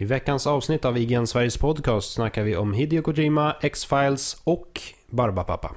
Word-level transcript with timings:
I 0.00 0.04
veckans 0.04 0.46
avsnitt 0.46 0.84
av 0.84 0.98
IGN 0.98 1.26
Sveriges 1.26 1.56
podcast 1.58 2.12
snackar 2.12 2.42
vi 2.42 2.56
om 2.56 2.72
Hideo 2.72 3.02
Kojima, 3.02 3.56
X-Files 3.60 4.40
och 4.44 4.80
Barbapapa. 5.10 5.70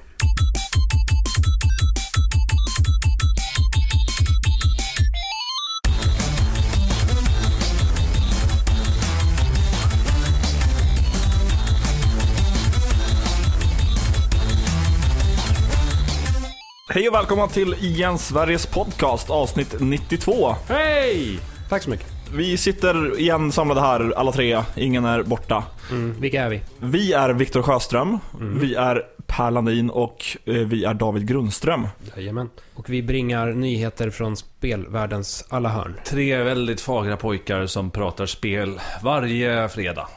Hej 16.88 17.08
och 17.08 17.14
välkomna 17.14 17.48
till 17.48 17.74
Igen 17.80 18.18
Sveriges 18.18 18.66
podcast 18.66 19.30
avsnitt 19.30 19.74
92. 19.80 20.54
Hej! 20.68 21.38
Tack 21.68 21.82
så 21.82 21.90
mycket. 21.90 22.11
Vi 22.34 22.56
sitter 22.56 23.20
igen 23.20 23.52
samlade 23.52 23.80
här 23.80 24.12
alla 24.16 24.32
tre, 24.32 24.62
ingen 24.76 25.04
är 25.04 25.22
borta. 25.22 25.64
Mm, 25.90 26.20
vilka 26.20 26.42
är 26.44 26.48
vi? 26.50 26.60
Vi 26.80 27.12
är 27.12 27.30
Viktor 27.30 27.62
Sjöström, 27.62 28.18
vi 28.60 28.74
är 28.74 29.02
Per 29.26 29.50
Landin 29.50 29.90
och 29.90 30.24
eh, 30.44 30.54
vi 30.54 30.84
är 30.84 30.94
David 30.94 31.28
Grundström. 31.28 31.88
Jajamän. 32.16 32.50
Och 32.74 32.90
vi 32.90 33.02
bringar 33.02 33.46
nyheter 33.52 34.10
från 34.10 34.36
spelvärldens 34.36 35.44
alla 35.48 35.68
hörn. 35.68 35.94
Tre 36.04 36.42
väldigt 36.42 36.80
fagra 36.80 37.16
pojkar 37.16 37.66
som 37.66 37.90
pratar 37.90 38.26
spel 38.26 38.80
varje 39.02 39.68
fredag. 39.68 40.08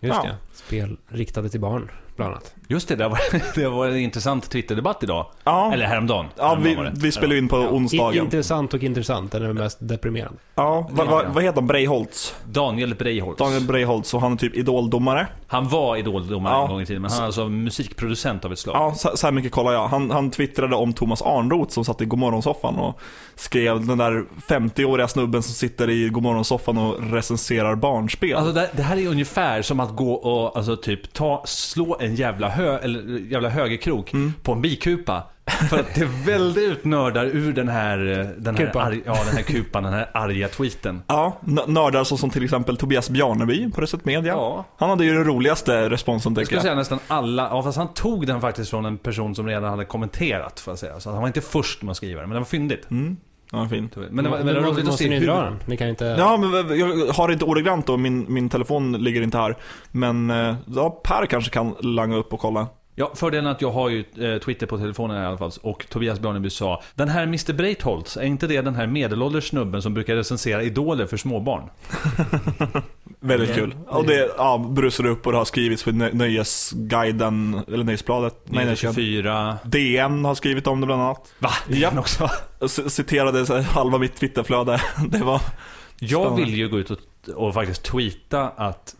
Just 0.00 0.14
Ja. 0.16 0.22
det. 0.22 0.36
Spel 0.54 0.96
riktade 1.08 1.48
till 1.48 1.60
barn, 1.60 1.90
bland 2.18 2.32
annat. 2.32 2.54
Just 2.68 2.88
det, 2.88 2.96
det 2.96 3.08
var, 3.08 3.18
det 3.60 3.68
var 3.68 3.86
en 3.88 3.96
intressant 3.96 4.50
Twitterdebatt 4.50 5.02
idag. 5.02 5.26
Ja, 5.44 5.72
Eller 5.72 5.86
häromdagen. 5.86 6.26
ja 6.36 6.48
Häromdagen 6.48 6.84
vi, 6.84 6.90
det. 6.90 6.92
vi 7.06 7.12
spelar 7.12 7.32
ju 7.32 7.38
in 7.38 7.48
på 7.48 7.56
onsdagen. 7.56 8.24
intressant 8.24 8.74
och 8.74 8.82
intressant, 8.82 9.32
den 9.32 9.42
är 9.42 9.52
mest 9.52 9.78
deprimerande. 9.80 10.38
Ja, 10.54 10.88
vad 10.92 11.06
va, 11.08 11.22
vad 11.28 11.42
heter 11.44 11.56
han? 11.56 11.66
Breiholtz? 11.66 12.34
Daniel 12.44 12.94
Breiholtz. 12.94 13.38
Daniel 13.38 13.62
Breiholtz 13.66 14.14
och 14.14 14.20
han 14.20 14.32
är 14.32 14.36
typ 14.36 14.56
idoldomare. 14.56 15.26
Han 15.46 15.68
var 15.68 15.96
idoldomare 15.96 16.54
Ja. 16.54 16.62
en 16.64 16.68
gång 16.70 16.80
i 16.80 16.86
tiden, 16.86 17.02
men 17.02 17.10
han 17.10 17.20
är 17.20 17.26
alltså 17.26 17.48
musikproducent 17.48 18.44
av 18.44 18.52
ett 18.52 18.58
slag. 18.58 18.76
Ja, 18.76 18.94
så, 18.94 19.16
så 19.16 19.26
här 19.26 19.32
mycket 19.32 19.52
kollar 19.52 19.72
jag. 19.72 19.88
Han, 19.88 20.10
han 20.10 20.30
twittrade 20.30 20.76
om 20.76 20.92
Thomas 20.92 21.22
Arnroth 21.22 21.70
som 21.72 21.84
satt 21.84 22.00
i 22.00 22.04
Godmorgonsoffan 22.04 22.74
och 22.76 23.00
skrev 23.34 23.86
den 23.86 23.98
där 23.98 24.24
50-åriga 24.48 25.08
snubben 25.08 25.42
som 25.42 25.54
sitter 25.54 25.90
i 25.90 26.08
Godmorgonsoffan 26.08 26.78
och 26.78 27.12
recenserar 27.12 27.74
barnspel. 27.74 28.36
Alltså 28.36 28.52
det, 28.52 28.70
det 28.76 28.82
här 28.82 28.96
är 28.96 29.08
ungefär 29.08 29.62
som 29.62 29.80
att 29.80 29.96
gå 29.96 30.12
och 30.12 30.56
alltså, 30.56 30.76
typ 30.76 31.12
ta, 31.12 31.42
slå 31.46 31.96
en 32.00 32.07
jävla, 32.14 32.48
hö, 32.48 32.78
eller, 32.78 33.18
jävla 33.32 33.48
högerkrok 33.48 34.12
Mm. 34.12 34.32
på 34.42 34.52
en 34.52 34.62
bikupa. 34.62 35.22
För 35.70 35.78
att 35.80 35.94
det 35.94 36.04
vällde 36.26 36.60
ut 36.60 36.84
nördar 36.84 37.24
ur 37.24 37.52
den 37.52 37.68
här, 37.68 38.18
eh, 38.20 38.26
den 38.38 38.56
här, 38.56 38.66
Kupan. 38.66 38.86
arg, 38.86 39.00
ja, 39.06 39.24
den 39.26 39.36
här 39.36 39.42
kupan, 39.42 39.82
den 39.82 39.92
här 39.92 40.10
arga 40.14 40.48
tweeten. 40.48 41.02
Ja, 41.06 41.38
nördar 41.66 42.04
som, 42.04 42.18
som 42.18 42.30
till 42.30 42.44
exempel 42.44 42.76
Tobias 42.76 43.10
Bjarneby 43.10 43.70
på 43.70 43.80
Reset 43.80 44.04
Media. 44.04 44.32
Ja. 44.32 44.64
Han 44.76 44.90
hade 44.90 45.04
ju 45.04 45.14
den 45.14 45.24
roligaste 45.24 45.90
responsen 45.90 46.32
Jag 46.32 46.36
tycker 46.36 46.46
skulle 46.46 46.56
jag. 46.58 46.62
säga 46.62 46.74
nästan 46.74 46.98
alla, 47.08 47.42
ja 47.42 47.62
fast 47.62 47.78
han 47.78 47.94
tog 47.94 48.26
den 48.26 48.40
faktiskt 48.40 48.70
från 48.70 48.84
en 48.84 48.98
person 48.98 49.34
som 49.34 49.46
redan 49.46 49.70
hade 49.70 49.84
kommenterat 49.84 50.60
får 50.60 50.70
jag 50.72 50.78
säga. 50.78 51.00
Så 51.00 51.10
han 51.10 51.20
var 51.20 51.26
inte 51.26 51.40
först 51.40 51.82
med 51.82 51.90
att 51.90 51.96
skriva 51.96 52.20
den, 52.20 52.28
men 52.28 52.34
den 52.34 52.42
var 52.42 52.46
fyndigt. 52.48 52.90
Mm. 52.90 53.16
Ja, 53.52 53.68
fint. 53.68 53.96
Men 54.10 54.24
det 54.24 54.30
var, 54.30 54.38
men 54.38 54.46
det 54.46 54.54
var 54.54 54.62
Då 54.62 54.68
roligt 54.72 54.88
att 54.88 54.98
se 54.98 55.08
ni 55.08 55.18
hur... 55.18 55.26
dra 55.26 55.42
den. 55.42 55.58
Ni 55.66 55.76
kan 55.76 55.88
inte... 55.88 56.04
Ja, 56.18 56.36
men 56.36 56.78
jag 56.78 57.12
har 57.12 57.32
inte 57.32 57.44
ordagrant 57.44 57.86
då, 57.86 57.96
min, 57.96 58.26
min 58.28 58.48
telefon 58.48 58.92
ligger 58.92 59.22
inte 59.22 59.38
här. 59.38 59.56
Men 59.90 60.30
eh, 60.30 60.56
ja, 60.66 60.90
Per 61.04 61.26
kanske 61.26 61.50
kan 61.50 61.74
langa 61.80 62.16
upp 62.16 62.32
och 62.32 62.40
kolla. 62.40 62.66
Ja, 62.98 63.12
fördelen 63.14 63.46
att 63.46 63.60
jag 63.62 63.70
har 63.70 63.88
ju 63.88 64.04
eh, 64.18 64.38
Twitter 64.38 64.66
på 64.66 64.78
telefonen 64.78 65.22
i 65.22 65.26
alla 65.26 65.38
fall. 65.38 65.50
Och 65.62 65.86
Tobias 65.88 66.20
Björneby 66.20 66.50
sa 66.50 66.82
Den 66.94 67.08
här 67.08 67.22
Mr 67.22 67.52
Breitholtz, 67.52 68.16
är 68.16 68.22
inte 68.22 68.46
det 68.46 68.60
den 68.62 68.74
här 68.74 68.86
medelålders 68.86 69.48
snubben 69.48 69.82
som 69.82 69.94
brukar 69.94 70.14
recensera 70.16 70.62
idoler 70.62 71.06
för 71.06 71.16
småbarn? 71.16 71.62
Väldigt 73.20 73.54
kul. 73.54 73.74
Och 73.88 74.06
det 74.06 74.30
ja, 74.38 74.58
brusar 74.70 75.06
upp 75.06 75.26
och 75.26 75.32
det 75.32 75.38
har 75.38 75.44
skrivits 75.44 75.84
på 75.84 75.90
Nö- 75.90 76.10
Nöjesguiden, 76.14 77.60
eller 77.68 77.84
Nöjesbladet. 77.84 78.34
Nej, 78.44 78.64
nej, 78.66 78.76
24... 78.76 79.58
DN 79.64 80.24
har 80.24 80.34
skrivit 80.34 80.66
om 80.66 80.80
det 80.80 80.86
bland 80.86 81.02
annat. 81.02 81.32
Va? 81.38 81.50
Ja. 81.68 81.90
Ja. 81.94 82.00
också? 82.00 82.30
Jag 82.60 82.70
c- 82.70 82.90
citerade 82.90 83.62
halva 83.62 83.98
mitt 83.98 84.16
Twitterflöde. 84.16 84.80
Det 85.08 85.18
var... 85.24 85.40
Jag 86.00 86.20
Spännande. 86.20 86.44
vill 86.44 86.54
ju 86.54 86.68
gå 86.68 86.78
ut 86.78 86.90
och, 86.90 86.98
och 87.34 87.54
faktiskt 87.54 87.82
tweeta 87.84 88.48
att 88.48 88.94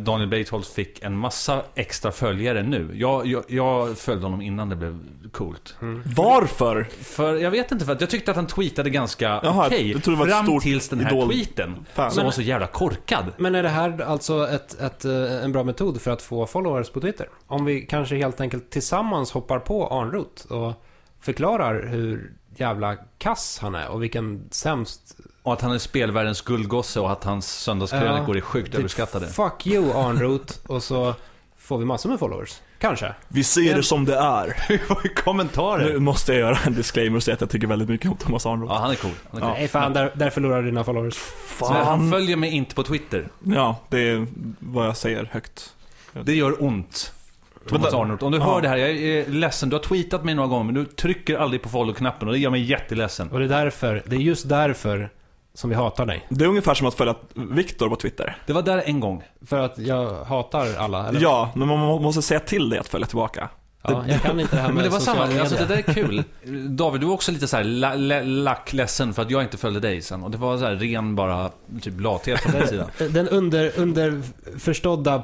Daniel 0.00 0.28
Breitholtz 0.28 0.72
fick 0.74 1.02
en 1.02 1.16
massa 1.18 1.62
extra 1.74 2.12
följare 2.12 2.62
nu. 2.62 2.90
Jag, 2.94 3.26
jag, 3.26 3.44
jag 3.48 3.98
följde 3.98 4.26
honom 4.26 4.40
innan 4.42 4.68
det 4.68 4.76
blev 4.76 4.98
coolt. 5.32 5.76
Varför? 6.16 6.88
För 7.02 7.34
jag 7.34 7.50
vet 7.50 7.72
inte, 7.72 7.84
för 7.84 7.92
att 7.92 8.00
jag 8.00 8.10
tyckte 8.10 8.30
att 8.30 8.36
han 8.36 8.46
tweetade 8.46 8.90
ganska 8.90 9.40
okej. 9.40 9.92
ett 9.92 10.04
Fram 10.04 10.44
stort 10.46 10.62
tills 10.62 10.88
den 10.88 11.00
här 11.00 11.12
idol- 11.12 11.28
tweeten. 11.28 11.86
Fan. 11.94 12.10
Som 12.10 12.16
Men- 12.18 12.24
var 12.24 12.32
så 12.32 12.42
jävla 12.42 12.66
korkad. 12.66 13.24
Men 13.36 13.54
är 13.54 13.62
det 13.62 13.68
här 13.68 14.00
alltså 14.02 14.48
ett, 14.48 14.80
ett, 14.80 15.04
eh, 15.04 15.44
en 15.44 15.52
bra 15.52 15.64
metod 15.64 16.00
för 16.00 16.10
att 16.10 16.22
få 16.22 16.46
followers 16.46 16.90
på 16.90 17.00
Twitter? 17.00 17.28
Om 17.46 17.64
vi 17.64 17.80
kanske 17.80 18.16
helt 18.16 18.40
enkelt 18.40 18.70
tillsammans 18.70 19.32
hoppar 19.32 19.58
på 19.58 19.86
Arnroth 19.88 20.52
och 20.52 20.72
förklarar 21.20 21.86
hur 21.86 22.32
jävla 22.56 22.96
kass 23.18 23.58
han 23.62 23.74
är 23.74 23.88
och 23.88 24.02
vilken 24.02 24.48
sämst... 24.50 25.16
Och 25.48 25.54
att 25.54 25.60
han 25.60 25.72
är 25.72 25.78
spelvärldens 25.78 26.40
guldgosse 26.42 27.00
och 27.00 27.12
att 27.12 27.24
hans 27.24 27.48
söndagskrönikor 27.52 28.36
är 28.36 28.40
sjukt 28.40 28.70
typ, 28.70 28.78
överskattade. 28.78 29.26
Fuck 29.26 29.66
you 29.66 29.92
Arnroth 29.92 30.54
och 30.66 30.82
så 30.82 31.14
får 31.58 31.78
vi 31.78 31.84
massor 31.84 32.10
med 32.10 32.18
followers. 32.18 32.60
Kanske. 32.78 33.14
Vi 33.28 33.44
ser 33.44 33.76
det 33.76 33.82
som 33.82 34.04
det 34.04 34.16
är. 34.16 34.56
Kommentarer. 35.24 35.92
Nu 35.92 35.98
måste 35.98 36.32
jag 36.32 36.40
göra 36.40 36.58
en 36.66 36.74
disclaimer 36.74 37.16
och 37.16 37.22
säga 37.22 37.34
att 37.34 37.40
jag 37.40 37.50
tycker 37.50 37.66
väldigt 37.66 37.88
mycket 37.88 38.10
om 38.10 38.16
Thomas 38.16 38.46
Arnroth. 38.46 38.72
Ja, 38.72 38.78
han 38.80 38.90
är 38.90 38.94
cool. 38.94 39.10
Han 39.30 39.42
är 39.42 39.46
cool. 39.46 39.54
Nej 39.58 39.68
fan, 39.68 39.92
där, 39.92 40.12
där 40.14 40.30
förlorar 40.30 40.62
du 40.62 40.68
dina 40.68 40.84
followers. 40.84 41.14
Så 41.58 41.72
han 41.72 42.10
följer 42.10 42.36
mig 42.36 42.50
inte 42.50 42.74
på 42.74 42.82
Twitter. 42.82 43.28
Ja, 43.44 43.76
det 43.88 43.98
är 44.08 44.26
vad 44.58 44.86
jag 44.86 44.96
säger 44.96 45.28
högt. 45.32 45.74
Det 46.22 46.34
gör 46.34 46.62
ont. 46.64 47.12
Thomas. 47.68 47.94
Arnold. 47.94 48.22
Om 48.22 48.32
du 48.32 48.38
Ja. 48.38 48.44
hör 48.44 48.60
det 48.60 48.68
här, 48.68 48.76
jag 48.76 48.90
är 48.90 49.26
ledsen. 49.28 49.68
Du 49.68 49.76
har 49.76 49.82
tweetat 49.82 50.24
mig 50.24 50.34
några 50.34 50.48
gånger, 50.48 50.64
men 50.64 50.74
du 50.74 50.84
trycker 50.84 51.36
aldrig 51.36 51.62
på 51.62 51.68
follow-knappen 51.68 52.28
och 52.28 52.34
det 52.34 52.40
gör 52.40 52.50
mig 52.50 52.62
jätteledsen. 52.62 53.28
Och 53.30 53.38
det 53.38 53.44
är 53.44 53.48
därför, 53.48 54.02
det 54.06 54.16
är 54.16 54.20
just 54.20 54.48
därför 54.48 55.10
som 55.58 55.70
vi 55.70 55.76
hatar 55.76 56.06
dig. 56.06 56.26
Det 56.28 56.44
är 56.44 56.48
ungefär 56.48 56.74
som 56.74 56.86
att 56.86 56.94
följa 56.94 57.14
Viktor 57.34 57.88
på 57.88 57.96
Twitter. 57.96 58.36
Det 58.46 58.52
var 58.52 58.62
där 58.62 58.82
en 58.86 59.00
gång. 59.00 59.22
För 59.46 59.58
att 59.58 59.78
jag 59.78 60.24
hatar 60.24 60.74
alla, 60.78 61.08
eller? 61.08 61.20
Ja, 61.20 61.50
men 61.54 61.68
man 61.68 61.78
må- 61.78 61.98
måste 61.98 62.22
säga 62.22 62.40
till 62.40 62.68
dig 62.70 62.78
att 62.78 62.88
följa 62.88 63.06
tillbaka. 63.06 63.48
Ja, 63.82 64.04
jag 64.08 64.22
kan 64.22 64.40
inte 64.40 64.56
det 64.56 64.62
här 64.62 64.68
med 64.68 64.74
Men 64.82 64.84
det 64.84 64.90
var 64.90 64.98
samma, 64.98 65.22
alltså 65.40 65.56
det 65.56 65.64
där 65.66 65.76
är 65.76 65.82
kul. 65.94 66.24
David, 66.76 67.00
du 67.00 67.06
var 67.06 67.14
också 67.14 67.32
lite 67.32 67.48
så 67.48 67.56
här 67.56 67.64
la, 67.64 67.94
la, 67.94 68.20
lack 68.22 68.72
ledsen 68.72 69.14
för 69.14 69.22
att 69.22 69.30
jag 69.30 69.42
inte 69.42 69.56
följde 69.56 69.80
dig 69.80 70.02
sen. 70.02 70.22
Och 70.24 70.30
det 70.30 70.38
var 70.38 70.58
så 70.58 70.64
här 70.64 70.74
ren 70.76 71.14
bara, 71.14 71.50
typ 71.82 72.00
lathet 72.00 72.40
från 72.40 72.52
din 72.52 72.66
sida. 72.68 72.86
Den 73.10 73.28
under, 73.28 73.72
underförstådda 73.78 75.22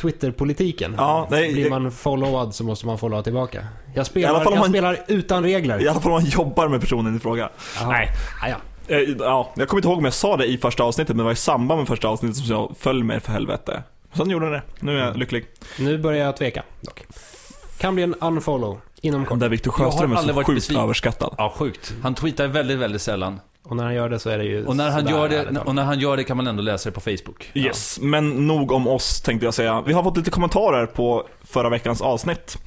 Twitter-politiken. 0.00 0.94
Ja, 0.98 1.28
nej, 1.30 1.52
Blir 1.52 1.70
man 1.70 1.90
followad 1.90 2.54
så 2.54 2.64
måste 2.64 2.86
man 2.86 2.98
followa 2.98 3.22
tillbaka. 3.22 3.66
Jag 3.94 4.06
spelar, 4.06 4.28
I 4.28 4.30
alla 4.34 4.44
fall 4.44 4.52
om 4.52 4.56
jag 4.56 4.62
man- 4.62 4.70
spelar 4.70 4.98
utan 5.08 5.42
regler. 5.42 5.82
I 5.82 5.88
alla 5.88 6.00
fall 6.00 6.12
om 6.12 6.22
man 6.22 6.30
jobbar 6.30 6.68
med 6.68 6.80
personen 6.80 7.16
i 7.16 7.18
fråga. 7.18 7.48
Nej. 7.86 8.08
Ah, 8.42 8.48
ja. 8.86 8.96
Eh, 8.96 9.08
Ja, 9.18 9.52
jag 9.56 9.68
kommer 9.68 9.78
inte 9.78 9.88
ihåg 9.88 9.98
om 9.98 10.04
jag 10.04 10.14
sa 10.14 10.36
det 10.36 10.46
i 10.46 10.58
första 10.58 10.82
avsnittet, 10.82 11.08
men 11.08 11.18
det 11.18 11.24
var 11.24 11.32
i 11.32 11.36
samband 11.36 11.78
med 11.78 11.88
första 11.88 12.08
avsnittet 12.08 12.36
som 12.36 12.46
jag 12.56 12.74
följ 12.78 13.02
mig 13.02 13.20
för 13.20 13.32
helvete. 13.32 13.82
Sen 14.12 14.30
gjorde 14.30 14.46
den 14.46 14.52
det. 14.52 14.62
Nu 14.80 14.98
är 15.00 15.04
jag 15.06 15.16
lycklig. 15.16 15.46
Nu 15.78 15.98
börjar 15.98 16.24
jag 16.24 16.36
tveka 16.36 16.62
dock. 16.80 17.04
Kan 17.78 17.94
bli 17.94 18.04
en 18.04 18.14
unfollow 18.14 18.80
inom 19.00 19.24
kort. 19.24 19.40
Där 19.40 19.48
Viktor 19.48 19.74
Jag 19.78 19.84
har 19.84 19.90
Sjöström 19.90 20.12
är 20.12 20.16
så 20.16 20.32
varit 20.32 20.46
sjukt 20.46 20.56
besviken. 20.56 20.82
överskattad. 20.84 21.34
Ja, 21.38 21.52
sjukt. 21.56 21.94
Han 22.02 22.14
tweetar 22.14 22.46
väldigt, 22.46 22.78
väldigt 22.78 23.02
sällan. 23.02 23.40
Och 23.66 23.76
när 23.76 23.84
han 23.84 23.94
gör 23.94 24.08
det 24.08 24.18
så 24.18 24.30
är 24.30 24.38
det 24.38 24.44
ju 24.44 24.66
Och 24.66 24.76
när 24.76 24.90
han, 24.90 25.06
gör 25.06 25.28
det, 25.28 25.60
och 25.60 25.74
när 25.74 25.82
han 25.84 25.98
gör 26.00 26.16
det 26.16 26.24
kan 26.24 26.36
man 26.36 26.46
ändå 26.46 26.62
läsa 26.62 26.88
det 26.90 26.94
på 26.94 27.00
Facebook. 27.00 27.50
Yes, 27.54 27.98
men 28.02 28.46
nog 28.46 28.72
om 28.72 28.88
oss 28.88 29.20
tänkte 29.20 29.44
jag 29.46 29.54
säga. 29.54 29.82
Vi 29.86 29.92
har 29.92 30.02
fått 30.02 30.16
lite 30.16 30.30
kommentarer 30.30 30.86
på 30.86 31.26
förra 31.44 31.68
veckans 31.68 32.02
avsnitt. 32.02 32.58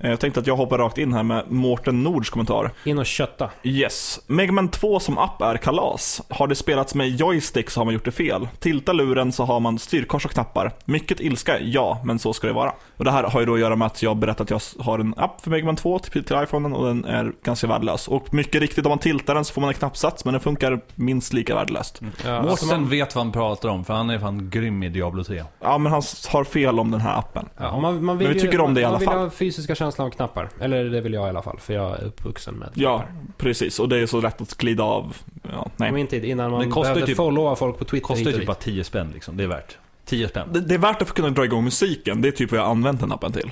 Eh, 0.00 0.10
Jag 0.10 0.20
tänkte 0.20 0.40
att 0.40 0.46
jag 0.46 0.56
hoppar 0.56 0.78
rakt 0.78 0.98
in 0.98 1.12
här 1.12 1.22
med 1.22 1.44
Mårten 1.50 2.02
Nords 2.02 2.30
kommentar. 2.30 2.70
In 2.84 2.98
och 2.98 3.06
kötta. 3.06 3.50
Yes. 3.62 4.20
Mega 4.26 4.52
Man 4.52 4.68
2 4.68 5.00
som 5.00 5.18
app 5.18 5.42
är 5.42 5.56
kalas. 5.56 6.22
Har 6.28 6.46
det 6.46 6.54
spelats 6.54 6.94
med 6.94 7.08
joystick 7.08 7.70
så 7.70 7.80
har 7.80 7.84
man 7.84 7.94
gjort 7.94 8.04
det 8.04 8.10
fel. 8.10 8.48
Tilta 8.58 8.92
luren 8.92 9.32
så 9.32 9.44
har 9.44 9.60
man 9.60 9.78
styrkors 9.78 10.24
och 10.24 10.30
knappar. 10.30 10.72
Mycket 10.84 11.20
ilska, 11.20 11.60
ja, 11.60 12.00
men 12.04 12.18
så 12.18 12.32
ska 12.32 12.46
det 12.46 12.52
vara. 12.52 12.72
Och 12.96 13.04
det 13.04 13.10
här 13.10 13.22
har 13.24 13.40
ju 13.40 13.46
då 13.46 13.54
att 13.54 13.60
göra 13.60 13.76
med 13.76 13.86
att 13.86 14.02
jag 14.02 14.16
berättat 14.16 14.40
att 14.40 14.50
jag 14.78 14.84
har 14.84 14.98
en 14.98 15.14
app 15.16 15.40
för 15.40 15.50
Mega 15.50 15.66
Man 15.66 15.76
2 15.76 15.98
till, 15.98 16.24
till 16.24 16.36
iPhonen 16.42 16.72
och 16.72 16.86
den 16.86 17.04
är 17.04 17.32
ganska 17.44 17.66
värdelös. 17.66 18.08
Och 18.08 18.34
mycket 18.34 18.60
riktigt, 18.60 18.86
om 18.86 18.90
man 18.90 18.98
tiltar 18.98 19.34
den 19.34 19.44
så 19.44 19.52
får 19.54 19.60
man 19.60 19.68
en 19.68 19.74
knappsats, 19.74 20.24
men 20.24 20.37
den 20.38 20.42
funkar 20.44 20.80
minst 20.94 21.32
lika 21.32 21.54
värdelöst. 21.54 22.00
Ja, 22.24 22.30
alltså 22.32 22.64
Mårten 22.66 22.80
man, 22.80 22.90
vet 22.90 23.14
vad 23.14 23.24
han 23.24 23.32
pratar 23.32 23.68
om, 23.68 23.84
för 23.84 23.94
han 23.94 24.10
är 24.10 24.18
fan 24.18 24.50
grym 24.50 24.82
i 24.82 24.88
Diablo 24.88 25.24
3. 25.24 25.44
Ja, 25.60 25.78
men 25.78 25.92
han 25.92 26.02
har 26.28 26.44
fel 26.44 26.78
om 26.78 26.90
den 26.90 27.00
här 27.00 27.18
appen. 27.18 27.48
ja, 27.56 27.80
man, 27.80 28.04
man 28.04 28.18
vill 28.18 28.26
Men 28.28 28.34
vi 28.36 28.40
ju- 28.42 28.46
tycker 28.46 28.60
om 28.60 28.74
det 28.74 28.80
i 28.80 28.84
man 28.84 28.88
alla 28.90 28.98
vill 28.98 29.08
fall. 29.08 29.18
ha 29.18 29.30
fysiska 29.30 29.74
känslan 29.74 30.06
av 30.06 30.10
knappar. 30.10 30.48
Eller 30.60 30.84
det 30.84 31.00
vill 31.00 31.12
jag 31.12 31.26
i 31.26 31.28
alla 31.28 31.42
fall, 31.42 31.58
för 31.60 31.74
jag 31.74 31.98
är 32.00 32.04
uppvuxen 32.04 32.54
med 32.54 32.68
Ja, 32.74 32.98
knappar. 32.98 33.14
precis. 33.36 33.78
Och 33.78 33.88
det 33.88 33.98
är 33.98 34.06
så 34.06 34.20
lätt 34.20 34.40
att 34.40 34.54
glida 34.56 34.82
av. 34.82 35.16
Ja, 35.52 35.70
nej. 35.76 35.92
min 35.92 36.06
tid, 36.06 36.24
innan 36.24 36.50
man 36.50 36.60
Det 36.60 36.66
kostar 36.66 36.80
ju 36.80 36.94
behövde 36.94 37.06
typ- 37.06 37.16
followa 37.16 37.56
folk 37.56 37.78
på 37.78 37.84
Twitter 37.84 38.06
Kostar 38.06 38.32
typ 38.32 38.46
bara 38.46 38.54
10 38.54 38.84
spänn 38.84 39.10
liksom, 39.14 39.36
det 39.36 39.42
är 39.44 39.48
värt. 39.48 39.78
10 40.04 40.28
spänn. 40.28 40.48
Det, 40.52 40.60
det 40.60 40.74
är 40.74 40.78
värt 40.78 41.02
att 41.02 41.08
få 41.08 41.14
kunna 41.14 41.30
dra 41.30 41.44
igång 41.44 41.64
musiken. 41.64 42.22
Det 42.22 42.28
är 42.28 42.32
typ 42.32 42.50
vad 42.50 42.60
jag 42.60 42.64
har 42.64 42.70
använt 42.70 43.00
den 43.00 43.12
appen 43.12 43.32
till. 43.32 43.50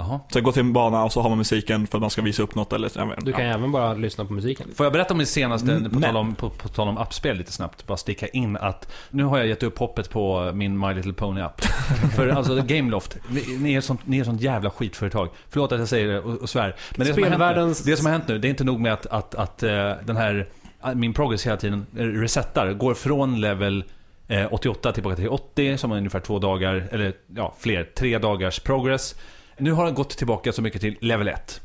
Jaha. 0.00 0.20
Så 0.28 0.38
jag 0.38 0.44
går 0.44 0.52
till 0.52 0.60
en 0.60 0.72
bana 0.72 1.04
och 1.04 1.12
så 1.12 1.20
har 1.20 1.28
man 1.28 1.38
musiken 1.38 1.86
för 1.86 1.98
att 1.98 2.00
man 2.00 2.10
ska 2.10 2.22
visa 2.22 2.42
upp 2.42 2.54
något 2.54 2.72
eller... 2.72 2.90
Jag 2.94 3.06
vet, 3.06 3.24
Du 3.24 3.32
kan 3.32 3.44
ja. 3.44 3.54
även 3.54 3.72
bara 3.72 3.94
lyssna 3.94 4.24
på 4.24 4.32
musiken. 4.32 4.66
Får 4.74 4.86
jag 4.86 4.92
berätta 4.92 5.14
om 5.14 5.18
min 5.18 5.26
senaste, 5.26 5.72
Mm, 5.72 5.90
på, 5.90 6.00
tal 6.00 6.16
om, 6.16 6.34
på, 6.34 6.50
på 6.50 6.68
tal 6.68 6.88
om 6.88 6.98
appspel 6.98 7.36
lite 7.36 7.52
snabbt, 7.52 7.86
bara 7.86 7.96
sticka 7.96 8.26
in 8.26 8.56
att 8.56 8.92
nu 9.10 9.24
har 9.24 9.38
jag 9.38 9.46
gett 9.46 9.62
upp 9.62 9.78
hoppet 9.78 10.10
på 10.10 10.50
min 10.54 10.78
My 10.78 10.94
Little 10.94 11.12
Pony-app. 11.12 11.60
För 12.16 12.28
alltså 12.28 12.62
Gameloft, 12.62 13.16
ni, 13.58 13.74
är 13.74 13.80
sånt, 13.80 14.00
ni 14.04 14.18
är 14.18 14.24
sånt 14.24 14.40
jävla 14.40 14.70
skitföretag. 14.70 15.28
Förlåt 15.48 15.72
att 15.72 15.78
jag 15.78 15.88
säger 15.88 16.08
det 16.08 16.20
och, 16.20 16.42
och 16.42 16.50
svär. 16.50 16.76
Men 16.96 17.06
det 17.06 17.14
som, 17.14 17.22
har 17.22 17.30
hänt 17.30 17.40
nu, 17.40 17.46
Spelvärldens- 17.46 17.82
det 17.86 17.96
som 17.96 18.06
har 18.06 18.12
hänt 18.12 18.28
nu, 18.28 18.38
det 18.38 18.48
är 18.48 18.50
inte 18.50 18.64
nog 18.64 18.80
med 18.80 18.92
att, 18.92 19.06
att, 19.06 19.34
att 19.34 19.62
eh, 19.62 19.92
den 20.04 20.16
här, 20.16 20.46
min 20.94 21.12
progress 21.14 21.46
hela 21.46 21.56
tiden 21.56 21.86
resetar, 21.92 22.72
går 22.72 22.94
från 22.94 23.40
level 23.40 23.84
eh, 24.28 24.46
88 24.50 24.92
tillbaka 24.92 25.16
till 25.16 25.28
80, 25.28 25.78
som 25.78 25.92
är 25.92 25.96
ungefär 25.96 26.20
två 26.20 26.38
dagar, 26.38 26.88
eller 26.92 27.12
ja, 27.36 27.54
fler, 27.58 27.84
tre 27.94 28.18
dagars 28.18 28.60
progress. 28.60 29.14
Nu 29.60 29.72
har 29.72 29.84
den 29.84 29.94
gått 29.94 30.10
tillbaka 30.10 30.52
så 30.52 30.62
mycket 30.62 30.80
till 30.80 30.96
level 31.00 31.28
1. 31.28 31.60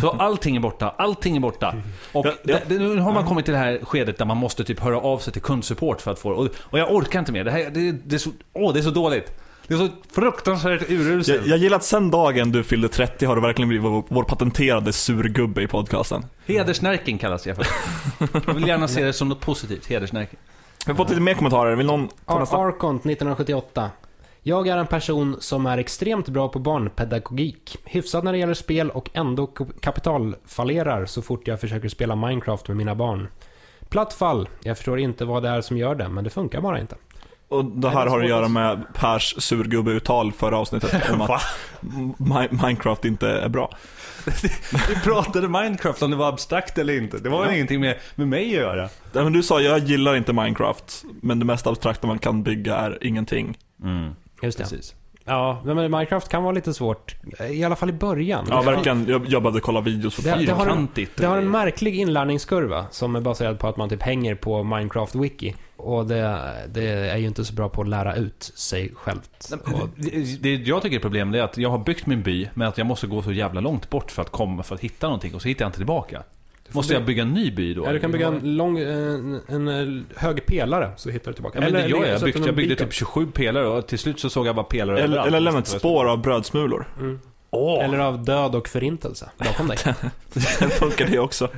Så 0.00 0.10
allting 0.10 0.56
är 0.56 0.60
borta, 0.60 0.94
allting 0.98 1.36
är 1.36 1.40
borta. 1.40 1.74
Och 2.12 2.26
det, 2.44 2.62
det, 2.68 2.78
nu 2.78 2.98
har 2.98 3.12
man 3.12 3.26
kommit 3.26 3.44
till 3.44 3.54
det 3.54 3.60
här 3.60 3.80
skedet 3.82 4.18
där 4.18 4.24
man 4.24 4.36
måste 4.36 4.64
typ 4.64 4.80
höra 4.80 5.00
av 5.00 5.18
sig 5.18 5.32
till 5.32 5.42
kundsupport 5.42 6.00
för 6.00 6.10
att 6.10 6.18
få. 6.18 6.30
Och, 6.30 6.48
och 6.60 6.78
jag 6.78 6.94
orkar 6.94 7.18
inte 7.18 7.32
mer. 7.32 7.44
Det, 7.44 7.50
här, 7.50 7.70
det, 7.70 7.92
det, 7.92 8.14
är 8.14 8.18
så, 8.18 8.30
åh, 8.52 8.72
det 8.72 8.80
är 8.80 8.82
så 8.82 8.90
dåligt. 8.90 9.32
Det 9.68 9.74
är 9.74 9.78
så 9.78 9.88
fruktansvärt 10.10 10.90
uruselt. 10.90 11.40
Jag, 11.40 11.46
jag 11.46 11.58
gillar 11.58 11.76
att 11.76 11.84
sen 11.84 12.10
dagen 12.10 12.52
du 12.52 12.64
fyllde 12.64 12.88
30 12.88 13.26
har 13.26 13.36
du 13.36 13.42
verkligen 13.42 13.68
blivit 13.68 13.84
vår, 13.84 14.04
vår 14.08 14.24
patenterade 14.24 14.92
surgubbe 14.92 15.62
i 15.62 15.66
podcasten. 15.66 16.24
Hedersnärking 16.46 17.18
kallas 17.18 17.46
jag 17.46 17.56
för. 17.56 17.66
Jag 18.46 18.54
vill 18.54 18.68
gärna 18.68 18.88
se 18.88 19.04
det 19.04 19.12
som 19.12 19.28
något 19.28 19.40
positivt, 19.40 19.86
hedersnärking. 19.86 20.38
Vi 20.86 20.92
har 20.92 20.96
fått 20.96 21.08
lite 21.08 21.20
mer 21.20 21.34
kommentarer. 21.34 21.76
Vill 21.76 21.86
någon 21.86 22.08
ta 22.08 22.34
Ar? 22.34 22.68
Arkont 22.68 23.00
1978. 23.06 23.90
Jag 24.48 24.68
är 24.68 24.76
en 24.76 24.86
person 24.86 25.36
som 25.40 25.66
är 25.66 25.78
extremt 25.78 26.28
bra 26.28 26.48
på 26.48 26.58
barnpedagogik. 26.58 27.76
Hyfsad 27.84 28.24
när 28.24 28.32
det 28.32 28.38
gäller 28.38 28.54
spel 28.54 28.90
och 28.90 29.10
ändå 29.14 29.46
kap- 29.46 29.80
kapitalfallerar 29.80 31.06
så 31.06 31.22
fort 31.22 31.48
jag 31.48 31.60
försöker 31.60 31.88
spela 31.88 32.16
Minecraft 32.16 32.68
med 32.68 32.76
mina 32.76 32.94
barn. 32.94 33.28
Platt 33.88 34.12
fall. 34.14 34.48
Jag 34.62 34.76
förstår 34.76 34.98
inte 34.98 35.24
vad 35.24 35.42
det 35.42 35.48
är 35.48 35.60
som 35.60 35.76
gör 35.76 35.94
det, 35.94 36.08
men 36.08 36.24
det 36.24 36.30
funkar 36.30 36.60
bara 36.60 36.80
inte. 36.80 36.96
Och 37.48 37.64
det 37.64 37.88
här 37.88 38.04
det 38.04 38.10
har 38.10 38.20
att 38.22 38.28
göra 38.28 38.48
med 38.48 38.84
Pers 38.94 39.34
surgubbeuttal 39.42 40.32
förra 40.32 40.58
avsnittet 40.58 41.10
om 41.10 41.20
att 41.30 41.42
Mi- 42.18 42.62
Minecraft 42.66 43.04
inte 43.04 43.28
är 43.28 43.48
bra. 43.48 43.76
Vi 44.88 44.94
pratade 45.04 45.48
Minecraft 45.48 46.02
om 46.02 46.10
det 46.10 46.16
var 46.16 46.28
abstrakt 46.28 46.78
eller 46.78 46.96
inte. 46.98 47.18
Det 47.18 47.28
var 47.28 47.38
väl 47.40 47.48
Ja. 47.48 47.54
ingenting 47.54 47.80
med, 47.80 47.96
med 48.14 48.28
mig 48.28 48.46
att 48.46 48.52
göra. 48.62 48.88
Nej, 49.12 49.24
men 49.24 49.32
du 49.32 49.42
sa 49.42 49.60
jag 49.60 49.78
gillar 49.78 50.16
inte 50.16 50.32
Minecraft, 50.32 51.04
men 51.22 51.38
det 51.38 51.44
mest 51.44 51.66
abstrakta 51.66 52.06
man 52.06 52.18
kan 52.18 52.42
bygga 52.42 52.76
är 52.76 52.98
ingenting. 53.06 53.58
Mm, 53.82 54.14
Just 54.46 54.58
det. 54.58 54.64
precis. 54.64 54.94
Ja, 55.28 55.60
men 55.64 55.76
Minecraft 55.76 56.28
kan 56.28 56.42
vara 56.42 56.52
lite 56.52 56.74
svårt. 56.74 57.16
I 57.50 57.64
alla 57.64 57.76
fall 57.76 57.90
i 57.90 57.92
början. 57.92 58.46
Ja, 58.50 58.62
verkligen. 58.62 59.06
Jag, 59.08 59.26
jag 59.28 59.42
behövde 59.42 59.60
kolla 59.60 59.80
videos 59.80 60.14
för 60.14 60.22
Det- 60.22 60.46
det 60.46 60.52
har 60.52 60.66
en-. 60.66 60.88
Det 61.16 61.26
har 61.26 61.36
en 61.38 61.50
märklig 61.50 61.94
inlärningskurva 61.96 62.86
som 62.90 63.16
är 63.16 63.20
baserad 63.20 63.58
på 63.58 63.68
att 63.68 63.76
man 63.76 63.88
typ 63.88 64.02
hänger 64.02 64.34
på 64.34 64.62
Minecraft-wiki. 64.62 65.54
Och 65.76 66.06
det, 66.06 66.40
det 66.68 66.82
är 66.88 67.16
ju 67.16 67.26
inte 67.26 67.44
så 67.44 67.54
bra 67.54 67.68
på 67.68 67.80
att 67.82 67.88
lära 67.88 68.14
ut 68.16 68.42
sig 68.54 68.92
självt. 68.94 69.52
Det, 69.96 70.36
det 70.42 70.54
jag 70.54 70.82
tycker 70.82 70.96
är 70.96 71.00
problem 71.00 71.34
är 71.34 71.42
att 71.42 71.58
jag 71.58 71.70
har 71.70 71.78
byggt 71.78 72.06
min 72.06 72.22
by, 72.22 72.48
men 72.54 72.68
att 72.68 72.78
jag 72.78 72.86
måste 72.86 73.06
gå 73.06 73.22
så 73.22 73.32
jävla 73.32 73.60
långt 73.60 73.90
bort 73.90 74.10
för 74.10 74.22
att 74.22 74.30
komma, 74.30 74.62
för 74.62 74.74
att 74.74 74.80
hitta 74.80 75.06
någonting 75.06 75.34
och 75.34 75.42
så 75.42 75.48
hittar 75.48 75.64
jag 75.64 75.68
inte 75.68 75.78
tillbaka. 75.78 76.22
Måste 76.72 76.94
jag 76.94 77.04
bygga 77.04 77.22
en 77.22 77.34
ny 77.34 77.50
by 77.50 77.74
då? 77.74 77.84
ja, 77.84 77.92
du 77.92 77.98
kan 77.98 78.12
bygga 78.12 78.26
en, 78.26 78.56
lång, 78.56 78.78
en, 78.78 79.40
en 79.48 80.06
hög 80.16 80.46
pelare 80.46 80.90
så 80.96 81.10
hittar 81.10 81.30
du 81.30 81.34
tillbaka. 81.34 81.58
Ja, 81.58 81.64
men 81.64 81.72
det 81.72 81.88
gör 81.88 82.06
jag. 82.06 82.20
så 82.20 82.28
Jag, 82.28 82.54
byggde, 82.54 82.72
jag 82.72 82.78
typ 82.78 82.92
27 82.92 83.26
pelare 83.26 83.66
och 83.66 83.86
till 83.86 83.98
slut 83.98 84.20
så 84.20 84.30
såg 84.30 84.46
jag 84.46 84.56
bara 84.56 84.64
pelare 84.64 85.00
Eller, 85.00 85.26
eller 85.26 85.40
lämna 85.40 85.58
ett 85.58 85.68
spår 85.68 86.08
av 86.08 86.22
brödsmulor. 86.22 86.88
Mm. 87.00 87.20
Åh, 87.50 87.84
Eller 87.84 87.98
av 87.98 88.24
död 88.24 88.54
och 88.54 88.68
förintelse 88.68 89.30
bakom 89.38 89.68
dig. 89.68 89.78
den 90.58 90.70
funkar 90.70 91.06
det 91.06 91.18
också. 91.18 91.48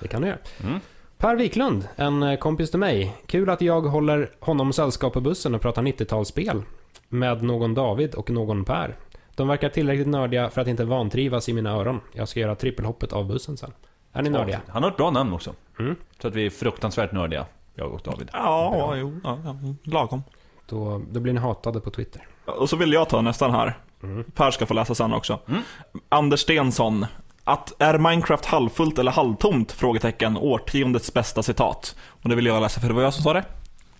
Det 0.00 0.08
kan 0.08 0.22
du 0.22 0.28
göra. 0.28 0.38
Mm. 0.64 0.80
Per 1.18 1.36
Wiklund, 1.36 1.88
en 1.96 2.36
kompis 2.36 2.70
till 2.70 2.80
mig. 2.80 3.16
Kul 3.26 3.50
att 3.50 3.60
jag 3.60 3.80
håller 3.80 4.30
honom 4.40 4.72
sällskap 4.72 5.12
på 5.12 5.20
bussen 5.20 5.54
och 5.54 5.60
pratar 5.60 5.82
90-talsspel. 5.82 6.62
Med 7.08 7.42
någon 7.42 7.74
David 7.74 8.14
och 8.14 8.30
någon 8.30 8.64
Per. 8.64 8.96
De 9.34 9.48
verkar 9.48 9.68
tillräckligt 9.68 10.06
nördiga 10.06 10.50
för 10.50 10.60
att 10.60 10.68
inte 10.68 10.84
vantrivas 10.84 11.48
i 11.48 11.52
mina 11.52 11.70
öron. 11.70 12.00
Jag 12.12 12.28
ska 12.28 12.40
göra 12.40 12.54
trippelhoppet 12.54 13.12
av 13.12 13.26
bussen 13.26 13.56
sen. 13.56 13.72
Är 14.12 14.22
ni 14.22 14.30
nördiga? 14.30 14.60
Han 14.68 14.82
har 14.82 14.90
ett 14.90 14.96
bra 14.96 15.10
namn 15.10 15.32
också. 15.32 15.54
Mm. 15.78 15.96
Så 16.22 16.28
att 16.28 16.34
vi 16.34 16.46
är 16.46 16.50
fruktansvärt 16.50 17.12
nördiga, 17.12 17.46
jag 17.74 17.92
och 17.92 18.00
David. 18.04 18.30
Ja, 18.32 18.94
jo, 18.96 19.20
ja, 19.24 19.38
ja, 19.44 19.56
lagom. 19.84 20.22
Då, 20.66 21.02
då 21.10 21.20
blir 21.20 21.32
ni 21.32 21.40
hatade 21.40 21.80
på 21.80 21.90
Twitter. 21.90 22.26
Och 22.44 22.68
så 22.68 22.76
vill 22.76 22.92
jag 22.92 23.08
ta 23.08 23.20
nästan 23.20 23.50
här. 23.50 23.78
Mm. 24.02 24.24
Per 24.24 24.50
ska 24.50 24.66
få 24.66 24.74
läsa 24.74 24.94
sen 24.94 25.12
också. 25.14 25.38
Mm. 25.48 25.62
Anders 26.08 26.40
Stensson. 26.40 27.06
Att 27.44 27.72
är 27.82 27.98
Minecraft 27.98 28.44
halvfullt 28.46 28.98
eller 28.98 29.12
halvtomt? 29.12 29.72
Frågetecken. 29.72 30.36
Årtiondets 30.36 31.14
bästa 31.14 31.42
citat. 31.42 31.96
Och 32.22 32.28
det 32.28 32.34
vill 32.34 32.46
jag 32.46 32.62
läsa 32.62 32.80
för 32.80 32.88
det 32.88 32.94
var 32.94 33.02
jag 33.02 33.14
som 33.14 33.22
sa 33.22 33.32
det. 33.32 33.44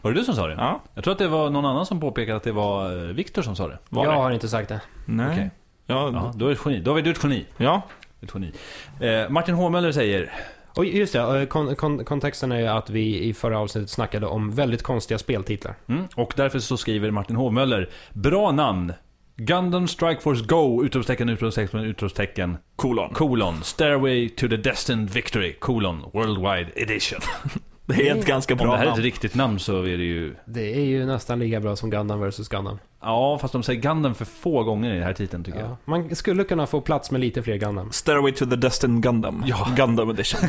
Var 0.02 0.12
det 0.12 0.18
du 0.20 0.24
som 0.24 0.34
sa 0.34 0.46
det? 0.46 0.54
Ja, 0.54 0.80
Jag 0.94 1.04
tror 1.04 1.12
att 1.12 1.18
det 1.18 1.28
var 1.28 1.50
någon 1.50 1.64
annan 1.66 1.86
som 1.86 2.00
påpekade 2.00 2.36
att 2.36 2.42
det 2.42 2.52
var 2.52 2.86
eh, 3.08 3.14
Viktor 3.14 3.42
som 3.42 3.56
sa 3.56 3.68
det. 3.68 3.78
var 3.88 4.04
jag 4.04 4.14
det? 4.14 4.18
har 4.18 4.30
inte 4.30 4.48
sagt 4.48 4.68
det. 4.68 4.80
Nej. 5.06 5.32
Okej. 5.32 5.50
Ja, 5.86 6.10
Ja, 6.12 6.32
då 6.34 6.44
är 6.46 6.48
du 6.48 6.54
ett 6.54 6.60
geni. 6.64 6.80
Då 6.80 6.96
är 6.96 7.02
du 7.02 7.10
ett 7.10 7.24
geni. 7.24 7.46
ja. 7.56 7.82
Geni. 8.34 8.52
Eh, 9.00 9.30
Martin 9.30 9.54
Håmöller 9.54 9.92
säger 9.92 10.32
Och 10.74 10.84
just 10.84 11.12
det, 11.12 11.40
eh, 11.40 11.46
kon, 11.46 11.76
kon, 11.76 12.04
kontexten 12.04 12.52
är 12.52 12.58
ju 12.58 12.66
att 12.66 12.90
vi 12.90 13.24
i 13.24 13.34
förra 13.34 13.58
avsnittet 13.58 13.90
snackade 13.90 14.26
om 14.26 14.50
väldigt 14.50 14.82
konstiga 14.82 15.18
speltitlar. 15.18 15.74
Mm. 15.88 16.04
Och 16.16 16.32
därför 16.36 16.58
så 16.58 16.76
skriver 16.76 17.10
Martin 17.10 17.36
Hovmöller 17.36 17.88
Bra 18.12 18.52
namn! 18.52 18.92
Gundam 19.36 19.88
Strike 19.88 20.20
Force 20.20 20.44
Go! 20.44 20.84
Utropstecken, 20.84 21.28
utropstecken, 21.28 21.80
utropstecken. 21.80 22.56
Kolon. 22.76 23.14
Colon. 23.14 23.62
Stairway 23.62 24.28
to 24.28 24.48
the 24.48 24.56
Destined 24.56 25.10
Victory. 25.10 25.52
Colon. 25.60 26.04
Worldwide 26.12 26.70
Edition. 26.76 27.20
Det 27.86 28.08
är 28.08 28.16
ett 28.16 28.26
ganska 28.26 28.54
Om 28.54 28.58
bra 28.58 28.66
det 28.70 28.76
här 28.76 28.84
är 28.84 28.88
ett 28.88 28.94
namn. 28.94 29.02
riktigt 29.02 29.34
namn 29.34 29.58
så 29.58 29.82
är 29.82 29.96
det 29.98 30.04
ju... 30.04 30.34
Det 30.44 30.74
är 30.74 30.84
ju 30.84 31.06
nästan 31.06 31.38
lika 31.38 31.60
bra 31.60 31.76
som 31.76 31.90
Gundam 31.90 32.20
vs 32.30 32.48
Gundam. 32.48 32.78
Ja, 33.02 33.38
fast 33.38 33.52
de 33.52 33.62
säger 33.62 33.80
Gundam 33.80 34.14
för 34.14 34.24
få 34.24 34.62
gånger 34.62 34.90
i 34.90 34.94
den 34.94 35.02
här 35.02 35.12
titeln 35.12 35.44
tycker 35.44 35.58
jag. 35.60 35.68
Ja. 35.70 35.76
Man 35.84 36.16
skulle 36.16 36.44
kunna 36.44 36.66
få 36.66 36.80
plats 36.80 37.10
med 37.10 37.20
lite 37.20 37.42
fler 37.42 37.56
Gundam. 37.56 37.92
Stairway 37.92 38.32
to 38.32 38.46
the 38.46 38.56
Destined 38.56 39.02
Gundam. 39.02 39.44
Ja. 39.46 39.68
Gundam 39.76 40.10
edition. 40.10 40.40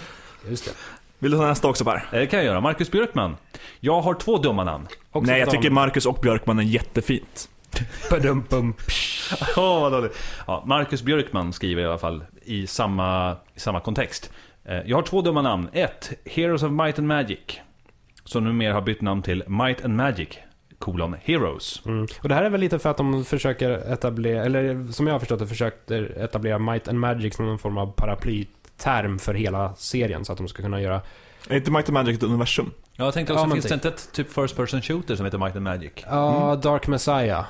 Just 0.48 0.64
det. 0.64 0.70
Vill 1.18 1.30
du 1.30 1.38
ta 1.38 1.46
nästa 1.46 1.68
också 1.68 1.84
Per? 1.84 1.94
Eh, 1.96 2.02
Det 2.10 2.26
kan 2.26 2.38
jag 2.38 2.46
göra. 2.46 2.60
Marcus 2.60 2.90
Björkman. 2.90 3.36
Jag 3.80 4.00
har 4.00 4.14
två 4.14 4.38
dumma 4.38 4.64
namn. 4.64 4.86
Också 5.12 5.30
Nej, 5.32 5.40
jag 5.40 5.50
tycker 5.50 5.68
om- 5.68 5.74
Marcus 5.74 6.06
och 6.06 6.18
Björkman 6.22 6.58
är 6.58 6.62
jättefint. 6.62 7.48
Badum-bum. 8.10 8.74
Åh, 9.56 9.80
vad 9.80 9.92
dåligt. 9.92 10.18
Ja, 10.46 10.62
Marcus 10.66 11.02
Björkman 11.02 11.52
skriver 11.52 11.82
i 11.82 11.86
alla 11.86 11.98
fall 11.98 12.24
i 12.44 12.66
samma, 12.66 13.36
i 13.54 13.60
samma 13.60 13.80
kontext. 13.80 14.30
Eh, 14.64 14.78
Jag 14.86 14.96
har 14.96 15.02
två 15.02 15.22
dumma 15.22 15.42
namn. 15.42 15.68
Ett, 15.72 16.12
Heroes 16.24 16.62
of 16.62 16.70
Might 16.72 16.98
and 16.98 17.08
Magic. 17.08 17.38
Som 18.24 18.44
numera 18.44 18.74
har 18.74 18.80
bytt 18.80 19.00
namn 19.00 19.22
till 19.22 19.44
Might 19.46 19.84
and 19.84 19.96
Magic, 19.96 20.28
kolon 20.78 21.16
Heroes. 21.22 21.82
Mm. 21.86 22.06
Och 22.22 22.28
det 22.28 22.34
här 22.34 22.42
är 22.42 22.50
väl 22.50 22.60
lite 22.60 22.78
för 22.78 22.90
att 22.90 22.96
de 22.96 23.24
försöker 23.24 23.70
etablera, 23.70 24.44
eller 24.44 24.92
som 24.92 25.06
jag 25.06 25.14
har 25.14 25.18
förstått 25.18 25.38
det, 25.38 25.46
försöker 25.46 26.02
etablera 26.24 26.58
Might 26.58 26.88
and 26.88 27.00
Magic 27.00 27.36
som 27.36 27.46
någon 27.46 27.58
form 27.58 27.78
av 27.78 27.92
paraplyterm 27.96 29.18
för 29.18 29.34
hela 29.34 29.74
serien. 29.74 30.24
Så 30.24 30.32
att 30.32 30.38
de 30.38 30.48
ska 30.48 30.62
kunna 30.62 30.80
göra... 30.80 31.00
Är 31.48 31.56
inte 31.56 31.70
Might 31.70 31.88
and 31.88 31.94
Magic 31.94 32.16
ett 32.16 32.22
universum? 32.22 32.70
Jag 32.96 33.14
tänkte 33.14 33.32
också, 33.32 33.46
Ja, 33.46 33.52
finns 33.52 33.64
det 33.64 33.74
inte 33.74 33.88
ett 33.88 34.12
typ 34.12 34.32
First 34.32 34.56
Person 34.56 34.82
Shooter 34.82 35.16
som 35.16 35.24
heter 35.24 35.38
Might 35.38 35.56
and 35.56 35.64
Magic? 35.64 35.92
Ja, 36.10 36.60
Dark 36.62 36.86
Messiah 36.86 37.44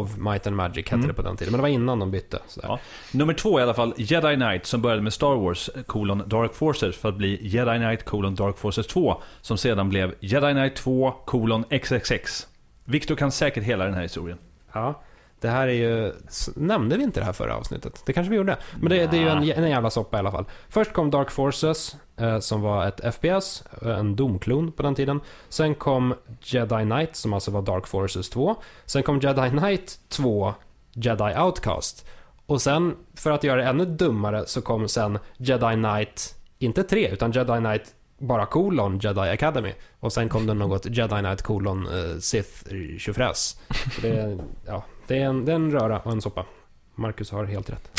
of 0.00 0.16
Might 0.16 0.46
and 0.46 0.56
Magic 0.56 0.84
hette 0.84 0.94
Mm. 0.94 1.08
det 1.08 1.14
på 1.14 1.22
den 1.22 1.36
tiden. 1.36 1.52
Men 1.52 1.58
det 1.58 1.62
var 1.62 1.68
innan 1.68 1.98
de 1.98 2.10
bytte. 2.10 2.38
Ja. 2.62 2.78
Nummer 3.12 3.34
två 3.34 3.60
i 3.60 3.62
alla 3.62 3.74
fall, 3.74 3.94
Jedi 3.96 4.34
Knight 4.34 4.66
som 4.66 4.82
började 4.82 5.02
med 5.02 5.12
Star 5.12 5.36
Wars, 5.36 5.70
kolon 5.86 6.22
Dark 6.26 6.54
Forces 6.54 6.96
för 6.96 7.08
att 7.08 7.16
bli 7.16 7.38
Jedi 7.48 7.76
Knight, 7.78 8.04
kolon 8.04 8.34
Dark 8.34 8.58
Forces 8.58 8.86
2. 8.86 9.22
Som 9.40 9.58
sedan 9.58 9.88
blev 9.88 10.14
Jedi 10.20 10.52
Knight 10.52 10.76
2, 10.76 11.10
kolon 11.24 11.64
XXX. 11.70 12.46
Victor 12.84 13.14
kan 13.16 13.32
säkert 13.32 13.64
hela 13.64 13.84
den 13.84 13.94
här 13.94 14.02
historien. 14.02 14.38
Ja. 14.72 15.02
Det 15.40 15.48
här 15.48 15.68
är 15.68 15.72
ju... 15.72 16.12
Nämnde 16.56 16.96
vi 16.96 17.02
inte 17.02 17.20
det 17.20 17.26
här 17.26 17.32
förra 17.32 17.56
avsnittet? 17.56 18.02
Det 18.06 18.12
kanske 18.12 18.30
vi 18.30 18.36
gjorde. 18.36 18.56
Men 18.80 18.88
det, 18.90 19.06
det 19.10 19.16
är 19.16 19.20
ju 19.20 19.28
en, 19.52 19.64
en 19.64 19.70
jävla 19.70 19.90
soppa 19.90 20.16
i 20.16 20.20
alla 20.20 20.32
fall. 20.32 20.44
Först 20.68 20.92
kom 20.92 21.10
Dark 21.10 21.30
Forces, 21.30 21.92
eh, 21.94 21.98
Eh, 22.16 22.38
som 22.38 22.60
var 22.60 22.86
ett 22.86 23.14
FPS, 23.14 23.64
eh, 23.82 23.98
en 23.98 24.16
domklon 24.16 24.72
på 24.72 24.82
den 24.82 24.94
tiden. 24.94 25.20
Sen 25.48 25.74
kom 25.74 26.14
Jedi 26.40 26.84
Knight, 26.84 27.16
som 27.16 27.32
alltså 27.32 27.50
var 27.50 27.62
Dark 27.62 27.86
Forces 27.86 28.30
2. 28.30 28.56
Sen 28.86 29.02
kom 29.02 29.20
Jedi 29.20 29.50
Knight 29.50 29.98
2, 30.08 30.54
Jedi 30.92 31.38
Outcast. 31.38 32.06
Och 32.46 32.62
sen, 32.62 32.96
för 33.14 33.30
att 33.30 33.44
göra 33.44 33.60
det 33.60 33.68
ännu 33.68 33.84
dummare, 33.84 34.46
så 34.46 34.62
kom 34.62 34.88
sen 34.88 35.18
Jedi 35.36 35.74
Knight, 35.74 36.34
inte 36.58 36.82
3, 36.82 37.08
utan 37.08 37.32
Jedi 37.32 37.58
Knight 37.58 37.94
bara 38.18 38.46
kolon 38.46 38.98
Jedi 38.98 39.20
Academy. 39.20 39.72
Och 40.00 40.12
sen 40.12 40.28
kom 40.28 40.46
det 40.46 40.54
något 40.54 40.86
Jedi 40.86 41.18
Knight 41.18 41.42
kolon 41.42 41.86
uh, 41.86 42.18
Sith 42.18 42.68
tjofräs. 42.98 43.60
Så 43.94 44.00
det, 44.00 44.38
ja, 44.66 44.84
det, 45.06 45.22
är 45.22 45.26
en, 45.26 45.44
det 45.44 45.52
är 45.52 45.56
en 45.56 45.72
röra 45.72 46.00
och 46.00 46.12
en 46.12 46.20
soppa. 46.20 46.46
Marcus 46.94 47.30
har 47.30 47.44
helt 47.44 47.70
rätt. 47.70 47.90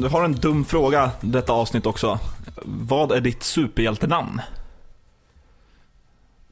Du 0.00 0.08
har 0.08 0.24
en 0.24 0.32
dum 0.32 0.64
fråga 0.64 1.10
detta 1.20 1.52
avsnitt 1.52 1.86
också. 1.86 2.18
Vad 2.64 3.12
är 3.12 3.20
ditt 3.20 3.42
superhjältenamn? 3.42 4.40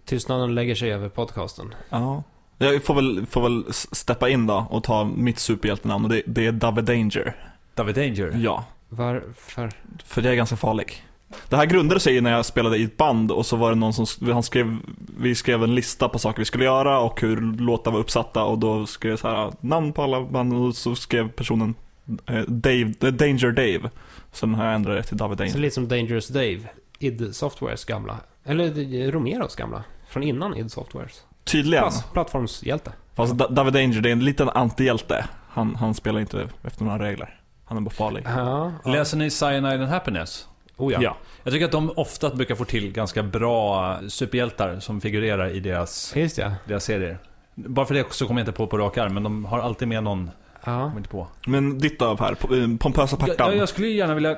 Tystnaden 0.05 0.55
lägger 0.55 0.75
sig 0.75 0.93
över 0.93 1.09
podcasten. 1.09 1.75
Ja. 1.90 2.23
Jag 2.59 2.85
får 2.85 2.95
väl, 2.95 3.26
får 3.26 3.43
väl 3.43 3.64
steppa 3.73 4.28
in 4.28 4.47
då 4.47 4.66
och 4.71 4.85
ta 4.85 5.05
mitt 5.05 5.38
superhjältenamn 5.38 6.05
och 6.05 6.11
det, 6.11 6.23
det 6.26 6.47
är 6.47 6.52
David 6.52 6.85
Danger. 6.85 7.37
David 7.75 7.95
Danger. 7.95 8.38
Ja, 8.43 8.64
Varför? 8.88 9.71
för 10.05 10.23
jag 10.23 10.33
är 10.33 10.37
ganska 10.37 10.57
farlig. 10.57 11.05
Det 11.49 11.57
här 11.57 11.66
grundade 11.66 12.00
sig 12.00 12.21
när 12.21 12.33
jag 12.33 12.47
spelade 12.47 12.76
i 12.76 12.85
ett 12.85 12.97
band 12.97 13.31
och 13.33 13.47
så 13.47 13.57
var 13.57 13.71
det 13.71 13.76
någon 13.76 13.93
som, 13.93 14.07
han 14.33 14.43
skrev, 14.43 14.78
vi 15.19 15.35
skrev 15.35 15.64
en 15.64 15.75
lista 15.75 16.09
på 16.09 16.19
saker 16.19 16.38
vi 16.38 16.45
skulle 16.45 16.64
göra 16.64 17.00
och 17.00 17.21
hur 17.21 17.40
låtar 17.40 17.90
var 17.90 17.99
uppsatta 17.99 18.45
och 18.45 18.59
då 18.59 18.87
skrev 18.87 19.12
jag 19.12 19.19
så 19.19 19.28
här 19.28 19.52
namn 19.61 19.93
på 19.93 20.02
alla 20.02 20.23
band 20.23 20.55
och 20.55 20.76
så 20.76 20.95
skrev 20.95 21.28
personen 21.28 21.75
Dave, 22.46 22.94
eh, 23.02 23.08
Danger 23.12 23.50
Dave. 23.52 23.90
Sen 24.32 24.54
har 24.54 24.64
jag 24.64 24.75
ändrat 24.75 24.96
det 24.96 25.02
till 25.02 25.16
David 25.16 25.38
Så 25.38 25.44
Danger. 25.44 25.58
lite 25.58 25.75
som 25.75 25.88
Dangerous 25.88 26.28
Dave. 26.28 26.58
id 26.98 27.34
Softwares 27.36 27.84
gamla. 27.84 28.16
Eller 28.44 29.10
Romeros 29.10 29.56
gamla. 29.56 29.84
Från 30.08 30.22
innan 30.22 30.56
id 30.56 30.70
Softwares. 30.72 31.25
Tydligen. 31.44 31.82
Platt, 31.84 32.12
plattformshjälte. 32.12 32.92
Fast 33.14 33.34
Da- 33.34 33.48
David 33.48 33.72
Danger, 33.72 34.00
det 34.00 34.08
är 34.08 34.12
en 34.12 34.25
liten 34.25 34.48
antihjälte. 34.48 35.25
Han, 35.48 35.75
han 35.76 35.94
spelar 35.94 36.20
inte 36.20 36.48
efter 36.62 36.84
några 36.84 36.98
regler. 36.98 37.40
Han 37.64 37.76
är 37.78 37.82
bara 37.82 37.90
farlig. 37.90 38.22
Ja. 38.26 38.72
ja. 38.84 38.90
Läser 38.92 39.16
ni 39.16 39.30
Cyanide 39.30 39.75
and 39.75 39.84
Happiness? 39.88 40.48
Oh 40.76 40.92
ja. 40.92 40.98
Ja. 41.02 41.16
Jag 41.44 41.52
tycker 41.52 41.66
att 41.66 41.72
de 41.72 41.90
ofta 41.96 42.30
brukar 42.34 42.54
få 42.54 42.64
till 42.64 42.92
ganska 42.92 43.22
bra 43.22 43.98
superhjältar 44.08 44.80
som 44.80 45.00
figurerar 45.00 45.48
i 45.50 45.60
deras, 45.60 46.12
Just 46.16 46.38
ja. 46.38 46.52
deras 46.64 46.84
serier. 46.84 47.18
Bara 47.54 47.86
för 47.86 47.94
det 47.94 48.04
så 48.12 48.26
kommer 48.26 48.40
jag 48.40 48.42
inte 48.48 48.56
på 48.56 48.66
på 48.66 48.78
rak 48.78 48.96
arm, 48.98 49.14
men 49.14 49.22
de 49.22 49.44
har 49.44 49.58
alltid 49.60 49.88
med 49.88 50.02
någon, 50.04 50.30
Ja. 50.66 50.80
kommer 50.82 50.96
inte 50.96 51.08
på. 51.08 51.26
Men 51.46 51.78
ditt 51.78 51.99
då 51.99 52.16
Per, 52.16 52.30
eh, 52.32 52.76
Pompösa 52.78 53.16
Jag, 53.20 53.28
Pertan. 53.28 53.50
jag, 53.50 53.56
jag 53.58 53.68
skulle 53.68 53.88
ju 53.88 53.96
gärna 53.96 54.14
vilja... 54.14 54.37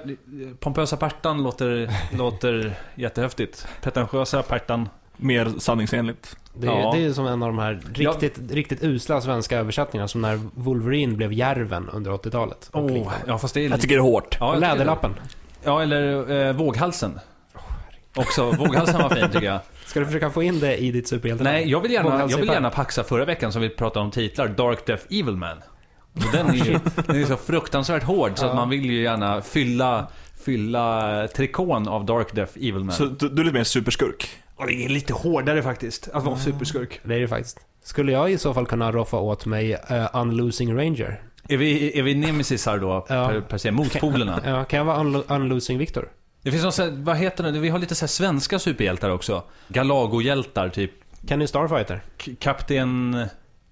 Pompösa 0.61 0.97
Pertan 0.97 1.43
låter, 1.43 1.91
låter 2.17 2.75
jättehäftigt. 2.95 3.67
Pretentiösa 3.83 4.43
Pertan. 4.43 4.89
Mer 5.17 5.53
sanningsenligt. 5.59 6.37
Det 6.55 6.67
är, 6.67 6.71
Ja. 6.81 6.93
det 6.97 7.05
är 7.05 7.13
som 7.13 7.27
en 7.27 7.43
av 7.43 7.49
de 7.49 7.59
här 7.59 7.81
riktigt, 7.95 8.53
riktigt 8.53 8.83
usla 8.85 9.21
svenska 9.21 9.59
översättningarna. 9.59 10.09
Som 10.09 10.21
när 10.23 10.41
Wolverine 10.55 11.17
blev 11.17 11.33
Järven 11.33 11.89
under 11.93 12.11
80-talet. 12.11 12.69
och 12.73 12.83
Oh, 12.91 13.13
ja, 13.27 13.39
fast 13.39 13.55
det 13.55 13.65
är... 13.67 13.71
Jag 13.71 13.81
tycker 13.81 13.95
det 13.95 14.01
är 14.01 14.03
hårt. 14.03 14.37
ja. 14.41 14.55
Läderlappen. 14.55 15.11
Ja, 15.65 15.83
eller 15.83 16.31
eh, 16.47 16.53
Våghalsen. 16.53 17.21
Också, 18.17 18.51
Våghalsen 18.51 19.03
var 19.03 19.11
fin 19.11 19.27
tycker 19.33 19.47
jag. 19.47 19.61
Ska 19.87 20.01
du 20.01 20.07
försöka 20.07 20.31
få 20.31 20.43
in 20.43 20.61
det 20.61 20.77
i 20.77 20.91
ditt 20.93 21.09
superhjältenamn? 21.09 21.55
Nej, 21.57 21.71
jag 21.71 21.81
vill 21.81 21.93
gärna, 21.93 22.21
jag 22.31 22.39
vill 22.39 22.49
gärna 22.49 22.71
paxa 22.71 23.05
förra 23.05 23.25
veckan 23.25 23.53
som 23.53 23.63
vi 23.63 23.69
pratade 23.69 24.05
om 24.05 24.11
titlar, 24.11 24.49
Dark 24.49 24.87
Death 24.87 25.05
Evil 25.11 25.37
Man. 25.37 25.57
Och 26.27 26.33
den 26.33 26.49
är 26.49 26.55
ju 26.65 26.79
den 27.07 27.17
är 27.23 27.25
så 27.27 27.37
fruktansvärt 27.37 28.03
hård 28.03 28.33
så 28.39 28.47
att 28.47 28.55
man 28.55 28.69
vill 28.69 28.85
ju 28.91 29.03
gärna 29.03 29.41
fylla, 29.43 30.07
fylla 30.45 31.29
trikån 31.37 31.89
av 31.89 32.05
Dark 32.05 32.35
Death 32.35 32.53
Evil 32.57 32.75
Man. 32.85 32.93
Så 32.93 33.05
du, 33.05 33.29
du 33.29 33.41
är 33.43 33.45
lite 33.45 33.57
mer 33.59 33.65
superskurk. 33.65 34.29
Och 34.57 34.67
det 34.67 34.73
är 34.85 34.89
lite 34.89 35.13
hårdare 35.13 35.63
faktiskt, 35.63 36.09
att 36.13 36.25
vara 36.25 36.37
superskurk. 36.37 37.01
Det 37.05 37.15
är 37.15 37.21
det 37.21 37.29
faktiskt. 37.29 37.59
Skulle 37.85 38.13
jag 38.13 38.31
i 38.31 38.39
så 38.39 38.55
fall 38.55 38.67
kunna 38.67 38.93
roffa 38.93 39.17
åt 39.17 39.47
mig 39.47 39.75
uh, 39.75 40.07
Unlosing 40.13 40.77
Ranger? 40.79 41.23
Är 41.49 41.57
vi, 41.57 41.99
är 41.99 42.03
vi 42.03 42.15
nemesisar 42.15 42.79
då, 42.79 43.07
Ja. 43.09 43.29
per, 43.29 43.41
per 43.41 43.59
se, 43.59 43.71
motpolerna? 43.71 44.41
Ja, 44.47 44.65
kan 44.65 44.77
jag 44.79 44.85
vara 44.85 44.97
unlo- 44.99 45.25
Unlosing 45.37 45.79
Victor? 45.79 46.09
Det 46.43 46.51
finns 46.51 46.63
någon 46.63 46.73
så 46.73 46.83
här, 46.83 46.91
vad 46.91 47.17
heter 47.17 47.45
det, 47.45 47.59
vi 47.59 47.69
har 47.69 47.79
lite 47.79 47.95
så 47.95 48.03
här 48.03 48.09
svenska 48.09 48.59
superhjältar 48.59 49.11
också. 49.11 49.43
Galago-hjältar, 49.69 50.69
typ 50.69 50.91
Kenny 51.29 51.47
Starfighter? 51.47 52.03
K- 52.25 52.31
Kapten... 52.41 53.25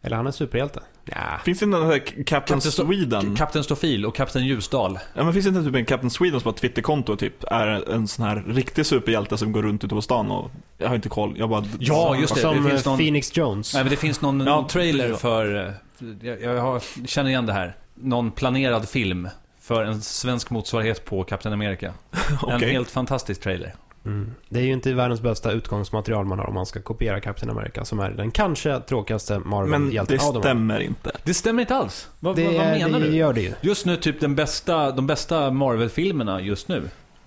Eller 0.02 0.16
han 0.16 0.26
är 0.26 0.30
superhjälte? 0.30 0.80
Ja. 1.14 1.38
Finns 1.44 1.58
det 1.58 1.64
inte 1.64 1.78
den 1.78 1.86
här 1.86 1.98
Captain 1.98 2.25
Captain 2.25 2.60
Sweden? 2.60 3.36
Kapten 3.36 3.64
Stofil 3.64 4.06
och 4.06 4.14
Kapten 4.16 4.46
Ljusdal. 4.46 4.98
ja, 5.14 5.25
men 5.25 5.32
finns 5.32 5.44
det 5.46 5.48
inte 5.48 5.64
typ 5.64 5.75
en 5.75 5.84
Captain 5.84 6.10
Sweden 6.10 6.40
som 6.40 6.48
har 6.48 6.52
ett 6.52 6.60
Twitterkonto 6.60 7.16
typ 7.16 7.44
är 7.44 7.90
en 7.90 8.08
sån 8.08 8.25
här 8.26 8.44
riktig 8.48 8.86
superhjälte 8.86 9.38
som 9.38 9.52
går 9.52 9.62
runt 9.62 9.84
ute 9.84 9.94
på 9.94 10.02
stan 10.02 10.30
och 10.30 10.50
jag 10.78 10.88
har 10.88 10.94
inte 10.94 11.08
koll. 11.08 11.34
Jag 11.38 11.48
bara... 11.48 11.64
Ja, 11.78 12.16
just 12.16 12.34
det. 12.34 12.40
Som 12.40 12.64
det 12.64 12.70
finns 12.70 12.86
eh, 12.86 12.90
någon, 12.90 12.98
Phoenix 12.98 13.36
Jones. 13.36 13.75
Nej, 13.75 13.84
men 13.84 13.90
det 13.90 13.96
finns 13.96 14.20
någon, 14.20 14.40
Ja, 14.40 14.66
trailer 14.70 15.14
för... 15.14 15.66
eh, 15.66 16.06
Jag, 16.28 16.42
jag 16.42 16.60
har, 16.60 17.06
känner 17.06 17.30
igen 17.30 17.46
det 17.46 17.52
här. 17.52 17.76
Någon 17.94 18.30
planerad 18.30 18.88
film 18.88 19.28
för 19.60 19.84
en 19.84 20.02
svensk 20.02 20.50
motsvarighet 20.50 21.04
på 21.04 21.25
Captain 21.25 21.52
America. 21.52 21.86
En 21.86 22.54
Okej. 22.56 22.70
helt 22.72 22.90
fantastisk 22.90 23.40
trailer. 23.40 23.75
Mm. 24.06 24.34
Det 24.48 24.60
är 24.60 24.64
ju 24.64 24.72
inte 24.72 24.92
världens 24.92 25.20
bästa 25.20 25.52
utgångsmaterial 25.52 26.25
man 26.25 26.38
har 26.38 26.46
om 26.46 26.54
man 26.54 26.66
ska 26.66 26.80
kopiera 26.82 27.20
Captain 27.20 27.50
America, 27.50 27.84
som 27.84 28.00
är 28.00 28.10
den 28.10 28.30
kanske 28.30 28.80
tråkigaste 28.80 29.38
Men 29.38 29.48
Marvel-hjälten 29.48 30.16
det 30.18 30.25
av 30.26 30.32
dem. 30.32 30.42
stämmer 30.42 30.80
inte. 30.80 31.10
Det 31.22 31.34
stämmer 31.34 31.60
inte 31.62 31.75
alls. 31.76 32.08
Vad, 32.20 32.36
Det, 32.36 32.44
vad, 32.44 32.54
vad 32.54 32.64
menar 32.66 33.00
det 33.00 33.06
du? 33.10 33.16
gör 33.16 33.32
det 33.32 33.40
ju. 33.40 33.52
Just 33.60 33.86
nu, 33.86 33.96
typ 33.96 34.20
den 34.20 34.34
bästa, 34.34 34.90
de 34.90 35.06
bästa 35.06 35.50
Marvel-filmerna 35.50 36.40
just 36.40 36.68
nu. 36.68 36.82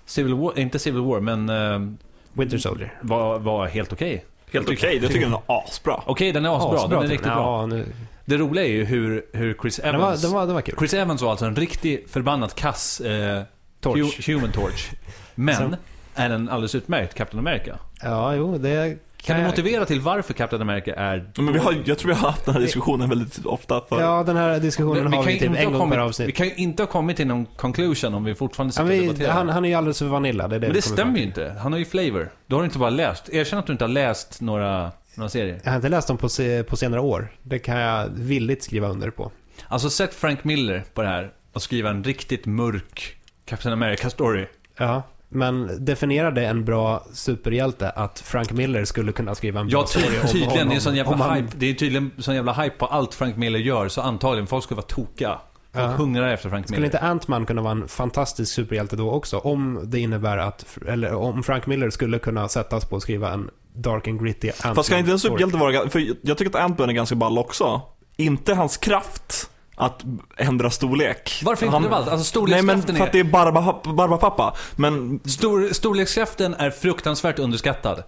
Civil 0.06 0.34
War, 0.34 0.58
inte 0.58 0.78
Civil 0.78 1.00
War, 1.02 1.20
men 1.20 1.50
uh, 1.50 1.92
Winter 2.32 2.58
Soldier. 2.58 2.94
var, 3.00 3.38
var 3.38 3.66
helt 3.66 3.92
okej. 3.92 4.24
Helt 4.52 4.70
okej, 4.70 4.98
jag 5.02 5.10
tycker 5.12 5.24
den 5.26 5.32
är 5.34 5.40
asbra. 5.46 6.02
Okej, 6.06 6.32
den 6.32 6.44
är 6.44 6.56
asbra. 6.56 6.78
Asbra, 6.78 6.96
den 6.96 7.06
är 7.06 7.10
riktigt 7.10 7.26
bra. 7.32 7.60
ja, 7.60 7.66
Nu, 7.66 7.86
Det 8.24 8.36
roliga 8.36 8.64
är 8.64 8.68
ju 8.68 8.84
hur, 8.84 9.26
hur 9.32 9.54
Chris 9.62 9.76
den, 9.76 9.94
Evans... 9.94 10.22
var, 10.22 10.28
den, 10.28 10.34
var, 10.38 10.46
den 10.46 10.54
var 10.54 10.60
kul. 10.62 10.74
Chris 10.78 10.94
Evans 10.94 11.22
var 11.22 11.30
alltså 11.30 11.44
en 11.46 11.56
riktig 11.56 12.04
förbannat 12.08 12.54
kass 12.54 13.00
eh, 13.00 13.42
Torch. 13.80 13.98
hu- 13.98 14.32
Human 14.34 14.52
Torch. 14.52 14.90
Men 15.34 15.54
Så- 15.56 15.76
är 16.20 16.30
en 16.30 16.48
alldeles 16.48 16.74
utmärkt 16.74 17.14
Captain 17.14 17.38
America. 17.38 17.78
Ja, 18.02 18.34
jo, 18.34 18.58
det 18.58 18.98
Kan 19.22 19.40
du 19.40 19.46
motivera 19.46 19.84
till 19.84 20.00
varför 20.00 20.34
Captain 20.34 20.62
America 20.62 20.94
är... 20.94 21.30
Men 21.36 21.52
vi 21.52 21.58
har, 21.58 21.74
jag 21.84 21.98
tror 21.98 22.08
vi 22.08 22.14
har 22.18 22.28
haft 22.28 22.44
den 22.44 22.54
här 22.54 22.60
diskussionen 22.60 23.08
väldigt 23.08 23.46
ofta 23.46 23.80
för 23.88 24.00
Ja, 24.00 24.22
den 24.22 24.36
här 24.36 24.58
diskussionen 24.60 25.12
har 25.12 25.22
vi 25.24 25.32
typ 25.32 25.42
inte 25.42 25.58
en 25.58 25.64
gång 25.64 25.72
per 25.72 25.78
kommit, 25.80 25.98
vi 25.98 26.02
avsnitt. 26.02 26.36
kan 26.36 26.46
ju 26.48 26.54
inte 26.54 26.82
ha 26.82 26.86
kommit 26.86 27.16
till 27.16 27.26
någon 27.26 27.46
conclusion 27.46 28.14
om 28.14 28.24
vi 28.24 28.34
fortfarande 28.34 28.70
Ja, 28.70 28.72
sitter 28.72 28.84
och 28.84 28.90
vi, 28.90 29.06
debatterar. 29.06 29.32
han, 29.32 29.48
han 29.48 29.64
är 29.64 29.68
ju 29.68 29.74
alldeles 29.74 29.98
för 29.98 30.06
vanilla, 30.06 30.48
det 30.48 30.56
är 30.56 30.60
det 30.60 30.66
Men 30.66 30.74
vi 30.74 30.78
det 30.80 30.86
stämmer 30.86 31.18
ju 31.18 31.24
inte. 31.24 31.54
Han 31.62 31.72
har 31.72 31.78
ju 31.78 31.84
flavor. 31.84 32.30
Du 32.46 32.54
har 32.54 32.64
inte 32.64 32.78
bara 32.78 32.90
läst. 32.90 33.28
Erkänn 33.28 33.58
att 33.58 33.66
du 33.66 33.72
inte 33.72 33.84
har 33.84 33.88
läst 33.88 34.40
några, 34.40 34.92
några 35.14 35.28
serier. 35.28 35.60
Jag 35.64 35.70
har 35.70 35.76
inte 35.76 35.88
läst 35.88 36.08
dem 36.08 36.16
på, 36.18 36.28
se, 36.28 36.62
på 36.62 36.76
senare 36.76 37.00
år. 37.00 37.28
Det 37.42 37.58
kan 37.58 37.78
jag 37.78 38.06
villigt 38.14 38.62
skriva 38.64 38.88
under 38.88 39.10
på. 39.10 39.30
Alltså 39.68 39.90
sätt 39.90 40.14
Frank 40.14 40.44
Miller 40.44 40.84
på 40.94 41.02
det 41.02 41.08
här 41.08 41.30
och 41.52 41.62
skriva 41.62 41.90
en 41.90 42.04
riktigt 42.04 42.46
mörk 42.46 43.16
Captain 43.44 43.82
America-story. 43.82 44.46
Ja. 44.76 45.02
Men 45.32 45.84
definierade 45.84 46.46
en 46.46 46.64
bra 46.64 47.04
superhjälte 47.12 47.90
att 47.90 48.18
Frank 48.20 48.52
Miller 48.52 48.84
skulle 48.84 49.12
kunna 49.12 49.34
skriva 49.34 49.60
en 49.60 49.66
bra 49.68 49.80
Ja, 49.80 49.86
story 49.86 50.04
om 50.22 50.26
tydligen. 50.28 50.50
honom? 50.50 50.68
Det 50.68 50.74
är 50.76 50.80
sån 50.80 50.96
jävla 50.96 51.12
Om 51.12 51.20
han- 51.20 51.36
hype. 51.36 51.48
Det 51.56 51.70
är 51.70 51.74
tydligen 51.74 52.10
sån 52.18 52.34
jävla 52.34 52.52
hype 52.52 52.76
på 52.76 52.86
allt 52.86 53.14
Frank 53.14 53.36
Miller 53.36 53.58
gör, 53.58 53.88
så 53.88 54.00
antagligen 54.00 54.46
folk 54.46 54.64
skulle 54.64 54.76
vara 54.76 54.86
tokiga. 54.86 55.38
Folk 55.72 55.84
Ja. 55.84 55.88
hungrar 55.88 56.28
efter 56.28 56.48
Frank 56.50 56.66
Skulle 56.66 56.80
Miller. 56.80 56.86
inte 56.86 56.98
Ant-Man 57.06 57.46
kunna 57.46 57.62
vara 57.62 57.72
en 57.72 57.88
fantastisk 57.88 58.54
superhjälte 58.54 58.96
då 58.96 59.10
också? 59.10 59.38
Om 59.38 59.80
det 59.84 59.98
innebär 60.00 60.36
att, 60.38 60.78
eller 60.88 61.14
om 61.14 61.42
Frank 61.42 61.66
Miller 61.66 61.90
skulle 61.90 62.18
kunna 62.18 62.48
sättas 62.48 62.84
på 62.84 62.96
att 62.96 63.02
skriva 63.02 63.32
en 63.32 63.50
dark 63.74 64.08
and 64.08 64.22
gritty 64.24 64.48
Ant-Man 64.50 64.74
Fast 64.74 64.86
ska 64.86 64.98
inte 64.98 65.10
en 65.12 65.18
superhjälte 65.18 65.56
vara, 65.56 65.88
för 65.90 66.06
jag 66.22 66.38
tycker 66.38 66.58
att 66.58 66.64
Ant-Man 66.64 66.88
är 66.88 66.92
ganska 66.92 67.14
ball 67.16 67.38
också. 67.38 67.80
Inte 68.16 68.54
hans 68.54 68.76
kraft 68.76 69.50
att 69.80 70.04
ändra 70.36 70.70
storlek. 70.70 71.40
Varför 71.44 71.66
inte 71.66 71.76
Han- 71.78 71.90
valt? 71.90 72.08
Alltså 72.08 72.44
Nej 72.46 72.62
men 72.62 72.82
för 72.82 73.04
att 73.04 73.12
det 73.12 73.18
är... 73.18 73.24
är 73.24 73.30
Barba, 73.30 73.92
Barbapapa. 73.92 74.54
Men 74.76 75.20
Stor, 75.24 75.68
storlekskraften 75.72 76.54
är 76.54 76.70
fruktansvärt 76.70 77.38
underskattad. 77.38 78.02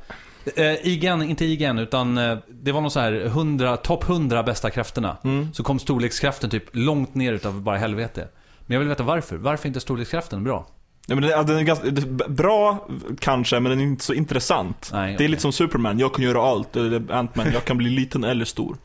Eh, 0.56 0.86
IGN, 0.86 1.22
inte 1.22 1.44
IGN, 1.44 1.78
utan 1.78 2.18
eh, 2.18 2.38
det 2.48 2.72
var 2.72 2.80
någon 2.80 2.90
så 2.90 3.00
här 3.00 3.12
100, 3.12 3.76
topp 3.76 4.08
100 4.08 4.42
bästa 4.42 4.70
krafterna. 4.70 5.16
Mm. 5.24 5.52
Så 5.52 5.62
kom 5.62 5.78
storlekskraften 5.78 6.50
typ 6.50 6.64
långt 6.72 7.14
ner 7.14 7.32
utav 7.32 7.60
bara 7.60 7.76
helvete. 7.76 8.28
Men 8.66 8.74
jag 8.74 8.78
vill 8.80 8.88
veta 8.88 9.02
varför. 9.02 9.36
Varför 9.36 9.64
är 9.64 9.68
inte 9.68 9.80
storlekskraften 9.80 10.44
bra? 10.44 10.66
Ja, 11.06 11.14
men 11.14 11.28
den 11.28 11.46
den 11.46 11.56
är 11.58 11.62
ganska, 11.62 11.90
bra 12.28 12.88
kanske, 13.20 13.60
men 13.60 13.70
den 13.70 13.80
är 13.80 13.84
inte 13.84 14.04
så 14.04 14.14
intressant. 14.14 14.90
Nej, 14.92 15.06
Det 15.06 15.12
är 15.12 15.16
okej. 15.16 15.28
lite 15.28 15.42
som 15.42 15.52
Superman, 15.52 15.98
jag 15.98 16.14
kan 16.14 16.24
göra 16.24 16.42
allt. 16.42 16.76
Eller 16.76 17.00
Ant-Man, 17.12 17.46
jag 17.52 17.64
kan 17.64 17.76
bli 17.78 17.90
liten 17.90 18.24
eller 18.24 18.44
stor. 18.44 18.76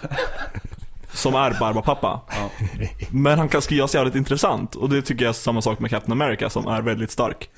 Som 1.12 1.34
är 1.34 1.56
Barbapapa. 1.60 2.20
Ja. 2.30 2.50
Men 3.10 3.38
han 3.38 3.48
kan 3.48 3.62
skrivas 3.62 3.94
jävligt 3.94 4.14
intressant. 4.14 4.74
Och 4.74 4.88
det 4.90 5.02
tycker 5.02 5.24
jag 5.24 5.28
är 5.28 5.32
samma 5.32 5.62
sak 5.62 5.78
med 5.78 5.90
Captain 5.90 6.22
America, 6.22 6.50
som 6.50 6.66
är 6.68 6.82
väldigt 6.82 7.10
stark. 7.10 7.50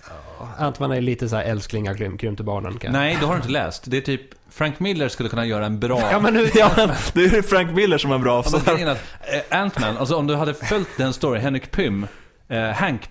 Ant-Man 0.58 0.92
är 0.92 1.00
lite 1.00 1.28
så 1.28 1.36
här 1.36 1.44
älsklingar 1.44 1.94
krym, 1.94 2.18
krym 2.18 2.36
till 2.36 2.44
barnen 2.44 2.78
kan 2.78 2.92
jag- 2.92 3.00
Nej, 3.00 3.16
det 3.20 3.26
har 3.26 3.32
du 3.34 3.36
inte 3.38 3.52
läst. 3.52 3.82
Det 3.86 3.96
är 3.96 4.00
typ, 4.00 4.20
Frank 4.50 4.80
Miller 4.80 5.08
skulle 5.08 5.28
kunna 5.28 5.46
göra 5.46 5.66
en 5.66 5.80
bra... 5.80 6.00
Ja 6.12 6.20
men 6.20 6.34
nu, 6.34 6.50
Ja, 6.54 6.70
men 6.76 6.88
det 7.14 7.24
är 7.24 7.42
Frank 7.42 7.70
Miller 7.76 7.98
som 7.98 8.12
är 8.12 8.18
bra. 8.18 8.44
Ja, 8.66 8.90
eh, 8.90 9.58
Ant-Man, 9.60 9.96
alltså 9.98 10.16
om 10.16 10.26
du 10.26 10.34
hade 10.34 10.54
följt 10.54 10.88
den 10.96 11.12
story, 11.12 11.40
Henrik 11.40 11.70
Pym, 11.70 12.06
eh, 12.48 12.62
Hank, 12.70 13.10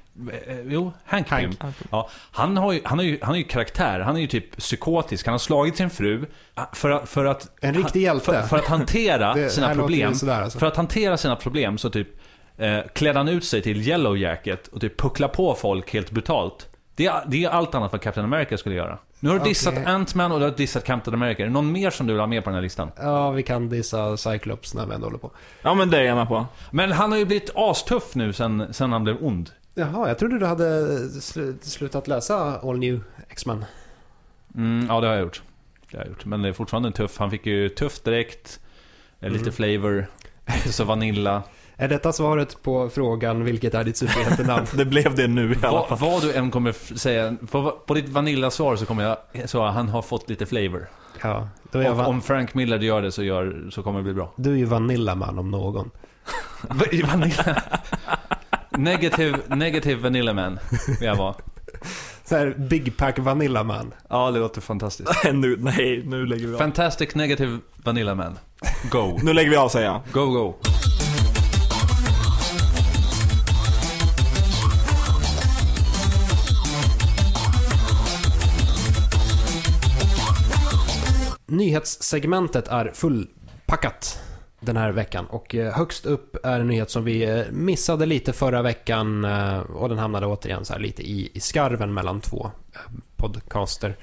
jo, 0.65 0.91
Hank, 1.05 1.29
Hank. 1.29 1.59
Pym. 1.59 1.73
Ja, 1.91 2.09
han, 2.31 2.57
har 2.57 2.73
ju, 2.73 2.81
han, 2.83 2.99
har 2.99 3.05
ju, 3.05 3.17
han 3.21 3.29
har 3.29 3.37
ju 3.37 3.43
karaktär, 3.43 3.99
han 3.99 4.15
är 4.15 4.21
ju 4.21 4.27
typ 4.27 4.57
psykotisk, 4.57 5.25
han 5.25 5.33
har 5.33 5.39
slagit 5.39 5.77
sin 5.77 5.89
fru 5.89 6.25
ah, 6.53 6.65
för 6.73 6.89
att, 6.89 7.09
för 7.09 7.25
att, 7.25 7.49
en 7.61 7.73
riktig 7.73 8.01
hjälte. 8.01 8.25
för, 8.25 8.41
för 8.41 8.57
att 8.57 8.67
hantera 8.67 9.33
Det 9.35 9.49
sina 9.49 9.75
problem. 9.75 10.15
sådär, 10.15 10.41
alltså. 10.41 10.59
För 10.59 10.67
att 10.67 10.77
hantera 10.77 11.17
sina 11.17 11.35
problem 11.35 11.77
så 11.77 11.89
typ 11.89 12.07
eh, 12.57 12.79
klädde 12.93 13.19
han 13.19 13.27
ut 13.27 13.45
sig 13.45 13.61
till 13.61 13.87
Yellow 13.87 14.17
Jacket 14.17 14.67
och 14.67 14.81
typ 14.81 14.99
puckla 14.99 15.27
på 15.27 15.55
folk 15.55 15.93
helt 15.93 16.11
brutalt. 16.11 16.67
Det 16.95 17.05
är, 17.05 17.23
det 17.27 17.43
är 17.43 17.49
allt 17.49 17.75
annat 17.75 17.91
vad 17.91 18.01
Captain 18.01 18.25
America 18.25 18.57
skulle 18.57 18.75
göra. 18.75 18.97
Nu 19.19 19.29
har 19.29 19.39
du 19.39 19.43
dissat 19.45 19.73
Okej. 19.73 19.85
Ant-Man 19.85 20.31
och 20.31 20.39
du 20.39 20.45
har 20.45 20.51
dissat 20.51 20.83
Captain 20.83 21.15
America. 21.15 21.43
Är 21.43 21.47
det 21.47 21.53
någon 21.53 21.71
mer 21.71 21.89
som 21.89 22.07
du 22.07 22.13
vill 22.13 22.19
ha 22.19 22.27
med 22.27 22.43
på 22.43 22.49
den 22.49 22.55
här 22.55 22.61
listan? 22.61 22.91
Ja, 23.01 23.31
vi 23.31 23.43
kan 23.43 23.69
dissa 23.69 24.17
Cyclops 24.17 24.73
när 24.73 24.85
vi 24.85 24.93
ändå 24.93 25.07
håller 25.07 25.17
på. 25.17 25.31
Ja 25.61 25.73
men 25.73 25.89
det 25.89 25.97
är 25.97 26.03
jag 26.03 26.17
med 26.17 26.27
på. 26.27 26.45
Men 26.71 26.91
han 26.91 27.11
har 27.11 27.19
ju 27.19 27.25
blivit 27.25 27.51
astuff 27.55 28.15
nu 28.15 28.33
sen, 28.33 28.73
sen 28.73 28.91
han 28.91 29.03
blev 29.03 29.17
ond. 29.23 29.49
Jaha, 29.75 30.07
jag 30.07 30.19
trodde 30.19 30.39
du 30.39 30.45
hade 30.45 30.65
slu- 31.07 31.57
slutat 31.61 32.07
läsa 32.07 32.59
All 32.59 32.77
New 32.79 33.03
X-Men. 33.29 33.65
Mm, 34.55 34.85
ja, 34.89 35.01
det 35.01 35.07
har 35.07 35.13
jag 35.13 35.23
gjort. 35.23 35.41
Det 35.91 35.97
har 35.97 36.03
jag 36.03 36.09
gjort. 36.09 36.25
Men 36.25 36.41
det 36.41 36.49
är 36.49 36.53
fortfarande 36.53 36.91
tuff. 36.91 37.17
Han 37.17 37.31
fick 37.31 37.45
ju 37.45 37.69
tuff 37.69 37.99
direkt. 38.03 38.59
eh, 39.19 39.29
Lite 39.29 39.41
Mm. 39.41 39.53
flavor. 39.53 40.07
Lite 40.55 40.73
så 40.73 40.83
vanilla. 40.83 41.43
Är 41.75 41.87
detta 41.87 42.13
svaret 42.13 42.63
på 42.63 42.89
frågan 42.89 43.43
vilket 43.43 43.73
är 43.73 43.83
ditt 43.83 43.97
superhjältenamn? 43.97 44.65
Det 44.75 44.85
blev 44.85 45.15
det 45.15 45.27
nu 45.27 45.51
i 45.53 45.55
alla 45.61 45.71
Vad, 45.71 45.87
fall. 45.87 45.97
vad 46.11 46.21
du 46.21 46.33
än 46.33 46.51
kommer 46.51 46.71
säga, 46.97 47.35
på, 47.51 47.71
på 47.71 47.93
ditt 47.93 48.09
vanillasvar 48.09 48.75
så 48.75 48.85
kommer 48.85 49.03
jag 49.03 49.49
svara 49.49 49.71
han 49.71 49.89
har 49.89 50.01
fått 50.01 50.29
lite 50.29 50.45
flavor. 50.45 50.87
ja, 51.21 51.49
då 51.71 51.79
är 51.79 51.83
jag 51.83 51.91
Och 51.91 51.97
va- 51.97 52.07
om 52.07 52.21
Frank 52.21 52.53
Miller 52.53 52.79
gör 52.79 53.01
det 53.01 53.11
så, 53.11 53.23
gör, 53.23 53.69
så 53.71 53.83
kommer 53.83 53.99
det 53.99 54.03
bli 54.03 54.13
bra. 54.13 54.33
du 54.35 54.51
är 54.53 54.57
ju 54.57 54.65
Vanilla 54.65 55.15
Man 55.15 55.39
om 55.39 55.51
någon. 55.51 55.91
Va- 56.61 56.85
Vanilla. 57.07 57.61
Negative, 58.77 59.37
negative 59.47 60.01
Vanilla 60.01 60.33
Man 60.33 60.59
vill 60.87 61.07
jag 61.07 61.15
vara. 61.15 61.35
Så 62.23 62.35
här, 62.35 62.55
Big 62.57 62.97
Pack 62.97 63.19
Vanilla 63.19 63.63
Man. 63.63 63.93
Ja, 64.09 64.31
det 64.31 64.39
låter 64.39 64.61
fantastiskt. 64.61 65.09
nu, 65.33 65.57
nej, 65.59 66.03
nu 66.05 66.25
lägger 66.25 66.47
vi 66.47 66.53
av. 66.53 66.57
Fantastic 66.57 67.15
Negative 67.15 67.59
Vanilla 67.83 68.15
Man. 68.15 68.37
Go. 68.91 69.19
Nu 69.23 69.33
lägger 69.33 69.49
vi 69.49 69.55
av 69.55 69.69
säger 69.69 69.85
jag. 69.87 70.01
Go, 70.11 70.25
go. 70.25 70.55
Nyhetssegmentet 81.47 82.67
är 82.67 82.91
fullpackat 82.93 84.19
den 84.61 84.77
här 84.77 84.91
veckan 84.91 85.25
och 85.25 85.55
eh, 85.55 85.73
högst 85.73 86.05
upp 86.05 86.45
är 86.45 86.59
en 86.59 86.67
nyhet 86.67 86.89
som 86.89 87.03
vi 87.03 87.23
eh, 87.23 87.43
missade 87.51 88.05
lite 88.05 88.33
förra 88.33 88.61
veckan 88.61 89.25
eh, 89.25 89.59
och 89.59 89.89
den 89.89 89.97
hamnade 89.97 90.25
återigen 90.25 90.65
så 90.65 90.73
här 90.73 90.79
lite 90.79 91.03
i, 91.03 91.31
i 91.33 91.39
skarven 91.39 91.93
mellan 91.93 92.21
två 92.21 92.51
podcaster. 93.15 93.95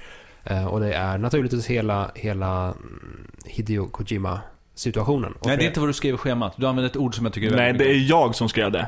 Och 0.69 0.79
det 0.79 0.93
är 0.93 1.17
naturligtvis 1.17 1.67
hela, 1.67 2.11
hela 2.15 2.63
mm, 2.63 3.31
Hideo 3.45 3.87
Kojima-situationen. 3.87 5.31
Och 5.31 5.47
Nej, 5.47 5.57
det 5.57 5.63
är 5.63 5.67
inte 5.67 5.79
vad 5.79 5.89
du 5.89 5.93
skrev 5.93 6.15
i 6.15 6.17
schemat. 6.17 6.53
Du 6.57 6.67
använder 6.67 6.89
ett 6.89 6.97
ord 6.97 7.15
som 7.15 7.25
jag 7.25 7.33
tycker 7.33 7.51
är 7.51 7.55
Nej, 7.55 7.73
det 7.73 7.91
är 7.91 8.09
jag 8.09 8.35
som 8.35 8.49
skrev 8.49 8.71
det. 8.71 8.87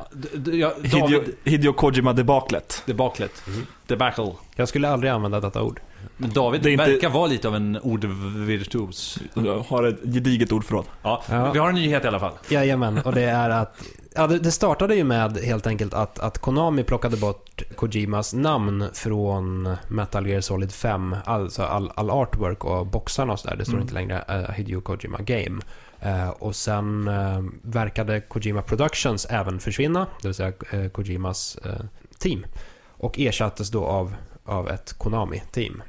Ja, 0.54 0.74
Hideo, 0.84 1.24
Hideo 1.44 1.74
Kojima-debaklet. 1.74 2.84
debaklet. 2.86 3.44
Debacle. 3.88 4.32
Jag 4.56 4.68
skulle 4.68 4.90
aldrig 4.90 5.12
använda 5.12 5.40
detta 5.40 5.64
ord. 5.64 5.82
Men 6.18 6.30
David 6.30 6.66
inte- 6.66 6.86
verkar 6.86 7.10
vara 7.10 7.28
lite 7.28 7.48
av 7.48 7.56
en 7.56 7.78
ordvirtuos. 7.78 9.20
Har 9.68 9.84
ett 9.84 10.00
gediget 10.14 10.52
ordförråd. 10.52 10.86
Ja, 11.04 11.24
Ja. 11.30 11.52
vi 11.52 11.60
har 11.60 11.70
en 11.70 11.76
nyhet 11.76 12.04
i 12.06 12.08
alla 12.08 12.20
fall. 12.20 12.34
Jajamän, 12.50 12.98
och 13.06 13.14
det 13.16 13.22
är 13.24 13.50
att... 13.50 13.84
Ja, 14.16 14.28
det, 14.28 14.40
det 14.40 14.52
startade 14.52 14.96
ju 14.96 15.04
med 15.04 15.38
helt 15.38 15.68
enkelt 15.68 15.94
att, 15.94 16.20
att 16.20 16.38
Konami 16.38 16.84
plockade 16.84 17.18
bort 17.18 17.62
Kojimas 17.76 18.34
namn 18.34 18.86
från 18.94 19.76
Metal 19.88 20.28
Gear 20.28 20.42
Solid 20.42 20.72
5. 20.72 21.16
Alltså 21.26 21.64
all, 21.64 21.92
all 21.96 22.10
artwork 22.10 22.66
och 22.66 22.88
boxarna 22.88 23.34
och 23.34 23.40
sådär. 23.40 23.56
Det 23.56 23.66
står 23.66 23.74
Mm. 23.74 23.82
inte 23.82 23.94
längre 23.94 24.24
uh, 24.30 24.52
Hideo 24.52 24.82
Kojima 24.82 25.18
Game. 25.22 25.62
Eh, 26.00 26.30
och 26.30 26.56
sen 26.56 27.08
eh, 27.08 27.44
verkade 27.62 28.20
Kojima 28.22 28.62
Productions 28.62 29.26
även 29.30 29.60
försvinna, 29.60 30.08
det 30.22 30.28
vill 30.28 30.36
säga 30.36 30.52
Kojimas 30.90 31.58
team. 32.20 32.46
Och 32.98 33.20
ersattes 33.20 33.70
då 33.70 33.86
av, 33.86 34.16
av 34.46 34.70
ett 34.70 34.94
Konami-team. 34.98 35.82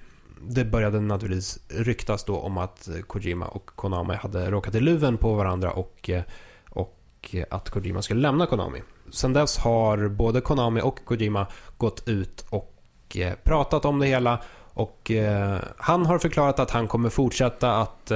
Det 0.49 0.65
började 0.65 1.01
naturligtvis 1.01 1.59
ryktas 1.69 2.25
då 2.25 2.39
om 2.39 2.59
att 2.59 2.89
Kojima 3.07 3.47
och 3.47 3.67
Konami 3.67 4.15
hade 4.15 4.51
råkat 4.51 4.75
i 4.75 4.81
luven 4.81 5.17
på 5.17 5.35
varandra 5.35 5.71
och, 5.71 6.11
eh, 6.11 6.23
och 6.71 7.37
att 7.51 7.71
Kojima 7.71 8.03
skulle 8.03 8.21
lämna 8.21 8.47
Konami. 8.47 8.83
Sen 9.11 9.33
dess 9.33 9.59
har 9.59 10.09
både 10.09 10.41
Konami 10.41 10.81
och 10.81 11.05
Kojima 11.05 11.47
gått 11.77 12.09
ut 12.09 12.45
och 12.51 12.77
eh, 13.15 13.35
pratat 13.43 13.85
om 13.85 13.99
det 13.99 14.07
hela 14.07 14.43
och 14.75 15.11
eh, 15.11 15.59
han 15.77 16.07
har 16.07 16.19
förklarat 16.19 16.59
att 16.59 16.71
han 16.71 16.89
kommer 16.89 17.09
fortsätta 17.09 17.77
att 17.77 18.11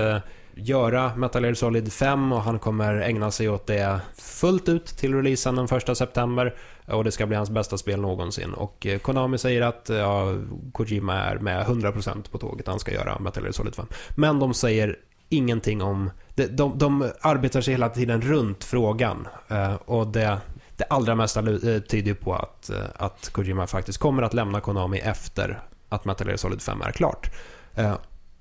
göra 0.57 1.17
Metal 1.17 1.45
Gear 1.45 1.55
Solid 1.55 1.93
5 1.93 2.33
och 2.33 2.43
han 2.43 2.59
kommer 2.59 3.01
ägna 3.01 3.31
sig 3.31 3.49
åt 3.49 3.67
det 3.67 4.01
fullt 4.19 4.69
ut 4.69 4.87
till 4.87 5.15
releasen 5.15 5.57
den 5.57 5.65
1 5.65 5.97
september 5.97 6.55
och 6.87 7.05
det 7.05 7.13
ska 7.13 7.27
bli 7.27 7.37
hans 7.37 7.51
bästa 7.51 7.79
spel 7.79 8.01
någonsin. 8.01 8.53
Och 8.53 8.87
eh, 8.87 8.99
Konami 8.99 9.39
säger 9.39 9.63
att 9.63 9.91
eh, 9.91 9.97
ja, 9.97 10.35
Kojima 10.73 11.15
är 11.15 11.39
med 11.39 11.67
100% 11.67 12.31
på 12.31 12.39
tåget, 12.39 12.67
han 12.67 12.79
ska 12.79 12.93
göra 12.93 13.19
Metal 13.19 13.43
Gear 13.43 13.53
Solid 13.53 13.75
5. 13.75 13.87
Men 14.17 14.39
de 14.39 14.55
säger 14.55 14.97
ingenting 15.29 15.83
om... 15.83 16.11
De, 16.35 16.47
de, 16.47 16.79
de 16.79 17.11
arbetar 17.21 17.61
sig 17.61 17.75
hela 17.75 17.89
tiden 17.89 18.23
runt 18.23 18.65
frågan 18.65 19.29
eh, 19.49 19.75
och 19.75 20.07
det, 20.07 20.39
det 20.77 20.85
allra 20.85 21.15
mesta 21.15 21.43
tyder 21.43 22.03
ju 22.03 22.15
på 22.15 22.35
att, 22.35 22.71
att 22.97 23.29
Kojima 23.33 23.67
faktiskt 23.67 23.99
kommer 23.99 24.23
att 24.23 24.35
lämna 24.35 24.61
Konami 24.61 24.99
efter 24.99 25.63
att 25.89 26.05
Metal 26.05 26.27
Gear 26.27 26.37
Solid 26.37 26.63
5 26.63 26.83
är 26.83 26.93
klart. 26.93 27.31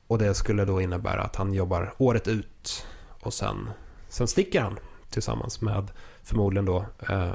Och 0.07 0.17
det 0.17 0.33
skulle 0.33 0.65
då 0.65 0.81
innebära 0.81 1.21
att 1.21 1.35
han 1.35 1.53
jobbar 1.53 1.93
året 1.97 2.27
ut 2.27 2.85
och 3.21 3.33
sen, 3.33 3.69
sen 4.09 4.27
sticker 4.27 4.61
han 4.61 4.77
tillsammans 5.09 5.61
med 5.61 5.91
förmodligen 6.23 6.65
då 6.65 6.85
eh, 7.09 7.33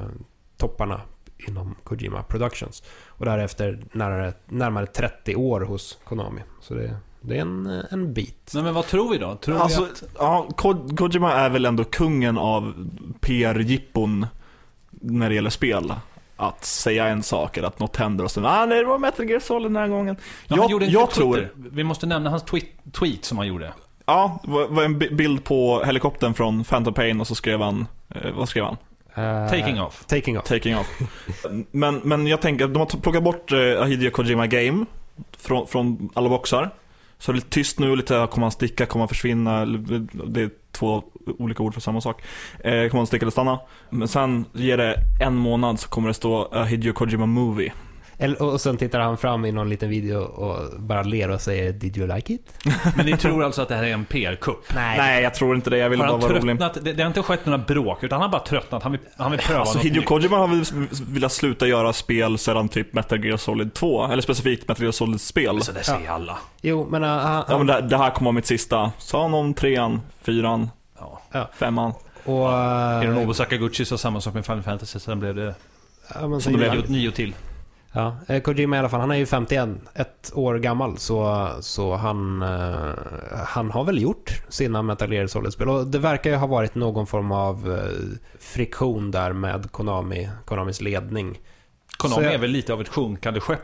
topparna 0.56 1.00
inom 1.48 1.74
Kojima 1.84 2.22
Productions. 2.22 2.82
Och 3.06 3.24
därefter 3.24 3.84
närmare, 3.92 4.32
närmare 4.48 4.86
30 4.86 5.36
år 5.36 5.60
hos 5.60 5.98
Konami. 6.04 6.40
Så 6.60 6.74
det, 6.74 6.96
det 7.20 7.36
är 7.36 7.40
en, 7.40 7.66
en 7.90 8.12
bit. 8.14 8.50
Nej, 8.54 8.62
men 8.62 8.74
vad 8.74 8.86
tror 8.86 9.10
vi 9.12 9.18
då? 9.18 9.34
Tror 9.36 9.56
Alltså, 9.58 9.80
vi 9.84 9.90
att... 9.90 10.02
ja, 10.18 10.48
Ko- 10.56 10.96
Kojima 10.96 11.32
är 11.32 11.50
väl 11.50 11.64
ändå 11.64 11.84
kungen 11.84 12.38
av 12.38 12.88
PR-jippon 13.20 14.26
när 14.90 15.28
det 15.28 15.34
gäller 15.34 15.50
spel. 15.50 15.94
Att 16.42 16.64
säga 16.64 17.06
en 17.06 17.22
sak 17.22 17.56
eller 17.56 17.68
att 17.68 17.78
något 17.78 17.96
händer 17.96 18.24
och 18.24 18.30
sen 18.30 18.46
ah, 18.46 18.66
nej, 18.66 18.78
det 18.78 18.84
var 18.84 18.98
Metal 18.98 19.28
Gear 19.30 19.40
Solid 19.40 19.66
den 19.66 19.76
här 19.76 19.88
gången. 19.88 20.16
Ja, 20.48 20.56
jag 20.56 20.70
gjorde 20.70 20.86
jag 20.86 21.10
tror, 21.10 21.48
Vi 21.56 21.84
måste 21.84 22.06
nämna 22.06 22.30
hans 22.30 22.42
tweet, 22.42 22.64
tweet 22.92 23.24
som 23.24 23.38
han 23.38 23.46
gjorde. 23.46 23.72
ja, 24.06 24.40
det 24.42 24.50
var 24.50 24.82
en 24.82 24.98
bi- 24.98 25.14
bild 25.14 25.44
på 25.44 25.82
helikoptern 25.84 26.34
från 26.34 26.64
Phantom 26.64 26.94
Pain 26.94 27.20
och 27.20 27.26
så 27.26 27.34
skrev 27.34 27.60
han, 27.60 27.86
eh, 28.14 28.32
vad 28.36 28.48
skrev 28.48 28.64
han? 28.64 28.76
Eh, 29.14 29.50
Taking 29.50 29.80
off. 29.80 30.04
Taking 30.04 30.38
off. 30.38 30.44
Taking 30.44 30.76
off. 30.76 30.98
Men, 31.70 31.94
men 32.04 32.26
jag 32.26 32.40
tänker 32.40 32.68
de 32.68 32.76
har 32.78 32.86
plockat 33.00 33.22
bort 33.22 33.52
eh, 33.52 33.84
Hideo 33.84 34.10
Kojima 34.10 34.46
Game 34.46 34.86
från, 35.38 35.66
från 35.66 36.08
alla 36.14 36.28
boxar. 36.28 36.70
Så 37.18 37.32
det 37.32 37.36
är 37.36 37.36
lite 37.36 37.50
tyst 37.50 37.78
nu, 37.78 37.96
lite 37.96 38.28
kommer 38.30 38.44
han 38.44 38.50
sticka, 38.52 38.86
kommer 38.86 39.00
han 39.02 39.08
försvinna? 39.08 39.64
Det 40.26 40.40
är 40.42 40.50
två 40.80 41.04
olika 41.38 41.62
ord 41.62 41.74
för 41.74 41.80
samma 41.80 42.00
sak. 42.00 42.22
Eh, 42.64 42.70
kommer 42.72 42.94
man 42.94 43.06
sticka 43.06 43.24
eller 43.24 43.30
stanna? 43.30 43.58
Men 43.90 44.08
sen 44.08 44.44
ger 44.52 44.76
det 44.76 44.94
en 45.20 45.36
månad 45.36 45.80
så 45.80 45.88
kommer 45.88 46.08
det 46.08 46.14
stå 46.14 46.54
eh, 46.54 46.64
Hideo 46.64 46.92
Kojima 46.92 47.26
Movie. 47.26 47.72
Eller, 48.22 48.42
och 48.42 48.60
sen 48.60 48.76
tittar 48.76 49.00
han 49.00 49.16
fram 49.16 49.44
i 49.44 49.52
någon 49.52 49.68
liten 49.68 49.90
video 49.90 50.20
och 50.20 50.80
bara 50.80 51.02
ler 51.02 51.30
och 51.30 51.40
säger 51.40 51.72
Did 51.72 51.96
you 51.96 52.14
like 52.14 52.32
it? 52.32 52.52
Men 52.96 53.06
ni 53.06 53.16
tror 53.16 53.44
alltså 53.44 53.62
att 53.62 53.68
det 53.68 53.74
här 53.74 53.84
är 53.84 53.92
en 53.92 54.04
PR-kupp? 54.04 54.74
Nej, 54.74 55.22
jag 55.22 55.34
tror 55.34 55.56
inte 55.56 55.70
det. 55.70 55.76
Jag 55.78 55.90
vill 55.90 55.98
bara 55.98 56.10
han 56.10 56.20
vara 56.20 56.32
rolig. 56.32 56.58
tröttnat? 56.58 56.84
Det, 56.84 56.92
det 56.92 57.02
har 57.02 57.08
inte 57.08 57.22
skett 57.22 57.46
några 57.46 57.58
bråk, 57.58 58.04
utan 58.04 58.20
han 58.20 58.30
har 58.30 58.38
bara 58.38 58.46
tröttnat. 58.46 58.82
Han 58.82 58.92
vill, 58.92 59.00
han 59.16 59.30
vill 59.30 59.40
pröva 59.40 59.60
Alltså 59.60 59.74
något 59.78 59.84
Hideo 59.84 60.00
nytt. 60.00 60.08
Kojima 60.08 60.36
har 60.36 60.48
väl 60.48 60.64
velat 61.06 61.32
sluta 61.32 61.66
göra 61.66 61.92
spel 61.92 62.38
sedan 62.38 62.68
typ 62.68 62.92
Metal 62.92 63.24
Gear 63.24 63.36
Solid 63.36 63.74
2. 63.74 64.06
Eller 64.06 64.22
specifikt 64.22 64.68
Metal 64.68 64.82
Gear 64.82 64.92
Solid-spel. 64.92 65.62
Så 65.62 65.72
det 65.72 65.82
säger 65.82 66.10
alla. 66.10 66.38
Jo, 66.60 66.86
men 66.90 67.02
uh, 67.04 67.08
han, 67.08 67.44
Ja 67.48 67.58
men 67.58 67.66
det, 67.66 67.80
det 67.80 67.96
här 67.96 68.10
kommer 68.10 68.26
vara 68.26 68.34
mitt 68.34 68.46
sista. 68.46 68.92
Sa 68.98 69.22
han 69.22 69.34
om 69.34 69.54
trean, 69.54 70.00
fyran, 70.22 70.70
Ja. 71.32 71.48
femman? 71.54 71.92
och... 72.24 72.48
Uh, 72.48 73.00
Hironobu 73.00 73.34
Sakaguchi 73.34 73.84
sa 73.84 73.98
samma 73.98 74.20
sak 74.20 74.34
med 74.34 74.46
Final 74.46 74.62
Fantasy, 74.62 74.98
sen 74.98 75.20
blev 75.20 75.34
det 75.34 75.54
ja, 76.14 76.28
men 76.28 76.40
så 76.40 76.50
så 76.50 76.56
blev 76.56 76.82
det 76.82 76.88
nio 76.88 77.10
till. 77.10 77.34
Ja, 77.92 78.16
eh, 78.28 78.42
Kojima 78.42 78.76
i 78.76 78.78
alla 78.78 78.88
fall, 78.88 79.00
han 79.00 79.10
är 79.10 79.14
ju 79.14 79.26
51, 79.26 79.68
ett 79.94 80.32
år 80.34 80.54
gammal, 80.58 80.98
så, 80.98 81.48
så 81.60 81.94
han, 81.94 82.42
eh, 82.42 82.88
han 83.46 83.70
har 83.70 83.84
väl 83.84 84.02
gjort 84.02 84.42
sina 84.48 84.82
Metal 84.82 85.12
Gear 85.12 85.26
Solid-spel. 85.26 85.68
Och 85.68 85.86
det 85.86 85.98
verkar 85.98 86.30
ju 86.30 86.36
ha 86.36 86.46
varit 86.46 86.74
någon 86.74 87.06
form 87.06 87.32
av 87.32 87.72
eh, 87.72 88.18
friktion 88.40 89.10
där 89.10 89.32
med 89.32 89.72
Konami, 89.72 90.30
Konamis 90.44 90.80
ledning. 90.80 91.40
Konami 91.96 92.24
jag- 92.24 92.34
är 92.34 92.38
väl 92.38 92.50
lite 92.50 92.72
av 92.72 92.80
ett 92.80 92.88
sjunkande 92.88 93.40
skepp 93.40 93.60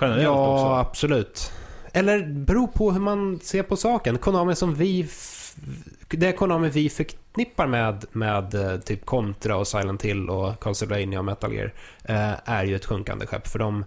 generellt 0.00 0.22
Ja, 0.24 0.54
också. 0.54 0.88
absolut. 0.90 1.52
Eller 1.92 2.26
beror 2.26 2.66
på 2.66 2.92
hur 2.92 3.00
man 3.00 3.40
ser 3.42 3.62
på 3.62 3.76
saken. 3.76 4.18
Konami 4.18 4.54
som 4.54 4.74
vi... 4.74 5.08
Det 6.08 6.32
Konami 6.32 6.68
vi 6.68 6.88
förknippar 6.88 7.66
med, 7.66 8.04
med 8.12 8.54
eh, 8.54 8.80
typ 8.80 9.06
Contra 9.06 9.56
och 9.56 9.68
Silent 9.68 10.02
Hill 10.02 10.30
och 10.30 10.62
Castlevania 10.62 11.18
och 11.18 11.24
Metal 11.24 11.54
Gear 11.54 11.72
eh, 12.04 12.32
är 12.44 12.64
ju 12.64 12.76
ett 12.76 12.84
sjunkande 12.86 13.26
skepp. 13.26 13.46
För 13.46 13.58
de, 13.58 13.84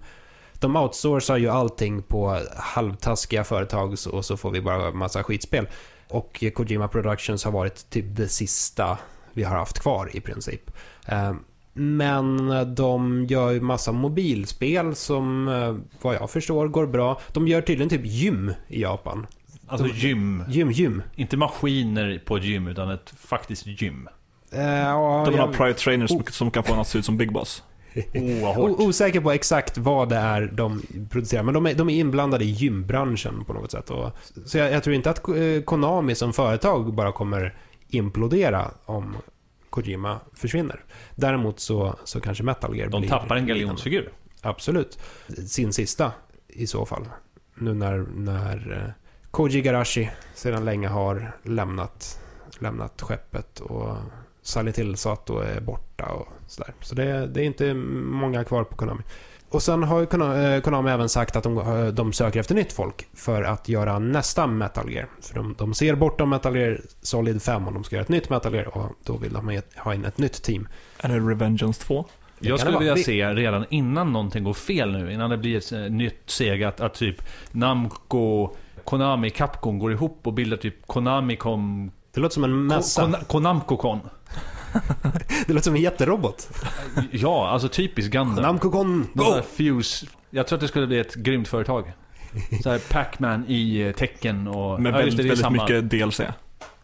de 0.53 0.75
outsourcar 0.75 1.37
ju 1.37 1.49
allting 1.49 2.01
på 2.01 2.39
halvtaskiga 2.57 3.43
företag 3.43 3.95
och 4.11 4.25
så 4.25 4.37
får 4.37 4.51
vi 4.51 4.61
bara 4.61 4.91
massa 4.91 5.23
skitspel. 5.23 5.67
Och 6.09 6.43
Kojima 6.53 6.87
Productions 6.87 7.43
har 7.43 7.51
varit 7.51 7.89
typ 7.89 8.05
det 8.07 8.27
sista 8.27 8.97
vi 9.33 9.43
har 9.43 9.57
haft 9.57 9.79
kvar 9.79 10.09
i 10.13 10.19
princip. 10.19 10.71
Eh, 11.07 11.33
Men 11.73 12.75
de 12.75 13.25
gör 13.25 13.51
ju 13.51 13.61
massa 13.61 13.91
mobilspel 13.91 14.95
som, 14.95 15.47
eh, 15.47 15.75
vad 16.01 16.15
jag 16.15 16.29
förstår, 16.29 16.67
går 16.67 16.87
bra. 16.87 17.21
De 17.33 17.47
gör 17.47 17.61
tydligen 17.61 17.89
typ 17.89 18.05
gym 18.05 18.53
i 18.67 18.81
Japan. 18.81 19.27
Alltså 19.73 19.87
gym. 19.95 20.43
Gym, 20.49 20.71
gym. 20.71 21.01
Inte 21.15 21.37
maskiner 21.37 22.21
på 22.25 22.37
ett 22.37 22.43
gym, 22.43 22.67
utan 22.67 22.89
ett 22.89 23.13
faktiskt 23.17 23.65
gym. 23.67 24.09
Eh, 24.51 24.61
ja, 24.63 25.23
De 25.25 25.31
har 25.39 25.47
jag- 25.47 25.53
private 25.53 25.79
trainers 25.79 26.09
som, 26.09 26.23
som 26.29 26.51
kan 26.51 26.63
få 26.63 26.73
en 26.73 26.79
att 26.79 26.87
se 26.87 26.99
ut 26.99 27.05
som 27.05 27.17
Big 27.17 27.33
Boss. 27.33 27.63
Oh, 28.13 28.59
O- 28.59 28.75
osäker 28.79 29.21
på 29.21 29.31
exakt 29.31 29.77
vad 29.77 30.09
det 30.09 30.15
är 30.15 30.41
de 30.53 30.81
producerar, 31.09 31.43
men 31.43 31.53
de 31.53 31.65
är, 31.65 31.73
de 31.73 31.89
är 31.89 31.93
inblandade 31.99 32.43
i 32.45 32.49
gymbranschen 32.49 33.43
på 33.45 33.53
något 33.53 33.71
sätt. 33.71 33.89
Och, 33.89 34.11
så 34.45 34.57
jag, 34.57 34.71
jag 34.71 34.83
tror 34.83 34.95
inte 34.95 35.09
att 35.09 35.27
eh, 35.27 35.61
Konami 35.65 36.15
som 36.15 36.33
företag 36.33 36.93
bara 36.93 37.11
kommer 37.11 37.55
implodera 37.89 38.71
om 38.85 39.15
Kojima 39.69 40.19
försvinner. 40.33 40.83
Däremot 41.15 41.59
så, 41.59 41.95
så 42.03 42.21
kanske 42.21 42.43
Metal 42.43 42.75
Gear 42.77 42.89
De 42.89 43.01
blir... 43.01 43.09
tappar 43.09 43.35
en 43.35 43.47
galjonsfigur. 43.47 44.09
Absolut. 44.41 44.99
Sin 45.47 45.73
sista 45.73 46.11
i 46.47 46.67
så 46.67 46.85
fall. 46.85 47.05
Nu 47.55 47.73
när, 47.73 47.97
när 48.15 48.71
eh, 48.85 49.02
Koji 49.33 49.61
Garashi 49.61 50.09
sedan 50.33 50.65
länge 50.65 50.87
har 50.87 51.31
lämnat, 51.43 52.19
lämnat 52.59 53.01
skeppet 53.01 53.59
och 53.59 53.97
Silent 54.41 54.79
Hill 54.79 54.97
Sato 54.97 55.39
är 55.39 55.61
borta 55.61 56.05
och 56.05 56.27
sådär. 56.47 56.73
Så 56.81 56.95
det, 56.95 57.27
det 57.27 57.41
är 57.41 57.45
inte 57.45 57.73
många 57.73 58.43
kvar 58.43 58.63
på 58.63 58.75
Konami. 58.75 59.01
Och 59.49 59.63
sen 59.63 59.83
har 59.83 60.01
eh, 60.01 60.61
Konami 60.61 60.91
även 60.91 61.09
sagt 61.09 61.35
att 61.35 61.43
de, 61.43 61.57
eh, 61.57 61.85
de 61.87 62.13
söker 62.13 62.39
efter 62.39 62.55
nytt 62.55 62.73
folk 62.73 63.07
för 63.13 63.43
att 63.43 63.69
göra 63.69 63.99
nästa 63.99 64.47
Metal 64.47 64.91
Gear. 64.91 65.07
För 65.21 65.35
de, 65.35 65.55
de 65.57 65.73
ser 65.73 65.95
bortom 65.95 66.29
Metal 66.29 66.55
Gear 66.57 66.81
Solid 67.01 67.41
5 67.41 67.67
och 67.67 67.73
de 67.73 67.83
ska 67.83 67.95
göra 67.95 68.03
ett 68.03 68.09
nytt 68.09 68.29
Metal 68.29 68.53
Gear 68.55 68.77
och 68.77 68.91
då 69.03 69.17
vill 69.17 69.33
de 69.33 69.61
ha 69.77 69.93
in 69.93 70.05
ett 70.05 70.17
nytt 70.17 70.43
team. 70.43 70.67
Är 70.99 71.09
det 71.09 71.15
Revengeance 71.15 71.81
2? 71.83 72.05
Det 72.39 72.49
Jag 72.49 72.59
skulle 72.59 72.77
vilja 72.77 72.93
Vi- 72.93 73.03
se 73.03 73.33
redan 73.33 73.65
innan 73.69 74.13
någonting 74.13 74.43
går 74.43 74.53
fel 74.53 74.91
nu, 74.91 75.13
innan 75.13 75.29
det 75.29 75.37
blir 75.37 75.57
ett 75.57 75.71
eh, 75.71 75.79
nytt 75.79 76.21
Sega, 76.25 76.67
att, 76.67 76.81
att 76.81 76.93
typ 76.93 77.15
Namco, 77.51 78.49
Konami, 78.85 79.29
Capcom 79.29 79.79
går 79.79 79.91
ihop 79.91 80.19
och 80.23 80.33
bildar 80.33 80.57
typ 80.57 80.87
Konami 80.87 81.35
Com... 81.35 81.91
Det 82.13 82.19
låter 82.19 82.33
som 82.33 82.43
en 82.43 82.67
mässa. 82.67 83.01
Kon, 83.01 83.15
Konamco-Con. 83.15 83.99
Det 85.47 85.53
låter 85.53 85.63
som 85.63 85.75
en 85.75 85.81
jätterobot. 85.81 86.49
Ja, 87.11 87.49
alltså 87.49 87.69
typiskt 87.69 88.11
Gundam. 88.11 88.45
Namco-Con, 88.45 89.05
De 89.13 89.23
go! 89.23 89.41
Fuse. 89.55 90.05
Jag 90.29 90.47
tror 90.47 90.57
att 90.57 90.61
det 90.61 90.67
skulle 90.67 90.87
bli 90.87 90.99
ett 90.99 91.15
grymt 91.15 91.47
företag. 91.47 91.93
Så 92.63 92.79
Pac-Man 92.89 93.45
i 93.47 93.81
eh, 93.81 93.91
tecken 93.91 94.47
och... 94.47 94.81
Med 94.81 94.93
ja, 94.93 94.97
väldigt, 94.97 95.17
det, 95.17 95.23
det 95.23 95.27
är 95.27 95.29
väldigt 95.29 95.43
samma. 95.43 95.63
mycket 95.63 95.89
DLC. 95.89 96.21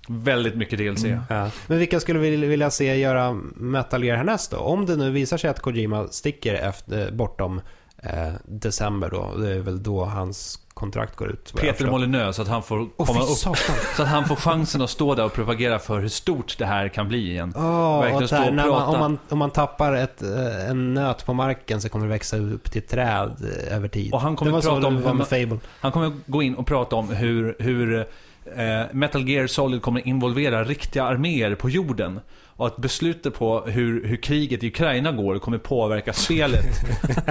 Väldigt 0.07 0.55
mycket 0.55 0.79
DLC. 0.79 1.03
Ja. 1.29 1.49
Men 1.67 1.79
vilka 1.79 1.99
skulle 1.99 2.19
vi 2.19 2.35
vilja 2.35 2.69
se 2.69 2.95
göra 2.95 3.33
Metal 3.55 4.03
Gear 4.03 4.17
härnäst 4.17 4.51
då? 4.51 4.57
Om 4.57 4.85
det 4.85 4.95
nu 4.95 5.11
visar 5.11 5.37
sig 5.37 5.49
att 5.49 5.59
Kojima 5.59 6.07
sticker 6.07 6.53
efter, 6.53 7.11
bortom 7.11 7.61
eh, 7.97 8.33
december 8.45 9.09
då, 9.09 9.35
det 9.37 9.55
är 9.55 9.59
väl 9.59 9.83
då 9.83 10.05
hans 10.05 10.59
kontrakt 10.79 11.15
går 11.15 11.29
ut. 11.29 11.53
Peter. 11.57 11.87
Molinö, 11.91 12.33
så 12.33 12.41
att 12.41 12.47
han 12.47 12.63
får 12.63 12.79
Åh, 12.97 13.05
komma 13.05 13.21
upp. 13.21 13.27
satan. 13.29 13.75
Så 13.95 14.01
att 14.03 14.07
han 14.09 14.25
får 14.27 14.35
chansen 14.35 14.81
att 14.81 14.89
stå 14.89 15.15
där 15.15 15.25
och 15.25 15.33
propagera 15.33 15.79
för 15.79 15.99
hur 15.99 16.07
stort 16.07 16.55
det 16.57 16.65
här 16.65 16.87
kan 16.89 17.07
bli 17.07 17.31
igen. 17.31 17.51
Verkligen 17.55 18.27
stå 18.27 18.37
och 18.47 18.53
man, 18.53 18.65
prata. 18.69 18.85
om, 18.85 18.99
man, 18.99 19.17
om 19.29 19.37
man 19.37 19.49
tappar 19.51 19.93
ett, 19.93 20.21
eh, 20.21 20.69
en 20.69 20.93
nöt 20.93 21.25
på 21.25 21.33
marken 21.33 21.81
så 21.81 21.89
kommer 21.89 22.05
det 22.05 22.09
växa 22.11 22.37
upp 22.37 22.71
till 22.71 22.81
träd 22.81 23.31
eh, 23.69 23.75
över 23.75 23.87
tid. 23.87 24.13
Och 24.13 24.21
han 24.21 24.35
kommer 24.35 24.51
det 24.51 24.55
var 24.55 24.61
så 24.61 24.69
prata 24.69 24.87
om 24.87 24.95
det 24.95 25.01
var 25.01 25.11
hur 25.11 25.17
med 25.17 25.27
man- 25.31 25.39
Fable. 25.49 25.59
Han 25.81 25.91
kommer 25.91 26.11
gå 26.25 26.43
in 26.43 26.55
och 26.55 26.67
prata 26.67 26.95
om 26.95 27.09
hur, 27.09 27.55
hur 27.59 27.99
eh, 28.55 28.81
Metal 28.91 29.29
Gear 29.29 29.47
Solid 29.47 29.81
kommer 29.81 30.07
involvera 30.07 30.63
riktiga 30.63 31.03
arméer 31.03 31.55
på 31.55 31.69
jorden. 31.69 32.19
Och 32.47 32.67
att 32.67 32.77
beslutet 32.77 33.33
på 33.35 33.61
hur, 33.61 34.07
hur 34.07 34.15
kriget 34.17 34.63
i 34.63 34.67
Ukraina 34.67 35.11
går 35.11 35.39
kommer 35.39 35.57
påverka 35.57 36.13
spelet. 36.13 36.65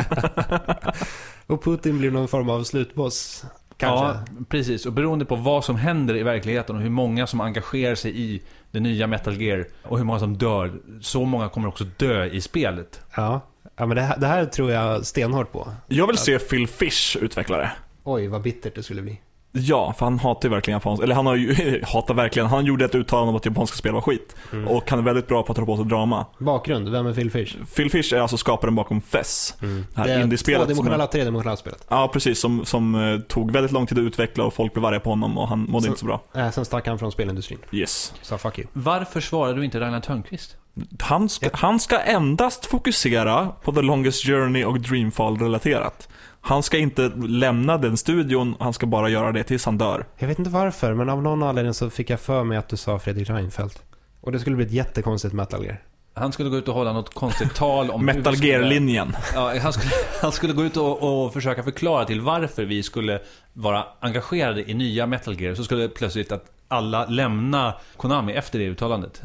Och 1.48 1.64
Putin 1.64 1.98
blir 1.98 2.10
någon 2.10 2.28
form 2.28 2.50
av 2.50 2.64
slutboss. 2.64 3.44
Kanske. 3.76 4.06
Ja, 4.06 4.44
precis. 4.48 4.86
Och 4.86 4.92
beroende 4.92 5.24
på 5.24 5.36
vad 5.36 5.64
som 5.64 5.76
händer 5.76 6.16
i 6.16 6.22
verkligheten 6.22 6.76
och 6.76 6.82
hur 6.82 6.90
många 6.90 7.26
som 7.26 7.40
engagerar 7.40 7.94
sig 7.94 8.20
i 8.20 8.42
det 8.70 8.80
nya 8.80 9.06
Metal 9.06 9.42
Gear 9.42 9.66
och 9.82 9.98
hur 9.98 10.04
många 10.04 10.18
som 10.18 10.36
dör, 10.36 10.72
så 11.00 11.24
många 11.24 11.48
kommer 11.48 11.68
också 11.68 11.84
dö 11.84 12.24
i 12.24 12.40
spelet. 12.40 13.00
Ja, 13.16 13.40
ja 13.76 13.86
men 13.86 13.96
det 13.96 14.02
här, 14.02 14.18
det 14.18 14.26
här 14.26 14.44
tror 14.44 14.70
jag 14.70 15.06
stenhårt 15.06 15.52
på. 15.52 15.72
Jag 15.86 16.06
vill 16.06 16.18
se 16.18 16.38
Phil 16.38 16.68
Fish 16.68 17.16
utveckla 17.20 17.56
det. 17.56 17.72
Oj, 18.04 18.26
vad 18.26 18.42
bittert 18.42 18.74
det 18.74 18.82
skulle 18.82 19.02
bli. 19.02 19.20
Ja, 19.52 19.92
för 19.98 20.06
han 20.06 20.18
hatar 20.18 20.48
ju 20.48 20.54
verkligen 20.54 20.76
japanska, 20.76 21.04
eller 21.04 21.14
han 21.14 21.26
har 21.26 21.34
ju, 21.34 21.82
hatar 21.86 22.14
verkligen, 22.14 22.48
han 22.48 22.64
gjorde 22.64 22.84
ett 22.84 22.94
uttalande 22.94 23.30
om 23.30 23.36
att 23.36 23.44
japanska 23.46 23.76
spel 23.76 23.92
var 23.92 24.00
skit. 24.00 24.36
Mm. 24.52 24.68
Och 24.68 24.90
han 24.90 24.98
är 24.98 25.02
väldigt 25.02 25.26
bra 25.28 25.42
på 25.42 25.52
att 25.52 25.56
dra 25.58 25.66
på 25.66 25.76
sig 25.76 25.84
drama. 25.84 26.26
Bakgrund, 26.38 26.88
vem 26.88 27.06
är 27.06 27.14
Phil 27.14 27.30
Fish? 27.30 27.56
Phil 27.76 27.90
Fish 27.90 28.12
är 28.14 28.20
alltså 28.20 28.36
skaparen 28.36 28.74
bakom 28.74 29.00
Fess. 29.00 29.54
Mm. 29.62 29.86
Det 29.94 30.00
här 30.00 30.20
indiespelet 30.22 30.60
tvådimensionella, 30.60 31.06
tredimensionella 31.06 31.56
spelet. 31.56 31.86
Ja, 31.88 32.10
precis. 32.12 32.40
Som, 32.40 32.64
som 32.64 32.94
eh, 32.94 33.20
tog 33.20 33.50
väldigt 33.50 33.72
lång 33.72 33.86
tid 33.86 33.98
att 33.98 34.02
utveckla 34.02 34.44
och 34.44 34.54
folk 34.54 34.72
blev 34.72 34.84
arga 34.84 35.00
på 35.00 35.10
honom 35.10 35.38
och 35.38 35.48
han 35.48 35.58
mådde 35.68 35.82
Så- 35.84 35.88
inte 35.88 36.00
så 36.00 36.06
bra. 36.06 36.20
Äh, 36.34 36.50
sen 36.50 36.64
stack 36.64 36.86
han 36.86 36.98
från 36.98 37.12
spelindustrin. 37.12 37.58
Yes. 37.72 38.14
Så 38.22 38.38
fuck 38.38 38.58
you. 38.58 38.68
Varför 38.72 39.20
svarar 39.20 39.54
du 39.54 39.64
inte 39.64 39.80
Ragnar 39.80 40.00
Törnqvist? 40.00 40.56
Han 41.00 41.28
ska, 41.28 41.50
han 41.52 41.80
ska 41.80 41.98
endast 41.98 42.66
fokusera 42.66 43.48
på 43.62 43.72
The 43.72 43.82
Longest 43.82 44.26
Journey 44.26 44.64
och 44.64 44.80
Dreamfall-relaterat. 44.80 46.08
Han 46.40 46.62
ska 46.62 46.78
inte 46.78 47.08
lämna 47.16 47.78
den 47.78 47.96
studion, 47.96 48.54
han 48.60 48.72
ska 48.72 48.86
bara 48.86 49.08
göra 49.08 49.32
det 49.32 49.44
tills 49.44 49.64
han 49.64 49.78
dör. 49.78 50.06
Jag 50.16 50.28
vet 50.28 50.38
inte 50.38 50.50
varför, 50.50 50.94
men 50.94 51.08
av 51.08 51.22
någon 51.22 51.42
anledning 51.42 51.74
så 51.74 51.90
fick 51.90 52.10
jag 52.10 52.20
för 52.20 52.44
mig 52.44 52.58
att 52.58 52.68
du 52.68 52.76
sa 52.76 52.98
Fredrik 52.98 53.30
Reinfeldt. 53.30 53.82
Och 54.20 54.32
det 54.32 54.40
skulle 54.40 54.56
bli 54.56 54.64
ett 54.64 54.72
jättekonstigt 54.72 55.34
Metal 55.34 55.64
Gear. 55.64 55.82
Han 56.14 56.32
skulle 56.32 56.48
gå 56.48 56.56
ut 56.56 56.68
och 56.68 56.74
hålla 56.74 56.92
något 56.92 57.14
konstigt 57.14 57.54
tal 57.54 57.90
om 57.90 58.04
Metal 58.04 58.34
Gear-linjen. 58.34 59.16
Ja, 59.34 59.58
han, 59.58 59.72
skulle, 59.72 59.90
han 60.20 60.32
skulle 60.32 60.52
gå 60.52 60.64
ut 60.64 60.76
och, 60.76 61.24
och 61.24 61.32
försöka 61.32 61.62
förklara 61.62 62.04
till 62.04 62.20
varför 62.20 62.64
vi 62.64 62.82
skulle 62.82 63.20
vara 63.52 63.84
engagerade 64.00 64.70
i 64.70 64.74
nya 64.74 65.06
Metal 65.06 65.40
Gear. 65.40 65.54
Så 65.54 65.64
skulle 65.64 65.88
plötsligt 65.88 66.32
att 66.32 66.44
alla 66.68 67.06
lämna 67.06 67.74
Konami 67.96 68.32
efter 68.32 68.58
det 68.58 68.64
uttalandet. 68.64 69.22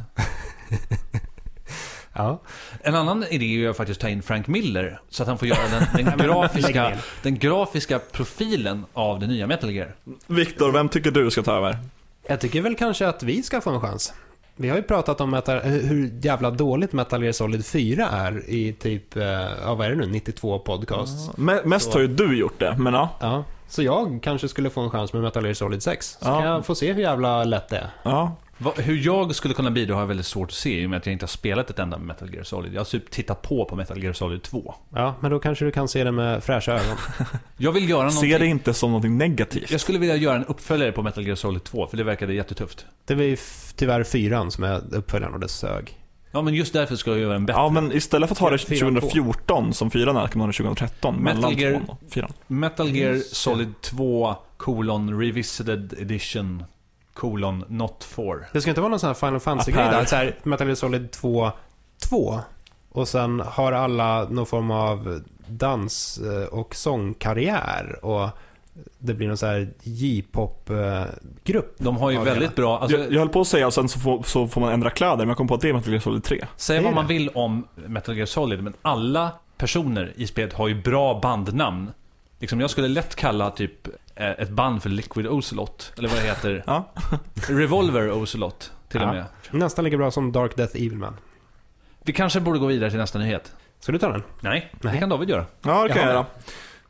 Ja. 2.15 2.39
En 2.81 2.95
annan 2.95 3.23
idé 3.29 3.65
är 3.65 3.69
att 3.69 3.77
faktiskt 3.77 4.01
ta 4.01 4.09
in 4.09 4.21
Frank 4.23 4.47
Miller. 4.47 4.99
Så 5.09 5.23
att 5.23 5.27
han 5.29 5.37
får 5.37 5.47
göra 5.47 5.59
den, 5.95 6.05
den, 6.05 6.17
grafiska, 6.27 6.91
den 7.21 7.39
grafiska 7.39 7.99
profilen 7.99 8.85
av 8.93 9.19
det 9.19 9.27
nya 9.27 9.47
Metal 9.47 9.71
Gear. 9.71 9.95
Viktor, 10.27 10.71
vem 10.71 10.89
tycker 10.89 11.11
du 11.11 11.31
ska 11.31 11.43
ta 11.43 11.55
över? 11.57 11.77
Jag 12.27 12.39
tycker 12.39 12.61
väl 12.61 12.75
kanske 12.75 13.07
att 13.07 13.23
vi 13.23 13.43
ska 13.43 13.61
få 13.61 13.69
en 13.69 13.81
chans. 13.81 14.13
Vi 14.55 14.69
har 14.69 14.77
ju 14.77 14.83
pratat 14.83 15.21
om 15.21 15.29
metal, 15.29 15.59
hur 15.59 16.11
jävla 16.21 16.51
dåligt 16.51 16.93
Metal 16.93 17.23
Gear 17.23 17.31
Solid 17.33 17.65
4 17.65 18.07
är 18.09 18.49
i 18.49 18.73
typ, 18.73 19.15
eh, 19.17 19.23
ja 19.63 19.75
vad 19.75 19.85
är 19.87 19.89
det 19.89 19.95
nu, 19.95 20.05
92 20.05 20.59
podcasts. 20.59 21.29
Me- 21.37 21.65
mest 21.65 21.85
Så. 21.85 21.91
har 21.97 21.99
ju 21.99 22.07
du 22.07 22.37
gjort 22.37 22.59
det, 22.59 22.75
men 22.77 22.93
ja. 22.93 23.09
Ja, 23.19 23.43
så 23.67 23.83
jag 23.83 24.19
kanske 24.23 24.47
skulle 24.47 24.69
få 24.69 24.81
en 24.81 24.89
chans 24.89 25.13
med 25.13 25.21
Metal 25.21 25.43
Gear 25.43 25.53
Solid 25.53 25.83
6. 25.83 26.17
Så 26.21 26.29
Ja. 26.29 26.39
kan 26.39 26.49
jag 26.49 26.65
få 26.65 26.75
se 26.75 26.93
hur 26.93 27.01
jävla 27.01 27.43
lätt 27.43 27.69
det 27.69 27.77
är. 27.77 27.89
ja. 28.03 28.35
Hur 28.77 29.05
jag 29.05 29.35
skulle 29.35 29.53
kunna 29.53 29.71
bidra 29.71 29.93
har 29.93 30.01
jag 30.01 30.07
väldigt 30.07 30.25
svårt 30.25 30.49
att 30.49 30.53
se 30.55 30.81
i 30.81 30.85
och 30.85 30.89
med 30.89 30.97
att 30.97 31.05
jag 31.05 31.13
inte 31.13 31.23
har 31.23 31.27
spelat 31.27 31.69
ett 31.69 31.79
enda 31.79 31.97
Metal 31.97 32.33
Gear 32.33 32.43
Solid. 32.43 32.73
Jag 32.73 32.79
har 32.79 32.85
typ 32.85 33.11
tittat 33.11 33.41
på 33.41 33.65
på 33.65 33.75
Metal 33.75 34.03
Gear 34.03 34.13
Solid 34.13 34.43
2. 34.43 34.73
Ja, 34.95 35.15
men 35.21 35.31
då 35.31 35.39
kanske 35.39 35.65
du 35.65 35.71
kan 35.71 35.87
se 35.87 36.03
det 36.03 36.11
med 36.11 36.43
fräscha 36.43 36.71
ögon. 36.71 36.97
Jag 37.57 37.71
vill 37.71 37.89
göra 37.89 37.99
någonting. 38.03 38.31
Se 38.31 38.37
det 38.37 38.45
inte 38.45 38.73
som 38.73 38.91
något 38.91 39.09
negativt. 39.09 39.71
Jag 39.71 39.81
skulle 39.81 39.99
vilja 39.99 40.15
göra 40.15 40.35
en 40.35 40.45
uppföljare 40.45 40.91
på 40.91 41.01
Metal 41.01 41.25
Gear 41.25 41.35
Solid 41.35 41.63
2, 41.63 41.87
för 41.87 41.97
det 41.97 42.03
verkade 42.03 42.33
jättetufft. 42.33 42.85
Det 43.05 43.15
var 43.15 43.23
ju 43.23 43.37
tyvärr 43.75 44.03
fyran 44.03 44.51
som 44.51 44.63
är 44.63 44.95
uppföljaren 44.95 45.33
och 45.33 45.39
det 45.39 45.47
sög. 45.49 45.99
Ja, 46.31 46.41
men 46.41 46.53
just 46.53 46.73
därför 46.73 46.95
ska 46.95 47.11
jag 47.11 47.19
göra 47.19 47.35
en 47.35 47.45
bättre. 47.45 47.59
Ja, 47.61 47.69
men 47.69 47.91
istället 47.91 48.29
för 48.29 48.35
att 48.35 48.39
ha 48.39 48.49
det 48.49 48.57
Fyran 48.57 48.95
på. 48.95 49.01
2014 49.01 49.73
som 49.73 49.91
fyran 49.91 50.17
är, 50.17 50.27
kan 50.27 50.39
man 50.39 50.41
ha 50.47 50.51
det 50.51 50.57
2013. 50.57 51.15
Metal 51.15 51.53
Gear- 51.53 51.71
tvåan 51.71 51.89
och 51.89 52.11
fyran. 52.13 52.33
Metal 52.47 52.89
Gear. 52.95 53.19
Solid 53.33 53.73
2, 53.81 54.35
colon, 54.57 55.19
revisited 55.19 55.93
edition, 55.99 56.63
colon, 57.13 57.65
not 57.67 58.03
4. 58.03 58.35
Det 58.53 58.61
ska 58.61 58.71
inte 58.71 58.81
vara 58.81 58.89
någon 58.89 58.99
sån 58.99 59.07
här 59.07 59.13
Final 59.13 59.39
Fantasy-grej 59.39 59.85
där. 59.85 60.05
Så 60.05 60.15
här, 60.15 60.35
Metal 60.43 60.67
Gear 60.67 60.75
Solid 60.75 61.11
2, 61.11 61.51
2. 62.09 62.39
Och 62.89 63.07
sen 63.07 63.39
har 63.39 63.71
alla 63.71 64.23
någon 64.29 64.45
form 64.45 64.71
av 64.71 65.21
dans 65.47 66.17
eh, 66.17 66.47
och 66.47 66.75
sångkarriär. 66.75 68.05
Och 68.05 68.29
det 68.99 69.13
blir 69.13 69.27
någon 69.27 69.37
så 69.37 69.45
här 69.45 69.73
J-pop-grupp. 69.83 71.75
De 71.77 71.97
har 71.97 72.11
ju 72.11 72.19
väldigt 72.19 72.55
bra, 72.55 72.79
alltså, 72.79 72.97
jag, 72.97 73.13
jag 73.13 73.19
höll 73.19 73.29
på 73.29 73.41
att 73.41 73.47
säga, 73.47 73.71
sen 73.71 73.89
så 73.89 73.99
får, 73.99 74.23
så 74.23 74.47
får 74.47 74.61
man 74.61 74.73
ändra 74.73 74.89
kläder, 74.89 75.17
men 75.17 75.27
jag 75.27 75.37
kom 75.37 75.47
på 75.47 75.55
att 75.55 75.61
det 75.61 75.69
är 75.69 75.73
Metal 75.73 75.91
Gear 75.91 76.01
Solid 76.01 76.23
3. 76.23 76.45
säga 76.55 76.81
det 76.81 76.83
är 76.83 76.85
vad 76.85 76.95
man 76.95 77.07
vill 77.07 77.29
om 77.29 77.67
Metal 77.75 78.15
Gear 78.15 78.25
Solid, 78.25 78.63
men 78.63 78.73
alla 78.81 79.31
personer 79.57 80.13
i 80.15 80.27
spelet 80.27 80.53
har 80.53 80.67
ju 80.67 80.81
bra 80.81 81.19
bandnamn. 81.19 81.91
Liksom, 82.39 82.59
jag 82.59 82.69
skulle 82.69 82.87
lätt 82.87 83.15
kalla 83.15 83.49
typ 83.49 83.87
eh, 83.87 83.93
ett 84.15 84.49
band 84.49 84.83
för 84.83 84.89
Liquid 84.89 85.27
Ocelot, 85.27 85.93
eller 85.97 86.09
vad 86.09 86.17
det 86.17 86.23
heter. 86.23 86.63
Ja. 86.67 86.91
Revolver 87.49 88.11
Ocelot, 88.11 88.71
till 88.89 89.01
och 89.01 89.07
Ja. 89.07 89.13
med. 89.13 89.25
Nästan 89.51 89.85
lika 89.85 89.97
bra 89.97 90.11
som 90.11 90.31
Dark 90.31 90.55
Death 90.55 90.75
Evil 90.75 90.97
Man. 90.97 91.17
Vi 92.03 92.13
kanske 92.13 92.39
borde 92.39 92.59
gå 92.59 92.65
vidare 92.65 92.89
till 92.89 92.99
nästa 92.99 93.19
nyhet. 93.19 93.55
Ska 93.79 93.91
du 93.91 93.97
ta 93.97 94.09
den? 94.11 94.23
Nej, 94.39 94.71
Nej. 94.81 94.93
det 94.93 94.99
kan 94.99 95.09
David 95.09 95.29
göra. 95.29 95.45
Ja, 95.61 95.83
det 95.83 95.89
kan 95.89 96.01
jag 96.01 96.11
göra. 96.11 96.25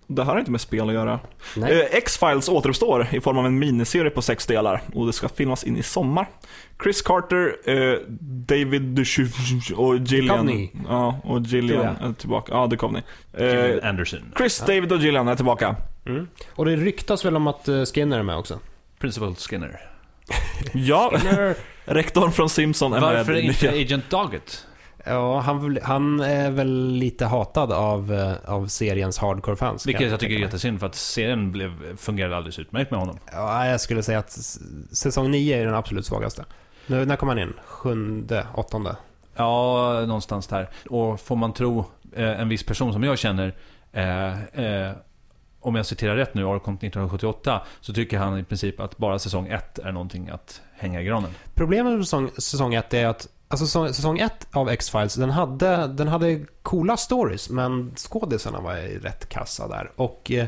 Det 0.08 0.24
här 0.24 0.32
har 0.32 0.40
inte 0.40 0.52
med 0.52 0.62
spel 0.62 0.88
att 0.90 0.94
göra. 0.94 1.20
Eh, 1.58 1.80
X-Files 1.92 2.50
återuppstår 2.50 3.08
i 3.12 3.22
form 3.22 3.38
av 3.38 3.46
en 3.46 3.60
miniserie 3.60 4.10
på 4.10 4.22
sex 4.22 4.46
delar 4.46 4.82
och 4.94 5.06
det 5.06 5.14
ska 5.14 5.30
filmas 5.30 5.64
in 5.64 5.78
i 5.78 5.84
sommar. 5.84 6.28
Chris 6.84 7.02
Carter, 7.02 7.56
eh, 7.66 7.98
David 8.48 8.82
Duchovny 8.82 9.62
och 9.76 9.98
Gillian. 9.98 10.46
Duchovny. 10.46 10.70
Ja, 10.90 11.20
och 11.24 11.42
Gillian 11.42 11.96
är 11.96 12.14
tillbaka. 12.14 12.54
Ja, 12.54 12.68
Duchovny. 12.68 13.00
Eh, 13.34 13.90
Anderson. 13.90 14.20
Chris, 14.38 14.60
David 14.60 14.92
och 14.92 14.98
Gillian 15.00 15.28
är 15.28 15.36
tillbaka. 15.36 15.76
Mm. 16.06 16.28
Och 16.50 16.66
det 16.66 16.76
ryktas 16.76 17.26
väl 17.26 17.36
om 17.36 17.48
att 17.48 17.68
eh, 17.68 17.84
Skinner 17.86 18.20
är 18.20 18.24
med 18.24 18.38
också? 18.38 18.60
Principal 19.00 19.36
Skinner. 19.36 19.80
Ja, 20.74 21.12
rektorn 21.86 22.32
från 22.32 22.50
Simpson 22.50 22.94
är 22.94 23.00
Varför 23.00 23.34
med. 23.34 23.44
inte 23.44 23.70
Agent 23.70 24.10
Doggett? 24.10 24.68
Ja, 25.06 25.40
han, 25.40 25.80
han 25.84 26.20
är 26.20 26.52
väl 26.52 26.88
lite 26.88 27.26
hatad 27.26 27.72
av, 27.72 28.14
eh, 28.14 28.54
av 28.54 28.68
seriens 28.68 29.18
hardcore-fans. 29.18 29.88
Vilket 29.88 30.12
jag 30.12 30.20
tycker 30.20 30.36
är 30.36 30.40
jättesynd 30.40 30.80
för 30.80 30.88
att 30.88 30.96
serien 30.96 31.52
blev, 31.52 31.98
fungerade 31.98 32.38
alldeles 32.38 32.60
utmärkt 32.60 32.92
med 32.92 33.00
honom. 33.00 33.20
Ja, 33.32 33.68
jag 33.68 33.82
skulle 33.82 34.04
säga 34.04 34.20
att 34.20 34.32
säsong 34.92 35.32
9 35.32 35.62
är 35.62 35.66
den 35.66 35.76
absolut 35.76 36.06
svagaste. 36.06 36.46
Nu, 36.88 37.06
när 37.06 37.16
kom 37.16 37.30
han 37.30 37.40
in? 37.40 37.54
Sjunde, 37.66 38.48
åttonde? 38.54 38.96
Ja, 39.36 40.04
någonstans 40.08 40.48
där. 40.48 40.70
Och 40.90 41.20
får 41.20 41.36
man 41.36 41.54
tro 41.54 41.86
eh, 42.16 42.42
en 42.42 42.50
viss 42.50 42.64
person 42.64 42.94
som 42.94 43.04
jag 43.04 43.20
känner, 43.20 43.56
eh, 43.92 44.44
eh, 44.44 44.92
om 45.64 45.76
jag 45.76 45.86
citerar 45.86 46.16
rätt 46.16 46.34
nu, 46.34 46.48
Arcont 46.48 46.84
1978, 46.84 47.62
så 47.82 47.94
tycker 47.94 48.18
han 48.18 48.40
i 48.40 48.44
princip 48.44 48.80
att 48.80 48.98
bara 48.98 49.20
säsong 49.20 49.48
1 49.48 49.80
är 49.80 49.92
någonting 49.92 50.30
att 50.30 50.62
hänga 50.74 51.02
i 51.02 51.06
granen. 51.06 51.32
Problemet 51.54 51.94
med 51.94 52.06
säsong, 52.06 52.30
säsong 52.38 52.74
1 52.74 52.94
är 52.94 53.08
att 53.08 53.28
Alltså 53.48 53.88
säsong, 53.88 54.20
1 54.20 54.48
av 54.52 54.70
X-Files, 54.70 55.16
den 55.16 55.30
hade, 55.30 55.88
den 55.88 56.08
hade 56.08 56.46
coola 56.62 56.98
stories, 56.98 57.50
men 57.50 57.94
skådisarna 57.96 58.60
var 58.60 58.74
rätt 59.00 59.30
kassa 59.30 59.68
där. 59.68 59.92
Och 59.96 60.32
eh, 60.32 60.46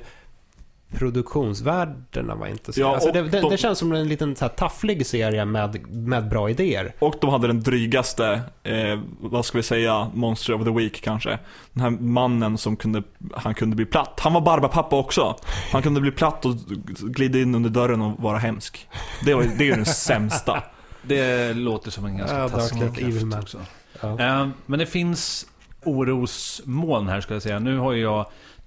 produktionsvärdena 0.94 2.36
var 2.36 2.48
inte 2.48 2.74
så... 2.74 2.80
Ja, 2.82 2.94
alltså, 2.94 3.12
det, 3.12 3.22
det, 3.22 3.42
de- 3.42 3.50
det 3.50 3.58
känns 3.58 3.80
som 3.80 3.92
en 3.92 4.08
liten 4.08 4.36
så 4.36 4.46
här, 4.46 4.50
tafflig 4.50 5.06
serie 5.06 5.46
med, 5.46 5.90
med 5.92 6.30
bra 6.30 6.50
idéer. 6.50 6.94
Och 7.00 7.16
de 7.22 7.30
hade 7.30 7.48
den 7.48 7.64
drygaste, 7.64 8.42
eh, 8.64 9.00
vad 9.20 9.46
ska 9.46 9.58
vi 9.58 9.64
säga, 9.64 10.12
Monster 10.14 10.54
of 10.54 10.64
the 10.64 10.72
Week 10.72 11.02
kanske. 11.02 11.40
Den 11.74 11.84
här 11.84 11.90
mannen 11.90 12.58
som 12.58 12.76
kunde, 12.76 13.04
han 13.34 13.54
kunde 13.54 13.76
bli 13.76 13.86
platt. 13.86 14.20
Han 14.24 14.34
var 14.34 14.42
barbapappa 14.42 14.96
också. 14.96 15.36
Han 15.72 15.82
kunde 15.82 16.02
bli 16.02 16.12
platt 16.12 16.46
och 16.46 16.56
glida 17.02 17.40
in 17.40 17.56
under 17.56 17.70
dörren 17.70 18.02
och 18.02 18.20
vara 18.20 18.38
hemsk. 18.38 18.88
Det, 19.26 19.34
var, 19.34 19.44
det 19.44 19.64
är 19.64 19.68
ju 19.68 19.76
den 19.76 19.86
sämsta. 19.86 20.64
Det 21.08 21.54
låter 21.54 21.92
som 21.92 22.06
en 22.06 22.18
ganska 22.18 22.38
Ja, 22.38 22.50
taskig 22.50 23.34
också. 23.42 23.58
Ja. 24.02 24.20
Eh, 24.20 24.48
Men 24.66 24.80
det 24.80 24.86
finns 24.86 25.46
orosmoln 25.84 27.08
här, 27.08 27.22
ska 27.22 27.34
jag 27.34 27.44
säga. 27.44 27.60
Nu 27.60 27.78
har 27.78 27.92
ju 27.92 28.02
jag 28.02 28.26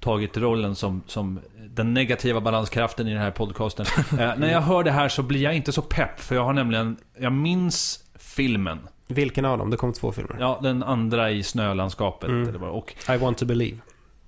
tagit 0.09 0.37
rollen 0.37 0.75
som, 0.75 1.03
som 1.07 1.41
den 1.71 1.95
negativa 1.95 2.41
balanskraften 2.41 3.09
i 3.09 3.13
den 3.13 3.23
här 3.23 3.31
podcasten. 3.31 3.87
Eh, 4.21 4.37
när 4.37 4.53
jag 4.53 4.61
hör 4.61 4.83
det 4.85 4.91
här 4.91 5.09
så 5.09 5.23
blir 5.23 5.43
jag 5.43 5.57
inte 5.57 5.73
så 5.73 5.83
pepp, 5.83 6.21
för 6.21 6.35
jag 6.35 6.45
har 6.45 6.53
nämligen, 6.53 6.97
jag 7.19 7.33
minns 7.33 8.05
filmen. 8.19 8.79
Vilken 9.09 9.45
av 9.45 9.59
dem? 9.59 9.71
Det 9.71 9.77
kom 9.77 9.93
två 9.93 10.13
filmer. 10.13 10.37
Ja, 10.41 10.59
den 10.63 10.83
andra 10.83 11.31
i 11.31 11.43
snölandskapet. 11.43 12.29
Mm. 12.29 12.49
Eller 12.49 12.59
vad. 12.59 12.71
Och 12.71 12.95
I 13.15 13.17
want 13.17 13.39
to 13.39 13.45
believe. 13.45 13.79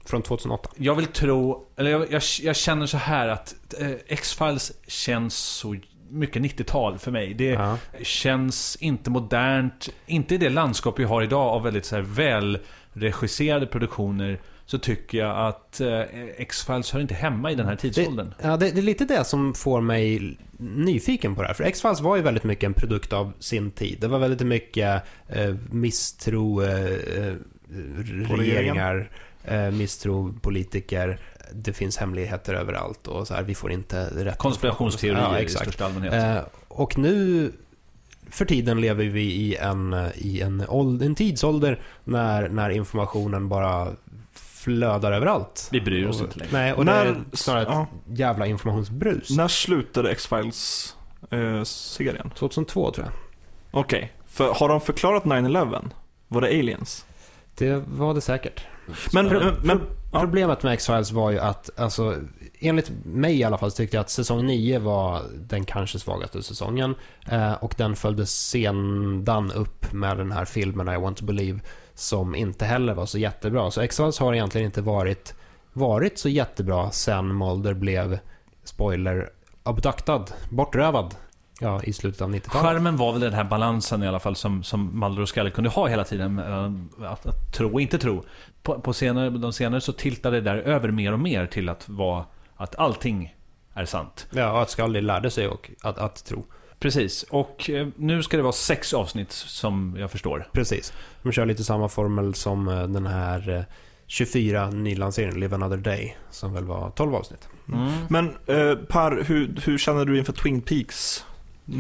Från 0.05 0.23
2008. 0.23 0.71
jag 0.77 0.95
vill 0.95 1.07
tro, 1.07 1.66
eller 1.77 1.90
jag, 1.90 2.12
jag, 2.12 2.23
jag 2.43 2.57
känner 2.57 2.87
så 2.87 2.97
här 2.97 3.29
att 3.29 3.55
eh, 3.81 3.90
X-Files 4.09 4.73
känns 4.88 5.35
så 5.37 5.77
mycket 6.09 6.43
90-tal 6.43 6.99
för 6.99 7.11
mig. 7.11 7.35
Det 7.35 7.45
Ja. 7.45 7.77
känns 8.03 8.77
inte 8.77 9.11
modernt, 9.11 9.88
inte 10.07 10.35
i 10.35 10.38
det 10.38 10.49
landskap 10.51 10.99
vi 10.99 11.05
har 11.05 11.23
idag 11.23 11.49
av 11.49 11.62
väldigt 11.62 11.85
så 11.85 11.97
här 11.97 12.03
välregisserade 12.03 13.66
produktioner. 13.66 14.38
Så 14.71 14.79
tycker 14.79 15.19
jag 15.19 15.47
att 15.49 15.81
eh, 15.81 16.01
X-Files 16.37 16.93
hör 16.93 17.01
inte 17.01 17.15
hemma 17.15 17.51
i 17.53 17.55
den 17.55 17.67
här 17.67 17.77
tidsåldern. 17.77 18.35
Ja, 18.43 18.57
det, 18.57 18.71
det 18.71 18.81
är 18.81 18.83
lite 18.83 19.05
det 19.05 19.25
som 19.25 19.55
får 19.55 19.81
mig 19.81 20.37
nyfiken 20.59 21.35
på 21.35 21.43
det 21.43 21.49
här. 21.49 21.55
För 21.55 21.65
X-Files 21.65 22.01
var 22.01 22.17
ju 22.17 22.23
väldigt 22.23 22.45
mycket 22.45 22.65
en 22.65 22.75
produkt 22.75 23.13
av 23.13 23.33
sin 23.39 23.71
tid. 23.71 23.99
Det 24.01 24.09
var 24.09 24.19
väldigt 24.19 24.47
mycket 24.47 25.03
eh, 25.29 25.55
misstro 25.71 26.63
eh, 26.63 26.85
eh, 26.85 27.35
regeringar, 28.37 29.11
eh, 29.45 29.71
misstro 29.71 30.35
politiker. 30.43 31.19
Det 31.53 31.73
finns 31.73 31.97
hemligheter 31.97 32.55
överallt 32.55 33.07
och 33.07 33.27
så 33.27 33.35
här, 33.35 33.43
vi 33.43 33.55
får 33.55 33.73
inte 33.73 34.25
rätt 34.25 34.39
Konspirationsteorier 34.39 35.23
Ja, 35.23 35.39
i 35.39 35.43
exakt. 35.43 35.63
största 35.65 35.85
allmänhet. 35.85 36.13
Eh, 36.15 36.43
och 36.69 36.99
nu 36.99 37.53
för 38.31 38.45
tiden 38.45 38.81
lever 38.81 39.05
vi 39.05 39.23
i 39.23 39.57
en, 39.57 39.97
i 40.15 40.41
en, 40.41 40.61
åld- 40.69 41.03
en 41.03 41.15
tidsålder 41.15 41.81
när, 42.05 42.49
när 42.49 42.71
informationen 42.71 43.49
bara 43.49 43.89
flödar 44.64 45.12
överallt. 45.12 45.68
Vi 45.73 45.81
bryr 45.81 46.07
oss 46.07 46.20
Och- 46.20 46.27
inte 46.27 46.38
längre. 46.38 46.53
Nej, 46.53 46.73
och 46.73 46.85
När- 46.85 47.05
det 47.05 47.11
är 47.11 47.25
snarare 47.33 47.62
ett 47.62 47.68
ja. 47.70 47.87
jävla 48.07 48.46
informationsbrus. 48.46 49.31
När 49.31 49.49
slutade 49.49 50.11
X-Files 50.11 50.96
eh, 51.31 51.62
serien? 51.62 52.31
2002 52.38 52.90
tror 52.90 53.07
jag. 53.07 53.14
Okej, 53.81 54.12
för 54.27 54.53
har 54.55 54.68
de 54.68 54.81
förklarat 54.81 55.25
9-11? 55.25 55.90
Var 56.29 56.40
det 56.40 56.46
aliens? 56.49 57.07
Det 57.55 57.85
var 57.88 58.14
det 58.14 58.20
säkert. 58.20 58.61
Men, 59.12 59.27
men, 59.27 59.55
men 59.64 59.81
ja. 60.12 60.20
Problemet 60.20 60.62
med 60.62 60.73
X-Files 60.73 61.12
var 61.12 61.31
ju 61.31 61.38
att, 61.38 61.81
alltså, 61.81 62.16
enligt 62.61 62.90
mig 63.05 63.38
i 63.38 63.44
alla 63.44 63.59
fall, 63.59 63.70
så 63.70 63.77
tyckte 63.77 63.96
jag 63.96 64.01
att 64.01 64.11
säsong 64.11 64.46
9 64.46 64.79
var 64.79 65.23
den 65.35 65.64
kanske 65.64 65.99
svagaste 65.99 66.42
säsongen. 66.42 66.94
Eh, 67.29 67.53
och 67.53 67.75
den 67.79 67.96
följdes 67.96 68.31
sedan 68.49 69.53
upp 69.55 69.92
med 69.92 70.16
den 70.16 70.33
här 70.33 70.44
filmen 70.44 70.88
I 70.88 70.96
want 70.96 71.16
to 71.16 71.25
believe, 71.25 71.61
som 72.01 72.35
inte 72.35 72.65
heller 72.65 72.95
var 72.95 73.07
så 73.07 73.19
jättebra. 73.19 73.71
Så 73.71 73.81
X-Files 73.81 74.19
har 74.19 74.35
egentligen 74.35 74.65
inte 74.65 74.83
varit, 74.83 75.35
varit 75.73 76.19
så 76.19 76.29
jättebra 76.29 76.91
sen 76.91 77.39
Mulder 77.39 77.75
blev, 77.75 78.19
spoiler, 78.65 79.31
abductad, 79.63 80.33
bortrövad. 80.51 81.15
Ja, 81.61 81.83
i 81.83 81.93
slutet 81.93 82.21
av 82.21 82.35
90-talet. 82.35 82.67
Charmen 82.67 82.97
var 82.97 83.13
väl 83.13 83.21
den 83.21 83.33
här 83.33 83.45
balansen 83.45 84.03
i 84.03 84.09
alla 84.09 84.21
fall 84.21 84.37
som, 84.37 84.63
som 84.63 85.01
Mulder 85.01 85.23
och 85.23 85.29
Scully 85.29 85.51
kunde 85.51 85.71
ha 85.71 85.87
hela 85.87 86.05
tiden. 86.05 86.35
mellan 86.35 86.91
Att, 86.99 87.27
att 87.27 87.53
tro 87.53 87.73
och 87.73 87.81
inte 87.81 87.99
tro. 87.99 88.25
På, 88.63 88.81
på 88.81 88.93
senare, 88.93 89.31
de 89.31 89.53
senare 89.53 89.81
så 89.81 89.93
tiltade 89.93 90.41
det 90.41 90.51
där 90.51 90.57
över 90.57 90.91
mer 90.91 91.13
och 91.13 91.21
mer 91.21 91.47
till 91.47 91.69
att 91.69 91.89
vara 91.89 92.25
att 92.57 92.77
allting 92.77 93.37
är 93.75 93.85
sant. 93.85 94.27
Ja, 94.31 94.53
och 94.53 94.63
att 94.63 94.71
Scully 94.71 95.01
lärde 95.01 95.31
sig 95.31 95.49
och 95.49 95.71
att, 95.83 95.99
att 95.99 96.25
tro. 96.25 96.45
Precis, 96.81 97.23
och 97.23 97.71
eh, 97.71 97.88
nu 97.97 98.23
ska 98.23 98.37
det 98.37 98.43
vara 98.43 98.53
sex 98.53 98.95
avsnitt 98.95 99.33
som 99.33 99.97
jag 99.99 100.11
förstår. 100.11 100.49
Precis. 100.53 100.93
De 101.23 101.33
kör 101.33 101.47
lite 101.47 101.64
samma 101.64 101.88
formel 101.88 102.35
som 102.35 102.69
eh, 102.69 102.83
den 102.83 103.07
här 103.07 103.51
eh, 103.57 103.62
24 104.07 104.71
nylanseringen, 104.71 105.40
Live 105.40 105.55
Another 105.55 105.77
Day, 105.77 106.16
som 106.31 106.53
väl 106.55 106.64
var 106.64 106.90
12 106.90 107.14
avsnitt. 107.14 107.49
Mm. 107.73 107.90
men 108.09 108.27
eh, 108.29 108.75
Per, 108.77 109.25
hur, 109.25 109.61
hur 109.64 109.79
känner 109.79 110.05
du 110.05 110.19
inför 110.19 110.33
Twin 110.33 110.61
Peaks? 110.61 111.25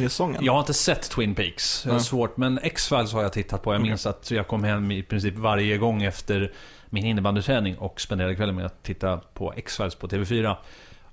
Säsongen? 0.02 0.44
Jag 0.44 0.52
har 0.52 0.60
inte 0.60 0.74
sett 0.74 1.02
Twin 1.10 1.34
Peaks, 1.34 1.82
det 1.82 1.88
är 1.88 1.90
Mm. 1.90 2.02
svårt, 2.02 2.36
men 2.36 2.58
X-Files 2.62 3.12
har 3.12 3.22
jag 3.22 3.32
tittat 3.32 3.62
på. 3.62 3.74
Jag 3.74 3.82
minns 3.82 4.06
att 4.06 4.30
jag 4.30 4.48
kom 4.48 4.64
hem 4.64 4.90
i 4.90 5.02
princip 5.02 5.36
varje 5.36 5.78
gång 5.78 6.02
efter 6.02 6.52
min 6.90 7.04
innebandyträning 7.06 7.78
och 7.78 8.00
spenderade 8.00 8.34
kvällen 8.34 8.54
med 8.56 8.66
att 8.66 8.82
titta 8.82 9.16
på 9.16 9.52
X-Files 9.56 9.94
på 9.94 10.08
TV4. 10.08 10.56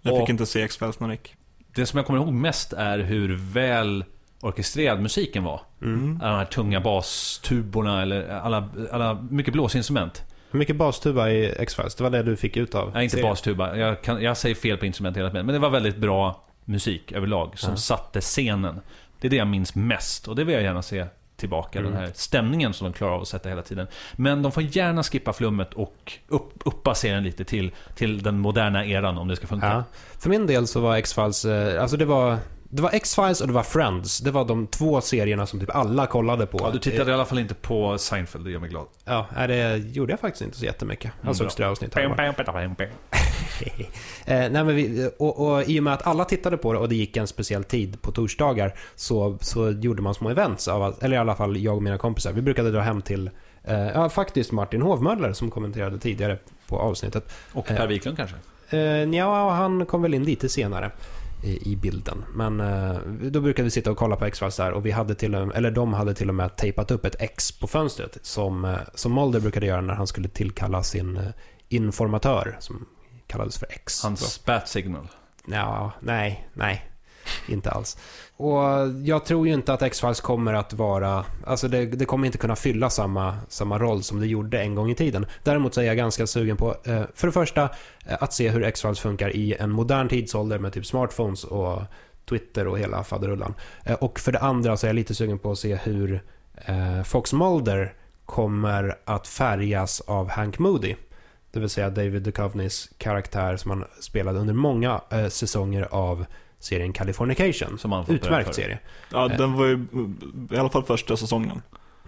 Jag 0.02 0.14
Och- 0.14 0.20
fick 0.20 0.30
inte 0.30 0.46
se 0.46 0.62
X-Files 0.62 1.00
när 1.00 1.08
det 1.08 1.14
gick. 1.14 1.36
Det 1.78 1.86
som 1.86 1.98
jag 1.98 2.06
kommer 2.06 2.20
ihåg 2.20 2.34
mest 2.34 2.74
är 2.74 3.00
hur 3.00 3.36
väl 3.36 4.06
orkestrerad 4.42 5.02
musiken 5.02 5.44
var. 5.44 5.62
Mm. 5.82 6.20
Alla 6.22 6.32
de 6.32 6.38
här 6.38 6.46
tunga 6.46 6.82
bastuborna 6.82 8.02
eller 8.02 8.30
alla, 8.30 8.70
alla 8.92 9.28
mycket 9.30 9.54
blåsinstrument. 9.54 10.24
Hur 10.52 10.60
mycket 10.60 10.76
bastuba 10.76 11.30
i 11.30 11.46
X-Files? 11.60 11.96
Det 11.96 12.04
var 12.04 12.10
det 12.12 12.24
du 12.24 12.36
fick 12.36 12.58
ut 12.58 12.76
av 12.76 12.92
Nej, 12.94 13.04
inte 13.04 13.16
serien. 13.16 13.30
bastuba. 13.32 13.76
Jag, 13.78 14.02
kan, 14.02 14.22
jag 14.22 14.38
säger 14.38 14.56
fel 14.56 14.78
på 14.78 14.86
instrument 14.86 15.18
hela 15.18 15.30
tiden. 15.30 15.46
Men 15.46 15.54
det 15.54 15.60
var 15.60 15.70
väldigt 15.70 15.98
bra 15.98 16.44
musik 16.66 17.12
överlag 17.12 17.60
som 17.60 17.70
Ja. 17.70 17.78
satte 17.78 18.22
scenen. 18.22 18.80
Det 19.22 19.28
är 19.28 19.30
det 19.30 19.36
jag 19.36 19.48
minns 19.48 19.76
mest 19.76 20.28
och 20.28 20.36
det 20.36 20.44
vill 20.44 20.54
jag 20.56 20.64
gärna 20.64 20.82
se 20.82 21.06
tillbaka. 21.38 21.80
Mm. 21.80 21.92
Den 21.92 22.02
här 22.02 22.12
stämningen 22.16 22.74
som 22.74 22.86
de 22.86 22.94
klarar 22.94 23.14
av 23.14 23.22
att 23.22 23.28
sätta 23.28 23.50
hela 23.50 23.62
tiden. 23.62 23.88
Men 24.16 24.42
de 24.42 24.52
får 24.52 24.64
gärna 24.64 25.04
skippa 25.04 25.34
flummet 25.34 25.74
och 25.74 26.14
upp, 26.28 26.54
uppa 26.66 26.96
serien 26.96 27.24
lite 27.24 27.44
till, 27.44 27.72
till 27.96 28.24
den 28.24 28.40
moderna 28.40 28.86
eran 28.86 29.18
om 29.18 29.28
det 29.28 29.36
ska 29.36 29.48
funka. 29.48 29.68
Ja. 29.68 29.84
För 30.20 30.30
min 30.30 30.48
del 30.48 30.68
så 30.68 30.80
var 30.80 30.96
X-Files, 30.96 31.46
eh, 31.46 31.82
alltså 31.82 31.98
det 31.98 32.06
var, 32.06 32.38
det 32.70 32.82
var 32.82 32.90
X-Files 32.94 33.42
och 33.42 33.48
det 33.48 33.54
var 33.54 33.64
Friends. 33.64 34.20
Det 34.20 34.32
var 34.32 34.46
de 34.46 34.68
två 34.68 35.02
serierna 35.02 35.46
som 35.46 35.60
typ 35.60 35.76
alla 35.76 36.08
kollade 36.08 36.46
på. 36.46 36.58
Ja, 36.62 36.72
du 36.72 36.80
tittade 36.80 37.12
i 37.12 37.14
alla 37.14 37.26
fall 37.26 37.40
inte 37.40 37.54
på 37.54 37.98
Seinfeld, 37.98 38.46
det 38.46 38.52
gör 38.52 38.60
mig 38.60 38.70
glad. 38.70 38.86
Ja, 39.06 39.28
det 39.48 39.78
gjorde 39.78 40.14
jag 40.14 40.20
faktiskt 40.20 40.42
inte 40.42 40.58
så 40.58 40.66
jättemycket. 40.66 41.06
Mm, 41.06 41.28
Jag 41.28 41.36
såg 41.36 41.48
bra. 41.48 41.56
tre 41.56 41.66
avsnitt. 41.66 41.96
eh, 44.26 44.26
nej, 44.26 44.52
men 44.52 44.76
vi, 44.76 45.10
och, 45.18 45.48
och 45.48 45.64
i 45.64 45.80
och 45.80 45.84
med 45.84 45.94
att 45.94 46.08
alla 46.08 46.26
tittade 46.26 46.58
på 46.58 46.74
det 46.74 46.80
och 46.80 46.90
det 46.90 46.96
gick 46.96 47.18
en 47.18 47.28
speciell 47.28 47.64
tid 47.64 48.02
på 48.02 48.12
torsdagar 48.12 48.74
så, 48.96 49.38
så 49.42 49.72
gjorde 49.72 50.02
man 50.02 50.14
små 50.14 50.30
events 50.30 50.68
av 50.68 50.96
eller 51.02 51.16
i 51.16 51.20
alla 51.20 51.36
fall 51.36 51.58
jag 51.58 51.76
och 51.76 51.84
mina 51.84 51.98
kompisar. 51.98 52.32
Vi 52.32 52.42
brukade 52.42 52.72
dra 52.72 52.82
hem 52.82 53.02
till, 53.02 53.30
eh, 53.64 53.88
ja 53.88 54.10
faktiskt 54.10 54.52
Martin 54.52 54.82
Hovmöller 54.82 55.34
som 55.34 55.52
kommenterade 55.52 56.00
tidigare 56.00 56.38
på 56.68 56.80
avsnittet. 56.80 57.34
Och 57.54 57.66
Per 57.66 57.88
Wiklund 57.88 58.18
kanske? 58.18 58.36
Eh, 58.70 59.18
ja, 59.18 59.50
han 59.50 59.86
kom 59.86 60.02
väl 60.02 60.14
in 60.14 60.24
lite 60.24 60.50
senare 60.50 60.92
i, 61.44 61.72
i 61.72 61.76
bilden. 61.76 62.26
Men 62.34 62.60
eh, 62.60 62.98
då 63.32 63.42
brukade 63.42 63.64
vi 63.64 63.72
sitta 63.72 63.92
och 63.92 63.98
kolla 63.98 64.16
på 64.16 64.26
X-Files 64.26 64.58
där 64.58 64.72
och 64.72 64.86
vi 64.86 64.92
hade 64.92 65.16
till 65.16 65.36
och 65.36 65.56
eller 65.56 65.72
de 65.72 65.94
hade 65.94 66.14
till 66.14 66.30
och 66.30 66.36
med 66.36 66.56
tejpat 66.56 66.92
upp 66.92 67.06
ett 67.06 67.16
X 67.20 67.52
på 67.52 67.68
fönstret 67.68 68.18
som, 68.22 68.66
eh, 68.66 68.78
som 68.94 69.14
Mulder 69.14 69.40
brukade 69.40 69.66
göra 69.66 69.82
när 69.82 69.94
han 69.94 70.08
skulle 70.08 70.28
tillkalla 70.28 70.84
sin 70.84 71.18
eh, 71.18 71.24
informatör 71.70 72.58
som 72.60 72.86
kallades 73.28 73.58
för 73.58 73.68
X. 73.72 74.04
Hans 74.04 74.46
bat 74.46 74.70
signal. 74.70 75.08
Ja, 75.48 75.92
nej, 76.00 76.50
nej. 76.54 76.92
Inte 77.48 77.72
alls. 77.72 77.98
Och 78.38 78.62
jag 79.04 79.26
tror 79.26 79.48
ju 79.48 79.54
inte 79.54 79.74
att 79.74 79.82
X-Files 79.82 80.22
kommer 80.22 80.54
att 80.54 80.74
vara... 80.74 81.26
Alltså 81.46 81.68
det, 81.68 81.86
det 81.86 82.06
kommer 82.06 82.26
inte 82.26 82.38
kunna 82.38 82.56
fylla 82.56 82.90
samma, 82.90 83.38
samma 83.50 83.80
roll 83.80 84.04
som 84.04 84.20
det 84.20 84.28
gjorde 84.28 84.62
en 84.62 84.76
gång 84.76 84.92
i 84.92 84.96
tiden. 84.96 85.26
Däremot 85.44 85.74
så 85.74 85.82
är 85.82 85.86
jag 85.86 85.98
ganska 85.98 86.28
sugen 86.28 86.58
på, 86.58 86.76
eh, 86.84 87.02
för 87.16 87.28
det 87.28 87.34
första, 87.34 87.64
eh, 88.06 88.18
att 88.20 88.34
se 88.34 88.50
hur 88.50 88.64
X-Files 88.64 89.00
funkar 89.00 89.36
i 89.36 89.54
en 89.60 89.72
modern 89.72 90.10
tidsålder 90.10 90.60
med 90.60 90.74
typ 90.74 90.86
smartphones 90.86 91.44
och 91.44 91.82
Twitter 92.30 92.68
och 92.68 92.80
hela 92.80 93.04
faderullan. 93.04 93.54
Eh, 93.84 93.96
och 93.96 94.20
för 94.20 94.32
det 94.32 94.40
andra 94.40 94.78
så 94.78 94.86
är 94.86 94.90
jag 94.90 94.96
lite 94.96 95.16
sugen 95.16 95.40
på 95.40 95.52
att 95.52 95.60
se 95.60 95.76
hur 95.76 96.22
eh, 96.56 97.04
Fox 97.04 97.34
Mulder 97.34 97.94
kommer 98.26 98.98
att 99.06 99.28
färgas 99.28 100.02
av 100.02 100.30
Hank 100.30 100.60
Moody. 100.60 100.96
Det 101.52 101.60
vill 101.60 101.70
säga 101.70 101.90
David 101.90 102.22
Duchovnys 102.22 102.90
karaktär 102.98 103.58
som 103.58 103.72
han 103.72 103.86
spelade 104.00 104.40
under 104.40 104.54
många 104.54 105.02
eh, 105.10 105.28
säsonger 105.28 105.88
av 105.92 106.26
serien 106.60 106.94
Californication. 106.94 107.78
Som 107.80 107.92
han 107.92 108.06
fått 108.06 108.16
Utmärkt 108.16 108.56
serie. 108.56 108.80
Ja, 109.12 109.28
den 109.28 109.54
var 109.54 109.66
ju 109.66 109.86
i 110.52 110.58
alla 110.58 110.70
fall 110.70 110.84
första 110.84 111.18
säsongen. 111.18 111.62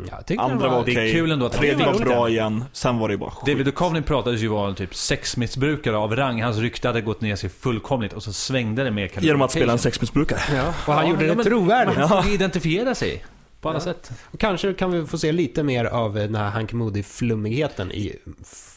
Ja, 0.10 0.36
Andra 0.38 0.70
var 0.70 0.86
Det 0.86 0.92
är 0.92 0.94
okej. 0.94 1.12
kul 1.12 1.32
ändå 1.32 1.46
att 1.46 1.52
Tredje 1.54 1.86
var 1.86 1.94
var 1.94 2.00
bra 2.00 2.30
igen, 2.30 2.64
sen 2.72 2.98
var 3.00 3.10
det 3.10 3.18
bara 3.18 3.32
skit. 3.32 3.46
David 3.54 3.66
Duchovny 3.66 4.02
pratades 4.02 4.42
ju 4.42 4.48
vara 4.48 4.74
typ 4.74 4.96
sexmissbrukare 4.96 5.98
av 5.98 6.16
rang. 6.16 6.42
Hans 6.44 6.58
rykte 6.58 6.88
hade 6.88 7.02
gått 7.02 7.22
ner 7.22 7.36
sig 7.36 7.50
fullkomligt 7.50 8.14
och 8.14 8.24
så 8.24 8.34
svängde 8.34 8.84
det 8.84 8.92
med 8.92 9.10
Genom 9.24 9.42
att 9.42 9.52
spela 9.52 9.72
en 9.74 9.80
sexmissbrukare. 9.80 10.40
Ja, 10.56 10.74
och 10.88 10.94
han 10.94 11.04
Ja, 11.06 11.10
gjorde 11.12 11.24
ja, 11.26 11.30
det 11.30 11.36
men- 11.36 11.46
trovärdigt. 11.46 11.98
Man 11.98 12.10
får 12.24 12.28
identifiera 12.34 12.96
sig 12.96 13.24
på 13.62 13.70
alla 13.70 13.80
sätt. 13.80 14.12
Kanske 14.38 14.74
kan 14.74 14.92
vi 14.92 15.06
få 15.06 15.18
se 15.18 15.32
lite 15.32 15.64
mer 15.64 15.86
av 15.86 16.14
den 16.14 16.36
här 16.36 16.50
Hank 16.50 16.74
Moody-flummigheten 16.74 17.92
i, 17.92 18.16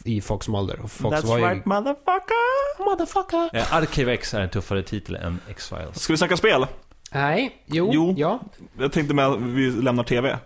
i 0.05 0.21
Fox 0.21 0.47
Mulder. 0.47 0.79
Och 0.83 0.91
Fox 0.91 1.23
var 1.23 1.37
ju... 1.37 1.61
motherfucker! 1.65 2.83
Motherfucker! 2.85 3.49
Eh, 3.57 3.73
Archive 3.73 4.13
X 4.13 4.33
är 4.33 4.41
en 4.41 4.49
tuffare 4.49 4.83
titel 4.83 5.15
än 5.15 5.39
X-Files. 5.49 5.99
Ska 5.99 6.13
vi 6.13 6.17
snacka 6.17 6.37
spel? 6.37 6.65
Nej, 7.11 7.63
jo, 7.65 7.89
Jo. 7.93 8.13
ja. 8.17 8.39
Jag 8.77 8.91
tänkte 8.91 9.13
med 9.13 9.27
att 9.27 9.39
vi 9.39 9.69
lämnar 9.71 10.03
TV. 10.03 10.37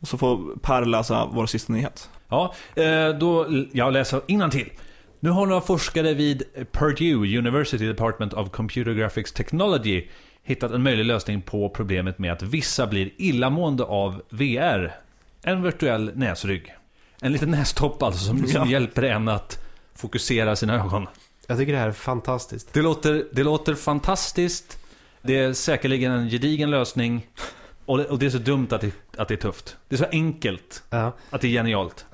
Och 0.00 0.08
så 0.08 0.18
får 0.18 0.58
Per 0.62 0.84
läsa 0.84 1.28
vår 1.32 1.46
sista 1.46 1.72
nyhet. 1.72 2.10
Ja, 2.28 2.54
eh, 2.74 3.08
då, 3.08 3.46
jag 3.72 3.92
läser 3.92 4.48
till. 4.50 4.70
Nu 5.20 5.30
har 5.30 5.46
några 5.46 5.60
forskare 5.60 6.14
vid 6.14 6.42
Purdue 6.72 7.38
University 7.38 7.86
Department 7.86 8.32
of 8.32 8.50
Computer 8.50 8.92
Graphics 8.94 9.32
Technology 9.32 10.08
hittat 10.46 10.70
en 10.70 10.82
möjlig 10.82 11.04
lösning 11.04 11.42
på 11.42 11.68
problemet 11.68 12.18
med 12.18 12.32
att 12.32 12.42
vissa 12.42 12.86
blir 12.86 13.10
illamående 13.16 13.84
av 13.84 14.22
VR. 14.28 14.94
En 15.42 15.62
virtuell 15.62 16.10
näsrygg. 16.14 16.74
En 17.20 17.32
liten 17.32 17.50
nästopp 17.50 18.02
alltså 18.02 18.24
som, 18.24 18.38
som 18.46 18.48
Ja. 18.64 18.66
hjälper 18.66 19.02
en 19.02 19.28
att 19.28 19.64
fokusera 19.94 20.56
sina 20.56 20.74
ögon. 20.74 21.06
Jag 21.46 21.58
tycker 21.58 21.72
det 21.72 21.78
här 21.78 21.88
är 21.88 21.92
fantastiskt. 21.92 22.72
Det 22.72 22.82
låter, 22.82 23.26
det 23.32 23.42
låter 23.42 23.74
fantastiskt. 23.74 24.78
Det 25.22 25.38
är 25.38 25.52
säkerligen 25.52 26.12
en 26.12 26.28
gedigen 26.30 26.70
lösning. 26.70 27.26
Och 27.86 27.98
det, 27.98 28.04
och 28.04 28.18
det 28.18 28.26
är 28.26 28.30
så 28.30 28.38
dumt 28.38 28.66
att 28.70 28.80
det, 28.80 28.92
att 29.16 29.28
det 29.28 29.34
är 29.34 29.38
tufft. 29.38 29.76
Det 29.88 29.94
är 29.94 29.98
så 29.98 30.06
enkelt 30.12 30.82
Ja. 30.90 31.12
att 31.30 31.40
det 31.40 31.46
är 31.48 31.50
genialt. 31.50 32.06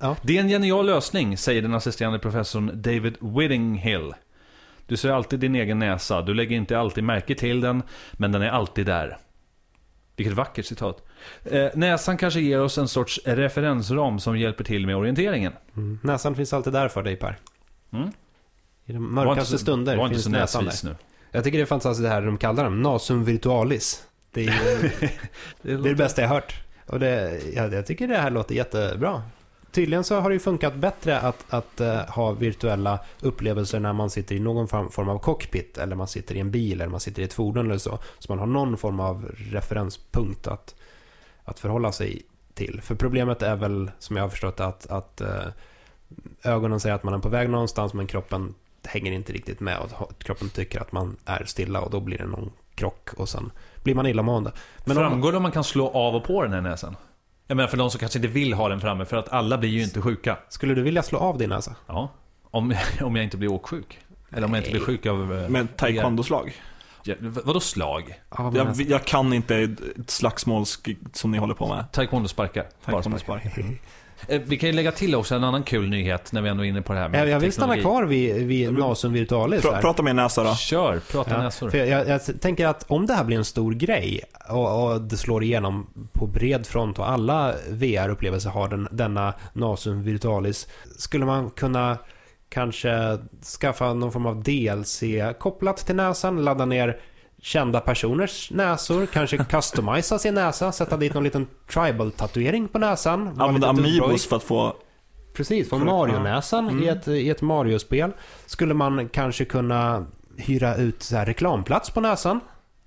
Ja. 0.00 0.16
Det 0.22 0.36
är 0.36 0.40
en 0.40 0.48
genial 0.48 0.86
lösning, 0.86 1.36
säger 1.38 1.62
den 1.62 1.74
assisterande 1.74 2.18
professorn 2.18 2.70
David 2.74 3.16
Whittinghill. 3.20 4.14
Du 4.86 4.96
ser 4.96 5.10
alltid 5.10 5.40
din 5.40 5.54
egen 5.54 5.78
näsa. 5.78 6.22
Du 6.22 6.34
lägger 6.34 6.56
inte 6.56 6.78
alltid 6.78 7.04
märke 7.04 7.34
till 7.34 7.60
den, 7.60 7.82
men 8.12 8.32
den 8.32 8.42
är 8.42 8.48
alltid 8.50 8.86
där. 8.86 9.16
Vilket 10.16 10.34
vackert 10.34 10.66
citat. 10.66 11.02
Eh, 11.44 11.66
näsan 11.74 12.16
kanske 12.16 12.40
ger 12.40 12.60
oss 12.60 12.78
en 12.78 12.88
sorts 12.88 13.20
referensram 13.24 14.18
som 14.18 14.38
hjälper 14.38 14.64
till 14.64 14.86
med 14.86 14.96
orienteringen. 14.96 15.52
Mm. 15.76 15.98
Näsan 16.02 16.34
finns 16.34 16.52
alltid 16.52 16.72
där 16.72 16.88
för 16.88 17.02
dig 17.02 17.16
Per. 17.16 17.38
Mm. 17.92 18.08
I 18.86 18.92
de 18.92 19.14
mörkaste 19.14 19.40
inte 19.40 19.50
så- 19.50 19.58
stunder 19.58 20.08
finns 20.08 20.28
näsan 20.28 20.64
där. 20.64 20.74
nu. 20.84 20.96
Jag 21.30 21.44
tycker 21.44 21.58
det 21.58 21.64
är 21.64 21.66
fantastiskt 21.66 22.02
det 22.02 22.08
här 22.08 22.22
de 22.22 22.38
kallar 22.38 22.64
dem, 22.64 22.82
nasum 22.82 23.24
virtualis. 23.24 24.02
Det 24.30 24.46
är, 24.46 24.52
det 25.62 25.72
är 25.72 25.78
det 25.78 25.94
bästa 25.94 26.22
jag 26.22 26.28
hört. 26.28 26.54
Och 26.86 27.00
det, 27.00 27.40
ja, 27.54 27.66
jag 27.66 27.86
tycker 27.86 28.08
det 28.08 28.16
här 28.16 28.30
låter 28.30 28.54
jättebra. 28.54 29.22
Tydligen 29.76 30.04
så 30.04 30.20
har 30.20 30.28
det 30.28 30.34
ju 30.34 30.40
funkat 30.40 30.74
bättre 30.74 31.20
att, 31.20 31.44
att 31.48 31.80
uh, 31.80 31.96
ha 31.96 32.32
virtuella 32.32 32.98
upplevelser 33.20 33.80
när 33.80 33.92
man 33.92 34.10
sitter 34.10 34.34
i 34.34 34.40
någon 34.40 34.68
form, 34.68 35.08
av 35.08 35.18
cockpit 35.18 35.78
eller 35.78 35.96
man 35.96 36.08
sitter 36.08 36.34
i 36.34 36.40
en 36.40 36.50
bil 36.50 36.80
eller 36.80 36.90
man 36.90 37.00
sitter 37.00 37.22
i 37.22 37.24
ett 37.24 37.32
fordon 37.32 37.66
eller 37.66 37.78
så. 37.78 37.98
Så 38.18 38.32
man 38.32 38.38
har 38.38 38.46
någon 38.46 38.76
form 38.76 39.00
av 39.00 39.30
referenspunkt 39.36 40.46
att, 40.46 40.74
att 41.44 41.60
förhålla 41.60 41.92
sig 41.92 42.22
till. 42.54 42.80
För 42.82 42.94
problemet 42.94 43.42
är 43.42 43.56
väl, 43.56 43.90
som 43.98 44.16
jag 44.16 44.24
har 44.24 44.28
förstått 44.28 44.60
att, 44.60 44.86
att 44.86 45.20
uh, 45.20 45.28
ögonen 46.42 46.80
säger 46.80 46.94
att 46.94 47.04
man 47.04 47.14
är 47.14 47.18
på 47.18 47.28
väg 47.28 47.50
någonstans 47.50 47.94
men 47.94 48.06
kroppen 48.06 48.54
hänger 48.84 49.12
inte 49.12 49.32
riktigt 49.32 49.60
med 49.60 49.78
och 49.78 50.18
kroppen 50.18 50.48
tycker 50.48 50.80
att 50.80 50.92
man 50.92 51.16
är 51.24 51.44
stilla 51.44 51.80
och 51.80 51.90
då 51.90 52.00
blir 52.00 52.18
det 52.18 52.26
någon 52.26 52.52
krock 52.74 53.08
och 53.16 53.28
sen 53.28 53.50
blir 53.82 53.94
man 53.94 54.06
illamående. 54.06 54.52
Men 54.84 54.98
om, 54.98 55.02
Framgår 55.02 55.32
det 55.32 55.36
om 55.36 55.42
man 55.42 55.52
kan 55.52 55.64
slå 55.64 55.88
av 55.88 56.14
och 56.14 56.24
på 56.24 56.42
den 56.42 56.52
här 56.52 56.60
näsan? 56.60 56.96
Jag 57.46 57.56
menar 57.56 57.68
för 57.68 57.76
de 57.76 57.90
som 57.90 57.98
kanske 58.00 58.18
inte 58.18 58.28
vill 58.28 58.52
ha 58.54 58.68
den 58.68 58.80
framme, 58.80 59.04
för 59.04 59.16
att 59.16 59.28
alla 59.28 59.58
blir 59.58 59.70
ju 59.70 59.82
inte 59.82 60.00
sjuka. 60.02 60.38
skulle 60.48 60.74
du 60.74 60.82
vilja 60.82 61.02
slå 61.02 61.18
av 61.18 61.38
din 61.38 61.50
näsa? 61.50 61.74
Ja. 61.86 62.12
Om, 62.50 62.74
om 63.00 63.16
jag 63.16 63.24
inte 63.24 63.36
blir 63.36 63.52
åksjuk. 63.52 63.98
Eller 64.32 64.46
om 64.46 64.54
jag 64.54 64.60
inte 64.60 64.70
blir 64.70 64.80
sjuk 64.80 65.06
av... 65.06 65.34
eh, 65.44 65.48
Med 65.48 65.76
taekwondo-slag. 65.76 66.52
Ja, 67.02 67.14
vadå 67.20 67.60
slag? 67.60 68.20
Av 68.28 68.56
Jag, 68.56 68.80
jag 68.80 69.04
kan 69.04 69.32
inte 69.32 69.56
ett 69.56 70.10
slagsmål 70.10 70.64
som 71.12 71.30
ni 71.30 71.38
håller 71.38 71.54
på 71.54 71.66
med. 71.68 71.84
Taekwondo-sparkar. 71.92 72.66
Bara 72.86 73.02
sparkar. 73.02 73.20
Taekwondo-spark. 73.20 73.58
Eh, 73.58 73.64
Vi 74.28 74.56
kan 74.56 74.68
ju 74.68 74.72
lägga 74.76 74.92
till 74.92 75.14
också 75.14 75.34
en 75.34 75.44
annan 75.44 75.62
kul 75.62 75.88
nyhet 75.88 76.32
när 76.32 76.42
vi 76.42 76.48
ändå 76.48 76.64
är 76.64 76.68
inne 76.68 76.82
på 76.82 76.92
det 76.92 76.98
här 76.98 77.08
med 77.08 77.20
Jag, 77.20 77.28
jag 77.28 77.40
vill 77.40 77.52
stanna 77.52 77.72
teknologi. 77.74 77.82
kvar 77.98 78.04
vid, 78.08 78.46
vid 78.46 78.72
nasum 78.72 79.12
virtualis 79.12 79.64
här. 79.64 79.80
prata 79.80 80.02
med 80.02 80.16
näsa 80.16 80.44
då. 80.44 80.54
Kör, 80.54 81.00
prata 81.10 81.30
Ja, 81.30 81.42
näsor. 81.42 81.70
för 81.70 81.78
jag, 81.78 82.08
jag 82.08 82.40
tänker 82.40 82.66
att 82.66 82.84
om 82.88 83.06
det 83.06 83.14
här 83.14 83.24
blir 83.24 83.36
en 83.36 83.44
stor 83.44 83.72
grej 83.72 84.20
och, 84.48 84.84
och 84.92 85.00
det 85.00 85.16
slår 85.16 85.42
igenom 85.42 85.86
på 86.12 86.26
bred 86.26 86.66
front 86.66 86.98
och 86.98 87.10
alla 87.10 87.54
VR-upplevelser 87.70 88.50
har 88.50 88.68
den, 88.68 88.88
denna 88.90 89.34
Nasum 89.52 90.02
Virtualis 90.02 90.68
skulle 90.98 91.24
man 91.26 91.50
kunna 91.50 91.98
kanske 92.48 93.18
skaffa 93.60 93.94
någon 93.94 94.12
form 94.12 94.26
av 94.26 94.42
DLC 94.42 95.02
kopplat 95.38 95.76
till 95.76 95.96
näsan, 95.96 96.44
ladda 96.44 96.64
ner 96.64 97.00
kända 97.42 97.80
personers 97.80 98.50
näsor, 98.50 99.06
kanske 99.06 99.38
customisa 99.50 100.18
sin 100.18 100.34
näsa, 100.34 100.72
sätta 100.72 100.96
dit 100.96 101.14
någon 101.14 101.24
liten 101.24 101.46
tribal-tatuering 101.68 102.68
på 102.68 102.78
näsan. 102.78 103.40
Använda. 103.40 103.68
Amiibos 103.68 104.26
för 104.26 104.36
att 104.36 104.42
få... 104.42 104.76
Precis, 105.34 105.68
Korrekt, 105.70 105.86
Mario-näsan 105.86 106.78
ja. 106.78 106.84
i, 106.84 106.88
ett, 106.88 107.08
i 107.08 107.30
ett 107.30 107.42
Mario-spel. 107.42 108.12
Skulle 108.46 108.74
man 108.74 109.08
kanske 109.08 109.44
kunna 109.44 110.06
hyra 110.36 110.76
ut 110.76 111.02
så 111.02 111.16
här 111.16 111.26
reklamplats 111.26 111.90
på 111.90 112.00
näsan. 112.00 112.40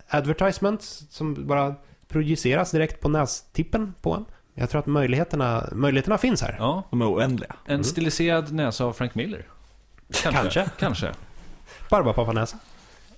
Advertisement 0.07 0.81
som 1.09 1.47
bara 1.47 1.75
projiceras 2.07 2.71
direkt 2.71 3.01
på 3.01 3.09
nästippen 3.09 3.93
på 4.01 4.13
en. 4.13 4.25
Jag 4.53 4.69
tror 4.69 4.79
att 4.79 4.85
möjligheterna, 4.85 5.69
möjligheterna 5.71 6.17
finns 6.17 6.41
här. 6.41 6.55
Ja, 6.59 6.83
De 6.89 7.01
är 7.01 7.13
oändliga. 7.13 7.55
en 7.65 7.83
stiliserad 7.83 8.51
näsa 8.51 8.85
av 8.85 8.93
Frank 8.93 9.15
Miller. 9.15 9.45
Kanske. 10.23 10.69
Kanske. 10.79 11.11
Barbapapa-näsa. 11.89 12.57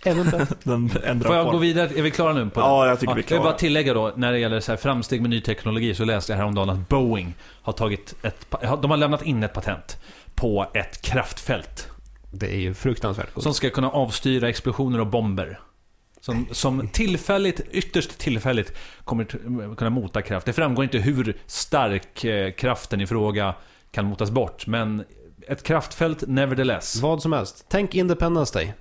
Den 0.63 0.91
ändrar 1.03 1.27
Får 1.27 1.35
jag 1.35 1.45
form. 1.45 1.51
gå 1.53 1.57
vidare? 1.57 1.89
Är 1.95 2.01
vi 2.01 2.11
klara 2.11 2.33
nu 2.33 2.49
på 2.49 2.59
det? 2.59 2.65
Ja, 2.65 2.87
jag 2.87 2.99
tycker 2.99 3.13
vi 3.13 3.19
är 3.19 3.23
Jag 3.23 3.23
vill 3.23 3.25
klara. 3.25 3.43
bara 3.43 3.53
tillägga 3.53 3.93
då, 3.93 4.13
när 4.15 4.31
det 4.31 4.39
gäller 4.39 4.59
så 4.59 4.71
här 4.71 4.77
framsteg 4.77 5.21
med 5.21 5.29
ny 5.29 5.41
teknologi, 5.41 5.93
så 5.95 6.05
läste 6.05 6.31
jag 6.31 6.37
häromdagen 6.37 6.69
att 6.69 6.89
Boeing 6.89 7.33
har 7.61 7.73
tagit 7.73 8.15
ett, 8.23 8.45
de 8.81 8.91
har 8.91 8.97
lämnat 8.97 9.21
in 9.25 9.43
ett 9.43 9.53
patent 9.53 9.97
på 10.35 10.65
ett 10.73 11.01
kraftfält. 11.01 11.87
Det 12.31 12.45
är 12.53 12.59
ju 12.59 12.73
fruktansvärt 12.73 13.33
coolt. 13.33 13.43
Som 13.43 13.53
ska 13.53 13.69
kunna 13.69 13.89
avstyra 13.89 14.49
explosioner 14.49 14.99
och 14.99 15.07
bomber. 15.07 15.59
Som, 16.21 16.47
som 16.51 16.87
tillfälligt, 16.87 17.61
ytterst 17.71 18.17
tillfälligt, 18.17 18.77
kommer 19.03 19.25
kunna 19.75 19.89
mota 19.89 20.21
kraft. 20.21 20.45
Det 20.45 20.53
framgår 20.53 20.83
inte 20.83 20.97
hur 20.97 21.37
stark 21.45 22.23
eh, 22.23 22.51
kraften 22.51 23.01
i 23.01 23.07
fråga 23.07 23.55
kan 23.91 24.05
motas 24.05 24.31
bort, 24.31 24.67
men 24.67 25.03
ett 25.47 25.63
kraftfält 25.63 26.23
nevertheless. 26.27 27.01
Vad 27.01 27.21
som 27.21 27.33
helst. 27.33 27.65
Tänk 27.69 27.95
Independence 27.95 28.53
Day. 28.59 28.73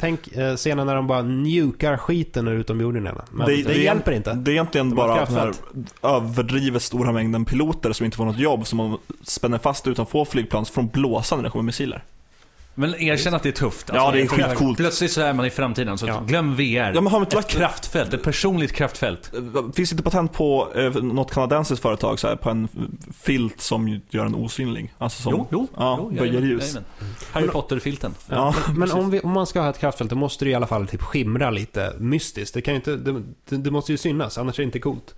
Tänk 0.00 0.36
eh, 0.36 0.54
scenen 0.56 0.86
när 0.86 0.94
de 0.94 1.06
bara 1.06 1.22
njukar 1.22 1.96
skiten 1.96 2.48
ur 2.48 2.52
utomjordingarna. 2.58 3.24
Men 3.30 3.46
det, 3.46 3.52
är- 3.54 3.72
hjälper 3.84 4.12
inte. 4.12 4.32
Det 4.32 4.50
är 4.50 4.52
egentligen 4.52 4.90
De 4.90 4.94
bara 4.96 5.24
den 5.24 5.34
här 5.34 5.52
överdrivet 6.02 6.82
stora 6.82 7.12
mängden 7.12 7.44
piloter 7.44 7.92
som 7.92 8.04
inte 8.04 8.16
får 8.16 8.24
något 8.24 8.38
jobb 8.38 8.66
som 8.66 8.76
man 8.76 8.98
spänner 9.22 9.58
fast 9.58 9.86
utanför 9.86 10.24
flygplan 10.24 10.64
så 10.64 10.72
får 10.72 10.82
de 10.82 10.88
blåsa 10.88 11.36
när 11.36 11.42
det 11.42 11.50
kommer 11.50 11.62
missiler. 11.62 12.04
Men 12.78 12.94
erkänn 12.94 13.34
att 13.34 13.42
det 13.42 13.48
är 13.48 13.52
tufft. 13.52 13.90
Ja, 13.94 14.10
det 14.10 14.20
är 14.22 14.26
skitcoolt. 14.26 14.76
Plötsligt 14.78 15.12
så 15.12 15.20
är 15.20 15.32
man 15.32 15.46
i 15.46 15.50
framtiden, 15.50 15.98
så 15.98 16.06
Ja. 16.06 16.20
glöm 16.26 16.54
VR. 16.56 16.92
Ja, 16.94 17.00
men 17.00 17.06
har 17.06 17.22
ett 17.22 17.34
lagt- 17.34 17.48
kraftfält, 17.50 18.14
ett 18.14 18.22
personligt 18.22 18.72
kraftfält. 18.72 19.30
Finns 19.76 19.90
det 19.90 19.94
inte 19.94 20.02
patent 20.02 20.32
på 20.32 20.68
eh, 20.74 20.90
något 20.94 21.32
kanadensiskt 21.32 21.82
företag 21.82 22.18
så 22.18 22.28
här, 22.28 22.36
på 22.36 22.50
en 22.50 22.68
filt 23.22 23.60
som 23.60 24.00
gör 24.10 24.26
en 24.26 24.34
osynlig? 24.34 24.92
Alltså 24.98 25.22
som, 25.22 25.32
Jo, 25.32 25.46
jo. 25.52 25.68
ja, 25.76 25.98
jo, 26.12 26.18
böjer 26.18 26.42
ljus. 26.42 26.62
jajamän. 26.62 26.84
Harry 27.32 27.46
Potter-filten. 27.48 28.14
Ja, 28.28 28.54
Men 28.76 28.90
om, 28.92 29.10
vi, 29.10 29.20
om 29.20 29.30
man 29.30 29.46
ska 29.46 29.60
ha 29.60 29.70
ett 29.70 29.78
kraftfält, 29.78 30.10
då 30.10 30.16
måste 30.16 30.44
det 30.44 30.50
i 30.50 30.54
alla 30.54 30.66
fall 30.66 30.86
typ 30.88 31.02
skimra 31.02 31.50
lite 31.50 31.92
mystiskt. 31.98 32.54
Det, 32.54 32.60
kan 32.62 32.74
ju 32.74 32.76
inte, 32.76 32.96
det, 32.96 33.22
det, 33.48 33.56
det 33.56 33.70
måste 33.70 33.92
ju 33.92 33.98
synas, 33.98 34.38
annars 34.38 34.58
är 34.58 34.62
det 34.62 34.64
inte 34.64 34.78
coolt. 34.78 35.14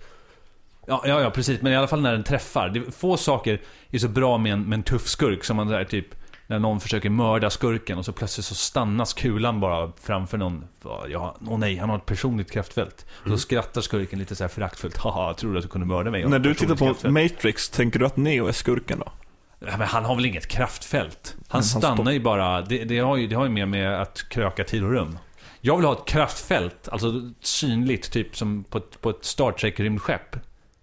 Ja, 0.87 1.03
ja, 1.05 1.21
ja, 1.21 1.29
precis. 1.29 1.61
Men 1.61 1.73
i 1.73 1.75
alla 1.75 1.87
fall 1.87 2.01
när 2.01 2.11
den 2.13 2.23
träffar. 2.23 2.69
Det, 2.69 2.91
få 2.91 3.17
saker 3.17 3.61
är 3.91 3.97
så 3.99 4.07
bra 4.07 4.37
med 4.37 4.53
en, 4.53 4.63
med 4.69 4.77
en 4.77 4.83
tuff 4.83 5.07
skurk 5.07 5.43
som 5.43 5.57
man 5.57 5.67
där 5.67 5.83
typ... 5.83 6.07
när 6.51 6.59
någon 6.59 6.79
försöker 6.79 7.09
mörda 7.09 7.49
skurken 7.49 7.97
och 7.97 8.05
så 8.05 8.11
plötsligt 8.11 8.45
så 8.45 8.55
stannas 8.55 9.13
kulan 9.13 9.59
bara 9.59 9.91
framför 10.01 10.37
någon. 10.37 10.65
Ja, 11.09 11.35
åh 11.47 11.57
nej, 11.57 11.77
han 11.77 11.89
har 11.89 11.97
ett 11.97 12.05
personligt 12.05 12.51
kraftfält. 12.51 13.05
Mm. 13.25 13.37
så 13.37 13.41
skrattar 13.41 13.81
skurken 13.81 14.19
lite 14.19 14.35
så 14.35 14.43
här 14.43 14.49
föraktfullt. 14.49 14.97
Haha, 14.97 15.33
tror 15.33 15.51
du 15.51 15.57
att 15.57 15.63
du 15.63 15.69
kunde 15.69 15.87
mörda 15.87 16.11
mig? 16.11 16.25
När 16.25 16.39
du 16.39 16.53
tittar 16.53 16.75
på 16.75 16.85
kraftfält." 16.85 17.13
Matrix, 17.13 17.69
tänker 17.69 17.99
du 17.99 18.05
att 18.05 18.17
Neo 18.17 18.47
är 18.47 18.51
skurken 18.51 18.99
då? 18.99 19.11
Ja, 19.59 19.77
men 19.77 19.87
han 19.87 20.05
har 20.05 20.15
väl 20.15 20.25
inget 20.25 20.47
kraftfält? 20.47 21.35
Han 21.37 21.43
han 21.47 21.63
stannar 21.63 22.11
ju 22.11 22.19
bara. 22.19 22.61
Det, 22.61 22.83
det, 22.83 22.99
har 22.99 23.17
ju, 23.17 23.27
det 23.27 23.35
har 23.35 23.43
ju 23.43 23.49
mer 23.51 23.65
med 23.65 24.01
att 24.01 24.29
kröka 24.29 24.63
tid 24.63 24.83
och 24.83 24.91
rum. 24.91 25.17
Jag 25.61 25.77
vill 25.77 25.85
ha 25.85 25.93
ett 25.93 26.05
kraftfält, 26.05 26.89
alltså 26.91 27.13
synligt, 27.41 28.11
typ 28.11 28.37
som 28.37 28.63
på 28.63 28.77
ett, 28.77 29.01
på 29.01 29.09
ett 29.09 29.25
Star 29.25 29.51
Trek-rymdskepp. 29.51 30.35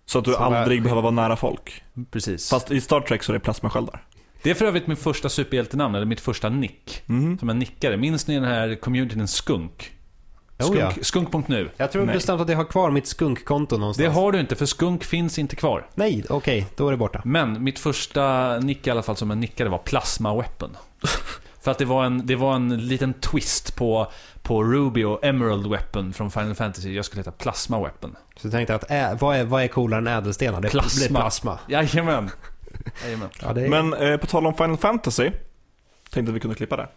Så 0.06 0.18
att 0.18 0.24
du 0.24 0.32
Som 0.32 0.42
aldrig 0.54 0.78
är- 0.78 0.82
behöver 0.82 1.02
vara 1.02 1.12
nära 1.14 1.36
folk. 1.36 1.82
Precis. 2.10 2.50
Fast 2.50 2.70
i 2.70 2.80
Star 2.80 3.00
Trek 3.00 3.22
så 3.22 3.32
är 3.32 3.34
det 3.34 3.40
plasmasköldar. 3.40 4.04
Det 4.42 4.50
är 4.50 4.54
för 4.54 4.64
övrigt 4.64 4.86
mitt 4.86 4.98
första 4.98 5.28
superhjältenamn, 5.28 5.94
eller 5.94 6.06
mitt 6.06 6.20
första 6.20 6.48
nick. 6.48 7.02
Mhm. 7.06 7.38
Som 7.38 7.48
jag 7.48 7.56
nickade. 7.56 7.96
Minns 7.96 8.26
ni 8.26 8.34
den 8.34 8.44
här 8.44 8.74
communityn 8.80 9.28
Skunk? 9.28 9.92
Oh, 10.58 10.66
Skunk 10.66 10.80
ja. 10.80 10.92
Skunk.nu. 11.02 11.70
Jag 11.76 11.92
tror 11.92 12.06
Nej. 12.06 12.14
bestämt 12.14 12.40
att 12.40 12.48
jag 12.48 12.56
har 12.56 12.64
kvar 12.64 12.90
mitt 12.90 13.06
skunkkonto 13.06 13.76
någonstans. 13.76 14.06
Det 14.08 14.20
har 14.20 14.32
du 14.32 14.40
inte, 14.40 14.56
för 14.56 14.66
Skunk 14.66 15.04
finns 15.04 15.38
inte 15.38 15.56
kvar. 15.56 15.86
Nej, 15.94 16.24
okej, 16.28 16.66
då 16.76 16.86
är 16.86 16.90
det 16.90 16.96
borta. 16.96 17.22
Men 17.24 17.64
mitt 17.64 17.78
första 17.78 18.56
nick 18.58 18.86
i 18.86 18.90
alla 18.90 19.02
fall 19.02 19.16
som 19.16 19.30
jag 19.30 19.38
nickade 19.38 19.70
var 19.70 19.78
Plasma 19.78 20.34
Weapon. 20.34 20.76
För 21.62 21.70
att 21.70 21.78
det 21.78 21.84
var 21.84 22.04
en, 22.04 22.26
det 22.26 22.36
var 22.36 22.54
en 22.54 22.86
liten 22.86 23.14
twist 23.14 23.76
på, 23.76 24.12
på 24.42 24.64
Ruby 24.64 25.04
och 25.04 25.24
Emerald 25.24 25.66
Weapon 25.70 26.12
från 26.12 26.30
Final 26.30 26.54
Fantasy. 26.54 26.92
Jag 26.94 27.04
skulle 27.04 27.20
heta 27.20 27.30
Plasma 27.30 27.80
Weapon. 27.80 28.16
Så 28.36 28.46
jag 28.46 28.52
tänkte 28.52 28.74
att 28.74 28.90
ä, 28.90 29.16
vad, 29.20 29.36
är, 29.36 29.44
vad 29.44 29.62
är 29.62 29.68
coolare 29.68 30.00
än 30.00 30.06
ädelstenar? 30.06 30.60
Det 30.60 30.68
Plasma. 30.68 31.06
blir 31.06 31.16
plasma. 31.20 31.58
Jajamän. 31.68 32.30
Ja, 33.42 33.52
det 33.52 33.64
är... 33.64 33.68
Men 33.68 33.94
eh, 33.94 34.16
på 34.16 34.26
tal 34.26 34.46
om 34.46 34.54
Final 34.54 34.76
Fantasy, 34.76 35.30
tänkte 36.10 36.30
att 36.30 36.36
vi 36.36 36.40
kunde 36.40 36.56
klippa 36.56 36.76
där. 36.76 36.88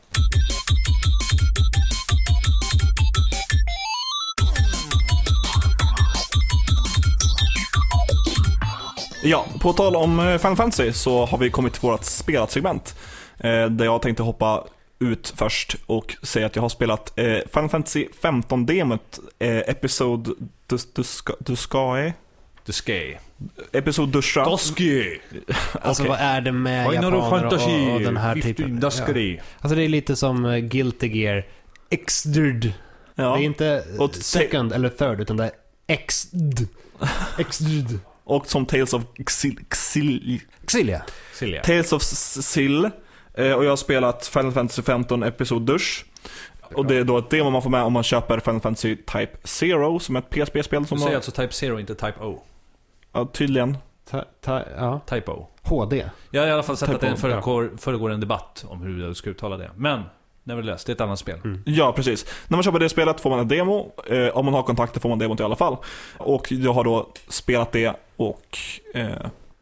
Ja, 9.23 9.45
på 9.59 9.73
tal 9.73 9.95
om 9.95 10.19
eh, 10.19 10.37
Final 10.37 10.55
Fantasy 10.55 10.93
så 10.93 11.25
har 11.25 11.37
vi 11.37 11.49
kommit 11.49 11.73
till 11.73 11.81
vårt 11.81 12.03
spelat-segment. 12.03 12.95
Eh, 13.37 13.65
där 13.65 13.85
jag 13.85 14.01
tänkte 14.01 14.23
hoppa 14.23 14.63
ut 14.99 15.33
först 15.35 15.75
och 15.85 16.15
säga 16.23 16.45
att 16.45 16.55
jag 16.55 16.63
har 16.63 16.69
spelat 16.69 17.19
eh, 17.19 17.37
Final 17.53 17.69
Fantasy 17.69 18.07
15-demot, 18.21 19.19
eh, 19.39 19.57
Episod 19.57 20.29
Dus- 20.67 21.23
Duskay. 22.66 23.18
Episod 23.72 24.09
Dusha. 24.09 24.43
Doski! 24.45 25.20
Alltså 25.82 26.03
vad 26.03 26.20
är 26.20 26.41
det 26.41 26.51
med 26.51 26.89
Final 26.89 27.14
japaner 27.14 27.30
Fantasy 27.39 27.89
och, 27.89 27.93
och 27.95 28.01
den 28.01 28.18
här 28.18 28.34
15 28.34 28.53
typen? 28.53 28.80
Duskary. 28.80 29.39
Alltså 29.59 29.76
det 29.76 29.84
är 29.84 29.89
lite 29.89 30.16
som 30.16 30.45
eh, 30.45 30.57
Guilty 30.57 31.07
Gear. 31.07 31.45
Extrude. 31.89 32.74
Ja. 33.16 33.36
Det 33.36 33.41
är 33.41 33.45
inte 33.45 33.84
eh, 33.95 34.01
Och- 34.01 34.16
second 34.16 34.74
eller 34.74 34.89
third, 34.89 35.22
utan 35.22 35.38
det 35.38 35.43
är 35.43 35.51
exd. 35.88 36.68
Extrude. 37.39 37.99
Och 38.24 38.47
som 38.47 38.66
Tales 38.66 38.93
of 38.93 39.03
Xil, 39.26 39.59
Xil, 39.70 40.39
Xilia. 40.68 41.01
Silja. 41.34 41.62
Tales 41.62 41.93
of 41.93 42.01
Sill. 42.03 42.89
Eh, 43.34 43.51
och 43.51 43.66
jag 43.66 43.70
har 43.70 43.76
spelat 43.76 44.28
Final 44.28 44.51
Fantasy 44.51 44.82
15 44.82 45.24
Episod 45.24 45.62
Dusch. 45.62 46.05
Och 46.74 46.86
det 46.86 46.95
är 46.95 47.03
då 47.03 47.18
ett 47.18 47.30
demo 47.30 47.49
man 47.49 47.62
får 47.62 47.70
med 47.70 47.84
om 47.84 47.93
man 47.93 48.03
köper 48.03 48.39
Final 48.39 48.62
Fantasy 48.62 48.95
Type 48.95 49.32
Zero 49.43 49.99
som 49.99 50.16
är 50.16 50.20
ett 50.20 50.30
PSP-spel 50.30 50.82
Du 50.82 50.88
som 50.88 50.97
säger 50.97 51.09
har, 51.09 51.16
alltså 51.16 51.32
Type 51.32 51.70
0, 51.70 51.80
inte 51.80 51.95
Type 51.95 52.20
O. 52.20 52.43
ja, 53.12 53.26
tydligen. 53.26 53.78
Ta, 54.09 54.24
ta, 54.41 54.62
ja. 54.78 54.99
Type 55.05 55.32
O. 55.32 55.47
HD. 55.64 56.05
Jag 56.32 56.41
har 56.41 56.47
i 56.47 56.51
alla 56.51 56.64
fall 56.64 56.78
sett 56.78 56.89
Type 56.91 57.07
att 57.09 57.16
det 57.16 57.22
föregår, 57.22 57.72
föregår 57.78 58.09
en 58.12 58.20
debatt 58.20 58.66
om 58.70 58.82
hur 58.82 59.07
du 59.07 59.16
ska 59.16 59.30
uttala 59.30 59.57
det. 59.57 59.72
Men, 59.76 60.01
nevertheless, 60.43 60.86
det 60.86 60.91
är 60.91 60.93
ett 60.93 61.01
annat 61.01 61.20
spel. 61.20 61.39
Mm. 61.43 61.64
Ja, 61.66 61.91
precis. 61.93 62.26
När 62.47 62.57
man 62.57 62.64
köper 62.64 62.80
det 62.80 62.89
spelet 62.89 63.20
får 63.22 63.30
man 63.30 63.39
en 63.39 63.47
demo. 63.47 63.91
Eh, 64.07 64.28
om 64.28 64.45
man 64.45 64.53
har 64.53 64.64
kontakter 64.64 64.99
får 64.99 65.09
man 65.09 65.20
demot 65.20 65.39
i 65.39 65.43
alla 65.43 65.55
fall. 65.55 65.78
Och 66.18 66.51
jag 66.51 66.74
har 66.74 66.84
då 66.84 67.09
spelat 67.30 67.72
det 67.72 67.93
och 68.16 68.57
eh, 68.93 69.05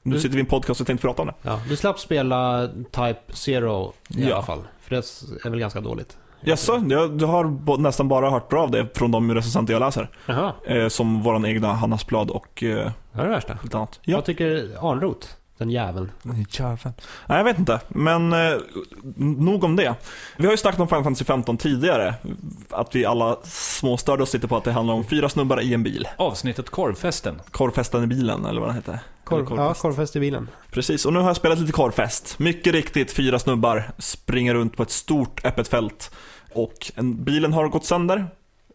nu 0.04 0.16
Du- 0.16 0.20
sitter 0.20 0.34
vi 0.36 0.38
i 0.38 0.42
en 0.42 0.46
podcast 0.46 0.82
och 0.82 0.88
tänkte 0.88 1.08
prata 1.08 1.22
om 1.22 1.28
det. 1.28 1.34
Ja, 1.42 1.62
du 1.70 1.76
slapp 1.76 2.00
spela 2.00 2.68
Type 2.92 3.20
Zero 3.34 3.94
i 4.10 4.24
Ja. 4.30 4.36
alla 4.36 4.46
fall. 4.46 4.62
För 4.82 4.90
det 4.96 4.98
är 5.46 5.50
väl 5.50 5.60
ganska 5.60 5.82
dåligt. 5.82 6.18
Jaså, 6.42 6.84
jag, 6.90 7.22
jag 7.22 7.28
har 7.28 7.78
nästan 7.78 8.08
bara 8.08 8.30
hört 8.30 8.50
bra 8.50 8.64
av 8.64 8.72
det 8.72 8.98
från 8.98 9.12
de 9.12 9.34
recensenter 9.36 9.74
jag 9.74 9.80
läser. 9.80 10.10
Jaha, 10.26 10.54
Eh, 10.66 10.88
som 10.88 11.22
våran 11.22 11.46
egna 11.46 11.74
Hannas 11.74 12.08
Blad 12.08 12.30
och 12.30 12.64
eh, 12.64 12.92
det 13.14 13.20
är 13.22 13.24
det 13.24 13.30
värsta. 13.30 13.58
lite 13.64 13.78
annat. 13.78 14.00
Ja. 14.04 14.18
Vad 14.18 14.26
tycker 14.26 14.48
Arnroth? 14.92 15.28
Den 15.60 15.70
jäveln. 15.70 16.12
Jäveln. 16.50 16.94
Nej, 17.28 17.38
jag 17.38 17.44
vet 17.44 17.60
inte. 17.60 17.80
Men 17.88 18.34
eh, 18.34 18.58
nog 19.16 19.64
om 19.64 19.76
det. 19.76 19.96
Vi 20.38 20.46
har 20.46 20.52
ju 20.52 20.58
snackat 20.58 20.80
om 20.80 20.88
Final 20.88 21.04
Fantasy 21.04 21.26
15 21.26 21.58
tidigare. 21.58 22.14
Att 22.70 22.96
vi 22.96 23.06
alla 23.06 23.38
småstörde 23.44 24.24
oss 24.24 24.34
lite 24.34 24.48
på 24.48 24.58
att 24.58 24.64
det 24.64 24.72
handlar 24.72 24.94
om 24.94 25.04
fyra 25.04 25.30
snubbar 25.30 25.62
i 25.62 25.74
en 25.74 25.84
bil. 25.84 26.08
Avsnittet 26.18 26.70
Korvfesten. 26.70 27.42
Korvfesten 27.52 28.04
i 28.04 28.08
bilen, 28.08 28.46
eller 28.46 28.62
vad 28.62 28.70
den 28.70 28.76
heter. 28.76 29.00
Korv, 29.24 29.48
ja, 29.50 29.74
korvfest 29.74 30.16
i 30.16 30.20
bilen. 30.20 30.50
Precis, 30.72 31.06
och 31.06 31.14
nu 31.14 31.20
har 31.20 31.28
jag 31.28 31.36
spelat 31.36 31.60
lite 31.60 31.72
korvfest. 31.72 32.40
Mycket 32.40 32.74
riktigt, 32.74 33.12
fyra 33.12 33.40
snubbar 33.40 33.92
springer 33.98 34.54
runt 34.54 34.78
på 34.78 34.84
ett 34.84 34.92
stort 34.92 35.46
öppet 35.46 35.68
fält. 35.68 36.12
Och 36.54 36.92
en, 36.96 37.24
bilen 37.24 37.54
har 37.54 37.68
gått 37.68 37.86
sönder. 37.86 38.28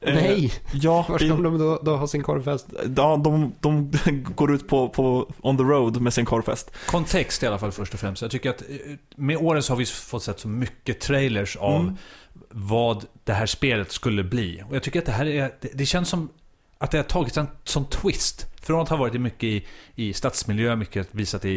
Eh, 0.07 0.15
Nej! 0.15 0.53
Ja, 0.73 1.07
Var 1.09 1.19
ska 1.19 1.29
de 1.29 1.59
då, 1.59 1.79
då 1.83 1.97
ha 1.97 2.07
sin 2.07 2.23
korvfest? 2.23 2.67
ja 2.97 3.17
de, 3.25 3.53
de 3.61 3.91
går 4.35 4.55
ut 4.55 4.69
på, 4.69 4.89
på 4.89 5.33
on 5.41 5.57
the 5.57 5.63
road 5.65 6.01
med 6.01 6.15
sin 6.15 6.25
korvfest. 6.25 6.71
Kontext 6.87 7.43
i 7.43 7.47
alla 7.47 7.59
fall 7.59 7.73
först 7.73 7.95
och 7.95 8.01
främst. 8.01 8.23
Jag 8.23 8.31
tycker 8.31 8.51
att 8.51 8.63
eh, 8.63 8.77
med 9.17 9.37
åren 9.37 9.63
så 9.63 9.73
har 9.73 9.79
vi 9.79 9.87
fått 9.87 10.23
sett 10.23 10.41
så 10.41 10.49
mycket 10.49 11.01
trailers 11.01 11.57
av 11.57 11.81
Mm. 11.81 11.97
vad 12.51 13.05
det 13.25 13.33
här 13.33 13.47
spelet 13.47 13.93
skulle 13.93 14.25
bli. 14.25 14.63
Och 14.69 14.77
jag 14.77 14.83
tycker 14.83 14.99
att 14.99 15.07
det 15.07 15.13
här 15.13 15.27
är, 15.27 15.51
det, 15.61 15.69
det 15.75 15.87
känns 15.87 16.09
som 16.09 16.29
att 16.79 16.91
det 16.91 16.97
har 16.99 17.05
tagit 17.05 17.37
en 17.37 17.47
sån 17.65 17.85
twist. 17.85 18.47
Från 18.63 18.81
att 18.81 18.89
ha 18.89 18.97
varit 18.97 19.21
mycket 19.21 19.45
i, 19.45 19.65
i 19.95 20.13
stadsmiljö, 20.13 20.77
mycket 20.77 21.09
visat 21.11 21.45
i, 21.45 21.51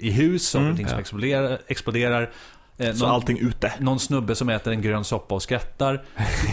i 0.00 0.10
hus, 0.10 0.48
saker 0.48 0.60
och 0.64 0.66
Mm, 0.66 0.76
ting 0.76 0.86
som 0.86 0.94
ja. 0.96 1.00
exploderar. 1.00 1.58
exploderar. 1.66 2.30
Eh, 2.80 2.92
Så 2.92 3.04
någon, 3.04 3.14
allting 3.14 3.38
ute. 3.38 3.72
någon 3.80 3.98
snubbe 4.00 4.34
som 4.34 4.48
äter 4.48 4.72
en 4.72 4.82
grön 4.82 5.04
soppa 5.04 5.34
och 5.34 5.42
skrattar. 5.42 6.04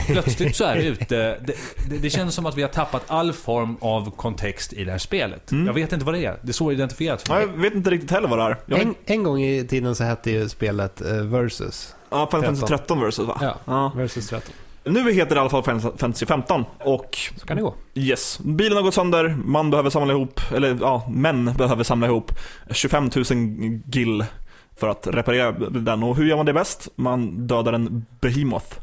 Plötsligt 0.08 0.56
så 0.56 0.64
är 0.64 0.76
det 0.76 0.86
ute. 0.86 1.16
Det, 1.16 1.54
det, 1.90 1.98
det 1.98 2.10
känns 2.10 2.36
som 2.36 2.46
att 2.46 2.58
vi 2.58 2.62
har 2.62 2.70
tappat 2.70 3.04
all 3.08 3.34
form 3.34 3.78
av 3.82 4.12
kontext 4.16 4.74
i 4.74 4.84
det 4.84 4.92
här 4.92 4.98
spelet. 4.98 5.52
Mm. 5.52 5.66
Jag 5.68 5.74
vet 5.74 5.94
inte 5.94 6.06
vad 6.06 6.14
det 6.16 6.26
är. 6.26 6.38
Det 6.42 6.50
är 6.50 6.54
så 6.54 6.72
identifierat 6.72 7.22
för 7.28 7.34
mig. 7.34 7.42
jag 7.42 7.62
vet 7.62 7.74
inte 7.74 7.90
riktigt 7.90 8.12
heller 8.12 8.28
vad 8.28 8.40
det 8.40 8.44
är. 8.44 8.58
Jag 8.66 8.80
En, 8.82 8.96
en 9.06 9.24
gång 9.24 9.42
i 9.42 9.68
tiden 9.68 9.96
så 9.96 10.04
hette 10.04 10.32
ju 10.32 10.50
spelet 10.50 11.02
eh, 11.02 11.14
Versus. 11.14 11.96
ja, 12.10 12.28
Final 12.32 12.44
Fantasy 12.46 12.62
13. 12.68 12.78
13 12.78 13.00
versus 13.02 13.28
va? 13.28 13.38
Ja, 13.42 13.56
Ja. 13.66 13.92
Versus 13.96 14.28
13. 14.30 14.54
Nu 14.88 15.12
heter 15.14 15.36
det 15.36 15.36
i 15.36 15.40
alla 15.40 15.50
fall 15.50 15.64
Final 15.64 15.82
Fantasy 15.82 16.26
15 16.26 16.66
och 16.80 17.18
Så 17.38 17.46
kan 17.48 17.58
det 17.58 17.64
gå. 17.64 17.76
yes, 17.94 18.40
bilen 18.40 18.76
har 18.78 18.84
gått 18.84 18.94
sönder, 18.94 19.38
man 19.46 19.70
behöver 19.70 19.90
samla 19.90 20.14
ihop, 20.14 20.40
eller 20.56 20.78
ja, 20.82 21.08
män 21.12 21.54
behöver 21.58 21.84
samla 21.84 22.08
ihop 22.08 22.32
25 22.72 23.10
000 23.16 23.26
gill 23.86 24.26
för 24.78 24.88
att 24.88 25.08
reparera 25.08 25.52
den. 25.70 26.04
Och 26.04 26.16
hur 26.16 26.26
gör 26.26 26.38
man 26.38 26.46
det 26.46 26.54
bäst? 26.54 26.88
Man 26.96 27.48
dödar 27.48 27.74
en 27.74 28.06
behemoth 28.22 28.76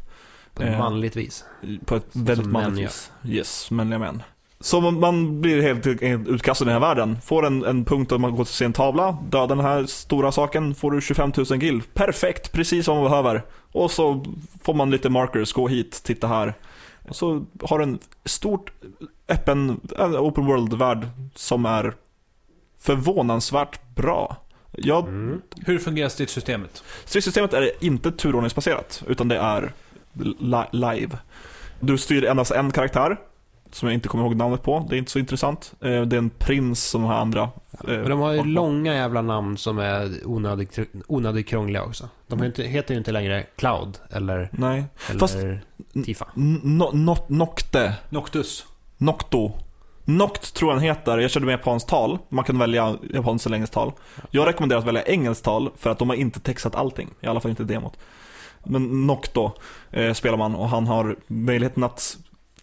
På 0.55 0.62
ett 0.62 0.68
Eh. 0.68 0.78
manligt 0.78 1.16
vis. 1.16 1.45
på 1.84 1.97
ett 1.97 2.07
väldigt 2.12 2.45
Som 2.45 2.53
manligt 2.53 2.86
vis. 2.88 3.12
Yes, 3.24 3.70
manliga 3.70 3.99
män. 3.99 4.22
Så 4.61 4.80
man- 4.80 5.40
blir 5.40 5.62
helt 5.62 5.86
utkastad 6.28 6.64
i 6.64 6.66
den 6.66 6.72
här 6.72 6.80
världen. 6.88 7.20
Får 7.20 7.47
en, 7.47 7.64
en 7.64 7.84
punkt 7.84 8.09
där 8.11 8.18
man 8.18 8.36
går 8.36 8.45
till 8.45 8.66
en 8.66 8.72
tavla, 8.72 9.18
dödar 9.30 9.47
den 9.57 9.61
här 9.64 9.84
stora 9.86 10.32
saken, 10.32 10.74
får 10.74 10.90
du 10.90 11.01
25 11.01 11.32
000 11.51 11.62
gill. 11.62 11.82
Perfekt, 11.95 12.53
precis 12.53 12.84
som 12.84 12.97
man 12.97 13.05
behöver. 13.11 13.43
Och 13.72 13.90
så 13.90 14.24
får 14.62 14.74
man 14.74 14.90
lite 14.90 15.11
markers, 15.11 15.53
gå 15.53 15.68
hit, 15.68 16.03
titta 16.05 16.26
här. 16.26 16.55
Och 17.09 17.16
så 17.16 17.45
har 17.62 17.78
du 17.78 17.84
en 17.84 17.99
stort 18.24 18.72
öppen 19.28 19.80
äh, 19.99 20.22
open 20.22 20.47
world-värld 20.47 21.07
som 21.34 21.66
är 21.66 21.95
förvånansvärt 22.78 23.95
bra. 23.95 24.36
Jag, 24.73 25.09
Mm. 25.09 25.43
Hur 25.66 25.79
fungerar 25.79 26.09
stridssystemet? 26.09 26.83
Stridssystemet 27.05 27.53
är 27.55 27.70
inte 27.85 28.12
turordningsbaserat, 28.12 29.03
utan 29.07 29.29
det 29.29 29.37
är 29.37 29.73
li- 30.12 30.64
live. 30.73 31.18
Du 31.81 31.99
styr 31.99 32.25
endast 32.25 32.51
en 32.51 32.70
karaktär, 32.70 33.16
som 33.70 33.89
jag 33.89 33.95
inte 33.95 34.09
kommer 34.09 34.25
ihåg 34.25 34.37
namnet 34.37 34.62
på. 34.62 34.87
Det 34.91 34.97
är 34.97 34.99
inte 34.99 35.11
så 35.11 35.18
intressant. 35.18 35.73
Eh, 35.81 36.01
Det 36.03 36.16
är 36.16 36.18
en 36.18 36.31
prins 36.31 36.85
som 36.85 37.03
de 37.03 37.09
här 37.11 37.16
andra. 37.18 37.43
eh, 37.43 37.49
Men 37.87 38.09
de 38.11 38.20
har 38.20 38.33
ju 38.33 38.45
långa 38.45 38.95
jävla 38.95 39.23
namn 39.23 39.57
som 39.57 39.79
är 39.79 40.11
onödigt, 40.25 40.79
onödigt 41.07 41.49
krångliga 41.49 41.83
också. 41.85 42.09
De 42.27 42.45
inte, 42.45 42.62
heter 42.62 42.95
ju 42.95 42.99
inte 42.99 43.12
längre 43.12 43.47
Cloud 43.57 43.99
eller, 44.11 44.49
Nej. 44.53 44.85
eller 45.11 45.20
Fast- 45.20 45.37
Tifa. 46.05 46.27
No, 46.35 46.91
no, 46.93 47.16
Nocte. 47.29 47.95
Noctus. 48.09 48.66
Nocto. 48.99 49.53
Noct 50.18 50.54
tror 50.54 50.70
jag 50.70 50.76
han 50.76 50.84
heter. 50.84 51.18
Jag 51.18 51.30
körde 51.30 51.46
med 51.46 51.52
japanskt 51.52 51.88
tal. 51.88 52.18
Man 52.28 52.44
kan 52.44 52.58
välja 52.58 52.96
japanskt 53.14 53.46
eller 53.46 53.56
engelskt 53.56 53.74
tal. 53.74 53.92
Jag 54.30 54.46
rekommenderar 54.46 54.80
att 54.80 54.86
välja 54.86 55.02
engelskt 55.02 55.44
tal 55.44 55.70
för 55.76 55.90
att 55.90 55.98
de 55.98 56.08
har 56.08 56.16
inte 56.16 56.40
textat 56.40 56.74
allting. 56.74 57.10
I 57.20 57.26
alla 57.26 57.40
fall 57.40 57.50
inte 57.50 57.64
demot. 57.64 57.98
Men 58.64 59.06
Nocto 59.06 59.50
eh, 59.90 60.12
spelar 60.12 60.38
man 60.38 60.54
och 60.54 60.68
han 60.68 60.86
har 60.86 61.16
möjligheten 61.26 61.84
att 61.84 62.16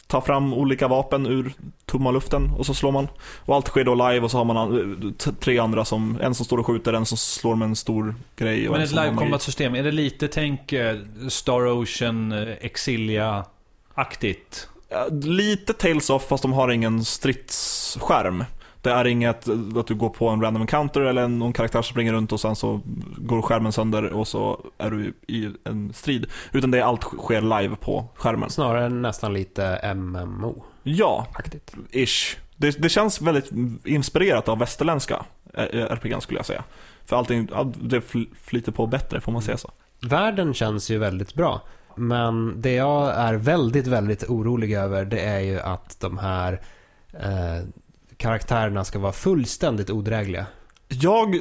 ta 0.07 0.21
fram 0.21 0.53
olika 0.53 0.87
vapen 0.87 1.25
ur 1.25 1.53
tomma 1.85 2.11
luften 2.11 2.49
och 2.57 2.65
så 2.65 2.73
slår 2.73 2.91
man. 2.91 3.07
Och 3.45 3.55
allt 3.55 3.67
sker 3.67 3.83
då 3.83 3.95
live 3.95 4.19
och 4.19 4.31
så 4.31 4.37
har 4.37 4.45
man 4.45 5.15
tre 5.39 5.59
andra 5.59 5.85
som, 5.85 6.17
en 6.21 6.35
som 6.35 6.45
står 6.45 6.57
och 6.57 6.65
skjuter, 6.65 6.93
en 6.93 7.05
som 7.05 7.17
slår 7.17 7.55
med 7.55 7.65
en 7.65 7.75
stor 7.75 8.15
grej 8.35 8.67
och 8.67 8.71
Men 8.71 8.81
en 8.81 8.87
ett 8.87 8.93
live 8.93 9.15
combat 9.15 9.41
system, 9.41 9.75
är 9.75 9.83
det 9.83 9.91
lite, 9.91 10.27
tänk 10.27 10.73
eh, 10.73 10.97
Star 11.29 11.67
Ocean, 11.67 12.31
eh, 12.31 12.55
Exilia-aktigt? 12.61 14.67
Lite 15.23 15.73
Tales 15.73 16.09
of 16.09 16.27
fast 16.27 16.41
de 16.41 16.53
har 16.53 16.69
ingen 16.69 17.05
stridsskärm. 17.05 18.43
Det 18.81 18.91
är 18.91 19.07
inget 19.07 19.49
att 19.77 19.87
du 19.87 19.95
går 19.95 20.09
på 20.09 20.27
en 20.29 20.41
random 20.41 20.61
encounter 20.61 21.01
eller 21.01 21.27
någon 21.27 21.53
karaktär 21.53 21.81
som 21.81 21.91
springer 21.93 22.13
runt 22.13 22.31
och 22.31 22.39
sen 22.39 22.55
så 22.55 22.81
går 23.17 23.41
skärmen 23.41 23.71
sönder 23.71 24.13
och 24.13 24.27
så 24.27 24.65
är 24.77 24.91
du 24.91 25.13
i 25.27 25.49
en 25.63 25.93
strid. 25.93 26.25
Utan 26.51 26.71
det 26.71 26.77
är 26.77 26.83
allt 26.83 27.03
sker 27.03 27.41
live 27.41 27.75
på 27.75 28.05
skärmen. 28.15 28.49
Snarare 28.49 28.89
nästan 28.89 29.33
lite 29.33 29.93
MMO-aktigt. 29.95 31.73
Ja, 31.91 32.01
ish. 32.05 32.37
Det, 32.55 32.81
det 32.81 32.89
känns 32.89 33.21
väldigt 33.21 33.51
inspirerat 33.85 34.49
av 34.49 34.59
västerländska 34.59 35.25
eh, 35.53 35.63
RPG 35.63 36.21
skulle 36.23 36.39
jag 36.39 36.45
säga. 36.45 36.63
För 37.05 37.15
allting, 37.15 37.45
det 37.75 37.99
fl- 37.99 38.27
flyter 38.43 38.71
på 38.71 38.87
bättre 38.87 39.21
får 39.21 39.31
man 39.31 39.41
säga 39.41 39.57
så. 39.57 39.71
Världen 40.01 40.53
känns 40.53 40.91
ju 40.91 40.97
väldigt 40.97 41.33
bra. 41.33 41.61
Men 41.99 42.61
det 42.61 42.73
jag 42.73 43.15
är 43.15 43.33
väldigt, 43.33 43.87
väldigt 43.87 44.29
orolig 44.29 44.73
över 44.73 45.05
det 45.05 45.19
är 45.19 45.39
ju 45.39 45.59
att 45.59 45.99
de 45.99 46.17
här 46.17 46.61
eh, 47.13 47.67
karaktärerna 48.17 48.83
ska 48.83 48.99
vara 48.99 49.11
fullständigt 49.11 49.89
odrägliga. 49.89 50.45
Jag 50.87 51.39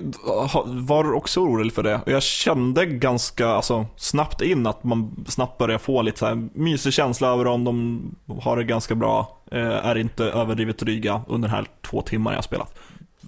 var 0.67 1.13
också 1.13 1.41
orolig 1.41 1.73
för 1.73 1.83
det 1.83 2.01
och 2.07 2.13
jag 2.13 2.23
kände 2.23 2.87
ganska 2.87 3.49
alltså, 3.49 3.87
snabbt 3.97 4.41
in 4.41 4.67
att 4.67 4.85
man 4.85 5.25
snabbt 5.29 5.59
börjar 5.59 5.79
få 5.79 6.03
lite 6.03 6.19
så 6.19 6.27
här 6.27 6.49
mysig 6.53 6.93
känsla 6.93 7.29
över 7.29 7.47
om 7.47 7.65
de 7.65 8.01
har 8.41 8.57
det 8.57 8.65
ganska 8.65 8.95
bra, 8.95 9.39
eh, 9.51 9.87
är 9.87 9.99
inte 9.99 10.25
överdrivet 10.25 10.79
dryga 10.79 11.23
under 11.29 11.49
de 11.49 11.55
här 11.55 11.67
två 11.83 12.03
timmar 12.03 12.31
jag 12.31 12.39
har 12.39 12.43
spelat. 12.43 12.79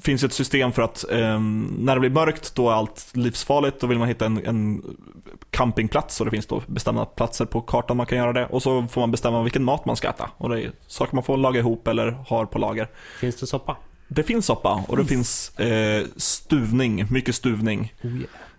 Finns 0.02 0.24
ett 0.24 0.32
system 0.32 0.72
för 0.72 0.82
att 0.82 1.10
eh, 1.10 1.40
när 1.78 1.94
det 1.94 2.00
blir 2.00 2.10
mörkt 2.10 2.54
då 2.54 2.70
är 2.70 2.74
allt 2.74 3.10
livsfarligt, 3.12 3.80
då 3.80 3.86
vill 3.86 3.98
man 3.98 4.08
hitta 4.08 4.26
en, 4.26 4.46
en 4.46 4.82
campingplats 5.50 6.20
och 6.20 6.26
det 6.26 6.30
finns 6.30 6.46
då 6.46 6.62
bestämda 6.66 7.04
platser 7.04 7.44
på 7.44 7.60
kartan 7.60 7.96
man 7.96 8.06
kan 8.06 8.18
göra 8.18 8.32
det 8.32 8.46
och 8.46 8.62
så 8.62 8.86
får 8.86 9.00
man 9.00 9.10
bestämma 9.10 9.42
vilken 9.42 9.64
mat 9.64 9.84
man 9.84 9.96
ska 9.96 10.08
äta 10.08 10.30
och 10.36 10.48
det 10.48 10.62
är 10.62 10.72
saker 10.86 11.14
man 11.14 11.24
får 11.24 11.36
laga 11.36 11.60
ihop 11.60 11.88
eller 11.88 12.10
har 12.26 12.46
på 12.46 12.58
lager. 12.58 12.88
Finns 13.20 13.36
det 13.40 13.46
soppa? 13.46 13.76
Det 14.08 14.22
finns 14.22 14.46
soppa 14.46 14.84
och 14.88 14.96
det 14.96 15.04
finns 15.04 15.58
eh, 15.58 16.04
stuvning, 16.16 17.06
mycket 17.10 17.34
stuvning 17.34 17.94
Oh 18.02 18.10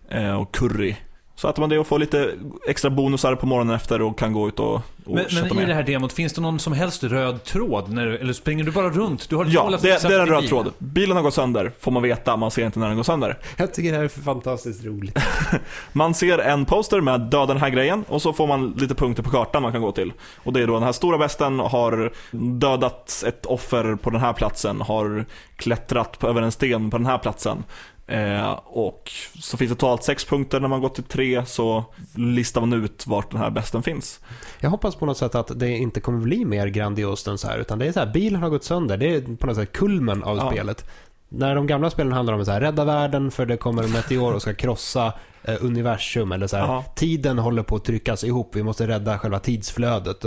yeah. 0.09 0.29
eh, 0.29 0.41
och 0.41 0.55
curry. 0.55 0.95
Så 1.41 1.47
att 1.47 1.57
man 1.57 1.69
det 1.69 1.79
och 1.79 1.87
får 1.87 1.99
lite 1.99 2.31
extra 2.67 2.89
bonusar 2.89 3.35
på 3.35 3.45
morgonen 3.45 3.75
efter 3.75 4.01
och 4.01 4.19
kan 4.19 4.33
gå 4.33 4.47
ut 4.47 4.59
och, 4.59 4.75
och 4.75 4.81
Men, 5.05 5.25
men 5.33 5.51
i 5.51 5.53
med. 5.53 5.67
det 5.67 5.73
här 5.73 5.83
demot, 5.83 6.13
finns 6.13 6.33
det 6.33 6.41
någon 6.41 6.59
som 6.59 6.73
helst 6.73 7.03
röd 7.03 7.43
tråd? 7.43 7.91
När 7.91 8.05
du, 8.05 8.17
eller 8.17 8.33
springer 8.33 8.63
du 8.63 8.71
bara 8.71 8.89
runt? 8.89 9.29
Du 9.29 9.35
har 9.35 9.45
Ja, 9.49 9.69
det, 9.81 10.01
det 10.01 10.13
är 10.15 10.19
en 10.19 10.27
i 10.27 10.31
röd 10.31 10.39
bil. 10.41 10.49
tråd. 10.49 10.73
Bilen 10.77 11.15
har 11.15 11.23
gått 11.23 11.33
sönder, 11.33 11.71
får 11.79 11.91
man 11.91 12.03
veta, 12.03 12.37
man 12.37 12.51
ser 12.51 12.65
inte 12.65 12.79
när 12.79 12.87
den 12.87 12.95
går 12.95 13.03
sönder. 13.03 13.37
Jag 13.57 13.73
tycker 13.73 13.91
det 13.91 13.97
här 13.97 14.03
är 14.03 14.07
fantastiskt 14.07 14.85
roligt. 14.85 15.19
Man 15.91 16.13
ser 16.13 16.37
en 16.37 16.65
poster 16.65 17.01
med 17.01 17.21
döda 17.21 17.45
den 17.45 17.57
här 17.57 17.69
grejen 17.69 18.05
och 18.07 18.21
så 18.21 18.33
får 18.33 18.47
man 18.47 18.73
lite 18.77 18.95
punkter 18.95 19.23
på 19.23 19.29
kartan 19.29 19.63
man 19.63 19.71
kan 19.71 19.81
gå 19.81 19.91
till. 19.91 20.13
Och 20.43 20.53
det 20.53 20.61
är 20.61 20.67
då 20.67 20.73
den 20.73 20.83
här 20.83 20.91
stora 20.91 21.17
besten 21.17 21.59
har 21.59 22.11
dödat 22.31 23.23
ett 23.27 23.45
offer 23.45 23.95
på 23.95 24.09
den 24.09 24.21
här 24.21 24.33
platsen, 24.33 24.81
har 24.81 25.25
klättrat 25.55 26.19
på, 26.19 26.27
över 26.27 26.41
en 26.41 26.51
sten 26.51 26.91
på 26.91 26.97
den 26.97 27.05
här 27.05 27.17
platsen. 27.17 27.63
Eh, 28.11 28.51
och 28.65 29.11
så 29.39 29.57
finns 29.57 29.69
det 29.71 29.75
totalt 29.75 30.03
sex 30.03 30.25
punkter, 30.25 30.59
när 30.59 30.67
man 30.67 30.81
går 30.81 30.89
till 30.89 31.03
tre 31.03 31.45
så 31.45 31.85
listar 32.15 32.61
man 32.61 32.73
ut 32.73 33.07
vart 33.07 33.31
den 33.31 33.39
här 33.39 33.49
besten 33.49 33.83
finns. 33.83 34.19
Jag 34.59 34.69
hoppas 34.69 34.95
på 34.95 35.05
något 35.05 35.17
sätt 35.17 35.35
att 35.35 35.59
det 35.59 35.69
inte 35.69 35.99
kommer 35.99 36.19
bli 36.19 36.45
mer 36.45 36.67
grandiost 36.67 37.27
än 37.27 37.37
så 37.37 37.47
här, 37.47 37.57
utan 37.59 37.79
det 37.79 37.85
är 37.87 37.91
så 37.91 37.99
här, 37.99 38.11
bilen 38.13 38.41
har 38.41 38.49
gått 38.49 38.63
sönder, 38.63 38.97
det 38.97 39.15
är 39.15 39.35
på 39.35 39.47
något 39.47 39.55
sätt 39.55 39.71
kulmen 39.71 40.23
av 40.23 40.37
Ja. 40.37 40.51
spelet. 40.51 40.85
När 41.29 41.55
de 41.55 41.67
gamla 41.67 41.89
spelen 41.89 42.13
handlar 42.13 42.33
om 42.33 42.39
att 42.39 42.45
så 42.45 42.51
här, 42.51 42.61
rädda 42.61 42.85
världen 42.85 43.31
för 43.31 43.45
det 43.45 43.57
kommer 43.57 43.83
en 43.83 43.91
meteor 43.91 44.33
och 44.33 44.41
ska 44.41 44.53
krossa 44.53 45.13
eh, 45.43 45.55
universum 45.61 46.31
eller 46.31 46.47
så 46.47 46.57
här, 46.57 46.83
tiden 46.95 47.37
håller 47.39 47.63
på 47.63 47.75
att 47.75 47.85
tryckas 47.85 48.23
ihop, 48.23 48.55
vi 48.55 48.63
måste 48.63 48.87
rädda 48.87 49.19
själva 49.19 49.39
tidsflödet. 49.39 50.25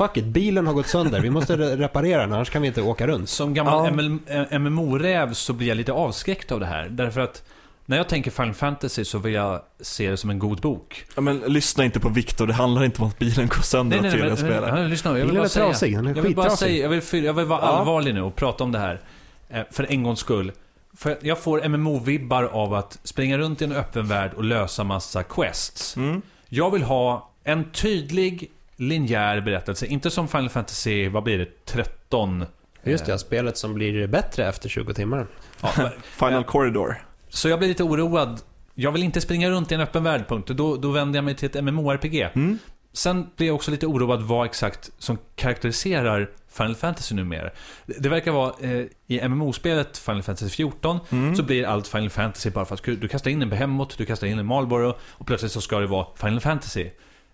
Fuck 0.00 0.16
it, 0.16 0.24
bilen 0.24 0.66
har 0.66 0.74
gått 0.74 0.86
sönder, 0.86 1.20
vi 1.20 1.30
måste 1.30 1.56
re- 1.56 1.76
reparera 1.76 2.20
den, 2.20 2.32
annars 2.32 2.50
kan 2.50 2.62
vi 2.62 2.68
inte 2.68 2.82
åka 2.82 3.06
runt. 3.06 3.28
Som 3.28 3.54
gammal 3.54 3.84
Ja. 3.86 3.90
ML 3.90 4.18
eh, 4.26 4.58
MMO-räv 4.58 5.32
så 5.32 5.52
blir 5.52 5.68
jag 5.68 5.76
lite 5.76 5.92
avskräckt 5.92 6.52
av 6.52 6.60
det 6.60 6.66
här. 6.66 6.88
Därför 6.88 7.20
att 7.20 7.42
när 7.86 7.96
jag 7.96 8.08
tänker 8.08 8.30
Final 8.30 8.54
Fantasy 8.54 9.04
så 9.04 9.18
vill 9.18 9.32
jag 9.34 9.62
se 9.80 10.10
det 10.10 10.16
som 10.16 10.30
en 10.30 10.38
god 10.38 10.60
bok. 10.60 11.04
Ja, 11.14 11.20
men 11.20 11.38
lyssna 11.38 11.84
inte 11.84 12.00
på 12.00 12.08
Viktor, 12.08 12.46
det 12.46 12.52
handlar 12.52 12.84
inte 12.84 13.02
om 13.02 13.08
att 13.08 13.18
bilen 13.18 13.46
går 13.48 13.62
sönder 13.62 13.98
av 13.98 14.02
tredje 14.10 14.36
spelet. 14.36 14.74
nej, 14.74 14.88
lyssna, 14.88 15.18
jag 15.18 15.26
vill 15.26 15.34
bara 15.34 15.44
är 15.44 15.48
säga. 15.48 15.66
trasig, 15.66 15.94
Jag 15.94 16.22
vill 16.22 16.34
bara 16.36 16.50
säga, 16.50 16.82
jag 16.82 16.88
vill, 16.88 17.00
fylla- 17.00 17.26
jag 17.26 17.32
vill 17.34 17.46
vara 17.46 17.60
Ja. 17.62 17.66
allvarlig 17.66 18.14
nu 18.14 18.22
och 18.22 18.36
prata 18.36 18.64
om 18.64 18.72
det 18.72 18.78
här. 18.78 19.00
Eh, 19.48 19.60
För 19.70 19.86
en 19.92 20.02
gångs 20.02 20.18
skull. 20.18 20.52
För 20.96 21.18
jag 21.22 21.38
får 21.38 21.60
MMO-vibbar 21.64 22.44
av 22.44 22.74
att 22.74 22.98
springa 23.04 23.38
runt 23.38 23.62
i 23.62 23.64
en 23.64 23.72
öppen 23.72 24.08
värld 24.08 24.30
och 24.36 24.44
lösa 24.44 24.84
massa 24.84 25.22
quests. 25.22 25.96
Mm. 25.96 26.22
Jag 26.48 26.70
vill 26.70 26.82
ha 26.82 27.30
en 27.44 27.70
tydlig, 27.70 28.50
linjär 28.80 29.40
berättelse. 29.40 29.86
Inte 29.86 30.10
som 30.10 30.28
Final 30.28 30.48
Fantasy, 30.48 31.08
vad 31.08 31.22
blir 31.22 31.38
det, 31.38 31.64
13? 31.66 32.44
Just 32.82 33.06
det, 33.06 33.18
spelet 33.18 33.56
som 33.58 33.74
blir 33.74 34.06
bättre 34.06 34.48
efter 34.48 34.68
20 34.68 34.94
timmar. 34.94 35.26
Ja, 35.62 35.90
Final. 36.02 36.44
Corridor. 36.44 37.02
så 37.28 37.48
jag 37.48 37.58
blir 37.58 37.68
lite 37.68 37.82
oroad. 37.84 38.40
Jag 38.74 38.92
vill 38.92 39.02
inte 39.02 39.20
springa 39.20 39.50
runt 39.50 39.72
i 39.72 39.74
en 39.74 39.80
öppen 39.80 40.04
värld, 40.04 40.24
punkt. 40.28 40.48
Då, 40.48 40.76
då 40.76 40.90
vänder 40.90 41.16
jag 41.16 41.24
mig 41.24 41.34
till 41.34 41.46
ett 41.56 41.64
MMORPG. 41.64 42.20
Mm. 42.34 42.58
Sen 42.92 43.26
blir 43.36 43.46
jag 43.46 43.54
också 43.56 43.70
lite 43.70 43.86
oroad 43.86 44.22
vad 44.22 44.46
exakt 44.46 44.90
som 44.98 45.18
karaktäriserar 45.36 46.30
Final 46.52 46.74
Fantasy 46.74 47.14
numera. 47.14 47.50
Det 47.86 48.08
verkar 48.08 48.32
vara, 48.32 48.54
eh, 48.60 48.84
i 49.06 49.20
MMO-spelet 49.28 49.98
Final 49.98 50.22
Fantasy 50.22 50.50
14, 50.50 50.98
Mm. 51.10 51.36
så 51.36 51.42
blir 51.42 51.64
allt 51.66 51.88
Final 51.88 52.10
Fantasy 52.10 52.50
bara 52.50 52.64
för 52.64 52.74
att 52.74 52.84
du 52.84 53.08
kastar 53.08 53.30
in 53.30 53.42
en 53.42 53.48
Behemoth, 53.50 53.94
du 53.98 54.06
kastar 54.06 54.26
in 54.26 54.38
en 54.38 54.46
Marlboro 54.46 54.94
och 55.10 55.26
plötsligt 55.26 55.52
så 55.52 55.60
ska 55.60 55.78
det 55.80 55.86
vara 55.86 56.06
Final 56.16 56.40
Fantasy. 56.40 56.90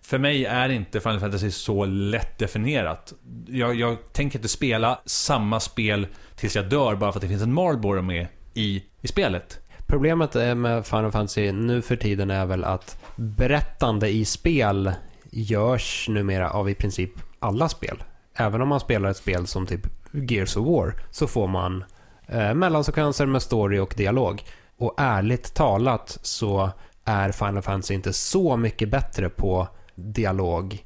För 0.07 0.17
mig 0.17 0.45
är 0.45 0.69
inte 0.69 0.99
Final 0.99 1.19
Fantasy 1.19 1.51
så 1.51 1.85
lätt 1.85 2.37
definierat. 2.37 3.13
Jag, 3.47 3.75
jag 3.75 4.13
tänker 4.13 4.39
inte 4.39 4.49
spela 4.49 4.99
samma 5.05 5.59
spel 5.59 6.07
tills 6.35 6.55
jag 6.55 6.69
dör 6.69 6.95
bara 6.95 7.11
för 7.11 7.17
att 7.17 7.21
det 7.21 7.27
finns 7.27 7.43
en 7.43 7.53
Marlboro 7.53 8.01
med 8.01 8.27
i, 8.53 8.83
i 9.01 9.07
spelet. 9.07 9.59
Problemet 9.87 10.33
med 10.57 10.85
Final 10.85 11.11
Fantasy 11.11 11.51
nu 11.51 11.81
för 11.81 11.95
tiden 11.95 12.31
är 12.31 12.45
väl 12.45 12.63
att 12.63 13.03
berättande 13.15 14.09
i 14.09 14.25
spel 14.25 14.91
görs 15.31 16.09
numera 16.09 16.49
av 16.51 16.69
i 16.69 16.75
princip 16.75 17.11
alla 17.39 17.69
spel. 17.69 18.03
Även 18.35 18.61
om 18.61 18.67
man 18.67 18.79
spelar 18.79 19.09
ett 19.09 19.17
spel 19.17 19.47
som 19.47 19.65
typ 19.65 19.87
Gears 20.11 20.57
of 20.57 20.67
War 20.67 20.93
så 21.11 21.27
får 21.27 21.47
man 21.47 21.83
eh, 22.27 22.53
mellansekvenser 22.53 23.25
med 23.25 23.41
story 23.41 23.79
och 23.79 23.93
dialog. 23.97 24.43
Och 24.77 24.93
ärligt 24.97 25.53
talat 25.53 26.19
så 26.21 26.69
är 27.05 27.31
Final 27.31 27.61
Fantasy 27.61 27.93
inte 27.93 28.13
så 28.13 28.57
mycket 28.57 28.89
bättre 28.89 29.29
på 29.29 29.67
dialog 29.97 30.83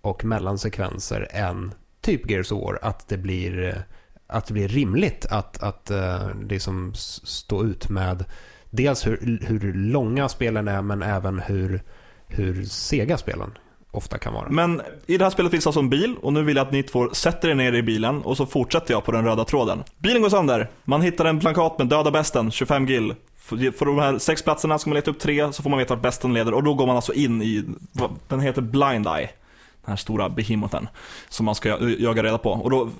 och 0.00 0.24
mellansekvenser 0.24 1.28
än 1.30 1.74
typ 2.00 2.30
Gears 2.30 2.52
of 2.52 2.62
War. 2.62 2.78
Att 2.82 3.08
det 3.08 3.18
blir, 3.18 3.84
att 4.26 4.46
det 4.46 4.52
blir 4.52 4.68
rimligt 4.68 5.26
att, 5.30 5.62
att 5.62 5.90
eh, 5.90 6.34
liksom 6.48 6.92
stå 6.94 7.64
ut 7.64 7.88
med 7.88 8.24
dels 8.70 9.06
hur, 9.06 9.40
hur 9.46 9.72
långa 9.72 10.28
spelen 10.28 10.68
är 10.68 10.82
men 10.82 11.02
även 11.02 11.38
hur, 11.38 11.82
hur 12.26 12.64
sega 12.64 13.18
spelen 13.18 13.50
ofta 13.90 14.18
kan 14.18 14.34
vara. 14.34 14.48
Men 14.48 14.82
i 15.06 15.18
det 15.18 15.24
här 15.24 15.30
spelet 15.30 15.50
finns 15.50 15.66
alltså 15.66 15.80
en 15.80 15.90
bil 15.90 16.16
och 16.22 16.32
nu 16.32 16.42
vill 16.42 16.56
jag 16.56 16.66
att 16.66 16.72
ni 16.72 16.82
två 16.82 17.10
sätter 17.12 17.48
er 17.48 17.54
ner 17.54 17.72
i 17.72 17.82
bilen 17.82 18.22
och 18.22 18.36
så 18.36 18.46
fortsätter 18.46 18.94
jag 18.94 19.04
på 19.04 19.12
den 19.12 19.24
röda 19.24 19.44
tråden. 19.44 19.84
Bilen 19.98 20.22
går 20.22 20.28
sönder. 20.28 20.70
Man 20.84 21.02
hittar 21.02 21.24
en 21.24 21.40
plakat 21.40 21.78
med 21.78 21.86
döda 21.86 22.10
besten, 22.10 22.50
25 22.50 22.86
gill. 22.86 23.14
För 23.44 23.84
de 23.84 23.98
här 23.98 24.18
sex 24.18 24.42
platserna 24.42 24.78
ska 24.78 24.90
man 24.90 24.94
leta 24.94 25.10
upp 25.10 25.18
tre 25.18 25.52
så 25.52 25.62
får 25.62 25.70
man 25.70 25.78
veta 25.78 25.94
vart 25.94 26.02
besten 26.02 26.34
leder 26.34 26.54
och 26.54 26.62
då 26.62 26.74
går 26.74 26.86
man 26.86 26.96
alltså 26.96 27.12
in 27.12 27.42
i, 27.42 27.64
den 28.28 28.40
heter 28.40 28.62
Blind 28.62 29.06
Eye. 29.06 29.30
Den 29.84 29.92
här 29.92 29.96
stora 29.96 30.28
behemoten 30.28 30.88
som 31.28 31.46
man 31.46 31.54
ska 31.54 31.78
jaga 31.98 32.22
reda 32.22 32.38
på. 32.38 32.50
Och 32.50 32.70
då, 32.70 32.90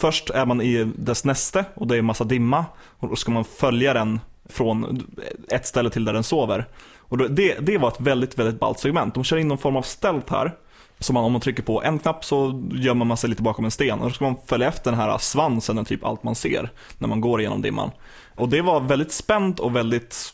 först 0.00 0.30
är 0.30 0.46
man 0.46 0.60
i 0.60 0.84
dess 0.96 1.24
näste 1.24 1.64
och 1.74 1.86
det 1.86 1.96
är 1.96 2.02
massa 2.02 2.24
dimma 2.24 2.64
och 2.98 3.08
då 3.08 3.16
ska 3.16 3.32
man 3.32 3.44
följa 3.44 3.94
den 3.94 4.20
från 4.48 5.06
ett 5.50 5.66
ställe 5.66 5.90
till 5.90 6.04
där 6.04 6.12
den 6.12 6.24
sover. 6.24 6.66
Och 6.98 7.18
då, 7.18 7.28
det, 7.28 7.58
det 7.60 7.78
var 7.78 7.88
ett 7.88 8.00
väldigt, 8.00 8.38
väldigt 8.38 8.60
ballt 8.60 8.78
segment. 8.78 9.14
De 9.14 9.24
kör 9.24 9.36
in 9.36 9.48
någon 9.48 9.58
form 9.58 9.76
av 9.76 9.82
stealth 9.82 10.32
här. 10.32 10.54
Så 10.98 11.12
man, 11.12 11.24
om 11.24 11.32
man 11.32 11.40
trycker 11.40 11.62
på 11.62 11.82
en 11.82 11.98
knapp 11.98 12.24
så 12.24 12.62
gömmer 12.72 13.04
man 13.04 13.16
sig 13.16 13.30
lite 13.30 13.42
bakom 13.42 13.64
en 13.64 13.70
sten. 13.70 13.98
Och 14.00 14.08
då 14.08 14.14
ska 14.14 14.24
man 14.24 14.36
följa 14.46 14.68
efter 14.68 14.90
den 14.90 15.00
här 15.00 15.18
svansen, 15.18 15.78
och 15.78 15.86
typ 15.86 16.04
allt 16.04 16.22
man 16.22 16.34
ser, 16.34 16.70
när 16.98 17.08
man 17.08 17.20
går 17.20 17.40
igenom 17.40 17.62
dimman. 17.62 17.90
Och 18.34 18.48
det 18.48 18.62
var 18.62 18.80
väldigt 18.80 19.12
spänt 19.12 19.60
och 19.60 19.76
väldigt 19.76 20.32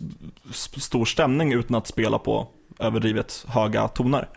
stor 0.76 1.04
stämning 1.04 1.52
utan 1.52 1.76
att 1.76 1.86
spela 1.86 2.18
på 2.18 2.48
överdrivet 2.78 3.46
höga 3.48 3.88
toner. 3.88 4.28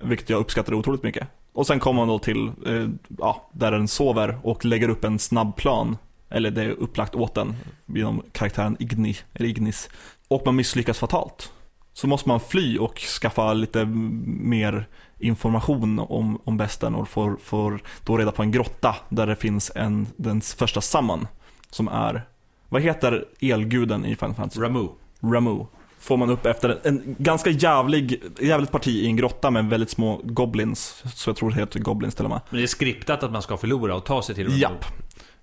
Vilket 0.00 0.30
jag 0.30 0.40
uppskattade 0.40 0.76
otroligt 0.76 1.02
mycket. 1.02 1.28
Och 1.52 1.66
sen 1.66 1.80
kommer 1.80 2.00
man 2.00 2.08
då 2.08 2.18
till, 2.18 2.46
eh, 2.66 2.88
ja, 3.18 3.50
där 3.52 3.70
den 3.70 3.88
sover 3.88 4.38
och 4.42 4.64
lägger 4.64 4.88
upp 4.88 5.04
en 5.04 5.18
snabb 5.18 5.56
plan. 5.56 5.96
Eller 6.30 6.50
det 6.50 6.62
är 6.62 6.70
upplagt 6.70 7.14
åt 7.14 7.34
den 7.34 7.56
genom 7.86 8.22
karaktären 8.32 8.76
Igni, 8.78 9.16
eller 9.34 9.48
Ignis. 9.48 9.90
Och 10.28 10.42
man 10.44 10.56
misslyckas 10.56 10.98
fatalt. 10.98 11.52
så 11.92 12.06
måste 12.06 12.28
man 12.28 12.40
fly 12.40 12.78
och 12.78 12.98
skaffa 12.98 13.52
lite 13.52 13.84
mer 13.84 14.88
information 15.18 15.98
om, 15.98 16.40
om 16.44 16.56
besten 16.56 16.94
och 16.94 17.08
får, 17.08 17.36
får 17.36 17.82
då 18.04 18.16
reda 18.16 18.32
på 18.32 18.42
en 18.42 18.52
grotta 18.52 18.96
där 19.08 19.26
det 19.26 19.36
finns 19.36 19.72
en, 19.74 20.06
den 20.16 20.40
första 20.40 20.80
summon 20.80 21.26
som 21.70 21.88
är, 21.88 22.26
vad 22.68 22.82
heter 22.82 23.24
elguden 23.40 24.04
i 24.04 24.16
Final 24.16 24.34
Fantasy? 24.34 24.60
Ramu. 24.60 24.88
Ramu. 25.20 25.64
Får 26.00 26.16
man 26.16 26.30
upp 26.30 26.46
efter 26.46 26.68
en, 26.68 26.78
en 26.84 27.16
ganska 27.18 27.50
jävlig, 27.50 28.22
jävligt 28.40 28.70
parti 28.70 28.88
i 28.88 29.06
en 29.06 29.16
grotta 29.16 29.50
med 29.50 29.64
väldigt 29.64 29.90
små 29.90 30.20
goblins, 30.24 31.02
så 31.14 31.30
jag 31.30 31.36
tror 31.36 31.50
det 31.50 31.56
heter 31.56 31.80
goblins 31.80 32.14
till 32.14 32.24
och 32.24 32.30
med. 32.30 32.40
Men 32.50 32.58
det 32.58 32.64
är 32.64 32.66
skriptat 32.66 33.22
att 33.22 33.32
man 33.32 33.42
ska 33.42 33.56
förlora 33.56 33.94
och 33.94 34.04
ta 34.04 34.22
sig 34.22 34.34
till 34.34 34.44
Ramu. 34.46 34.56
Japp. 34.58 34.84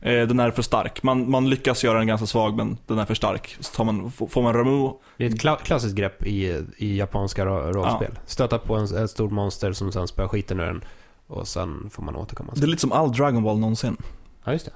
Eh, 0.01 0.27
Den 0.27 0.39
är 0.39 0.51
för 0.51 0.61
stark. 0.61 1.03
Man, 1.03 1.29
man 1.31 1.49
lyckas 1.49 1.83
göra 1.83 1.97
den 1.97 2.07
ganska 2.07 2.27
svag, 2.27 2.55
men 2.57 2.77
den 2.87 2.99
är 2.99 3.05
för 3.05 3.13
stark. 3.13 3.57
Så 3.59 3.75
tar 3.75 3.83
man, 3.83 4.11
får 4.11 4.41
man 4.43 4.53
Ramu, 4.53 4.89
Det 5.17 5.25
är 5.25 5.29
ett 5.29 5.41
kla- 5.41 5.63
klassiskt 5.63 5.95
grepp 5.95 6.23
i, 6.25 6.63
i 6.77 6.97
japanska 6.97 7.45
ro- 7.45 7.71
rollspel. 7.71 8.11
Stöta 8.25 8.57
på 8.57 8.75
en, 8.75 9.03
ett 9.03 9.09
stort 9.09 9.31
monster 9.31 9.73
som 9.73 9.91
sen 9.91 10.07
spöar 10.07 10.27
skiten 10.27 10.59
ur 10.59 10.65
den. 10.65 10.83
Och 11.27 11.47
sen 11.47 11.89
får 11.89 12.03
man 12.03 12.15
återkomma. 12.15 12.53
det 12.55 12.63
är 12.63 12.67
lite 12.67 12.81
som 12.81 12.91
all 12.91 13.11
Dragon 13.11 13.43
Ball 13.43 13.59
någonsin. 13.59 13.97
Ja, 14.43 14.51
just 14.51 14.65
det. 14.65 14.71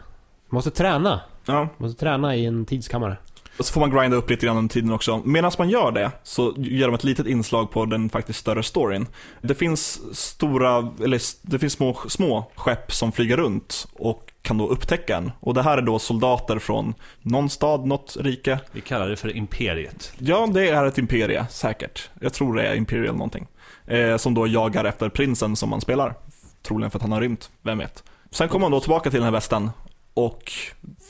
Måste 0.50 0.72
träna. 0.72 1.22
Ja. 1.50 1.68
Måste 1.78 2.00
träna 2.00 2.36
i 2.36 2.46
en 2.46 2.66
tidskammare. 2.66 3.18
Och 3.60 3.66
så 3.66 3.74
får 3.74 3.82
man 3.82 3.92
grinda 3.92 4.18
upp 4.18 4.30
lite 4.30 4.46
grann 4.46 4.58
under 4.58 4.74
tiden 4.74 4.92
också. 4.92 5.22
Medan 5.26 5.52
man 5.58 5.70
gör 5.70 5.92
det 5.92 6.12
så 6.24 6.54
gör 6.58 6.88
de 6.88 6.96
ett 6.96 7.04
litet 7.04 7.28
inslag 7.28 7.72
på 7.72 7.86
den 7.86 8.10
faktiskt 8.10 8.40
större 8.40 8.64
storyn. 8.64 9.08
Det 9.42 9.56
finns 9.56 10.02
stora, 10.18 10.92
eller 11.04 11.22
det 11.42 11.60
finns 11.60 11.74
små, 11.74 11.98
små 12.08 12.52
skepp 12.56 12.92
som 12.92 13.12
flyger 13.12 13.38
runt 13.38 13.88
och 13.94 14.32
kan 14.42 14.58
då 14.58 14.68
upptäcka 14.68 15.18
en. 15.18 15.32
Och 15.40 15.54
det 15.54 15.62
här 15.62 15.78
är 15.78 15.82
då 15.82 16.00
soldater 16.00 16.60
från 16.60 16.94
någon 17.22 17.50
stad, 17.50 17.86
något 17.86 18.18
rike. 18.20 18.60
Vi 18.72 18.82
kallar 18.82 19.10
det 19.10 19.16
för 19.16 19.38
Imperiet. 19.38 20.14
Ja, 20.18 20.48
det 20.54 20.70
är 20.70 20.86
ett 20.86 20.98
imperie, 20.98 21.46
säkert. 21.50 22.10
Jag 22.22 22.34
tror 22.34 22.56
det 22.56 22.68
är 22.68 22.76
Imperial 22.76 23.16
någonting. 23.16 23.48
Eh, 23.86 24.18
som 24.18 24.34
då 24.34 24.48
jagar 24.48 24.86
efter 24.86 25.10
prinsen 25.10 25.56
som 25.56 25.70
man 25.70 25.82
spelar. 25.82 26.14
Troligen 26.62 26.92
för 26.92 26.98
att 26.98 27.04
han 27.04 27.12
har 27.12 27.22
rymt, 27.22 27.50
vem 27.62 27.78
vet. 27.78 28.04
Sen 28.32 28.50
kommer 28.50 28.64
man 28.64 28.72
då 28.72 28.80
tillbaka 28.80 29.10
till 29.10 29.20
den 29.20 29.26
här 29.26 29.32
västen 29.32 29.70
och 30.14 30.52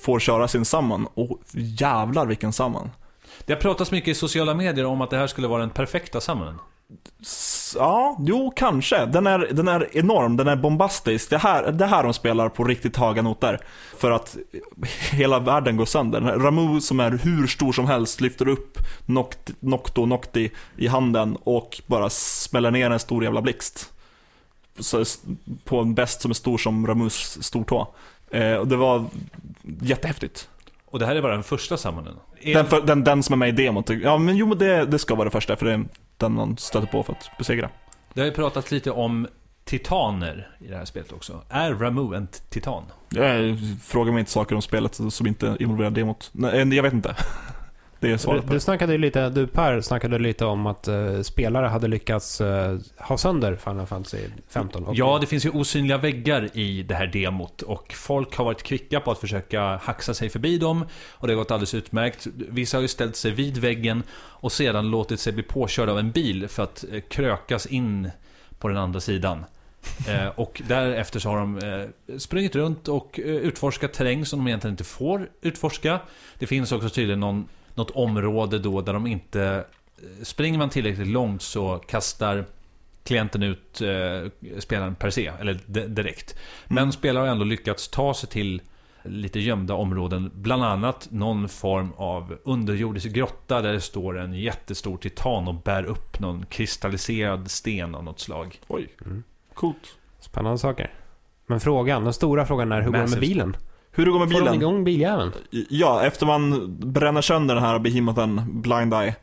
får 0.03 0.19
köra 0.19 0.47
sin 0.47 0.65
summon. 0.65 1.07
Och 1.13 1.39
jävlar 1.53 2.25
vilken 2.25 2.53
summon. 2.53 2.89
Det 3.45 3.53
har 3.53 3.59
pratats 3.61 3.91
mycket 3.91 4.07
i 4.07 4.15
sociala 4.15 4.53
medier 4.53 4.85
om 4.85 5.01
att 5.01 5.09
det 5.09 5.17
här 5.17 5.27
skulle 5.27 5.47
vara 5.47 5.59
den 5.61 5.69
perfekta 5.69 6.21
summonen. 6.21 6.55
S- 7.21 7.55
Ja, 7.79 8.17
jo 8.19 8.53
kanske. 8.55 9.05
Den 9.05 9.27
är, 9.27 9.39
den 9.51 9.67
är 9.67 9.97
enorm, 9.97 10.37
den 10.37 10.47
är 10.47 10.55
bombastisk. 10.55 11.29
Det 11.29 11.37
här, 11.37 11.71
det 11.71 11.85
här 11.85 12.03
de 12.03 12.13
spelar 12.13 12.49
på 12.49 12.63
riktigt 12.63 12.97
höga 12.97 13.21
noter. 13.21 13.59
För 13.97 14.11
att 14.11 14.37
hela 15.11 15.39
världen 15.39 15.77
går 15.77 15.85
sönder. 15.85 16.21
Ramu 16.21 16.81
som 16.81 16.99
är 16.99 17.11
hur 17.11 17.47
stor 17.47 17.71
som 17.71 17.85
helst 17.87 18.21
lyfter 18.21 18.47
upp 18.47 18.77
Noct- 19.05 19.55
Nocto 19.59 20.05
Nocti 20.05 20.51
i 20.77 20.87
handen 20.87 21.37
och 21.43 21.81
bara 21.87 22.09
smäller 22.09 22.71
ner 22.71 22.89
en 22.91 22.99
stor 22.99 23.23
jävla 23.23 23.41
blixt. 23.41 23.91
Så, 24.79 25.03
på 25.63 25.79
en 25.79 25.93
bäst 25.95 26.21
som 26.21 26.31
är 26.31 26.35
stor 26.35 26.57
som 26.57 26.87
Ramus 26.87 27.37
stortå. 27.43 27.93
Eh, 28.31 28.53
och 28.55 28.67
det 28.67 28.75
var 28.75 29.05
jättehäftigt. 29.81 30.49
Och 30.85 30.99
det 30.99 31.05
här 31.05 31.15
är 31.15 31.21
bara 31.21 31.33
den 31.33 31.43
första 31.43 31.77
summonen. 31.77 32.13
Är- 32.41 32.53
Den, 32.53 32.65
för, 32.65 32.81
den, 32.81 33.03
den 33.03 33.23
som 33.23 33.33
är 33.33 33.37
med 33.37 33.49
i 33.59 33.63
demot. 33.65 33.89
Ja 33.89 34.17
men 34.17 34.37
jo 34.37 34.53
det, 34.53 34.85
det 34.85 34.99
ska 34.99 35.15
vara 35.15 35.25
det 35.25 35.31
första 35.31 35.55
för 35.55 35.65
det 35.65 35.73
är 35.73 35.85
den 36.17 36.31
man 36.31 36.57
stöter 36.57 36.87
på 36.87 37.03
för 37.03 37.13
att 37.13 37.37
besegra. 37.37 37.69
Det 38.13 38.21
har 38.21 38.25
ju 38.25 38.33
pratats 38.33 38.71
lite 38.71 38.91
om 38.91 39.27
titaner 39.65 40.49
i 40.59 40.67
det 40.67 40.75
här 40.77 40.85
spelet 40.85 41.11
också. 41.11 41.41
Är 41.49 41.73
Ramu 41.73 42.15
en 42.15 42.27
titan? 42.49 42.83
Jag 43.09 43.57
frågar 43.83 44.11
mig 44.11 44.19
inte 44.19 44.31
saker 44.31 44.55
om 44.55 44.61
spelet 44.61 44.99
som 45.09 45.27
inte 45.27 45.57
involverar 45.59 45.89
demot. 45.91 46.29
Nej, 46.33 46.75
jag 46.75 46.83
vet 46.83 46.93
inte. 46.93 47.15
Det 47.99 48.07
är 48.07 48.11
Du, 48.11 48.17
svaret 48.17 48.45
på 48.45 48.53
du 48.53 48.59
snackade 48.59 48.91
ju 48.91 48.97
lite, 48.97 49.29
du 49.29 49.47
Per 49.47 49.81
snackade 49.81 50.19
lite 50.19 50.45
om 50.45 50.65
att 50.65 50.87
eh, 50.87 51.21
spelare 51.21 51.65
hade 51.65 51.87
lyckats 51.87 52.41
eh, 52.41 52.77
ha 52.97 53.17
sönder 53.17 53.55
Final 53.55 53.85
Fantasy 53.85 54.17
15. 54.49 54.85
Och, 54.85 54.95
Ja, 54.95 55.17
det 55.21 55.27
finns 55.27 55.45
ju 55.45 55.49
osynliga 55.49 55.97
väggar 55.97 56.49
i 56.57 56.83
det 56.83 56.95
här 56.95 57.07
demot 57.07 57.61
och 57.61 57.93
folk 57.93 58.35
har 58.35 58.45
varit 58.45 58.63
kvicka 58.63 58.99
på 58.99 59.11
att 59.11 59.19
försöka 59.19 59.61
haxa 59.61 60.13
sig 60.13 60.29
förbi 60.29 60.57
dem 60.57 60.85
och 61.11 61.27
det 61.27 61.33
har 61.33 61.37
gått 61.37 61.51
alldeles 61.51 61.73
utmärkt. 61.73 62.27
Vissa 62.35 62.77
har 62.77 62.81
ju 62.81 62.87
ställt 62.87 63.15
sig 63.15 63.31
vid 63.31 63.57
väggen 63.57 64.03
och 64.13 64.51
sedan 64.51 64.91
låtit 64.91 65.19
sig 65.19 65.33
bli 65.33 65.43
påkörd 65.43 65.89
av 65.89 65.99
en 65.99 66.11
bil 66.11 66.47
för 66.47 66.63
att 66.63 66.85
eh, 66.91 67.01
krökas 67.01 67.65
in 67.65 68.11
på 68.59 68.67
den 68.67 68.77
andra 68.77 68.99
sidan. 68.99 69.45
Eh, 70.07 70.27
och 70.27 70.61
därefter 70.67 71.19
så 71.19 71.29
har 71.29 71.37
de 71.37 71.57
eh, 71.57 72.17
sprungit 72.17 72.55
runt 72.55 72.87
och 72.87 73.19
eh, 73.19 73.25
utforskat 73.25 73.93
terräng 73.93 74.25
som 74.25 74.39
de 74.39 74.47
egentligen 74.47 74.73
inte 74.73 74.83
får 74.83 75.29
utforska. 75.41 75.99
Det 76.39 76.47
finns 76.47 76.71
också 76.71 76.89
tydligen 76.89 77.19
någon, 77.19 77.47
något 77.79 77.91
område 77.91 78.59
då 78.59 78.81
där 78.81 78.93
de 78.93 79.07
inte... 79.07 79.65
eh, 79.97 80.23
Springer 80.23 80.57
man 80.57 80.69
tillräckligt 80.69 81.07
långt 81.07 81.41
så 81.41 81.77
kastar 81.77 82.45
klienten 83.03 83.43
ut 83.43 83.81
eh, 83.81 84.31
spelaren 84.59 84.95
per 84.95 85.09
se, 85.09 85.31
eller 85.39 85.59
de- 85.65 85.87
direkt. 85.87 86.37
Men 86.67 86.91
spelare 86.91 87.21
har 87.21 87.27
ändå 87.27 87.43
lyckats 87.45 87.87
ta 87.87 88.13
sig 88.13 88.29
till 88.29 88.61
lite 89.03 89.39
gömda 89.39 89.73
områden. 89.73 90.31
Bland 90.35 90.63
annat 90.63 91.07
någon 91.11 91.49
form 91.49 91.91
av 91.97 92.37
underjordisk 92.43 93.07
grotta 93.09 93.61
där 93.61 93.73
det 93.73 93.81
står 93.81 94.17
en 94.19 94.33
jättestor 94.33 94.97
titan 94.97 95.47
och 95.47 95.53
bär 95.55 95.83
upp 95.83 96.19
någon 96.19 96.45
kristalliserad 96.45 97.51
sten 97.51 97.95
av 97.95 98.03
något 98.03 98.19
slag. 98.19 98.59
Oj, 98.67 98.87
Mm. 99.05 99.23
coolt. 99.53 99.95
Spännande 100.19 100.57
saker. 100.57 100.93
Men 101.47 101.59
frågan, 101.59 102.03
den 102.03 102.13
stora 102.13 102.45
frågan 102.45 102.71
är 102.71 102.81
hur 102.81 102.85
går 102.85 102.91
det 102.91 102.97
med 102.97 103.09
Massive. 103.09 103.21
bilen? 103.21 103.55
Hur 103.99 104.05
det 104.05 104.11
går 104.11 104.19
med 104.19 104.31
Får 104.31 104.39
de 104.39 104.43
bilen? 104.45 104.55
igång 104.61 104.83
biljäveln? 104.83 105.31
Ja, 105.69 106.03
efter 106.03 106.25
man 106.25 106.75
bränner 106.79 107.21
sönder 107.21 107.55
den 107.55 107.63
här 107.63 107.79
behemoten, 107.79 108.61
Blind 108.61 108.93
Eye, 108.93 109.15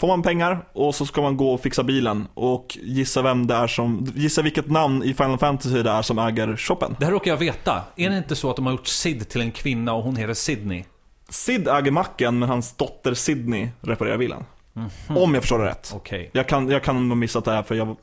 får 0.00 0.08
man 0.08 0.22
pengar 0.22 0.66
och 0.72 0.94
så 0.94 1.06
ska 1.06 1.22
man 1.22 1.36
gå 1.36 1.52
och 1.52 1.60
fixa 1.60 1.82
bilen 1.82 2.26
och 2.34 2.78
gissa 2.82 3.22
vem 3.22 3.46
det 3.46 3.54
är 3.54 3.66
som, 3.66 4.12
gissa 4.14 4.42
vilket 4.42 4.70
namn 4.70 5.02
i 5.02 5.14
Final 5.14 5.38
Fantasy 5.38 5.82
det 5.82 5.90
är 5.90 6.02
som 6.02 6.18
äger 6.18 6.56
shoppen. 6.56 6.96
Det 6.98 7.04
här 7.04 7.12
råkar 7.12 7.30
jag 7.30 7.38
veta. 7.38 7.82
Är 7.96 8.10
det 8.10 8.16
inte 8.16 8.36
så 8.36 8.50
att 8.50 8.56
de 8.56 8.66
har 8.66 8.72
gjort 8.72 8.86
Sid 8.86 9.28
till 9.28 9.40
en 9.40 9.50
kvinna 9.52 9.92
och 9.94 10.02
hon 10.02 10.16
heter 10.16 10.34
Sydney? 10.34 10.84
Sid 11.28 11.68
äger 11.68 11.90
macken 11.90 12.38
men 12.38 12.48
hans 12.48 12.76
dotter 12.76 13.14
Sydney 13.14 13.68
reparerar 13.80 14.18
bilen. 14.18 14.44
Mhm. 14.72 15.16
Om 15.16 15.34
jag 15.34 15.42
förstår 15.42 15.58
det 15.58 15.64
rätt. 15.66 15.92
Okej. 15.94 16.30
Jag 16.32 16.48
kan, 16.48 16.68
jag 16.68 16.82
kan 16.82 17.08
ha 17.08 17.14
missat 17.14 17.44
det 17.44 17.50
här 17.52 17.62
för 17.62 17.74
jag, 17.74 17.96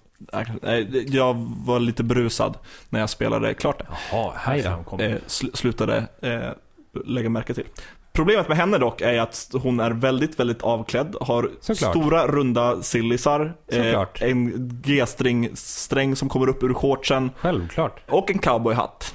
jag 1.07 1.33
var 1.65 1.79
lite 1.79 2.03
brusad 2.03 2.57
när 2.89 2.99
jag 2.99 3.09
spelade 3.09 3.53
klart 3.53 3.79
det. 3.79 3.85
Jaha, 4.11 4.33
här 4.35 4.57
då. 4.57 4.63
framkom 4.63 4.99
Eh, 4.99 5.15
sl- 5.27 5.55
slutade 5.55 6.07
eh, 6.21 6.49
lägga 7.05 7.29
märke 7.29 7.53
till. 7.53 7.65
Problemet 8.13 8.47
med 8.47 8.57
henne 8.57 8.77
dock 8.77 9.01
är 9.01 9.19
att 9.21 9.49
hon 9.53 9.79
är 9.79 9.91
väldigt, 9.91 10.39
väldigt 10.39 10.61
avklädd, 10.61 11.15
har 11.21 11.49
Såklart. 11.61 11.91
stora 11.91 12.27
runda 12.27 12.81
sillisar, 12.81 13.53
eh, 13.71 14.03
en 14.19 14.69
G-sträng 14.85 15.49
sträng 15.53 16.15
som 16.15 16.29
kommer 16.29 16.49
upp 16.49 16.63
ur 16.63 16.73
shortsen 16.73 17.31
Självklart. 17.37 17.99
och 18.11 18.31
en 18.31 18.39
cowboyhatt. 18.39 19.13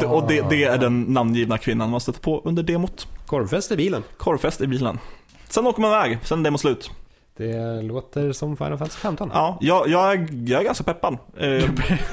Det- 0.00 0.06
Och 0.06 0.28
det, 0.28 0.44
det 0.50 0.64
är 0.64 0.78
den 0.78 1.02
namngivna 1.02 1.58
kvinnan 1.58 1.90
man 1.90 2.00
stöter 2.00 2.20
på 2.20 2.42
under 2.44 2.62
demot. 2.62 3.06
Korvfest 3.26 3.72
i 3.72 3.76
bilen. 3.76 4.02
Korvfest 4.16 4.60
i 4.60 4.66
bilen. 4.66 4.98
Sen 5.48 5.66
åker 5.66 5.80
man 5.80 5.90
iväg, 5.90 6.18
sen 6.22 6.38
är 6.40 6.44
demot 6.44 6.60
slut. 6.60 6.90
Det 7.36 7.82
låter 7.82 8.32
som 8.32 8.56
Final 8.56 8.78
Fantasy 8.78 8.98
15. 8.98 9.30
Ja, 9.34 9.58
jag, 9.60 9.88
jag, 9.88 10.12
är, 10.12 10.28
jag 10.46 10.60
är 10.60 10.64
ganska 10.64 10.84
peppad. 10.84 11.18
Eh, 11.36 11.70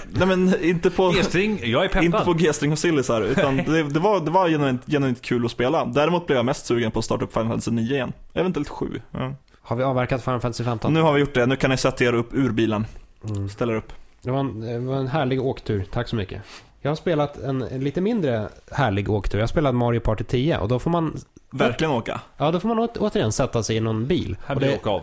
nej 0.10 0.28
men 0.28 0.64
inte 0.64 0.90
på... 0.90 1.10
G-string, 1.10 1.60
jag 1.64 1.84
är 1.86 1.88
peppad. 1.88 2.04
Inte 2.04 2.20
på 2.26 2.34
G-string 2.34 2.72
och 2.72 2.80
sillisar, 2.80 3.22
utan 3.22 3.58
det, 3.58 3.84
det 3.84 4.00
var, 4.00 4.20
det 4.20 4.32
var 4.32 4.50
genuint, 4.50 4.86
genuint 4.88 5.22
kul 5.22 5.46
att 5.46 5.52
spela. 5.52 5.86
Däremot 5.86 6.28
blev 6.28 6.36
jag 6.36 6.46
mest 6.46 6.66
sugen 6.66 6.92
på 6.92 7.00
att 7.00 7.06
starta 7.06 7.24
upp 7.24 7.34
Final 7.34 7.48
Fantasy 7.48 7.72
9 7.72 7.94
igen. 7.96 8.14
Eventuellt 8.34 8.70
7. 8.70 9.02
Ja. 9.12 9.34
Har 9.62 9.76
vi 9.76 9.84
avverkat 9.84 10.24
Final 10.24 10.40
Fantasy 10.40 10.64
15? 10.64 10.94
Nu 10.94 11.02
har 11.02 11.14
vi 11.14 11.20
gjort 11.20 11.34
det, 11.34 11.46
nu 11.46 11.56
kan 11.56 11.70
ni 11.70 11.78
sätta 11.78 12.04
er 12.04 12.14
upp 12.14 12.34
ur 12.34 12.50
bilen. 12.50 12.86
Mm. 13.30 13.50
Ställer 13.50 13.76
upp. 13.76 13.94
Det, 14.22 14.32
var 14.32 14.40
en, 14.40 14.62
det 14.62 14.80
var 14.80 14.96
en 14.96 15.08
härlig 15.08 15.42
åktur, 15.42 15.86
tack 15.92 16.08
så 16.08 16.16
mycket. 16.16 16.42
Jag 16.82 16.92
har 16.92 16.96
spelat 16.96 17.38
en, 17.38 17.62
en 17.62 17.84
lite 17.84 18.02
mindre 18.02 18.48
härlig 18.72 19.10
åktur. 19.10 19.38
Jag 19.38 19.44
har 19.44 19.48
spelat 19.48 19.76
Mario 19.76 20.00
Party 20.00 20.24
10 20.24 20.58
och 20.58 20.68
då 20.68 20.80
får 20.80 20.90
man, 20.90 21.20
Verkligen 21.52 21.92
åka. 21.94 22.22
ja, 22.38 22.52
då 22.52 22.60
får 22.60 22.68
man 22.68 22.80
å, 22.80 22.88
återigen 23.00 23.32
sätta 23.32 23.64
sig 23.64 23.76
i 23.76 23.80
någon 23.80 24.08
bil. 24.08 24.38
Här 24.46 24.56
Och 24.56 24.60
blir 24.60 24.70
det, 24.70 24.76
åka 24.76 24.90
av. 24.90 25.02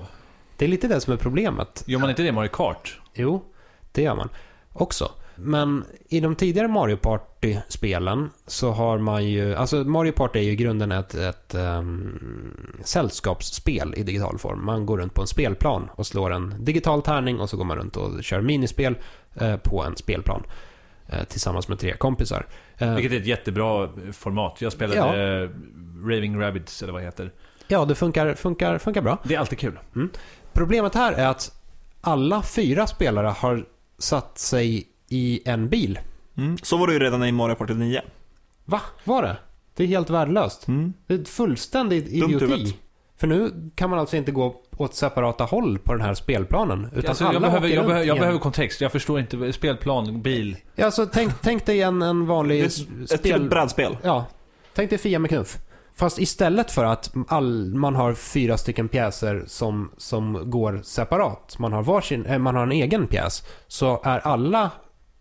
det 0.57 0.64
är 0.64 0.68
lite 0.68 0.88
det 0.88 1.01
som 1.01 1.12
är 1.12 1.16
problemet. 1.16 1.82
Gör 1.86 1.99
man 1.99 2.11
inte 2.11 2.22
det 2.22 2.28
i 2.28 2.32
Mario 2.32 2.49
Kart? 2.53 3.01
Jo, 3.14 3.44
det 3.92 4.03
gör 4.03 4.14
man 4.14 4.28
också. 4.72 5.11
Men 5.40 5.84
i 6.09 6.20
de 6.20 6.34
tidigare 6.34 6.68
Mario 6.68 6.96
Party-spelen 6.96 8.30
så 8.46 8.70
har 8.70 8.99
man 8.99 9.24
ju... 9.26 9.55
Alltså 9.55 9.76
Mario 9.76 10.12
Party 10.12 10.38
är 10.38 10.42
ju 10.42 10.51
i 10.51 10.57
grunden 10.57 10.92
ett, 10.92 11.14
ett 11.14 11.55
ehm, 11.55 12.57
sällskapsspel 12.84 13.94
i 13.96 14.03
digital 14.03 14.38
form. 14.38 14.64
Man 14.66 14.86
går 14.86 14.99
runt 14.99 15.14
på 15.14 15.20
en 15.20 15.26
spelplan 15.26 15.90
och 15.94 16.07
slår 16.07 16.30
en 16.32 16.55
digital 16.64 17.03
tärning 17.03 17.40
och 17.40 17.51
så 17.51 17.57
går 17.57 17.64
man 17.64 17.76
runt 17.76 17.96
och 17.96 18.24
kör 18.24 18.40
minispel 18.40 18.94
eh, 19.34 19.57
på 19.57 19.82
en 19.82 19.96
spelplan. 19.96 20.42
Eh, 21.09 21.24
tillsammans 21.24 21.68
med 21.68 21.78
tre 21.78 21.96
kompisar. 21.96 22.46
Eh, 22.78 22.94
Vilket 22.94 23.12
är 23.12 23.16
ett 23.16 23.26
jättebra 23.26 23.88
format. 24.12 24.56
Jag 24.61 24.72
spelade 24.72 25.42
eh, 25.42 25.50
Raving 26.09 26.40
Rabbids, 26.40 26.82
eller 26.82 26.92
vad 26.92 27.02
det 27.02 27.06
heter. 27.06 27.32
ja, 27.68 27.84
det 27.84 27.94
funkar, 27.94 28.34
funkar, 28.34 28.78
funkar 28.78 29.02
bra. 29.02 29.18
Det 29.24 29.34
är 29.34 29.38
alltid 29.38 29.59
kul. 29.59 29.78
Problemet 30.52 30.94
här 30.94 31.12
är 31.12 31.26
att 31.26 31.52
alla 32.00 32.42
fyra 32.42 32.86
spelare 32.86 33.26
har 33.26 33.66
satt 33.98 34.38
sig 34.38 34.88
i 35.09 35.40
en 35.44 35.68
bil. 35.68 35.98
Mm. 36.36 36.59
Så 36.62 36.76
var 36.76 36.86
det 36.86 36.92
ju 36.92 36.98
redan 36.98 37.24
i 37.24 37.32
Mario 37.32 37.54
Party 37.54 37.74
9. 37.74 38.02
Va? 38.64 38.80
Var 39.04 39.22
det? 39.22 39.36
Det 39.76 39.82
är 39.84 39.86
helt 39.86 40.11
värdelöst. 40.11 40.68
Mm. 40.68 40.92
Det 41.06 41.14
är 41.14 41.24
fullständig 41.24 42.20
Dumt 42.20 42.30
idioti. 42.30 42.76
För 43.16 43.26
nu 43.26 43.70
kan 43.74 43.90
man 43.90 43.98
alltså 43.98 44.16
inte 44.16 44.32
gå 44.32 44.62
åt 44.79 44.95
separata 44.95 45.45
håll 45.45 45.79
på 45.79 45.93
den 45.93 46.03
här 46.03 46.14
spelplanen. 46.14 46.89
Utan 46.95 47.09
Alltså, 47.09 47.24
alla 47.24 47.33
jag, 47.33 47.43
behöver, 47.43 47.68
jag, 47.68 47.87
behöver, 47.87 48.07
jag 48.07 48.18
behöver 48.18 48.39
kontext. 48.39 48.81
Jag 48.81 48.93
förstår 48.93 49.20
inte. 49.20 49.53
Spelplan, 49.53 50.22
bil. 50.22 50.57
Ja, 50.74 50.85
alltså, 50.85 51.07
tänk, 51.07 51.33
tänk 51.43 51.66
dig 51.66 51.83
en, 51.83 52.03
en 52.03 52.26
vanlig 52.26 52.64
ett, 52.64 53.22
till 53.22 53.49
brädspel. 53.49 53.97
Ja, 54.03 54.26
tänk 54.74 54.91
dig 54.91 54.99
Fia 54.99 55.18
med 55.18 55.31
knuff. 55.31 55.59
Fast 55.99 56.18
istället 56.18 56.70
för 56.70 56.85
att 56.85 57.12
all, 57.29 57.74
man 57.74 57.95
har 57.95 58.14
fyra 58.14 58.59
stycken 58.59 58.89
pjäser 58.89 59.45
som, 59.47 59.91
som 59.97 60.51
går 60.51 60.81
separat, 60.85 61.59
man 61.59 61.72
har, 61.72 61.83
varsin, 61.83 62.26
eh, 62.26 62.39
man 62.39 62.57
har 62.57 62.62
en 62.62 62.72
egen 62.72 63.07
pjäs, 63.07 63.43
så 63.66 64.01
är 64.05 64.18
alla 64.18 64.70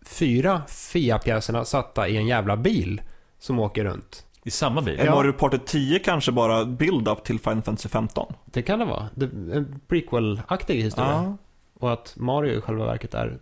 fyra 0.06 0.62
Fia-pjäserna 0.68 1.64
satta 1.64 2.08
i 2.08 2.16
en 2.16 2.26
jävla 2.26 2.56
bil 2.56 3.00
som 3.38 3.58
åker 3.58 3.84
runt. 3.84 4.24
I 4.48 4.50
samma 4.50 4.80
bil. 4.82 5.00
Ja. 5.04 5.14
Mario 5.14 5.32
Party 5.32 5.58
10 5.66 5.98
kanske 5.98 6.32
bara 6.32 6.64
build-up 6.64 7.24
till 7.24 7.38
Final 7.38 7.62
Fantasy 7.62 7.88
15? 7.88 8.32
Det 8.44 8.62
kan 8.62 8.78
det 8.78 8.84
vara. 8.84 9.08
Det, 9.14 9.24
en 9.26 9.80
prequel-aktig 9.88 10.74
historia. 10.82 11.10
Ja. 11.12 11.36
Och 11.80 11.92
att 11.92 12.14
Mario 12.16 12.58
i 12.58 12.60
själva 12.60 12.86
verket 12.86 13.14
är 13.14 13.38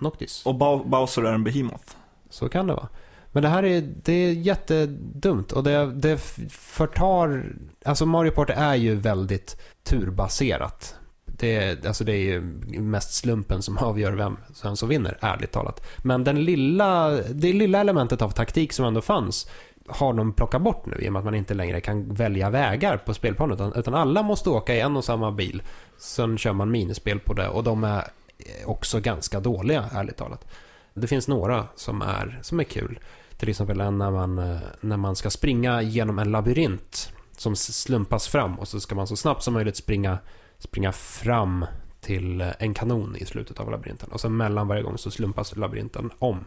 Noctis. 0.00 0.46
Och 0.46 0.54
Bow- 0.54 0.88
Bowser 0.88 1.22
är 1.22 1.32
en 1.32 1.44
behemoth. 1.44 1.84
Så 2.30 2.48
kan 2.48 2.66
det 2.66 2.74
vara. 2.74 2.88
Men 3.32 3.42
det 3.42 3.48
här 3.48 3.62
är, 3.64 3.80
det 4.02 4.12
är 4.12 4.32
jättedumt 4.32 5.52
och 5.52 5.64
det, 5.64 5.86
det 5.92 6.18
förtar... 6.50 7.44
Alltså 7.84 8.06
Mario 8.06 8.30
Party 8.30 8.52
är 8.56 8.74
ju 8.74 8.94
väldigt 8.94 9.60
turbaserat. 9.82 10.94
Det, 11.24 11.86
alltså 11.86 12.04
det 12.04 12.12
är 12.12 12.22
ju 12.24 12.40
mest 12.80 13.14
slumpen 13.14 13.62
som 13.62 13.78
avgör 13.82 14.12
vem 14.12 14.36
som 14.76 14.88
vinner, 14.88 15.18
ärligt 15.20 15.52
talat. 15.52 15.86
Men 15.98 16.24
den 16.24 16.44
lilla, 16.44 17.08
det 17.10 17.52
lilla 17.52 17.80
elementet 17.80 18.22
av 18.22 18.30
taktik 18.30 18.72
som 18.72 18.84
ändå 18.86 19.00
fanns 19.00 19.48
har 19.88 20.12
de 20.12 20.32
plockat 20.32 20.62
bort 20.62 20.86
nu 20.86 20.96
i 21.00 21.08
och 21.08 21.12
med 21.12 21.20
att 21.20 21.24
man 21.24 21.34
inte 21.34 21.54
längre 21.54 21.80
kan 21.80 22.14
välja 22.14 22.50
vägar 22.50 22.96
på 22.96 23.14
spelplanen 23.14 23.54
utan, 23.54 23.72
utan 23.72 23.94
alla 23.94 24.22
måste 24.22 24.50
åka 24.50 24.74
i 24.74 24.80
en 24.80 24.96
och 24.96 25.04
samma 25.04 25.32
bil. 25.32 25.62
Sen 25.98 26.38
kör 26.38 26.52
man 26.52 26.70
minispel 26.70 27.20
på 27.20 27.32
det 27.32 27.48
och 27.48 27.64
de 27.64 27.84
är 27.84 27.98
eh, 28.38 28.68
också 28.68 29.00
ganska 29.00 29.40
dåliga, 29.40 29.84
ärligt 29.92 30.16
talat. 30.16 30.46
Det 30.94 31.06
finns 31.06 31.28
några 31.28 31.64
som 31.74 32.02
är, 32.02 32.38
som 32.42 32.60
är 32.60 32.64
kul. 32.64 32.98
Till 33.36 33.48
exempel 33.48 33.76
när 33.76 34.10
man, 34.10 34.38
eh, 34.38 34.58
när 34.80 34.96
man 34.96 35.16
ska 35.16 35.30
springa 35.30 35.82
genom 35.82 36.18
en 36.18 36.30
labyrint 36.30 37.12
som 37.36 37.56
slumpas 37.56 38.28
fram 38.28 38.58
och 38.58 38.68
så 38.68 38.80
ska 38.80 38.94
man 38.94 39.06
så 39.06 39.16
snabbt 39.16 39.42
som 39.42 39.54
möjligt 39.54 39.76
springa, 39.76 40.18
springa 40.58 40.92
fram 40.92 41.66
till 42.00 42.40
eh, 42.40 42.48
en 42.58 42.74
kanon 42.74 43.16
i 43.16 43.24
slutet 43.24 43.60
av 43.60 43.70
labyrinten. 43.70 44.08
Och 44.12 44.20
sen 44.20 44.36
mellan 44.36 44.68
varje 44.68 44.82
gång 44.82 44.98
så 44.98 45.10
slumpas 45.10 45.56
labyrinten 45.56 46.10
om. 46.18 46.44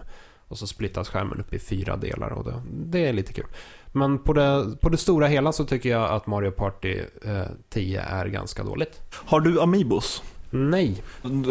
Och 0.50 0.58
så 0.58 0.68
splittas 0.68 1.10
skärmen 1.10 1.40
upp 1.40 1.54
i 1.54 1.60
fyra 1.60 1.96
delar 1.96 2.30
och 2.30 2.44
det, 2.44 2.62
det 2.72 3.08
är 3.08 3.14
lite 3.14 3.34
kul. 3.34 3.46
Men 3.92 4.20
på 4.20 4.34
det, 4.34 4.76
på 4.82 4.90
det 4.90 4.98
stora 4.98 5.28
hela 5.28 5.52
så 5.52 5.66
tycker 5.66 5.90
jag 5.90 6.10
att 6.10 6.28
Mario 6.28 6.52
Party 6.52 7.00
eh, 7.26 7.44
10 7.70 8.02
är 8.02 8.26
ganska 8.26 8.64
dåligt. 8.64 9.02
Har 9.14 9.40
du 9.40 9.62
Amiibos? 9.62 10.24
Nej. 10.50 11.02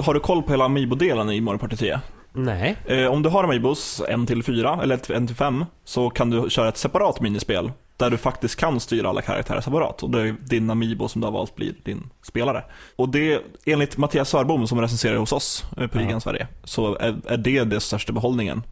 Har 0.04 0.14
du 0.14 0.20
koll 0.20 0.42
på 0.42 0.50
hela 0.50 0.64
Amiibo-delen 0.64 1.30
i 1.30 1.40
Mario 1.40 1.58
Party 1.58 1.76
10? 1.76 2.00
Nej. 2.32 2.76
Eh, 2.86 3.06
om 3.06 3.22
du 3.22 3.28
har 3.28 3.44
Amiibos, 3.44 4.02
en 4.08 4.26
till 4.26 4.42
fyra 4.42 4.80
eller 4.82 5.12
en 5.12 5.26
till 5.26 5.36
fem, 5.36 5.64
så 5.84 6.10
kan 6.10 6.30
du 6.30 6.50
köra 6.50 6.68
ett 6.68 6.76
separat 6.76 7.20
minispel 7.20 7.72
där 7.96 8.10
du 8.10 8.16
faktiskt 8.16 8.56
kan 8.56 8.80
styra 8.80 9.08
alla 9.08 9.22
karaktärer 9.22 9.60
separat 9.60 10.02
och 10.02 10.10
det 10.10 10.20
är 10.20 10.36
din 10.44 10.70
Amiibo 10.70 11.08
som 11.08 11.20
du 11.20 11.26
har 11.26 11.32
valt 11.32 11.54
blir 11.56 11.74
din 11.84 12.10
spelare. 12.22 12.64
Och 12.96 13.08
det, 13.08 13.42
enligt 13.66 13.96
Mattias 13.96 14.28
Sörbom 14.28 14.66
som 14.66 14.80
recenserar 14.80 15.16
hos 15.16 15.32
oss 15.32 15.64
eh, 15.76 15.86
på 15.86 15.98
Ja. 16.00 16.02
IGN 16.02 16.20
Sverige, 16.20 16.46
så 16.64 16.96
är, 16.96 17.16
är 17.26 17.36
det 17.36 17.64
den 17.64 17.80
största 17.80 18.12
behållningen. 18.12 18.62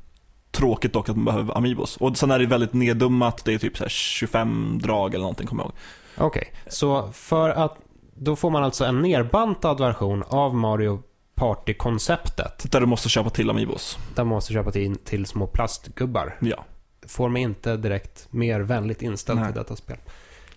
Tråkigt 0.57 0.92
dock 0.92 1.09
att 1.09 1.16
man 1.16 1.24
behöver 1.24 1.57
Amiibos. 1.57 1.96
Och 1.96 2.18
sen 2.18 2.30
är 2.30 2.38
det 2.38 2.46
väldigt 2.46 2.72
neddummat, 2.72 3.44
det 3.44 3.54
är 3.54 3.59
typ 3.59 3.76
så 3.76 3.84
här 3.84 3.88
25 3.88 4.78
drag 4.82 5.14
eller 5.14 5.22
någonting 5.22 5.46
kommer 5.46 5.62
jag 5.62 5.68
ihåg. 5.68 6.26
Okej, 6.26 6.52
så 6.66 7.12
för 7.12 7.50
att 7.50 7.76
då 8.14 8.36
får 8.36 8.50
man 8.50 8.64
alltså 8.64 8.84
en 8.84 9.02
nerbantad 9.02 9.80
version 9.80 10.22
av 10.28 10.54
Mario 10.54 11.02
Party-konceptet. 11.34 12.72
Där 12.72 12.80
du 12.80 12.86
måste 12.86 13.09
köpa 13.09 13.30
till 13.30 13.50
Amiibos. 13.50 13.98
Där 14.14 14.24
man 14.24 14.34
måste 14.34 14.52
köpa 14.52 14.70
till, 14.70 14.96
till 14.96 15.26
små 15.26 15.46
plastgubbar. 15.46 16.36
Ja. 16.40 16.64
Får 17.07 17.28
mig 17.28 17.42
inte 17.42 17.76
direkt 17.76 18.28
mer 18.30 18.61
vänligt 18.61 19.02
inställd 19.02 19.40
Nej. 19.40 19.52
till 19.52 19.59
detta 19.59 19.76
spel. 19.76 19.96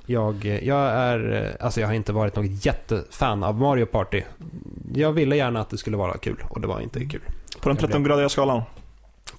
Jag, 0.06 0.46
jag 0.46 0.80
är, 0.80 1.58
alltså 1.60 1.82
jag 1.82 1.88
har 1.88 1.94
inte 1.94 2.14
varit 2.14 2.36
något 2.36 2.66
jättefan 2.66 3.44
av 3.44 3.60
Mario 3.60 3.86
Party. 3.86 4.22
Jag 4.94 5.12
ville 5.12 5.36
gärna 5.36 5.62
att 5.62 5.70
det 5.70 5.78
skulle 5.78 5.98
vara 5.98 6.18
kul 6.18 6.44
och 6.50 6.62
det 6.62 6.68
var 6.68 6.80
inte 6.80 7.06
kul. 7.06 7.22
På 7.62 7.70
den 7.70 7.78
13-gradiga 7.78 8.30
skalan. 8.30 8.62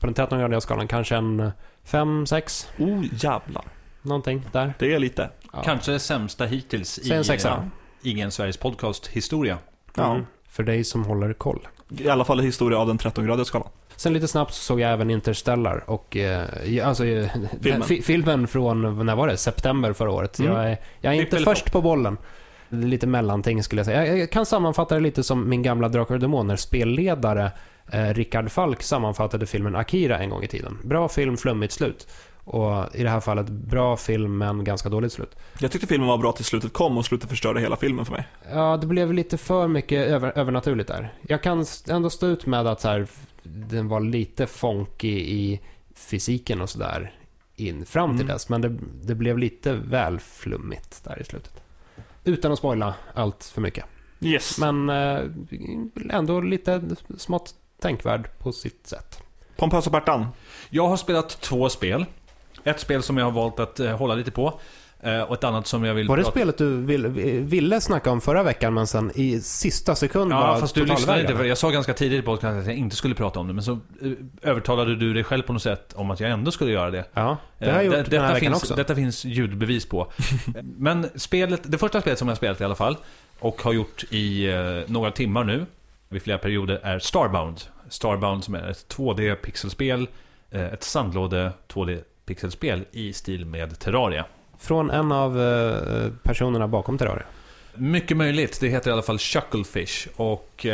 På 0.01 0.07
den 0.07 0.15
13-gradiga 0.15 0.61
skalan 0.61 0.89
kanske 0.89 1.17
en 1.17 1.51
5-6, 1.89 2.67
Oh 2.79 3.05
jävlar. 3.25 3.65
någonting 4.03 4.43
där. 4.53 4.75
Det 4.79 4.95
är 4.95 4.99
lite. 4.99 5.31
Ja. 5.53 5.63
Kanske 5.65 5.99
sämsta 5.99 6.45
hittills 6.45 6.99
i 6.99 7.13
en 7.13 7.25
sexa. 7.25 7.49
eh, 7.51 7.63
ingen 8.11 8.31
Sveriges 8.31 8.57
podcast 8.57 9.07
historia. 9.07 9.59
Ja. 9.95 10.11
Mm. 10.13 10.27
För 10.49 10.63
dig 10.63 10.85
som 10.85 11.05
håller 11.05 11.33
koll. 11.33 11.69
I 11.99 12.09
alla 12.09 12.25
fall 12.25 12.41
historia 12.41 12.79
av 12.79 12.87
den 12.87 12.99
13-gradiga 12.99 13.45
skalan. 13.45 13.69
Sen 13.97 14.13
lite 14.13 14.29
snabbt 14.29 14.55
så 14.55 14.63
såg 14.63 14.81
jag 14.81 14.93
även 14.93 15.11
Interstellar 15.11 15.91
och 15.91 16.17
eh, 16.17 16.89
alltså, 16.89 17.05
eh, 17.07 17.31
Filmen. 17.63 17.83
fi- 17.83 18.03
filmen 18.03 18.47
från, 18.49 19.07
när 19.07 19.17
var 19.17 19.29
det? 19.29 19.37
September 19.37 19.93
förra 19.93 20.11
året. 20.11 20.39
Mm. 20.39 20.53
Jag 20.53 20.71
är, 20.71 20.79
jag 21.01 21.15
är 21.15 21.19
inte 21.19 21.31
Trippel 21.31 21.45
först 21.45 21.73
på 21.73 21.81
bollen. 21.83 22.19
Lite 22.69 23.07
mellanting 23.07 23.63
skulle 23.63 23.79
jag 23.79 23.87
säga. 23.87 24.07
Jag, 24.07 24.19
jag 24.19 24.31
kan 24.31 24.47
sammanfatta 24.47 24.95
det 24.95 25.01
lite 25.01 25.23
som 25.23 25.49
min 25.49 25.63
gamla 25.63 25.89
Drakar 25.89 26.15
och 26.15 26.21
Demoner 26.21 26.57
spelledare 26.57 27.51
eh, 27.93 28.15
Rickard 28.15 28.51
Falk 28.51 28.83
sammanfattade 28.83 29.47
filmen 29.47 29.77
Akira 29.77 30.19
en 30.19 30.31
gång 30.31 30.43
i 30.43 30.49
tiden. 30.49 30.79
Bra 30.85 31.09
film, 31.09 31.37
flummigt 31.37 31.73
slut. 31.73 32.09
Och 32.45 32.95
i 32.95 33.03
det 33.03 33.11
här 33.11 33.21
fallet 33.21 33.49
bra 33.49 33.97
film 33.97 34.39
men 34.39 34.65
ganska 34.65 34.89
dåligt 34.89 35.13
slut. 35.13 35.37
Jag 35.59 35.71
tyckte 35.73 35.87
filmen 35.87 36.09
var 36.09 36.19
bra 36.19 36.33
till 36.33 36.45
slutet 36.45 36.73
kom 36.73 36.99
och 36.99 37.05
slutet 37.05 37.31
förstörde 37.31 37.61
hela 37.61 37.77
filmen 37.77 38.05
för 38.05 38.13
mig. 38.13 38.29
Ja, 38.53 38.77
det 38.77 38.87
blev 38.87 39.13
lite 39.13 39.39
för 39.39 39.69
mycket 39.69 40.07
över, 40.09 40.39
övernaturligt 40.39 40.89
där. 40.89 41.15
Jag 41.29 41.43
kan 41.43 41.65
ändå 41.89 42.11
stå 42.11 42.27
ut 42.27 42.47
med 42.47 42.67
att 42.67 42.81
så 42.81 42.89
här, 42.89 43.07
den 43.43 43.89
var 43.89 44.01
lite 44.01 44.47
funky 44.47 45.19
i 45.21 45.61
fysiken 45.95 46.61
och 46.61 46.71
sådär 46.71 47.13
in 47.57 47.87
fram 47.87 48.11
till 48.11 48.25
Mm. 48.25 48.33
dess. 48.35 48.49
Men 48.49 48.61
det, 48.61 48.77
det 49.03 49.15
blev 49.15 49.39
lite 49.39 49.73
väl 49.73 50.19
flummigt 50.21 51.05
där 51.05 51.21
i 51.21 51.25
slutet. 51.25 51.63
Utan 52.25 52.53
att 52.53 52.59
spoila 52.59 52.95
allt 53.15 53.45
för 53.55 53.61
mycket. 53.61 53.85
Yes. 54.21 54.59
Men 54.59 54.89
eh, 54.91 55.21
ändå 56.11 56.41
lite 56.41 56.83
smått 57.19 57.55
tänkvärd 57.81 58.29
på 58.39 58.53
sitt 58.53 58.87
sätt. 58.87 59.19
Pompös 59.57 59.87
och 59.87 59.93
Bertan. 59.93 60.27
Jag 60.71 60.89
har 60.89 60.97
spelat 60.97 61.29
två 61.41 61.69
spel. 61.69 62.05
Ett 62.65 62.81
spel 62.81 63.03
som 63.03 63.19
jag 63.19 63.25
har 63.25 63.33
valt 63.33 63.61
att 63.61 63.81
eh, 63.81 63.97
hålla 63.97 64.15
lite 64.15 64.31
på. 64.31 64.61
eh, 65.01 65.21
Och 65.21 65.35
ett 65.35 65.45
annat 65.45 65.67
som 65.67 65.85
jag 65.85 65.95
vill 65.95 66.09
Var 66.09 66.17
det 66.17 66.23
prata- 66.23 66.33
spelet 66.37 66.59
du 66.59 66.77
vill, 66.83 67.07
ville 67.41 67.81
snacka 67.81 68.11
om 68.11 68.21
förra 68.21 68.43
veckan 68.43 68.75
men 68.75 68.87
sen 68.87 69.11
i 69.15 69.41
sista 69.41 69.95
sekund 69.95 70.33
Ja, 70.33 70.41
bara 70.41 70.61
fast 70.61 70.75
du 70.75 70.85
lyssnade 70.87 71.21
inte. 71.21 71.37
För 71.37 71.45
jag 71.45 71.59
sa 71.59 71.71
ganska 71.71 71.95
tidigt 71.95 72.19
i 72.19 72.23
podcasten 72.23 72.59
att 72.61 72.67
jag 72.67 72.75
inte 72.75 72.97
skulle 72.97 73.15
prata 73.15 73.41
om 73.41 73.47
det. 73.49 73.53
Men 73.55 73.63
så 73.65 73.73
eh, 73.73 73.79
övertalade 74.43 74.97
du 74.97 75.15
dig 75.15 75.25
själv 75.25 75.43
på 75.43 75.53
något 75.53 75.63
sätt 75.63 75.93
om 75.93 76.11
att 76.11 76.21
jag 76.21 76.31
ändå 76.31 76.51
skulle 76.51 76.73
göra 76.73 76.91
det. 76.91 77.05
Ja, 77.15 77.37
det 77.59 77.65
har 77.67 77.73
Eh, 77.73 77.77
jag 77.77 77.85
gjort 77.85 77.95
det- 77.95 78.03
den 78.03 78.21
här 78.21 78.29
detta 78.29 78.35
veckan 78.35 78.41
finns, 78.53 78.63
också. 78.63 78.75
Detta 78.75 78.95
finns 78.95 79.25
ljudbevis 79.25 79.87
på. 79.89 80.13
Men 80.77 81.07
spelet, 81.15 81.61
det 81.65 81.79
första 81.79 82.01
spelet 82.01 82.19
som 82.19 82.29
jag 82.29 82.33
har 82.33 82.37
spelat 82.37 82.61
i 82.61 82.65
alla 82.65 82.75
fall, 82.75 82.97
och 83.39 83.63
har 83.63 83.73
gjort 83.73 84.05
i 84.11 84.47
eh, 84.53 84.57
några 84.87 85.11
timmar 85.11 85.45
nu, 85.45 85.67
vid 86.11 86.23
flera 86.23 86.39
perioder, 86.39 86.81
är 86.83 86.99
Starbound. 86.99 87.61
Starbound 87.89 88.45
som 88.45 88.55
är 88.55 88.71
ett 88.71 88.87
2D-pixelspel, 88.97 90.07
eh, 90.51 90.65
ett 90.65 90.83
sandlåde 90.83 91.53
2D-pixelspel 91.69 92.85
i 92.93 93.13
stil 93.13 93.47
med 93.47 93.79
Terraria. 93.79 94.25
Från 94.59 94.91
en 94.91 95.13
av 95.13 95.41
eh, 95.43 96.11
personerna 96.23 96.69
bakom 96.69 96.99
Terraria. 96.99 97.25
Mycket 97.75 98.17
möjligt, 98.17 98.61
det 98.61 98.69
heter 98.69 98.91
i 98.91 98.93
alla 98.93 99.03
fall 99.03 99.19
Chucklefish. 99.19 100.09
Och 100.17 100.67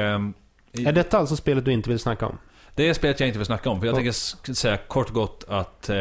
i- 0.72 0.84
Är 0.84 0.93
detta 0.93 1.18
alltså 1.18 1.37
spelet 1.37 1.64
du 1.64 1.72
inte 1.72 1.89
vill 1.91 1.99
snacka 1.99 2.26
om? 2.26 2.39
Det 2.74 2.89
är 2.89 2.95
spelet 2.95 3.20
jag 3.20 3.28
inte 3.28 3.39
vill 3.39 3.47
snacka 3.47 3.70
om, 3.70 3.80
för 3.80 3.87
jag 3.87 3.93
Och- 3.93 3.99
tänker 3.99 4.55
säga 4.55 4.76
kort 4.76 5.09
och 5.09 5.14
gott 5.14 5.45
att 5.49 5.89
eh, 5.89 5.97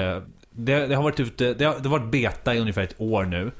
det, 0.50 0.88
det 0.88 0.96
har 0.96 1.04
varit 1.04 1.20
ute, 1.20 1.54
det 1.54 1.66
har, 1.66 1.76
det 1.80 1.90
har 1.90 2.00
varit 2.00 2.12
beta 2.12 2.56
i 2.56 2.60
ungefär 2.60 2.82
ett 2.84 2.96
år 2.98 3.24
nu. 3.24 3.52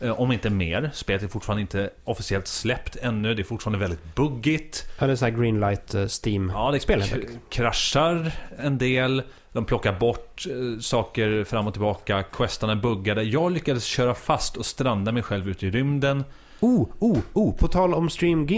Eh, 0.00 0.20
om 0.20 0.32
inte 0.32 0.50
mer. 0.50 0.90
Spelet 0.94 1.22
är 1.22 1.28
fortfarande 1.28 1.60
inte 1.60 1.90
officiellt 2.04 2.46
släppt 2.46 2.96
ännu, 2.96 3.34
det 3.34 3.42
är 3.42 3.44
fortfarande 3.44 3.78
väldigt 3.78 4.14
buggigt. 4.14 4.86
Ja, 4.98 5.06
det 5.06 5.12
är 5.12 5.16
så 5.16 5.24
här 5.24 5.32
Greenlight 5.32 5.94
eh, 5.94 6.06
Steam. 6.24 6.52
Ja, 6.54 6.70
det 6.70 6.80
Spel, 6.80 7.04
kraschar 7.48 8.32
en 8.58 8.78
del. 8.78 9.22
De 9.52 9.64
plockar 9.64 9.92
bort 9.92 10.46
eh, 10.46 10.80
saker 10.80 11.44
fram 11.44 11.66
och 11.66 11.72
tillbaka. 11.72 12.22
Questarna 12.22 12.72
är 12.72 12.76
buggade. 12.76 13.22
Jag 13.22 13.52
lyckades 13.52 13.84
köra 13.84 14.14
fast 14.14 14.56
och 14.56 14.66
stranda 14.66 15.12
mig 15.12 15.22
själv 15.22 15.48
ute 15.48 15.66
i 15.66 15.70
rymden. 15.70 16.24
Oh, 16.60 16.88
oh, 16.98 17.18
oh! 17.32 17.56
På 17.56 17.68
tal 17.68 17.94
om 17.94 18.10
Stream, 18.10 18.48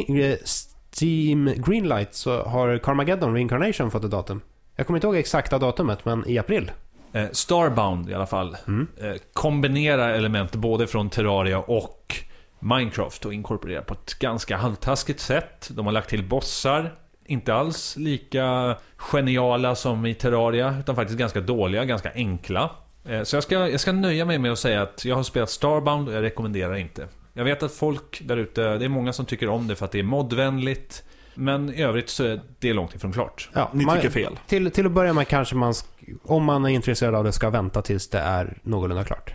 Steam 1.00 1.54
Greenlight 1.56 2.14
så 2.14 2.42
har 2.42 2.78
Carmageddon 2.78 3.34
Reincarnation 3.34 3.90
fått 3.90 4.04
ett 4.04 4.10
datum. 4.10 4.40
Jag 4.76 4.86
kommer 4.86 4.96
inte 4.96 5.06
ihåg 5.06 5.16
exakta 5.16 5.58
datumet, 5.58 6.04
men 6.04 6.28
i 6.28 6.38
april. 6.38 6.70
Eh, 7.12 7.28
Starbound 7.32 8.10
i 8.10 8.14
alla 8.14 8.26
fall. 8.26 8.56
Mm. 8.66 8.88
eh, 8.96 9.14
kombinerar 9.32 10.10
element 10.10 10.54
både 10.54 10.86
från 10.86 11.10
Terraria 11.10 11.58
och 11.58 12.16
Minecraft 12.58 13.24
och 13.24 13.34
inkorporerar 13.34 13.82
på 13.82 13.94
ett 13.94 14.18
ganska 14.18 14.56
halvtaskigt 14.56 15.20
sätt. 15.20 15.70
De 15.72 15.86
har 15.86 15.92
lagt 15.92 16.08
till 16.08 16.22
bossar, 16.24 16.94
inte 17.26 17.54
alls 17.54 17.96
lika 17.96 18.76
geniala 18.96 19.74
som 19.74 20.06
i 20.06 20.14
Terraria, 20.14 20.76
utan 20.80 20.96
faktiskt 20.96 21.18
ganska 21.18 21.40
dåliga, 21.40 21.84
ganska 21.84 22.12
enkla. 22.14 22.70
Eh, 23.08 23.22
Så 23.22 23.36
jag 23.36 23.42
ska, 23.42 23.68
jag 23.68 23.80
ska 23.80 23.92
nöja 23.92 24.24
mig 24.24 24.38
med 24.38 24.52
att 24.52 24.58
säga 24.58 24.82
att 24.82 25.04
jag 25.04 25.16
har 25.16 25.22
spelat 25.22 25.50
Starbound 25.50 26.08
och 26.08 26.14
jag 26.14 26.22
rekommenderar 26.22 26.76
inte. 26.76 27.08
Jag 27.32 27.44
vet 27.44 27.62
att 27.62 27.72
folk 27.72 28.22
där 28.24 28.36
ute, 28.36 28.78
det 28.78 28.84
är 28.84 28.88
många 28.88 29.12
som 29.12 29.26
tycker 29.26 29.48
om 29.48 29.68
det 29.68 29.76
för 29.76 29.84
att 29.84 29.92
det 29.92 29.98
är 29.98 30.02
modvänligt. 30.02 31.04
Men 31.34 31.74
i 31.74 31.82
övrigt 31.82 32.08
så 32.08 32.24
är 32.24 32.40
det 32.58 32.72
långt 32.72 32.94
ifrån 32.94 33.12
klart. 33.12 33.48
Ja, 33.52 33.70
Ni 33.72 33.84
man- 33.84 33.96
tycker 33.96 34.10
fel. 34.10 34.38
Till, 34.46 34.70
till 34.70 34.86
att 34.86 34.92
börja 34.92 35.12
med 35.12 35.28
kanske 35.28 35.54
man, 35.54 35.74
om 36.22 36.44
man 36.44 36.64
är 36.64 36.68
intresserad 36.68 37.14
av 37.14 37.24
det, 37.24 37.32
ska 37.32 37.50
vänta 37.50 37.82
tills 37.82 38.08
det 38.08 38.18
är 38.18 38.58
någorlunda 38.62 39.04
klart. 39.04 39.34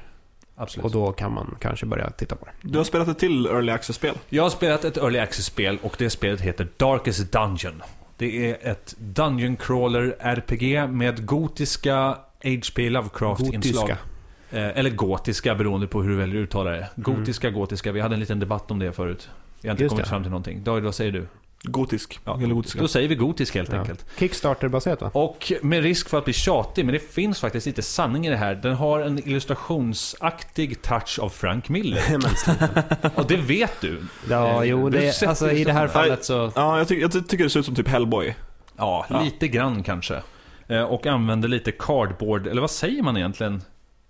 Absolut. 0.56 0.86
Och 0.86 0.92
då 0.92 1.12
kan 1.12 1.34
man 1.34 1.56
kanske 1.60 1.86
börja 1.86 2.10
titta 2.10 2.36
på 2.36 2.46
det. 2.46 2.52
Du 2.62 2.78
har 2.78 2.84
spelat 2.86 3.08
ett 3.08 3.20
till 3.20 3.46
Early 3.46 3.72
Access-spel. 3.72 4.14
Jag 4.30 4.44
har 4.44 4.50
spelat 4.50 4.86
ett 4.86 4.98
Early 4.98 5.20
Access-spel 5.20 5.78
och 5.82 5.96
det 5.98 6.10
spelet 6.10 6.42
heter 6.42 6.68
Darkest 6.78 7.32
Dungeon. 7.32 7.82
Det 8.18 8.52
är 8.52 8.72
ett 8.72 8.96
Dungeon 8.98 9.56
Crawler 9.56 10.16
RPG 10.20 10.88
med 10.90 11.26
gotiska 11.26 12.18
H.P. 12.44 12.90
Lovecraft-inslag. 12.90 13.82
Gotiska. 13.88 13.98
Eh, 14.52 14.78
eller 14.80 14.90
gotiska 14.90 15.56
beroende 15.56 15.88
på 15.88 16.02
hur 16.02 16.10
du 16.10 16.16
väljer 16.16 16.42
att 16.42 16.44
uttala 16.44 16.72
det. 16.72 16.88
Gotiska, 16.96 17.50
gotiska. 17.50 17.92
Vi 17.92 18.00
hade 18.02 18.14
en 18.16 18.20
liten 18.20 18.40
debatt 18.40 18.72
om 18.72 18.80
det 18.80 18.92
förut. 18.92 19.30
Vi 19.62 19.68
har 19.70 19.74
inte 19.74 19.84
Just 19.84 19.92
kommit 19.92 20.06
det. 20.06 20.10
fram 20.10 20.22
till 20.24 20.32
någonting. 20.32 20.64
David, 20.64 20.84
vad 20.84 20.96
säger 20.96 21.12
du? 21.12 21.28
Gotisk. 21.72 22.20
Ja, 22.26 22.38
Eller 22.42 22.54
gotiska. 22.56 22.80
Då 22.82 22.88
säger 22.88 23.08
vi 23.10 23.16
gotisk 23.16 23.56
helt 23.56 23.72
Ja. 23.74 23.80
enkelt. 23.80 24.06
Kickstarter-baserat 24.20 25.02
va? 25.02 25.12
Och 25.14 25.52
med 25.62 25.84
risk 25.84 26.10
för 26.10 26.18
att 26.18 26.24
bli 26.26 26.34
tjatig, 26.34 26.86
men 26.86 26.94
det 26.94 27.00
finns 27.00 27.40
faktiskt 27.40 27.66
lite 27.66 27.82
sanning 27.82 28.28
i 28.28 28.30
det 28.30 28.38
här. 28.38 28.56
Den 28.56 28.76
har 28.76 29.00
en 29.00 29.20
illustrationsaktig 29.30 30.82
touch 30.82 31.20
av 31.22 31.30
Frank 31.30 31.70
Miller. 31.70 32.02
Och 33.16 33.28
det 33.28 33.38
vet 33.38 33.82
du. 33.82 34.02
Ja, 34.30 34.64
Eh, 34.64 34.70
jo, 34.70 34.90
du 34.90 34.98
det, 35.00 35.24
alltså, 35.28 35.52
i 35.52 35.64
det 35.64 35.74
här 35.74 35.88
fallet 35.88 36.26
så... 36.26 36.52
Ja, 36.56 36.78
jag, 36.78 36.88
ty 36.88 37.00
jag 37.02 37.12
ty 37.12 37.22
tycker 37.22 37.44
det 37.44 37.50
ser 37.50 37.60
ut 37.60 37.66
som 37.66 37.76
typ 37.76 37.88
Hellboy. 37.88 38.36
Ja, 38.78 39.06
Ja. 39.10 39.22
lite 39.22 39.48
grann 39.48 39.84
kanske. 39.84 40.22
Eh, 40.68 40.82
Och 40.82 41.06
använder 41.06 41.48
lite 41.50 41.72
cardboard, 41.72 42.48
eller 42.48 42.62
vad 42.62 42.72
säger 42.72 43.04
man 43.04 43.18
egentligen? 43.18 43.62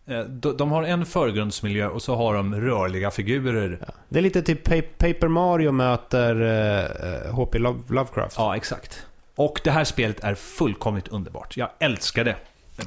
Eh, 0.08 0.20
de- 0.20 0.72
har 0.72 0.84
en 0.84 1.05
förgrundsmiljö 1.05 1.88
och 1.88 2.01
så 2.01 2.16
har 2.16 2.34
de 2.34 2.55
rörliga 2.55 3.12
figurer. 3.12 3.78
Ja. 3.88 3.93
Det 4.10 4.20
är 4.20 4.24
lite 4.24 4.41
typ 4.41 4.64
Pa- 4.64 4.82
Paper 4.97 5.28
Mario 5.28 5.72
möter 5.72 7.32
HP 7.32 7.55
Love, 7.60 7.80
Lovecraft. 7.89 8.36
Ja, 8.38 8.55
exakt. 8.55 9.05
Och 9.36 9.62
det 9.64 9.72
här 9.72 9.84
spelet 9.84 10.20
är 10.24 10.36
fullkomligt 10.36 11.08
underbart. 11.08 11.58
Jag 11.58 11.70
älskar 11.80 12.24
det. 12.24 12.36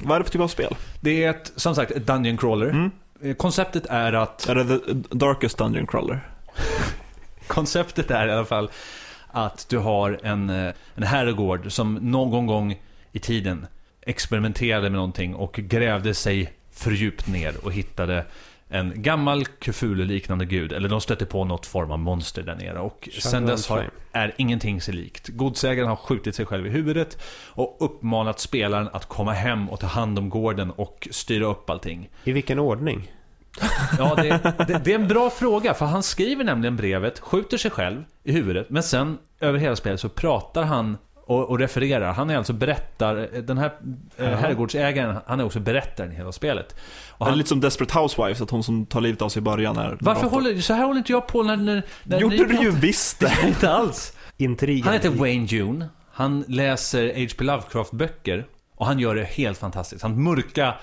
Vad 0.03 0.15
är 0.15 0.19
det 0.19 0.25
för 0.25 0.31
typ 0.31 0.41
av 0.41 0.47
spel? 0.47 0.75
Det 1.01 1.23
är 1.23 1.29
ett, 1.29 1.51
som 1.55 1.75
sagt, 1.75 1.91
ett 1.91 2.07
Dungeon 2.07 2.37
Crawler. 2.37 2.69
Mm. 2.69 2.91
Eh, 3.23 3.33
Konceptet 3.35 3.85
är 3.85 4.13
att... 4.13 4.49
Är 4.49 4.55
det 4.55 4.79
The 4.79 5.15
Darkest 5.17 5.57
Dungeon 5.57 5.87
Crawler? 5.87 6.19
Konceptet 7.47 8.11
är 8.11 8.27
i 8.27 8.31
alla 8.31 8.45
fall 8.45 8.69
att 9.27 9.65
du 9.69 9.77
har 9.77 10.19
en, 10.23 10.49
eh, 10.49 10.73
en 10.95 11.03
herrgård 11.03 11.71
som 11.71 11.93
någon 11.95 12.45
gång 12.47 12.75
i 13.11 13.19
tiden 13.19 13.65
experimenterade 14.01 14.81
med 14.81 14.91
någonting 14.91 15.35
och 15.35 15.53
grävde 15.53 16.13
sig 16.13 16.53
för 16.81 16.91
djupt 16.91 17.27
ner 17.27 17.65
och 17.65 17.73
hittade 17.73 18.25
en 18.69 18.93
gammal 18.95 19.45
Cthulhu-liknande 19.45 20.45
gud, 20.45 20.71
eller 20.71 20.89
de 20.89 21.01
stötte 21.01 21.25
på 21.25 21.45
något 21.45 21.65
form 21.65 21.91
av 21.91 21.99
monster 21.99 22.41
där 22.41 22.55
nere. 22.55 22.79
Och 22.79 23.09
sen 23.21 23.45
dess 23.45 23.67
har, 23.67 23.89
är 24.11 24.33
ingenting 24.37 24.81
sig 24.81 24.93
likt. 24.93 25.27
Godsägaren 25.27 25.89
har 25.89 25.95
skjutit 25.95 26.35
sig 26.35 26.45
själv 26.45 26.67
i 26.67 26.69
huvudet 26.69 27.17
och 27.47 27.77
uppmanat 27.79 28.39
spelaren 28.39 28.89
att 28.93 29.05
komma 29.05 29.33
hem 29.33 29.69
och 29.69 29.79
ta 29.79 29.87
hand 29.87 30.19
om 30.19 30.29
gården 30.29 30.71
och 30.71 31.07
styra 31.11 31.45
upp 31.45 31.69
allting. 31.69 32.09
I 32.23 32.31
vilken 32.31 32.59
ordning? 32.59 33.11
Ja, 33.97 34.15
det, 34.15 34.55
det, 34.67 34.81
det 34.85 34.91
är 34.91 34.99
en 34.99 35.07
bra 35.07 35.29
fråga, 35.29 35.73
för 35.73 35.85
han 35.85 36.03
skriver 36.03 36.43
nämligen 36.43 36.75
brevet, 36.75 37.19
skjuter 37.19 37.57
sig 37.57 37.71
själv 37.71 38.03
i 38.23 38.31
huvudet, 38.31 38.69
men 38.69 38.83
sen 38.83 39.17
över 39.39 39.59
hela 39.59 39.75
spelet 39.75 39.99
så 39.99 40.09
pratar 40.09 40.63
han 40.63 40.97
och, 41.31 41.49
och 41.49 41.59
refererar. 41.59 42.13
Han 42.13 42.29
är 42.29 42.37
alltså 42.37 42.53
berättar, 42.53 43.41
den 43.41 43.57
här 43.57 43.71
eh, 44.17 44.25
Jaha. 44.25 44.35
herrgårdsägaren, 44.35 45.17
han 45.25 45.39
är 45.39 45.43
också 45.43 45.59
berättaren 45.59 46.11
i 46.11 46.15
hela 46.15 46.31
spelet. 46.31 46.75
Och 47.09 47.21
Är 47.21 47.25
det 47.25 47.31
han, 47.31 47.37
lite 47.37 47.49
som 47.49 47.59
Desperate 47.59 47.99
Housewives, 47.99 48.41
att 48.41 48.49
hon 48.49 48.63
som 48.63 48.85
tar 48.85 49.01
livet 49.01 49.21
av 49.21 49.29
sig 49.29 49.39
i 49.39 49.43
början 49.43 49.77
är... 49.77 49.97
varför 50.01 50.27
håller, 50.27 50.57
så 50.57 50.73
här 50.73 50.85
håller 50.85 50.97
inte 50.97 51.11
jag 51.11 51.27
på 51.27 51.43
när, 51.43 51.57
när, 51.57 51.83
när 52.03 52.19
Gjorde 52.19 52.45
du 52.45 52.55
ju 52.55 52.71
visst 52.71 53.19
det! 53.19 53.31
Inte 53.47 53.71
alls. 53.71 54.13
Intrigen. 54.37 54.83
Han 54.83 54.93
heter 54.93 55.09
Wayne 55.09 55.45
June. 55.45 55.89
Han 56.11 56.43
läser 56.47 57.07
H.P. 57.07 57.43
Lovecraft-böcker. 57.43 58.45
Och 58.81 58.87
han 58.87 58.99
gör 58.99 59.15
det 59.15 59.23
helt 59.23 59.57
fantastiskt. 59.57 60.03
Han 60.03 60.23
mörka, 60.23 60.75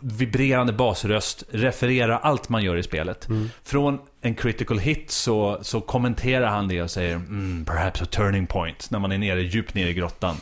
vibrerande 0.00 0.72
basröst 0.72 1.44
refererar 1.50 2.18
allt 2.18 2.48
man 2.48 2.62
gör 2.62 2.76
i 2.76 2.82
spelet. 2.82 3.28
Från 3.62 3.98
en 4.20 4.34
critical 4.34 4.78
hit 4.78 5.10
så, 5.10 5.58
så 5.62 5.80
kommenterar 5.80 6.46
han 6.46 6.68
det 6.68 6.82
och 6.82 6.90
säger 6.90 7.14
mm, 7.14 7.64
“Perhaps 7.64 8.02
a 8.02 8.04
turning 8.10 8.46
point” 8.46 8.90
när 8.90 8.98
man 8.98 9.12
är 9.12 9.18
nere, 9.18 9.40
djupt 9.42 9.74
nere 9.74 9.88
i 9.88 9.94
grottan. 9.94 10.36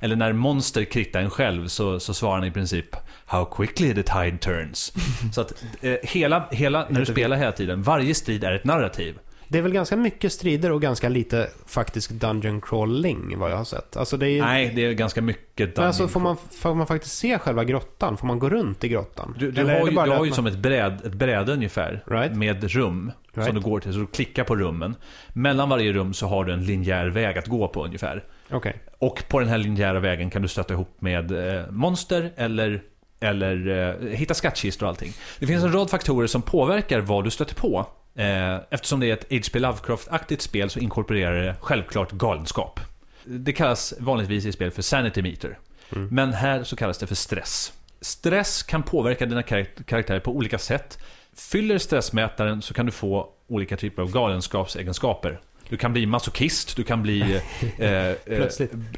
Eller 0.00 0.16
när 0.16 0.32
monster 0.32 0.84
krittar 0.84 1.20
en 1.20 1.30
själv 1.30 1.68
så, 1.68 2.00
så 2.00 2.14
svarar 2.14 2.34
han 2.34 2.44
i 2.44 2.50
princip 2.50 2.96
“How 3.26 3.44
quickly 3.44 3.94
the 3.94 4.02
tide 4.02 4.38
turns”. 4.38 4.92
så 5.34 5.40
att 5.40 5.64
eh, 5.80 5.94
hela, 6.02 6.48
hela, 6.50 6.86
när 6.88 7.00
du 7.00 7.06
spelar 7.06 7.36
hela 7.36 7.52
tiden, 7.52 7.82
varje 7.82 8.14
strid 8.14 8.44
är 8.44 8.52
ett 8.52 8.64
narrativ. 8.64 9.18
Det 9.48 9.58
är 9.58 9.62
väl 9.62 9.72
ganska 9.72 9.96
mycket 9.96 10.32
strider 10.32 10.72
och 10.72 10.82
ganska 10.82 11.08
lite 11.08 11.50
faktisk 11.66 12.10
dungeon 12.10 12.60
crawling 12.60 13.38
vad 13.38 13.50
jag 13.50 13.56
har 13.56 13.64
sett. 13.64 13.96
Alltså 13.96 14.16
det 14.16 14.28
är 14.30 14.42
Nej, 14.42 14.72
det 14.74 14.84
är 14.84 14.92
ganska 14.92 15.22
mycket 15.22 15.78
alltså 15.78 16.02
dungeon 16.02 16.12
får 16.12 16.20
man, 16.20 16.36
får 16.36 16.74
man 16.74 16.86
faktiskt 16.86 17.18
se 17.18 17.38
själva 17.38 17.64
grottan? 17.64 18.16
Får 18.16 18.26
man 18.26 18.38
gå 18.38 18.48
runt 18.48 18.84
i 18.84 18.88
grottan? 18.88 19.36
Du, 19.38 19.50
du 19.50 19.64
har 19.64 19.70
ju, 19.70 19.90
du 19.90 19.96
har 19.98 20.06
ju 20.06 20.30
man- 20.30 20.32
som 20.32 20.46
ett, 20.46 20.58
bräd, 20.58 21.00
ett 21.04 21.14
bräde 21.14 21.52
ungefär. 21.52 22.04
Right. 22.06 22.36
Med 22.36 22.70
rum. 22.70 23.12
Right. 23.34 23.46
Som 23.46 23.54
du 23.54 23.60
går 23.62 23.80
till. 23.80 23.92
Så 23.92 23.98
du 23.98 24.06
klickar 24.06 24.44
på 24.44 24.56
rummen. 24.56 24.94
Mellan 25.32 25.68
varje 25.68 25.92
rum 25.92 26.14
så 26.14 26.26
har 26.26 26.44
du 26.44 26.52
en 26.52 26.64
linjär 26.64 27.06
väg 27.06 27.38
att 27.38 27.46
gå 27.46 27.68
på 27.68 27.84
ungefär. 27.84 28.24
Okej. 28.50 28.76
Och 28.98 29.24
på 29.28 29.40
den 29.40 29.48
här 29.48 29.58
linjära 29.58 30.00
vägen 30.00 30.30
kan 30.30 30.42
du 30.42 30.48
stöta 30.48 30.74
ihop 30.74 30.96
med 31.00 31.56
eh, 31.58 31.70
monster 31.70 32.32
eller, 32.36 32.82
eller 33.20 33.68
eh, 34.02 34.08
hitta 34.10 34.34
skattkistor 34.34 34.86
och 34.86 34.90
allting. 34.90 35.12
Det 35.38 35.46
finns 35.46 35.64
en 35.64 35.72
rad 35.72 35.90
faktorer 35.90 36.26
som 36.26 36.42
påverkar 36.42 37.00
vad 37.00 37.24
du 37.24 37.30
stöter 37.30 37.54
på. 37.54 37.86
Eh, 38.18 38.60
eftersom 38.70 39.00
det 39.00 39.06
är 39.06 39.12
ett 39.12 39.26
H.P. 39.30 39.58
Lovecraft-aktigt 39.58 40.40
spel 40.40 40.70
så 40.70 40.78
inkorporerar 40.78 41.42
det 41.42 41.56
självklart 41.60 42.12
galenskap. 42.12 42.80
Det 43.24 43.52
kallas 43.52 43.94
vanligtvis 43.98 44.46
i 44.46 44.52
spel 44.52 44.70
för 44.70 44.82
sanity 44.82 45.22
meter. 45.22 45.58
Mm. 45.96 46.08
Men 46.10 46.32
här 46.32 46.64
så 46.64 46.76
kallas 46.76 46.98
det 46.98 47.06
för 47.06 47.14
stress. 47.14 47.72
Stress 48.00 48.62
kan 48.62 48.82
påverka 48.82 49.26
dina 49.26 49.42
karak- 49.42 49.84
karaktärer 49.86 50.20
på 50.20 50.30
olika 50.36 50.58
sätt. 50.58 50.98
Fyller 51.36 51.78
stressmätaren 51.78 52.62
så 52.62 52.74
kan 52.74 52.86
du 52.86 52.92
få 52.92 53.28
olika 53.46 53.76
typer 53.76 54.02
av 54.02 54.12
galenskapsegenskaper. 54.12 55.40
Du 55.68 55.76
kan 55.76 55.92
bli 55.92 56.06
masochist, 56.06 56.76
du 56.76 56.84
kan 56.84 57.02
bli 57.02 57.40
eh, 57.78 57.90
eh, 58.10 58.48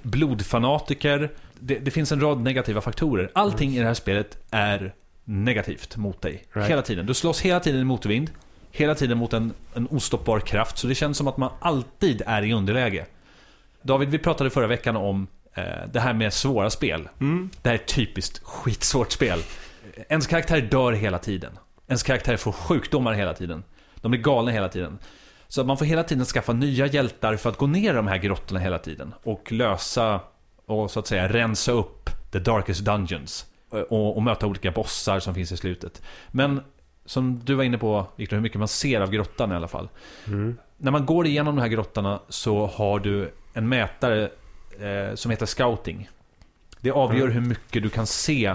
blodfanatiker. 0.02 1.30
Det, 1.58 1.78
det 1.78 1.90
finns 1.90 2.12
en 2.12 2.20
rad 2.20 2.40
negativa 2.40 2.80
faktorer. 2.80 3.30
Allting 3.34 3.76
i 3.76 3.78
det 3.78 3.86
här 3.86 3.94
spelet 3.94 4.38
är 4.50 4.94
negativt 5.24 5.96
mot 5.96 6.22
dig. 6.22 6.44
Right. 6.52 6.70
Hela 6.70 6.82
tiden. 6.82 7.06
Du 7.06 7.14
slåss 7.14 7.40
hela 7.40 7.60
tiden 7.60 7.80
i 7.80 7.84
motvind. 7.84 8.30
Hela 8.70 8.94
tiden 8.94 9.18
mot 9.18 9.32
en, 9.32 9.52
en 9.74 9.88
ostoppbar 9.90 10.40
kraft. 10.40 10.78
Så 10.78 10.86
det 10.86 10.94
känns 10.94 11.18
som 11.18 11.28
att 11.28 11.36
man 11.36 11.50
alltid 11.60 12.22
är 12.26 12.42
i 12.42 12.52
underläge. 12.52 13.06
David, 13.82 14.08
vi 14.08 14.18
pratade 14.18 14.50
förra 14.50 14.66
veckan 14.66 14.96
om 14.96 15.26
eh, 15.54 15.64
det 15.92 16.00
här 16.00 16.12
med 16.12 16.32
svåra 16.32 16.70
spel. 16.70 17.08
Mm. 17.20 17.50
Det 17.62 17.68
här 17.68 17.76
är 17.76 17.80
ett 17.80 17.94
typiskt 17.94 18.40
skitsvårt 18.44 19.12
spel. 19.12 19.42
Ens 20.08 20.26
karaktär 20.26 20.60
dör 20.60 20.92
hela 20.92 21.18
tiden. 21.18 21.52
Ens 21.86 22.02
karaktär 22.02 22.36
får 22.36 22.52
sjukdomar 22.52 23.12
hela 23.12 23.34
tiden. 23.34 23.64
De 24.00 24.10
blir 24.10 24.20
galna 24.20 24.50
hela 24.50 24.68
tiden. 24.68 24.98
Så 25.48 25.64
man 25.64 25.76
får 25.76 25.84
hela 25.84 26.02
tiden 26.02 26.24
skaffa 26.24 26.52
nya 26.52 26.86
hjältar 26.86 27.36
för 27.36 27.50
att 27.50 27.56
gå 27.56 27.66
ner 27.66 27.92
i 27.92 27.96
de 27.96 28.06
här 28.06 28.18
grottorna 28.18 28.60
hela 28.60 28.78
tiden. 28.78 29.14
Och 29.22 29.52
lösa 29.52 30.20
och 30.66 30.90
så 30.90 31.00
att 31.00 31.06
säga 31.06 31.28
rensa 31.28 31.72
upp 31.72 32.10
the 32.32 32.38
darkest 32.38 32.84
dungeons. 32.84 33.46
Och, 33.70 34.16
och 34.16 34.22
möta 34.22 34.46
olika 34.46 34.70
bossar 34.70 35.20
som 35.20 35.34
finns 35.34 35.52
i 35.52 35.56
slutet. 35.56 36.02
Men 36.30 36.60
som 37.10 37.40
du 37.44 37.54
var 37.54 37.64
inne 37.64 37.78
på, 37.78 38.06
Victor, 38.16 38.36
hur 38.36 38.42
mycket 38.42 38.58
man 38.58 38.68
ser 38.68 39.00
av 39.00 39.10
grottan 39.10 39.52
i 39.52 39.54
alla 39.54 39.68
fall. 39.68 39.88
Mm. 40.26 40.56
När 40.76 40.90
man 40.90 41.06
går 41.06 41.26
igenom 41.26 41.56
de 41.56 41.60
här 41.62 41.68
grottorna 41.68 42.20
så 42.28 42.66
har 42.66 42.98
du 42.98 43.32
en 43.52 43.68
mätare 43.68 44.30
eh, 44.80 45.14
som 45.14 45.30
heter 45.30 45.46
scouting. 45.46 46.08
Det 46.80 46.90
avgör 46.90 47.22
Mm. 47.28 47.32
hur 47.32 47.40
mycket 47.48 47.82
du 47.82 47.88
kan 47.88 48.06
se 48.06 48.54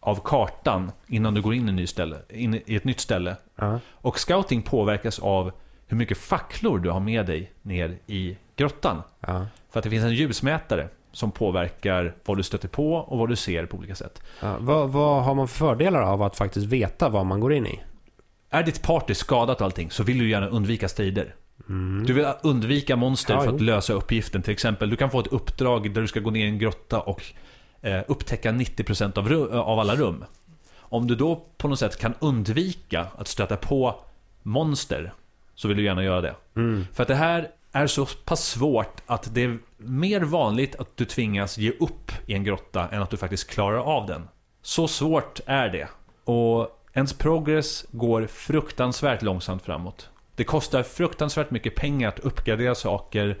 av 0.00 0.20
kartan 0.24 0.92
innan 1.06 1.34
du 1.34 1.42
går 1.42 1.54
in 1.54 1.78
i, 1.78 1.86
ställe, 1.86 2.16
in 2.28 2.54
i 2.66 2.76
ett 2.76 2.84
nytt 2.84 3.00
ställe. 3.00 3.36
Ja. 3.56 3.78
Och 3.92 4.18
scouting 4.18 4.62
påverkas 4.62 5.18
av 5.18 5.52
hur 5.86 5.96
mycket 5.96 6.18
facklor 6.18 6.78
du 6.78 6.90
har 6.90 7.00
med 7.00 7.26
dig 7.26 7.52
ner 7.62 7.98
i 8.06 8.36
grottan. 8.56 9.02
För 9.70 9.78
att 9.80 9.84
det 9.84 9.90
finns 9.90 10.04
en 10.04 10.14
ljusmätare 10.14 10.88
som 11.12 11.30
påverkar 11.30 12.14
vad 12.24 12.36
du 12.36 12.42
stöter 12.42 12.68
på 12.68 12.94
och 12.94 13.18
vad 13.18 13.28
du 13.28 13.36
ser 13.36 13.66
på 13.66 13.76
olika 13.76 13.94
sätt. 13.94 14.22
Ja. 14.42 14.56
Vad, 14.60 14.90
vad 14.90 15.24
har 15.24 15.34
man 15.34 15.48
för 15.48 15.56
fördelar 15.58 16.02
av 16.02 16.22
att 16.22 16.36
faktiskt 16.36 16.66
veta 16.66 17.08
vad 17.08 17.26
man 17.26 17.40
går 17.40 17.52
in 17.52 17.66
i? 17.66 17.80
Är 18.56 18.62
ditt 18.62 18.82
party 18.82 19.14
skadat 19.14 19.60
och 19.60 19.64
allting 19.64 19.90
så 19.90 20.02
vill 20.02 20.18
du 20.18 20.30
gärna 20.30 20.46
undvika 20.46 20.88
strider. 20.88 21.34
Mm. 21.68 22.06
Du 22.06 22.12
vill 22.12 22.26
undvika 22.42 22.96
monster 22.96 23.34
Ja, 23.34 23.40
för 23.40 23.48
jo. 23.50 23.54
att 23.56 23.60
lösa 23.62 23.92
uppgiften. 23.92 24.42
Till 24.42 24.52
exempel, 24.52 24.90
du 24.90 24.96
kan 24.96 25.10
få 25.10 25.20
ett 25.20 25.26
uppdrag 25.26 25.94
där 25.94 26.00
du 26.00 26.08
ska 26.08 26.20
gå 26.20 26.30
ner 26.30 26.44
i 26.46 26.48
en 26.48 26.58
grotta 26.58 27.00
och 27.00 27.22
eh, 27.82 28.00
upptäcka 28.08 28.50
90% 28.52 29.18
av, 29.18 29.28
ru- 29.28 29.52
av 29.58 29.78
alla 29.78 29.94
rum. 29.96 30.24
Om 30.78 31.06
du 31.06 31.14
då 31.14 31.44
på 31.56 31.68
något 31.68 31.78
sätt 31.78 31.98
kan 31.98 32.14
undvika 32.20 33.06
att 33.18 33.28
stöta 33.28 33.56
på 33.56 34.00
monster 34.42 35.12
så 35.54 35.68
vill 35.68 35.76
du 35.76 35.84
gärna 35.84 36.04
göra 36.04 36.20
det. 36.20 36.34
Mm. 36.56 36.86
För 36.92 37.02
att 37.02 37.08
det 37.08 37.14
här 37.14 37.48
är 37.72 37.86
så 37.86 38.06
pass 38.06 38.44
svårt 38.48 39.00
att 39.06 39.34
det 39.34 39.42
är 39.44 39.58
mer 39.76 40.20
vanligt 40.20 40.76
att 40.76 40.96
du 40.96 41.04
tvingas 41.04 41.58
ge 41.58 41.70
upp 41.70 42.12
i 42.26 42.34
en 42.34 42.44
grotta 42.44 42.88
än 42.88 43.02
att 43.02 43.10
du 43.10 43.16
faktiskt 43.16 43.50
klarar 43.50 43.78
av 43.78 44.06
den. 44.06 44.28
Så 44.62 44.88
svårt 44.88 45.40
är 45.46 45.68
det. 45.68 45.88
Och 46.24 46.75
ens 46.96 47.12
progress 47.12 47.86
går 47.90 48.26
fruktansvärt 48.26 49.22
långsamt 49.22 49.62
framåt. 49.62 50.08
Det 50.34 50.44
kostar 50.44 50.82
fruktansvärt 50.82 51.50
mycket 51.50 51.74
pengar 51.74 52.08
att 52.08 52.18
uppgradera 52.18 52.74
saker 52.74 53.38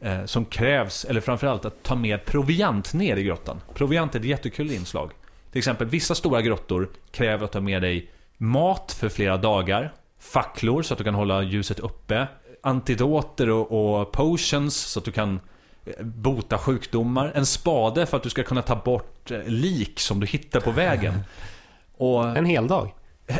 eh, 0.00 0.24
som 0.24 0.44
krävs, 0.44 1.04
eller 1.04 1.20
framförallt 1.20 1.64
att 1.64 1.82
ta 1.82 1.94
med 1.94 2.24
proviant 2.24 2.94
ner 2.94 3.16
i 3.16 3.22
grottan. 3.22 3.60
Proviant 3.74 4.14
är 4.14 4.18
ett 4.18 4.24
jättekul 4.24 4.70
inslag. 4.70 5.12
Till 5.52 5.58
exempel, 5.58 5.86
vissa 5.86 6.14
stora 6.14 6.42
grottor 6.42 6.88
kräver 7.10 7.44
att 7.44 7.52
du 7.52 7.58
har 7.58 7.62
med 7.62 7.82
dig 7.82 8.10
mat 8.36 8.92
för 8.92 9.08
flera 9.08 9.36
dagar, 9.36 9.92
facklor 10.18 10.82
så 10.82 10.94
att 10.94 10.98
du 10.98 11.04
kan 11.04 11.14
hålla 11.14 11.42
ljuset 11.42 11.78
uppe, 11.78 12.26
antidoter 12.62 13.50
och, 13.50 14.00
och 14.00 14.12
potions 14.12 14.76
så 14.76 14.98
att 14.98 15.04
du 15.04 15.12
kan 15.12 15.40
eh, 15.84 16.04
bota 16.04 16.58
sjukdomar, 16.58 17.32
en 17.34 17.46
spade 17.46 18.06
för 18.06 18.16
att 18.16 18.22
du 18.22 18.30
ska 18.30 18.42
kunna 18.42 18.62
ta 18.62 18.76
bort 18.76 19.30
eh, 19.30 19.38
lik 19.46 20.00
som 20.00 20.20
du 20.20 20.26
hittar 20.26 20.60
på 20.60 20.70
vägen. 20.70 21.14
Och 21.96 22.36
En 22.36 22.44
hel 22.46 22.68
dag. 22.68 22.94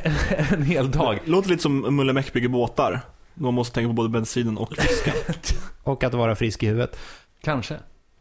en 0.52 0.62
hel 0.62 0.90
dag. 0.90 1.18
Låter 1.24 1.48
lite 1.50 1.62
som 1.62 1.96
Mulle 1.96 2.12
Meck 2.12 2.32
bygger 2.32 2.48
båtar. 2.48 3.00
Man 3.34 3.54
måste 3.54 3.74
tänka 3.74 3.88
på 3.88 3.92
både 3.92 4.08
bensinen 4.08 4.58
och 4.58 4.76
fisken. 4.76 5.14
Och 5.82 6.04
att 6.04 6.14
vara 6.14 6.36
frisk 6.36 6.62
i 6.62 6.66
huvudet. 6.66 6.98
Kanske. 7.42 7.76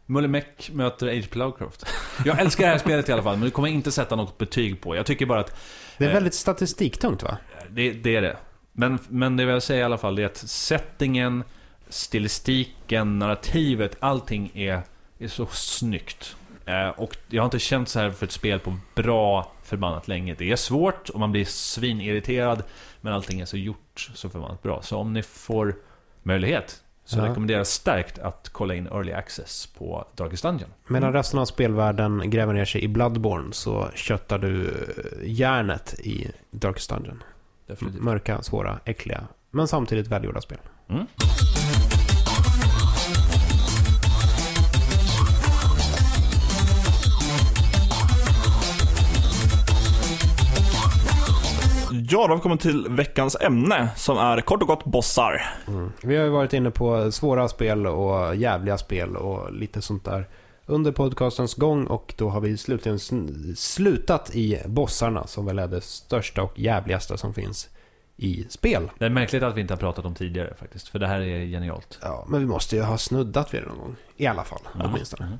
Mulle 0.06 0.28
Meck 0.28 0.70
möter 0.72 1.06
H.P. 1.20 1.38
Lovecraft. 1.38 1.86
Jag 2.24 2.40
älskar 2.40 2.64
det 2.64 2.70
här 2.70 2.78
spelet 2.78 3.08
i 3.08 3.12
alla 3.12 3.22
fall, 3.22 3.36
men 3.36 3.44
det 3.44 3.50
kommer 3.50 3.68
jag 3.68 3.74
inte 3.74 3.92
sätta 3.92 4.16
något 4.16 4.38
betyg 4.38 4.80
på. 4.80 4.96
Jag 4.96 5.06
tycker 5.06 5.26
bara 5.26 5.40
att 5.40 5.56
Det 5.98 6.04
är 6.04 6.08
Eh. 6.08 6.14
väldigt 6.14 6.34
statistiktungt 6.34 7.22
va? 7.22 7.36
det, 7.70 7.92
det 7.92 8.16
är 8.16 8.22
det. 8.22 8.36
Men, 8.72 8.98
men 9.08 9.36
det 9.36 9.42
jag 9.42 9.52
vill 9.52 9.60
säga 9.60 9.80
i 9.80 9.82
alla 9.82 9.98
fall 9.98 10.18
är 10.18 10.26
att 10.26 10.36
settingen, 10.36 11.44
stilistiken, 11.88 13.18
narrativet, 13.18 13.96
allting 14.00 14.50
är, 14.54 14.82
är 15.18 15.28
så 15.28 15.46
snyggt. 15.46 16.36
Eh, 16.66 16.88
och 16.88 17.16
jag 17.28 17.42
har 17.42 17.44
inte 17.46 17.58
känt 17.58 17.88
så 17.88 17.98
här 18.00 18.10
för 18.10 18.26
ett 18.26 18.32
spel 18.32 18.58
på 18.58 18.76
bra 18.94 19.52
förbannat 19.66 20.08
länge. 20.08 20.34
Det 20.38 20.52
är 20.52 20.56
svårt 20.56 21.08
och 21.08 21.20
man 21.20 21.32
blir 21.32 21.44
svinirriterad, 21.44 22.62
men 23.00 23.12
allting 23.12 23.40
är 23.40 23.44
så 23.44 23.56
gjort 23.56 24.10
så 24.14 24.28
förbannat 24.28 24.62
bra. 24.62 24.82
Så 24.82 24.96
om 24.96 25.12
ni 25.12 25.22
får 25.22 25.74
möjlighet 26.22 26.82
så 27.04 27.18
Ja. 27.18 27.24
rekommenderar 27.28 27.58
jag 27.58 27.66
starkt 27.66 28.18
att 28.18 28.48
kolla 28.52 28.74
in 28.74 28.86
Early 28.86 29.12
Access 29.12 29.66
på 29.66 30.06
Darkest 30.14 30.42
Dungeon. 30.42 30.70
Medan 30.88 31.12
resten 31.12 31.38
av 31.40 31.44
spelvärlden 31.44 32.30
gräver 32.30 32.52
ner 32.54 32.64
sig 32.64 32.82
i 32.84 32.88
Bloodborne 32.88 33.52
så 33.52 33.88
köttar 33.94 34.38
du 34.38 34.64
eh, 34.66 35.30
järnet 35.30 35.94
i 36.00 36.30
Darkest 36.50 36.90
Dungeon. 36.90 37.22
Definitivt. 37.66 38.02
Mörka, 38.02 38.42
svåra, 38.42 38.78
äckliga, 38.84 39.24
men 39.50 39.68
samtidigt 39.68 40.06
välgjorda 40.08 40.40
spel. 40.40 40.58
Mm. 40.88 41.06
Ja, 52.10 52.18
då 52.18 52.28
har 52.28 52.36
vi 52.36 52.42
kommit 52.42 52.60
till 52.60 52.86
veckans 52.90 53.36
ämne 53.40 53.88
som 53.96 54.18
är 54.18 54.40
kort 54.40 54.62
och 54.62 54.68
gott 54.68 54.84
bossar. 54.84 55.42
Vi 56.02 56.16
har 56.16 56.24
ju 56.24 56.30
varit 56.30 56.52
inne 56.52 56.70
på 56.70 57.12
svåra 57.12 57.48
spel 57.48 57.86
och 57.86 58.36
jävliga 58.36 58.78
spel 58.78 59.16
och 59.16 59.52
lite 59.52 59.82
sånt 59.82 60.04
där 60.04 60.28
under 60.66 60.92
podcastens 60.92 61.54
gång 61.54 61.86
och 61.86 62.14
då 62.18 62.28
har 62.28 62.40
vi 62.40 62.56
slutligen 62.56 62.98
slutat 63.56 64.34
i 64.34 64.62
bossarna 64.66 65.26
som 65.26 65.46
väl 65.46 65.58
är 65.58 65.68
det 65.68 65.80
största 65.80 66.42
och 66.42 66.58
jävligaste 66.58 67.18
som 67.18 67.34
finns 67.34 67.68
i 68.16 68.46
spel. 68.48 68.90
Det 68.98 69.04
är 69.04 69.10
märkligt 69.10 69.42
att 69.42 69.56
vi 69.56 69.60
inte 69.60 69.74
har 69.74 69.78
pratat 69.78 70.04
om 70.04 70.14
tidigare 70.14 70.54
faktiskt, 70.58 70.88
för 70.88 70.98
det 70.98 71.06
här 71.06 71.20
är 71.20 71.44
genialt. 71.46 71.98
Ja, 72.02 72.24
men 72.28 72.40
vi 72.40 72.46
måste 72.46 72.76
ju 72.76 72.82
ha 72.82 72.98
snuddat 72.98 73.54
vid 73.54 73.62
det 73.62 73.68
någon 73.68 73.78
gång. 73.78 73.96
I 74.16 74.26
alla 74.26 74.44
fall, 74.44 74.60
Ja. 74.74 74.80
åtminstone. 74.84 75.26
Mhm. 75.26 75.38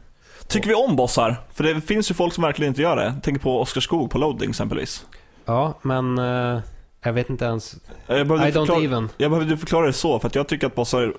Tycker 0.48 0.68
vi 0.68 0.74
om 0.74 0.96
bossar? 0.96 1.36
För 1.54 1.64
det 1.64 1.80
finns 1.80 2.10
ju 2.10 2.14
folk 2.14 2.34
som 2.34 2.42
verkligen 2.42 2.70
inte 2.70 2.82
gör 2.82 2.96
det. 2.96 3.14
Tänk 3.22 3.42
på 3.42 3.60
Oskar 3.60 3.80
Skog 3.80 4.10
på 4.10 4.18
Loading 4.18 4.50
exempelvis. 4.50 5.06
Ja, 5.46 5.78
men 5.82 6.18
eh, 6.18 6.60
jag 7.02 7.12
vet 7.12 7.30
inte 7.30 7.44
ens. 7.44 7.76
Jag 8.06 8.18
I 8.18 8.20
don't 8.24 8.52
förklara, 8.52 8.82
even. 8.84 9.08
jag 9.16 9.30
behövde 9.30 9.56
förklara 9.56 9.86
det 9.86 9.92
så, 9.92 10.18
för 10.18 10.26
att 10.28 10.34
jag 10.34 10.48
tycker 10.48 10.66
att 10.66 10.74
bossar 10.74 11.14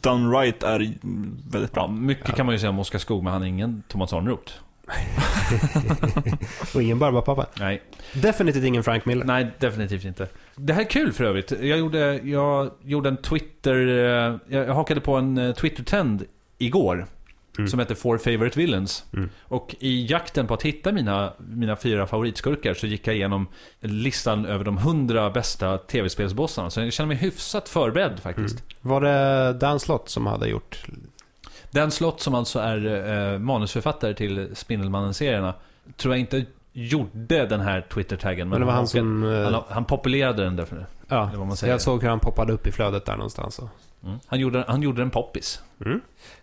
done 0.00 0.38
right 0.40 0.62
är 0.62 0.78
väldigt 1.50 1.70
Ja, 1.74 1.86
bra. 1.86 1.88
mycket 1.88 2.34
kan 2.36 2.46
man 2.46 2.54
ju 2.54 2.58
säga 2.58 2.70
om 2.70 2.78
Oskar 2.78 2.98
Skog, 2.98 3.24
men 3.24 3.32
han 3.32 3.42
är 3.42 3.46
ingen 3.46 3.82
Thomas 3.88 4.12
Arnroth. 4.12 4.52
Och 6.74 6.82
ingen 6.82 6.98
Barbapapa. 6.98 7.46
Nej. 7.60 7.82
Definitivt 8.14 8.64
ingen 8.64 8.82
Frank 8.82 9.04
Miller. 9.06 9.24
Nej, 9.24 9.46
definitivt 9.58 10.04
inte. 10.04 10.28
Det 10.56 10.72
här 10.72 10.80
är 10.80 10.90
kul 10.90 11.12
för 11.12 11.24
övrigt. 11.24 11.50
Jag 11.50 11.78
gjorde, 11.78 12.20
jag 12.24 12.70
gjorde 12.82 13.08
en 13.08 13.16
Twitter... 13.16 13.76
eh, 13.88 14.56
Jag 14.58 14.74
hakade 14.74 15.00
på 15.00 15.14
en 15.16 15.38
eh, 15.38 15.54
Twitter-trend 15.54 16.24
igår. 16.58 17.06
Mm. 17.58 17.68
Som 17.68 17.78
heter 17.78 17.94
Four 17.94 18.18
Favorite 18.18 18.58
Villains. 18.58 19.04
Mm. 19.12 19.28
Och 19.42 19.76
i 19.78 20.06
jakten 20.06 20.46
på 20.46 20.54
att 20.54 20.62
hitta 20.62 20.92
mina, 20.92 21.32
mina 21.38 21.76
fyra 21.76 22.06
favoritskurkar 22.06 22.74
så 22.74 22.86
gick 22.86 23.06
jag 23.06 23.14
igenom 23.16 23.46
listan 23.80 24.46
över 24.46 24.64
de 24.64 24.78
hundra 24.78 25.30
bästa 25.30 25.78
tv-spelsbossarna. 25.78 26.70
Så 26.70 26.80
jag 26.80 26.92
känner 26.92 27.08
mig 27.08 27.16
hyfsat 27.16 27.68
förberedd 27.68 28.20
faktiskt. 28.20 28.62
Var 28.80 29.00
det 29.00 29.52
Dan 29.52 29.80
Slott 29.80 30.08
som 30.08 30.26
hade 30.26 30.48
gjort... 30.48 30.86
Dan 31.70 31.90
Slott 31.90 32.20
som 32.20 32.34
alltså 32.34 32.58
är 32.58 33.32
eh, 33.32 33.38
manusförfattare 33.38 34.14
till 34.14 34.48
Spindelmannen-serierna 34.56 35.54
tror 35.96 36.14
jag 36.14 36.20
inte 36.20 36.44
gjorde 36.72 37.46
den 37.46 37.60
här 37.60 37.80
Twitter-taggen. 37.80 38.48
Men 38.48 38.66
var 38.66 38.72
han 38.72 38.88
som... 38.88 39.22
eh, 39.22 39.52
han, 39.52 39.62
han 39.68 39.84
populerade 39.84 40.44
den 40.44 40.56
därför. 40.56 40.86
ja, 41.08 41.30
vad 41.34 41.46
man 41.46 41.56
säger. 41.56 41.72
jag 41.72 41.80
såg 41.80 42.02
hur 42.02 42.08
han 42.08 42.20
poppade 42.20 42.52
upp 42.52 42.66
i 42.66 42.72
flödet 42.72 43.04
där 43.04 43.16
någonstans. 43.16 43.54
Så. 43.54 43.68
Mm. 44.06 44.18
Han, 44.26 44.40
gjorde, 44.40 44.64
han 44.68 44.82
gjorde 44.82 45.02
en 45.02 45.10
poppis. 45.10 45.60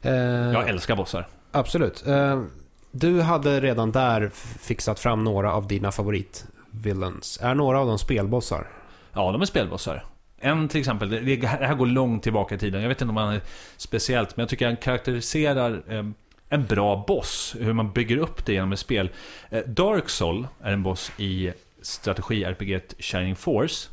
Eh, 0.01 0.13
Jag 0.13 0.69
älskar 0.69 0.95
bossar. 0.95 1.27
Absolut. 1.51 2.07
Eh, 2.07 2.43
du 2.91 3.21
hade 3.21 3.59
redan 3.59 3.91
där 3.91 4.29
fixat 4.59 4.99
fram 4.99 5.23
några 5.23 5.53
av 5.53 5.67
dina 5.67 5.91
favoritvillains. 5.91 7.39
Är 7.41 7.55
några 7.55 7.79
av 7.79 7.87
dem 7.87 7.99
spelbossar? 7.99 8.67
Ja, 9.13 9.31
de 9.31 9.41
är 9.41 9.45
spelbossar. 9.45 10.05
En 10.37 10.67
till 10.67 10.79
exempel, 10.79 11.09
det, 11.09 11.45
här 11.47 11.75
går 11.75 11.85
långt 11.85 12.23
tillbaka 12.23 12.55
i 12.55 12.57
tiden. 12.57 12.81
Jag 12.81 12.89
vet 12.89 13.01
inte 13.01 13.09
om 13.09 13.17
han 13.17 13.33
är 13.33 13.41
speciellt, 13.77 14.37
men 14.37 14.41
jag 14.43 14.49
tycker 14.49 14.65
han 14.65 14.77
karaktäriserar 14.77 15.83
eh, 15.87 16.05
en 16.49 16.65
bra 16.65 17.03
boss. 17.07 17.55
Hur 17.59 17.73
man 17.73 17.91
bygger 17.91 18.17
upp 18.17 18.45
det 18.45 18.53
genom 18.53 18.71
ett 18.73 18.79
spel. 18.79 19.09
Eh, 19.49 19.59
Dark 19.67 20.09
Soul 20.09 20.47
är 20.61 20.73
en 20.73 20.83
boss 20.83 21.11
i 21.17 21.51
strategi-RPG 21.81 22.81
Shining 22.99 23.35
Force. 23.35 23.89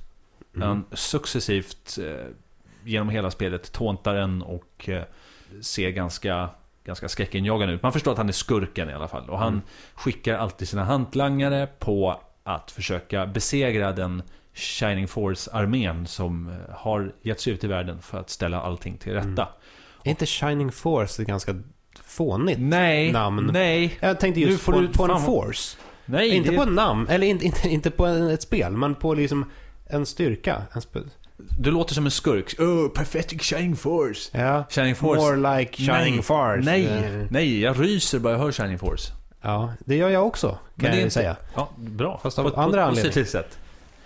Mm. 0.56 0.68
Han 0.68 0.84
successivt 0.92 1.98
eh, 1.98 2.26
genom 2.84 3.08
hela 3.08 3.30
spelet 3.30 3.72
tåntar 3.72 4.14
en 4.14 4.42
och 4.42 4.88
eh, 4.88 5.02
ser 5.62 5.90
ganska, 5.90 6.48
ganska 6.84 7.08
skräckinjagande 7.08 7.74
ut. 7.74 7.82
Man 7.82 7.92
förstår 7.92 8.12
att 8.12 8.18
han 8.18 8.28
är 8.28 8.32
skurken 8.32 8.90
i 8.90 8.92
alla 8.92 9.08
fall. 9.08 9.30
Och 9.30 9.38
han 9.38 9.48
Mm. 9.52 9.60
skickar 9.94 10.34
alltid 10.38 10.68
sina 10.68 10.84
hantlangare 10.84 11.66
på 11.78 12.20
att 12.44 12.70
försöka 12.70 13.26
besegra 13.26 13.92
den 13.92 14.22
Shining 14.54 15.08
Force-armén 15.08 16.06
som 16.06 16.48
eh, 16.48 16.74
har 16.74 17.12
gett 17.22 17.40
sig 17.40 17.52
ut 17.52 17.64
i 17.64 17.66
världen 17.66 18.02
för 18.02 18.18
att 18.18 18.30
ställa 18.30 18.60
allting 18.60 18.96
till 18.98 19.12
rätta. 19.12 19.28
Mm. 19.28 19.46
Är 20.04 20.10
inte 20.10 20.26
Shining 20.26 20.72
Force 20.72 21.22
ett 21.22 21.28
ganska 21.28 21.54
fånigt 22.02 22.60
Nej, 22.60 23.12
namn? 23.12 23.50
nej, 23.52 23.98
Jag 24.00 24.20
tänkte 24.20 24.40
just 24.40 24.62
får 24.62 24.72
på, 24.72 24.80
du 24.80 24.88
på 24.88 25.04
en 25.12 25.20
force. 25.20 25.76
nej. 26.04 26.28
inte 26.36 26.50
det- 26.50 26.56
på 26.56 26.62
ett 26.62 26.72
namn, 26.72 27.08
eller 27.08 27.26
inte, 27.26 27.44
inte, 27.46 27.68
inte 27.68 27.90
på 27.90 28.06
ett 28.06 28.42
spel, 28.42 28.72
men 28.76 28.94
på 28.94 29.14
liksom 29.14 29.50
en 29.86 30.06
styrka. 30.06 30.62
En 30.72 30.80
spe- 30.80 31.08
Du 31.58 31.70
låter 31.70 31.94
som 31.94 32.04
en 32.04 32.10
skurk. 32.10 32.60
Oh, 32.60 32.88
pathetic 32.88 33.42
Shining 33.42 33.76
Force. 33.76 34.38
ja. 34.38 34.64
Shining 34.70 34.94
Force. 34.94 35.20
More 35.20 35.58
like 35.58 35.76
Shining 35.76 36.14
nej, 36.14 36.22
Force. 36.22 36.62
Nej, 36.64 36.86
Eh, 36.86 37.26
nej, 37.30 37.60
jag 37.60 37.80
ryser 37.82 38.18
bara 38.18 38.32
jag 38.32 38.40
hör 38.40 38.52
Shining 38.52 38.78
Force. 38.78 39.12
Ja, 39.42 39.72
det 39.84 39.96
gör 39.96 40.08
jag 40.08 40.26
också, 40.26 40.48
kan 40.48 40.58
Men 40.76 40.90
det 40.90 40.96
jag 40.96 41.02
inte- 41.02 41.10
säga. 41.14 41.36
Ja, 41.54 41.68
bra. 41.76 42.20
Fast 42.22 42.38
av 42.38 42.50
På 42.50 42.60
andra 42.60 42.84
anledningar. 42.84 43.24
sätt. 43.24 43.58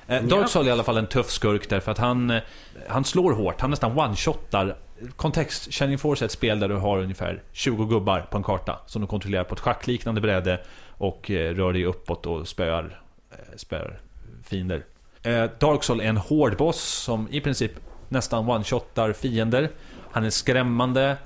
Eh, 0.06 0.16
Ja. 0.16 0.20
Dark 0.22 0.48
Soul 0.48 0.64
är 0.64 0.68
i 0.68 0.72
alla 0.72 0.82
fall 0.84 0.96
en 0.96 1.06
tuff 1.06 1.30
skurk 1.30 1.68
därför 1.68 1.92
att 1.92 1.98
han, 1.98 2.30
eh, 2.30 2.42
han 2.88 3.04
slår 3.04 3.32
hårt. 3.32 3.60
Han 3.60 3.70
nästan 3.70 3.98
one-shotar. 3.98 4.76
Kontext, 5.16 5.72
Shining 5.74 5.98
Force 5.98 6.24
är 6.24 6.26
ett 6.26 6.32
spel 6.32 6.60
där 6.60 6.68
du 6.68 6.74
har 6.74 6.98
ungefär 6.98 7.42
20 7.52 7.84
gubbar 7.86 8.20
på 8.30 8.36
en 8.36 8.42
karta 8.42 8.78
som 8.86 9.02
du 9.02 9.08
kontrollerar 9.08 9.44
på 9.44 9.54
ett 9.54 9.60
schackliknande 9.60 10.20
bräde 10.20 10.60
och 10.90 11.30
eh, 11.30 11.54
rör 11.54 11.72
dig 11.72 11.84
uppåt 11.84 12.26
och 12.26 12.48
spöar, 12.48 13.00
eh, 13.30 13.36
spöar 13.56 13.98
fiender. 14.44 14.84
Eh, 15.24 15.50
Dark 15.58 15.84
Soul 15.84 16.00
är 16.00 16.04
en 16.04 16.16
hård 16.16 16.56
boss 16.56 16.82
som 16.82 17.28
i 17.30 17.40
princip 17.40 17.72
nästan 18.08 18.50
one-shotar 18.50 19.12
fiender. 19.12 19.70
Han 20.10 20.24
är 20.24 20.30
skrämmande. 20.30 21.16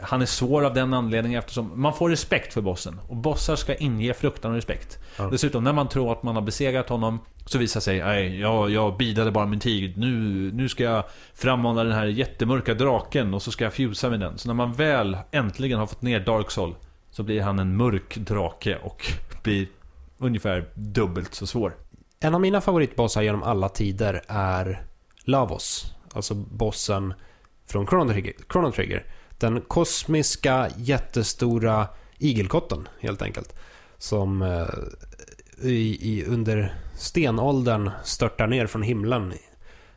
Han 0.00 0.22
är 0.22 0.26
svår 0.26 0.64
av 0.64 0.74
den 0.74 0.94
anledningen 0.94 1.38
eftersom 1.38 1.80
man 1.80 1.94
får 1.94 2.10
respekt 2.10 2.54
för 2.54 2.60
bossen. 2.60 3.00
Och 3.08 3.16
bossar 3.16 3.56
ska 3.56 3.74
inge 3.74 4.14
fruktan 4.14 4.50
och 4.50 4.56
respekt. 4.56 4.98
Ja. 5.18 5.28
Dessutom, 5.30 5.64
när 5.64 5.72
man 5.72 5.88
tror 5.88 6.12
att 6.12 6.22
man 6.22 6.34
har 6.34 6.42
besegrat 6.42 6.88
honom 6.88 7.20
så 7.46 7.58
visar 7.58 7.80
sig, 7.80 7.98
nej, 7.98 8.40
jag, 8.40 8.70
jag 8.70 8.96
bidade 8.96 9.30
bara 9.30 9.46
min 9.46 9.60
tid. 9.60 9.98
Nu, 9.98 10.10
nu 10.52 10.68
ska 10.68 10.84
jag 10.84 11.04
frammana 11.34 11.84
den 11.84 11.92
här 11.92 12.06
jättemörka 12.06 12.74
draken 12.74 13.34
och 13.34 13.42
så 13.42 13.50
ska 13.50 13.64
jag 13.64 13.74
fusa 13.74 14.10
med 14.10 14.20
den. 14.20 14.38
Så 14.38 14.48
när 14.48 14.54
man 14.54 14.72
väl 14.72 15.16
äntligen 15.30 15.78
har 15.78 15.86
fått 15.86 16.02
ner 16.02 16.20
Dark 16.20 16.50
Soul 16.50 16.74
så 17.10 17.22
blir 17.22 17.42
han 17.42 17.58
en 17.58 17.76
mörk 17.76 18.16
drake 18.16 18.76
och 18.76 19.06
blir 19.42 19.66
ungefär 20.18 20.68
dubbelt 20.74 21.34
så 21.34 21.46
svår. 21.46 21.74
En 22.20 22.34
av 22.34 22.40
mina 22.40 22.60
favoritbossar 22.60 23.22
genom 23.22 23.42
alla 23.42 23.68
tider 23.68 24.22
är 24.28 24.82
Lavos. 25.24 25.94
Alltså 26.14 26.34
bossen 26.34 27.14
från 27.66 27.86
Chrono 27.86 28.12
Trigger. 28.12 28.34
Chrono 28.52 28.72
Trigger. 28.72 29.06
Den 29.38 29.60
kosmiska, 29.60 30.68
jättestora 30.76 31.88
igelkotten, 32.18 32.88
helt 33.00 33.22
enkelt. 33.22 33.54
Som 33.98 34.42
eh, 34.42 34.66
i, 35.62 35.98
i, 36.12 36.24
under 36.24 36.74
stenåldern 36.94 37.90
störtar 38.04 38.46
ner 38.46 38.66
från 38.66 38.82
himlen. 38.82 39.34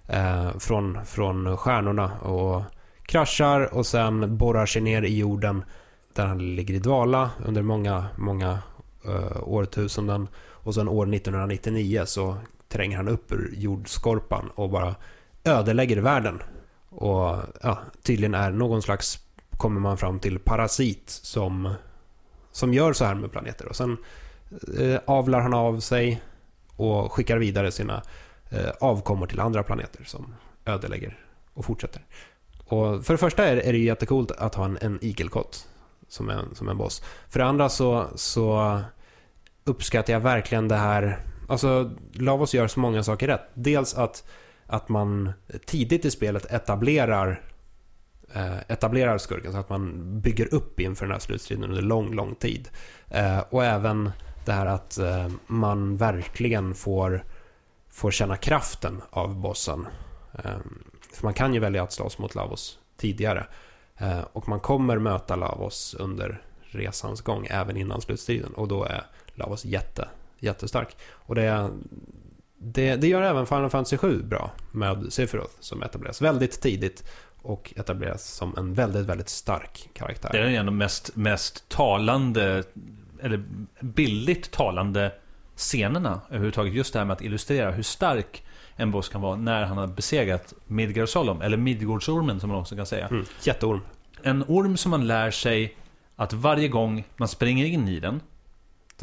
eh, 0.08 0.58
från, 0.58 1.06
från 1.06 1.58
stjärnorna 1.58 2.20
och 2.20 2.64
kraschar 3.06 3.74
och 3.74 3.86
sen 3.86 4.38
borrar 4.38 4.66
sig 4.66 4.82
ner 4.82 5.02
i 5.02 5.18
jorden 5.18 5.64
där 6.14 6.26
han 6.26 6.56
ligger 6.56 6.74
i 6.74 6.80
dvala 6.80 7.32
under 7.46 7.62
många, 7.62 8.06
många 8.18 8.60
eh, 9.06 9.44
årtusenden. 9.44 10.28
Och 10.64 10.76
sen 10.76 10.88
år 10.88 11.14
1999 11.14 12.04
så 12.06 12.38
tränger 12.68 12.98
han 12.98 13.08
upp 13.08 13.32
ur 13.32 13.54
jordskorpan 13.58 14.50
och 14.56 14.70
bara 14.70 14.96
ödelägger 15.44 15.98
världen. 15.98 16.42
Och 16.90 17.38
ja, 17.62 17.80
tydligen 18.04 18.36
är 18.36 18.52
någon 18.52 18.82
slags, 18.82 19.20
kommer 19.58 19.80
man 19.80 19.98
fram 19.98 20.20
till, 20.20 20.40
parasit 20.40 21.10
som, 21.10 21.74
som 22.52 22.74
gör 22.74 22.94
så 22.94 23.06
här 23.06 23.16
med 23.16 23.32
planeter. 23.32 23.66
Och 23.68 23.76
sen 23.76 23.98
eh, 24.80 25.00
avlar 25.06 25.40
han 25.40 25.54
av 25.54 25.80
sig 25.80 26.22
och 26.76 27.12
skickar 27.12 27.38
vidare 27.38 27.72
sina 27.72 28.02
eh, 28.50 28.70
avkommor 28.80 29.28
till 29.28 29.40
andra 29.40 29.64
planeter 29.64 30.04
som 30.04 30.36
ödelägger 30.66 31.18
och 31.54 31.66
fortsätter. 31.66 32.02
Och 32.66 33.06
för 33.06 33.14
det 33.14 33.18
första 33.18 33.46
är, 33.46 33.58
är 33.58 33.74
det 33.74 33.80
ju 33.80 33.90
att 34.38 34.56
ha 34.56 34.66
en, 34.66 34.78
en 34.82 35.00
igelkott 35.02 35.68
som 36.08 36.30
en, 36.30 36.56
som 36.56 36.70
en 36.70 36.78
boss. 36.78 37.04
För 37.30 37.40
det 37.40 37.46
andra 37.46 37.70
så, 37.70 38.08
så 38.16 38.80
uppskattar 39.70 40.14
jag 40.14 40.20
verkligen 40.20 40.68
det 40.68 40.76
här... 40.76 41.20
Alltså, 41.50 41.92
Lavos 42.14 42.54
gör 42.54 42.68
så 42.68 42.80
många 42.80 43.04
saker 43.04 43.28
rätt. 43.28 43.50
Dels 43.54 43.96
att, 43.96 44.24
att 44.66 44.90
man 44.90 45.34
tidigt 45.66 46.06
i 46.06 46.12
spelet 46.12 46.46
etablerar 46.46 47.42
eh, 48.34 48.58
etablerar 48.68 49.18
skurken 49.18 49.52
så 49.52 49.58
att 49.58 49.70
man 49.70 50.04
bygger 50.22 50.54
upp 50.54 50.80
inför 50.80 51.06
den 51.06 51.12
här 51.12 51.20
slutstriden 51.20 51.64
under 51.64 51.82
lång, 51.82 52.14
lång 52.14 52.36
tid. 52.36 52.70
Eh, 53.08 53.40
och 53.50 53.66
även 53.66 54.12
det 54.46 54.52
här 54.52 54.66
att 54.66 54.98
eh, 54.98 55.28
man 55.48 55.98
verkligen 55.98 56.76
får, 56.76 57.24
får 57.90 58.12
känna 58.12 58.38
kraften 58.38 59.02
av 59.10 59.36
bossen. 59.36 59.88
Eh, 60.34 60.58
för 61.14 61.24
man 61.24 61.34
kan 61.34 61.54
ju 61.54 61.60
välja 61.60 61.84
att 61.84 61.94
slåss 61.94 62.18
mot 62.18 62.36
Lavos 62.36 62.80
tidigare. 62.98 63.46
Eh, 63.98 64.22
och 64.34 64.50
man 64.50 64.60
kommer 64.60 64.98
möta 64.98 65.36
Lavos 65.36 65.96
under 66.00 66.42
resans 66.62 67.22
gång, 67.22 67.48
även 67.50 67.78
innan 67.78 68.02
slutstriden. 68.02 68.54
Och 68.54 68.68
då 68.68 68.84
är 68.84 69.06
Lavos 69.40 69.66
jätte, 69.66 70.08
jättestark. 70.40 70.98
Och 71.12 71.36
det, 71.36 71.70
det, 72.58 72.96
det 72.96 73.08
gör 73.08 73.22
även 73.22 73.46
Final 73.46 73.70
Fantasy 73.70 73.98
7 73.98 74.24
bra 74.24 74.52
med 74.72 75.14
Sephiroth 75.14 75.54
som 75.60 75.84
etableras 75.84 76.22
väldigt 76.22 76.62
tidigt 76.62 77.04
och 77.42 77.74
etableras 77.76 78.24
som 78.24 78.58
en 78.58 78.74
väldigt, 78.74 79.06
väldigt 79.06 79.30
stark 79.30 79.90
karaktär. 79.94 80.30
Det 80.32 80.40
är 80.40 80.44
en 80.44 80.60
av 80.60 80.66
de 80.66 80.78
mest, 80.78 81.16
mest 81.16 81.70
talande, 81.70 82.64
eller 83.22 83.44
billigt 83.80 84.52
talande 84.52 85.12
scenerna 85.56 86.22
överhuvudtaget. 86.30 86.74
Just 86.74 86.94
det 86.94 87.00
här 87.00 87.06
med 87.06 87.14
att 87.14 87.22
illustrera 87.22 87.72
hur 87.72 87.84
stark 87.84 88.44
en 88.76 88.92
boss 88.92 89.10
kan 89.10 89.22
vara 89.22 89.36
när 89.36 89.66
han 89.66 89.78
har 89.78 89.88
besegrat 89.88 90.54
Midgard 90.68 91.10
Solom, 91.10 91.42
eller 91.42 91.58
Midgårdsormen 91.58 92.40
som 92.40 92.50
man 92.50 92.60
också 92.60 92.76
kan 92.76 92.86
säga. 92.86 93.08
Mm, 93.08 93.26
jätteorm. 93.44 93.82
En 94.24 94.44
orm 94.48 94.78
som 94.78 94.92
man 94.92 95.08
lär 95.08 95.32
sig 95.32 95.76
att 96.16 96.34
varje 96.34 96.68
gång 96.68 97.04
man 97.18 97.28
springer 97.28 97.66
in 97.66 97.88
i 97.88 98.00
den 98.00 98.22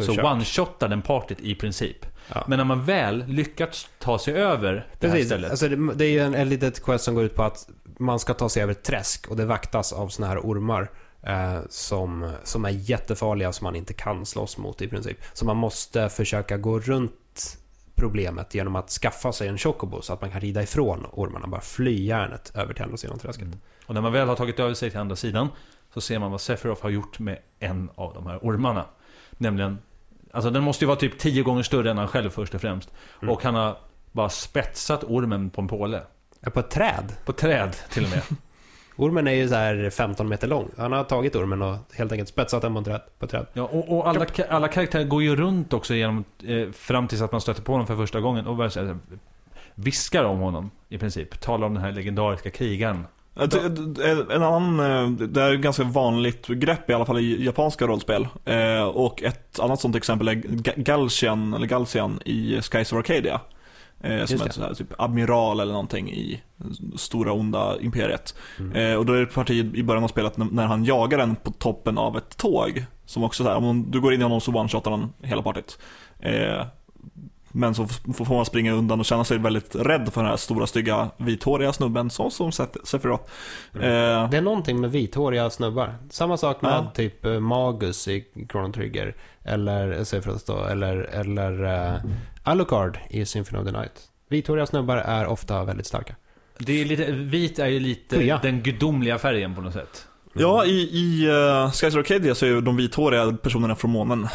så 0.03 0.12
one-shotar 0.12 0.88
den 0.88 1.03
partyt 1.03 1.40
i 1.40 1.55
princip. 1.55 2.07
Ja. 2.28 2.44
Men 2.47 2.59
när 2.59 2.64
man 2.64 2.84
väl 2.84 3.24
lyckats 3.26 3.88
ta 3.99 4.18
sig 4.18 4.34
över 4.34 4.72
det 4.72 5.07
här 5.07 5.14
Precis, 5.14 5.26
stället. 5.26 5.51
alltså 5.51 5.68
det, 5.68 5.94
det 5.94 6.05
är 6.05 6.11
ju 6.11 6.18
en, 6.18 6.34
en 6.34 6.49
litet 6.49 6.84
quest 6.84 7.05
som 7.05 7.14
går 7.14 7.24
ut 7.24 7.34
på 7.34 7.42
att 7.42 7.68
man 7.99 8.18
ska 8.18 8.34
ta 8.34 8.49
sig 8.49 8.62
över 8.62 8.72
ett 8.72 8.82
träsk 8.82 9.28
och 9.28 9.36
det 9.36 9.44
vaktas 9.44 9.92
av 9.92 10.09
såna 10.09 10.28
här 10.28 10.38
ormar 10.38 10.90
eh, 11.22 11.59
som, 11.68 12.32
som 12.44 12.64
är 12.64 12.70
jättefarliga 12.70 13.53
som 13.53 13.64
man 13.64 13.76
inte 13.76 13.94
kan 13.94 14.26
slåss 14.26 14.59
mot 14.59 14.82
i 14.82 14.88
princip. 14.88 15.18
Så 15.32 15.44
man 15.44 15.57
måste 15.57 16.09
försöka 16.09 16.57
gå 16.57 16.78
runt 16.78 17.59
problemet 17.94 18.55
genom 18.55 18.76
att 18.76 18.90
skaffa 18.90 19.32
sig 19.32 19.49
en 19.49 19.59
chocobo 19.59 20.03
så 20.03 20.12
att 20.12 20.20
man 20.20 20.30
kan 20.30 20.40
rida 20.40 20.62
ifrån 20.62 21.07
ormarna, 21.12 21.47
bara 21.47 21.61
fly 21.61 22.05
järnet 22.05 22.53
över 22.55 22.74
till 22.74 22.82
andra 22.82 22.97
sidan 22.97 23.18
träsket. 23.18 23.49
Och 23.86 23.94
när 23.94 24.01
man 24.01 24.12
väl 24.12 24.28
har 24.28 24.36
tagit 24.36 24.61
över 24.61 24.74
sig 24.74 24.90
till 24.90 25.01
andra 25.01 25.16
sidan 25.16 25.49
så 25.94 26.01
ser 26.01 26.18
man 26.18 26.30
vad 26.30 26.40
Sephiroth 26.40 26.82
har 26.82 26.90
gjort 26.90 27.18
med 27.18 27.38
en 27.59 27.90
av 27.94 28.14
de 28.14 28.26
här 28.26 28.38
ormarna. 28.42 28.84
Nämligen, 29.30 29.78
alltså 30.37 30.51
den 30.51 30.62
måste 30.62 30.84
ju 30.84 30.87
vara 30.87 30.99
typ 30.99 31.18
tio 31.18 31.43
gånger 31.43 31.62
större 31.62 31.91
än 31.91 31.99
han 31.99 32.09
själv 32.09 32.30
först 32.30 32.55
och 32.55 32.61
främst. 32.61 32.91
Mm. 33.22 33.34
Och 33.34 33.43
han 33.43 33.55
har 33.55 33.76
bara 34.12 34.28
spetsat 34.28 35.05
ormen 35.05 35.51
på 35.51 35.61
en 35.61 35.68
påle. 35.68 36.03
Ja, 36.41 36.51
På 36.51 36.61
ett 36.61 36.70
träd. 36.70 37.12
På 37.24 37.32
träd 37.32 37.76
till 37.91 38.05
och 38.05 38.11
med. 38.11 38.22
Ormen 38.97 39.26
är 39.26 39.32
ju 39.32 39.49
så 39.49 39.55
här 39.55 39.91
15 39.91 40.28
meter 40.28 40.49
lång. 40.49 40.70
Han 40.78 40.93
har 40.93 41.05
tagit 41.05 41.37
ormen 41.37 41.62
och 41.62 41.76
helt 41.95 42.12
enkelt 42.12 42.28
spetsat 42.28 42.62
den 42.62 42.74
på 42.74 42.80
ett 42.80 42.87
träd. 42.87 43.01
På 43.18 43.24
ett 43.24 43.30
träd. 43.30 43.47
Ja, 43.53 43.62
och, 43.62 43.97
och 43.97 44.09
alla, 44.09 44.26
alla 44.49 44.68
karaktärer 44.68 45.05
går 45.05 45.22
ju 45.22 45.37
runt 45.37 45.72
också 45.72 45.95
genom, 45.95 46.24
eh, 46.45 46.70
fram 46.70 47.09
tills 47.09 47.22
att 47.22 47.32
man 47.32 47.41
stöter 47.41 47.62
på 47.62 47.72
honom 47.72 47.87
för 47.87 47.97
första 47.97 48.20
gången 48.20 48.47
och 48.47 48.57
bara 48.57 48.70
så 48.70 48.84
här, 48.84 48.99
viskar 49.74 50.24
om 50.24 50.39
honom 50.39 50.70
i 50.89 50.99
princip. 50.99 51.41
Talar 51.41 51.66
om 51.66 51.74
den 51.74 51.82
här 51.82 51.93
legendariska 51.93 52.51
krigaren. 52.51 53.07
En 54.32 54.43
annan, 54.43 54.80
eh, 54.80 55.11
det 55.28 55.43
är 55.43 55.55
ett 55.55 55.61
ganska 55.61 55.84
vanligt 55.84 56.47
grepp 56.47 56.91
i 56.91 56.93
alla 56.93 57.05
fall 57.05 57.18
i 57.18 57.45
japanska 57.45 57.87
rollspel. 57.87 58.28
Eh, 58.45 58.82
Och 58.82 59.22
ett 59.22 59.61
annat 59.61 59.80
sånt 59.80 59.97
exempel 59.97 60.28
är 60.28 60.32
Ga- 60.34 60.82
Galcian, 60.82 61.55
eller 61.55 61.66
Galcian 61.66 62.20
i 62.24 62.61
Skies 62.62 62.93
of 62.93 62.99
Arcadia. 62.99 63.41
Eh, 64.01 64.11
Som 64.11 64.18
Just 64.18 64.32
är 64.47 64.51
sånt 64.51 64.66
här, 64.66 64.74
typ 64.74 64.93
admiral 64.99 65.61
eller 65.61 65.72
någonting 65.72 66.11
i 66.11 66.43
stora 66.97 67.32
onda 67.32 67.80
imperiet. 67.80 68.34
Mm. 68.59 68.99
Och 68.99 69.07
då 69.07 69.12
är 69.12 69.16
det 69.16 69.22
ett 69.22 69.34
parti 69.34 69.74
i 69.74 69.82
början 69.82 70.05
av 70.05 70.09
spelet 70.09 70.37
när- 70.37 70.66
han 70.66 70.84
jagar 70.84 71.18
en 71.18 71.37
på 71.37 71.51
toppen 71.51 71.99
av 71.99 72.16
ett 72.16 72.37
tåg. 72.37 72.84
Som 73.07 73.24
också 73.24 73.43
så 73.45 73.49
här, 73.49 73.57
om 73.57 73.91
du 73.91 74.01
går 74.01 74.14
in 74.14 74.20
i 74.20 74.22
honom 74.22 74.41
så 74.41 74.51
one-shotar 74.53 74.91
han 74.91 75.12
hela 75.22 75.43
partyt. 75.43 75.78
Eh, 77.57 77.61
Men 77.61 77.74
så 77.74 77.86
får 78.24 78.34
man 78.34 78.44
springa 78.46 78.72
undan 78.72 79.00
och 79.00 79.07
känna 79.07 79.24
sig 79.24 79.38
väldigt 79.38 79.74
rädd 79.76 80.11
för 80.12 80.20
den 80.20 80.30
här 80.30 80.36
stora 80.36 80.66
stygga 80.66 81.11
vithåriga 81.16 81.72
snubben, 81.72 82.11
så 82.11 82.30
som 82.30 82.52
Sephiroth. 82.52 83.24
Eh, 83.74 83.80
Det 84.30 84.36
är 84.36 84.40
någonting 84.42 84.80
med 84.80 84.90
vithåriga 84.90 85.50
snubbar. 85.50 85.94
Samma 86.11 86.36
sak 86.36 86.62
med 86.62 86.72
Ja. 86.72 86.92
typ 86.94 87.24
eh, 87.26 87.40
Magus 87.40 88.09
i 88.09 88.24
Chrono 88.52 88.72
Trigger. 88.72 89.14
Eller 89.44 90.04
Sephiroth 90.04 90.44
då. 90.46 90.64
Eller, 90.64 90.96
eller 90.96 91.64
uh, 91.94 92.00
Alucard 92.42 92.98
i 93.11 93.26
Symphony 93.26 93.59
of 93.62 93.66
the 93.66 93.72
Night. 93.72 93.92
Vithåriga 94.28 94.66
snubbar 94.66 94.96
är 94.96 95.26
ofta 95.26 95.64
väldigt 95.64 95.86
starka. 95.86 96.14
Det 96.59 96.80
är 96.80 96.84
lite, 96.84 97.12
vit 97.12 97.59
är 97.59 97.66
ju 97.66 97.80
lite 97.80 98.16
Fria. 98.16 98.38
den 98.42 98.62
gudomliga 98.62 99.18
färgen 99.18 99.54
på 99.54 99.61
något 99.61 99.72
sätt. 99.72 100.07
Ja, 100.32 100.64
i, 100.64 100.70
i 100.92 101.28
uh, 101.30 101.70
Skies 101.72 101.94
Arcadia 101.96 102.34
så 102.34 102.46
är 102.46 102.50
ju 102.50 102.61
de 102.61 102.76
vithåriga 102.76 103.32
personerna 103.42 103.74
från 103.74 103.90
månen. 103.90 104.28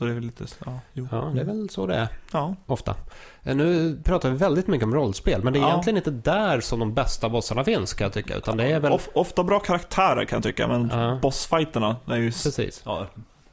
Så 0.00 0.04
det 0.06 0.10
är 0.10 0.14
väl 0.14 0.24
lite, 0.24 0.44
ja, 0.66 0.80
jo. 0.92 1.08
Ja, 1.12 1.30
det 1.34 1.40
är 1.40 1.44
väl 1.44 1.70
så 1.70 1.86
det 1.86 1.94
är. 1.94 2.08
Ja. 2.32 2.54
Ofta. 2.66 2.94
Eh, 3.42 3.56
Nu 3.56 3.98
pratar 4.04 4.30
vi 4.30 4.36
väldigt 4.36 4.66
mycket 4.66 4.84
om 4.84 4.94
rollspel, 4.94 5.44
men 5.44 5.52
det 5.52 5.58
är 5.58 5.60
Ja. 5.60 5.68
egentligen 5.68 5.96
inte 5.96 6.10
där 6.10 6.60
som 6.60 6.78
de 6.80 6.94
bästa 6.94 7.28
bossarna 7.28 7.64
finns, 7.64 7.94
kan 7.94 8.04
jag 8.04 8.12
tycka. 8.12 8.36
Utan 8.36 8.56
det 8.56 8.64
är 8.72 8.80
väl... 8.80 8.92
Of, 8.92 9.08
ofta 9.14 9.42
bra 9.44 9.58
karaktärer 9.60 10.24
kan 10.24 10.36
jag 10.36 10.42
tycka, 10.42 10.68
men 10.68 10.88
Ja. 10.92 11.18
bossfighterna 11.22 11.96
är 12.06 12.16
ju... 12.16 12.26
Precis. 12.30 12.82
Ja, 12.84 13.06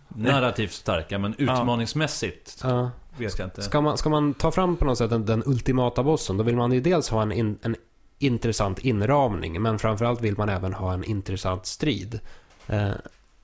narrativt 0.07 0.71
starka, 0.71 1.19
men 1.19 1.35
utmaningsmässigt 1.37 2.59
Ja. 2.63 2.91
vet 3.17 3.39
jag 3.39 3.45
inte. 3.47 3.61
Ska, 3.61 3.81
man, 3.81 3.97
ska 3.97 4.09
man 4.09 4.33
ta 4.33 4.51
fram 4.51 4.75
på 4.75 4.85
något 4.85 4.97
sätt 4.97 5.09
den, 5.09 5.25
den 5.25 5.43
ultimata 5.45 6.03
bossen, 6.03 6.37
då 6.37 6.43
vill 6.43 6.55
man 6.55 6.71
ju 6.71 6.81
dels 6.81 7.09
ha 7.09 7.21
en, 7.21 7.31
in, 7.31 7.57
en 7.61 7.75
intressant 8.19 8.79
inramning, 8.79 9.61
men 9.61 9.79
framförallt 9.79 10.21
vill 10.21 10.37
man 10.37 10.49
även 10.49 10.73
ha 10.73 10.93
en 10.93 11.03
intressant 11.03 11.65
strid. 11.65 12.19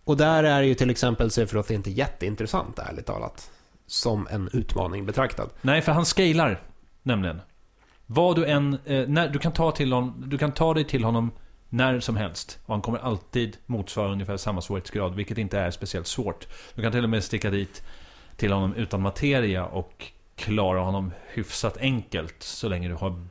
Och 0.03 0.17
där 0.17 0.43
är 0.43 0.61
ju 0.61 0.75
till 0.75 0.89
exempel 0.89 1.31
Sephiroth 1.31 1.73
inte 1.73 1.91
jätteintressant, 1.91 2.79
ärligt 2.79 3.05
talat. 3.05 3.51
Som 3.87 4.27
en 4.31 4.49
utmaning 4.53 5.05
betraktad. 5.05 5.49
Nej, 5.61 5.81
för 5.81 5.91
han 5.91 6.05
scalar 6.05 6.61
nämligen. 7.03 7.41
Vad 8.05 8.35
du 8.35 8.45
än, 8.45 8.77
eh, 8.85 9.07
när, 9.07 9.29
du, 9.29 9.39
kan 9.39 9.51
ta 9.51 9.71
till 9.71 9.93
honom, 9.93 10.23
du 10.27 10.37
kan 10.37 10.51
ta 10.51 10.73
dig 10.73 10.83
till 10.83 11.03
honom 11.03 11.31
när 11.69 11.99
som 11.99 12.17
helst. 12.17 12.59
Och 12.65 12.73
han 12.73 12.81
kommer 12.81 12.99
alltid 12.99 13.57
motsvara 13.65 14.11
ungefär 14.11 14.37
samma 14.37 14.61
svårighetsgrad, 14.61 15.15
vilket 15.15 15.37
inte 15.37 15.59
är 15.59 15.71
speciellt 15.71 16.07
svårt. 16.07 16.47
Du 16.75 16.81
kan 16.81 16.91
till 16.91 17.03
och 17.03 17.09
med 17.09 17.23
sticka 17.23 17.49
dit 17.49 17.83
till 18.35 18.51
honom 18.51 18.73
utan 18.73 19.01
materia 19.01 19.65
och 19.65 20.05
klara 20.35 20.79
honom 20.79 21.11
hyfsat 21.27 21.77
enkelt, 21.77 22.43
så 22.43 22.69
länge 22.69 22.87
du 22.87 22.95
har 22.95 23.27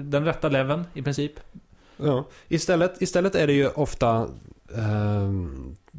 den 0.00 0.24
rätta 0.24 0.48
leveln 0.48 0.84
i 0.94 1.02
princip. 1.02 1.32
Ja. 1.96 2.26
Istället, 2.48 3.02
istället 3.02 3.34
är 3.34 3.46
det 3.46 3.52
ju 3.52 3.68
ofta 3.68 4.28
eh, 4.76 5.32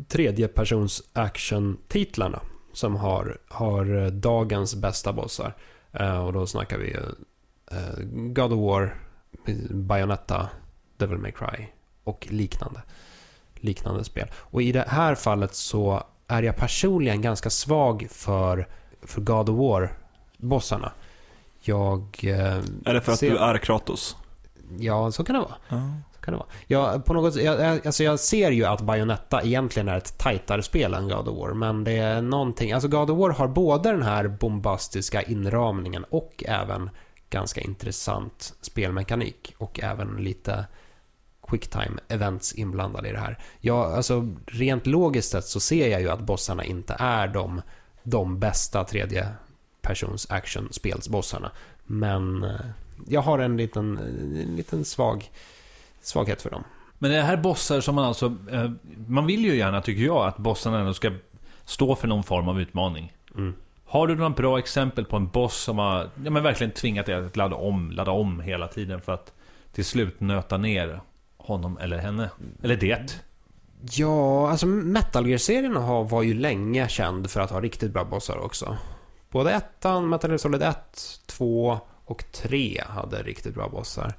tredjepersons 0.08 1.04
action-titlarna 1.14 2.40
som 2.74 2.96
har, 2.96 3.38
har 3.48 3.98
eh, 4.04 4.08
dagens 4.08 4.76
bästa 4.76 5.14
bossar. 5.14 5.56
Eh, 5.92 6.26
och 6.26 6.34
då 6.34 6.48
snackar 6.48 6.78
vi 6.78 6.94
eh, 7.72 8.04
God 8.06 8.54
of 8.54 8.60
War, 8.60 8.96
Bayonetta, 9.70 10.50
Devil 10.98 11.18
May 11.18 11.32
Cry 11.32 11.66
och 12.04 12.28
liknande. 12.30 12.82
Liknande 13.56 14.04
spel. 14.04 14.28
Och 14.36 14.62
i 14.62 14.72
det 14.72 14.86
här 14.88 15.16
fallet 15.16 15.56
så 15.56 16.04
är 16.28 16.44
jag 16.44 16.56
personligen 16.56 17.22
ganska 17.22 17.50
svag 17.50 18.08
för, 18.12 18.68
för 19.02 19.22
God 19.22 19.50
of 19.50 19.58
War-bossarna. 19.60 20.92
Jag... 21.62 22.02
Eh, 22.24 22.58
Är 22.86 22.94
det 22.94 23.02
för 23.02 23.12
att 23.12 23.20
ser- 23.20 23.30
du 23.32 23.38
är 23.38 23.58
Kratos? 23.58 24.18
Ja, 24.80 25.12
så 25.12 25.24
kan 25.24 25.36
det 25.36 25.42
vara. 25.42 25.56
Ja. 25.70 25.90
Kan 26.30 26.38
det 26.38 26.46
vara. 26.46 26.92
Jag, 26.92 27.06
på 27.06 27.14
något, 27.14 27.36
jag, 27.36 27.88
alltså 27.88 28.04
jag 28.04 28.20
ser 28.20 28.52
ju 28.52 28.66
att 28.66 28.82
Bayonetta 28.82 29.44
egentligen 29.44 29.88
är 29.88 29.98
ett 29.98 30.18
tajtare 30.18 30.64
spel 30.64 30.94
än 30.94 31.08
God 31.08 31.28
of 31.28 31.38
War, 31.38 31.54
men 31.54 31.84
det 31.84 31.98
är 31.98 32.22
någonting... 32.22 32.72
Alltså 32.72 32.90
God 32.90 33.10
of 33.10 33.18
War 33.18 33.30
har 33.30 33.48
både 33.48 33.92
den 33.92 34.02
här 34.02 34.28
bombastiska 34.28 35.22
inramningen 35.22 36.06
och 36.10 36.44
även 36.48 36.90
ganska 37.30 37.62
intressant 37.62 38.54
spelmekanik 38.62 39.56
och 39.58 39.80
även 39.80 40.16
lite 40.18 40.66
quicktime 41.48 42.00
events 42.08 42.54
inblandade 42.54 43.10
i 43.10 43.12
det 43.12 43.20
här. 43.20 43.38
Ja, 43.60 43.96
alltså 43.96 44.36
rent 44.46 44.88
logiskt 44.88 45.32
sett 45.32 45.46
så 45.46 45.60
ser 45.60 45.88
jag 45.88 46.02
ju 46.02 46.10
att 46.10 46.22
bossarna 46.22 46.64
inte 46.64 46.96
är 47.00 47.28
de, 47.28 47.62
de 48.04 48.40
bästa 48.40 48.84
tredje 48.84 49.28
persons-action-spelsbossarna, 49.82 51.52
Men 51.86 52.44
eh, 52.44 52.60
jag 53.08 53.22
har 53.22 53.40
en 53.40 53.58
liten, 53.58 53.98
eh, 53.98 54.42
en 54.42 54.56
liten 54.56 54.86
svag, 54.86 55.32
svaghet 56.02 56.42
för 56.42 56.50
dem. 56.50 56.64
Men 56.98 57.12
det 57.12 57.22
här 57.22 57.38
bossar 57.38 57.82
som 57.82 57.96
man 57.96 58.06
alltså... 58.06 58.36
Eh, 58.52 58.72
man 59.08 59.26
vill 59.26 59.46
ju 59.46 59.56
gärna, 59.56 59.82
tycker 59.82 60.04
jag, 60.04 60.28
att 60.28 60.38
bossarna 60.38 60.80
ändå 60.80 60.94
ska 60.94 61.12
stå 61.66 61.96
för 61.96 62.08
någon 62.08 62.24
form 62.24 62.48
av 62.48 62.62
utmaning. 62.62 63.14
Mm. 63.38 63.54
Har 63.86 64.08
du 64.08 64.16
några 64.16 64.30
bra 64.30 64.60
exempel 64.60 65.06
på 65.06 65.18
en 65.18 65.28
boss 65.28 65.58
som 65.58 65.78
har 65.78 66.10
ja, 66.24 66.30
men 66.30 66.44
verkligen 66.44 66.72
tvingat 66.72 67.06
dig 67.06 67.16
att 67.16 67.38
ladda 67.38 67.56
om, 67.56 67.92
ladda 67.92 68.12
om 68.12 68.40
hela 68.40 68.68
tiden 68.68 69.02
för 69.02 69.14
att 69.14 69.34
till 69.74 69.86
slut 69.86 70.20
nöta 70.20 70.58
ner 70.58 71.02
honom 71.38 71.78
eller 71.78 71.98
henne? 71.98 72.30
Eller 72.64 72.76
det? 72.76 73.22
Ja, 73.92 74.50
alltså 74.50 74.66
Metal 74.66 75.28
Gear-serien 75.28 75.74
var 76.08 76.24
ju 76.24 76.34
länge 76.34 76.88
känd 76.88 77.30
för 77.30 77.42
att 77.42 77.52
ha 77.52 77.62
riktigt 77.62 77.92
bra 77.92 78.04
bossar 78.04 78.38
också. 78.38 78.78
Både 79.30 79.52
ettan, 79.52 80.10
Metal 80.10 80.30
Gear 80.30 80.38
Solid 80.38 80.64
1, 80.64 80.78
2 81.26 81.80
och 82.06 82.24
3 82.32 82.84
hade 82.88 83.24
riktigt 83.24 83.56
bra 83.56 83.70
bossar. 83.70 84.14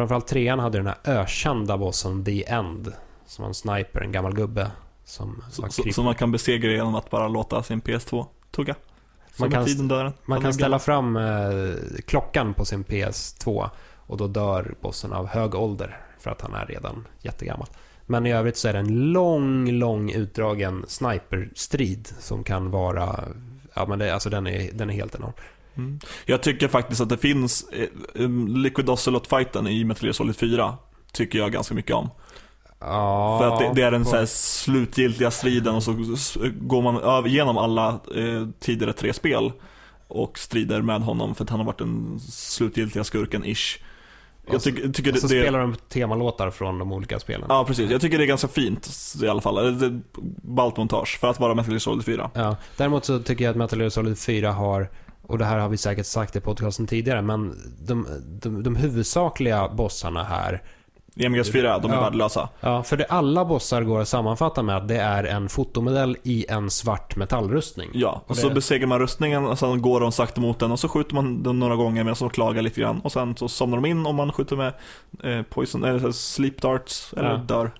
Framförallt 0.00 0.26
trean 0.26 0.58
hade 0.58 0.78
den 0.78 0.86
här 0.86 0.96
ökända 1.04 1.78
bossen 1.78 2.24
The 2.24 2.44
End. 2.48 2.92
Som 3.26 3.42
var 3.42 3.48
en 3.48 3.54
sniper, 3.54 4.00
en 4.00 4.12
gammal 4.12 4.34
gubbe. 4.34 4.70
Som 5.04 5.42
kryp- 5.50 5.92
som 5.92 6.04
man 6.04 6.14
kan 6.14 6.32
besegra 6.32 6.70
genom 6.70 6.94
att 6.94 7.10
bara 7.10 7.28
låta 7.28 7.62
sin 7.62 7.80
PS2 7.80 8.26
tugga. 8.50 8.74
Man 9.38 9.50
kan- 9.50 9.64
tiden 9.64 9.88
dör. 9.88 10.12
Man 10.24 10.40
kan 10.40 10.54
ställa 10.54 10.78
fram 10.78 11.16
eh, 11.16 11.22
klockan 12.06 12.54
på 12.54 12.64
sin 12.64 12.84
PS2 12.84 13.70
och 13.96 14.16
då 14.16 14.26
dör 14.26 14.74
bossen 14.80 15.12
av 15.12 15.26
hög 15.26 15.54
ålder 15.54 16.00
för 16.18 16.30
att 16.30 16.40
han 16.40 16.54
är 16.54 16.66
redan 16.66 17.06
jättegammal. 17.22 17.68
Men 18.06 18.26
i 18.26 18.32
övrigt 18.32 18.56
så 18.56 18.68
är 18.68 18.72
det 18.72 18.78
en 18.78 19.12
lång, 19.12 19.70
lång 19.72 20.10
utdragen 20.10 20.84
sniperstrid 20.88 22.08
som 22.18 22.44
kan 22.44 22.70
vara... 22.70 23.24
Ja, 23.74 23.86
men 23.86 23.98
det, 23.98 24.14
alltså 24.14 24.30
den 24.30 24.46
är, 24.46 24.70
den 24.72 24.90
är 24.90 24.94
helt 24.94 25.14
enorm. 25.14 25.32
Mm. 25.76 25.98
Jag 26.26 26.42
tycker 26.42 26.68
faktiskt 26.68 27.00
att 27.00 27.08
det 27.08 27.16
finns 27.16 27.68
eh, 27.72 27.88
um, 28.14 28.48
Liquid 28.56 28.88
Ocelot-fighten 28.90 29.68
i 29.68 29.84
Metal 29.84 30.04
Gear 30.04 30.12
Solid 30.12 30.36
4 30.36 30.74
tycker 31.12 31.38
jag 31.38 31.52
ganska 31.52 31.74
mycket 31.74 31.96
om. 31.96 32.10
Ja, 32.80 33.38
För 33.38 33.48
att 33.48 33.58
det, 33.58 33.82
det 33.82 33.86
är 33.86 33.90
den 33.90 34.04
på- 34.04 34.10
så 34.10 34.16
här 34.16 34.26
slutgiltiga 34.26 35.30
striden 35.30 35.74
och 35.74 35.82
så 35.82 35.92
går 36.60 36.82
man 36.82 36.96
över, 36.96 37.28
igenom 37.28 37.58
alla 37.58 37.88
eh, 38.16 38.46
tidigare 38.60 38.92
tre 38.92 39.12
spel 39.12 39.52
och 40.08 40.38
strider 40.38 40.82
med 40.82 41.02
honom 41.02 41.34
för 41.34 41.44
att 41.44 41.50
han 41.50 41.58
har 41.58 41.66
varit 41.66 41.78
den 41.78 42.20
slutgiltiga 42.30 43.02
skurken-ish. 43.02 43.78
Jag 44.50 44.62
så- 44.62 44.70
tycker, 44.70 45.12
Och 45.12 45.18
så 45.18 45.26
det, 45.26 45.40
spelar 45.42 45.58
de 45.60 45.74
temalåtar 45.88 46.50
från 46.50 46.78
de 46.78 46.92
olika 46.92 47.20
spelen. 47.20 47.46
Ja, 47.48 47.64
precis. 47.64 47.90
Jag 47.90 48.00
tycker 48.00 48.18
det 48.18 48.24
är 48.24 48.28
ganska 48.28 48.48
fint 48.48 48.90
i 49.22 49.28
alla 49.28 49.40
fall. 49.40 49.78
Det 49.78 49.86
är 49.86 49.90
ett 49.96 50.02
ballt 50.42 50.76
montage 50.76 51.18
för 51.20 51.30
att 51.30 51.40
vara 51.40 51.54
Metal 51.54 51.70
Gear 51.72 51.78
Solid 51.78 52.04
4. 52.04 52.30
Ja, 52.34 52.56
däremot 52.76 53.04
så 53.04 53.18
tycker 53.18 53.44
jag 53.44 53.50
att 53.50 53.56
Metal 53.56 53.78
Gear 53.80 53.90
Solid 53.90 54.18
4 54.18 54.52
har, 54.52 54.90
och 55.30 55.38
det 55.38 55.44
här 55.44 55.58
har 55.58 55.68
vi 55.68 55.76
säkert 55.76 56.06
sagt 56.06 56.36
i 56.36 56.40
podcasten 56.40 56.86
tidigare, 56.86 57.22
men 57.22 57.54
de, 57.86 58.06
de, 58.42 58.62
de 58.62 58.76
huvudsakliga 58.76 59.68
bossarna 59.68 60.24
här 60.24 60.62
I 61.16 61.22
MGS4, 61.26 61.80
de 61.82 61.90
är 61.90 61.94
Ja. 61.94 62.00
värdelösa. 62.00 62.48
Ja, 62.60 62.82
för 62.82 62.96
det 62.96 63.04
alla 63.04 63.44
bossar 63.44 63.82
går 63.82 64.00
att 64.00 64.08
sammanfatta 64.08 64.62
med 64.62 64.76
att 64.76 64.88
det 64.88 64.96
är 64.96 65.24
en 65.24 65.48
fotomodell 65.48 66.16
i 66.22 66.46
en 66.48 66.70
svart 66.70 67.16
metallrustning. 67.16 67.90
Ja, 67.94 68.22
och 68.24 68.30
Och 68.30 68.36
så 68.36 68.48
det- 68.48 68.54
besegrar 68.54 68.86
man 68.86 68.98
rustningen 68.98 69.46
och 69.46 69.58
sen 69.58 69.82
går 69.82 70.00
de 70.00 70.12
sakta 70.12 70.40
mot 70.40 70.58
den 70.58 70.72
och 70.72 70.78
så 70.80 70.88
skjuter 70.88 71.14
man 71.14 71.42
den 71.42 71.58
några 71.58 71.76
gånger 71.76 72.04
medan 72.04 72.16
de 72.18 72.30
klagar 72.30 72.62
lite 72.62 72.80
grann. 72.80 73.00
Och 73.00 73.12
sen 73.12 73.36
så 73.36 73.48
somnar 73.48 73.76
de 73.76 73.84
in 73.86 74.06
om 74.06 74.16
man 74.16 74.32
skjuter 74.32 74.56
med 74.56 74.72
eh, 75.22 75.42
poison, 75.42 75.84
eller 75.84 75.98
här 76.00 76.12
sleep 76.12 76.62
darts, 76.62 77.14
eller 77.16 77.30
Ja. 77.30 77.36
dör. 77.36 77.70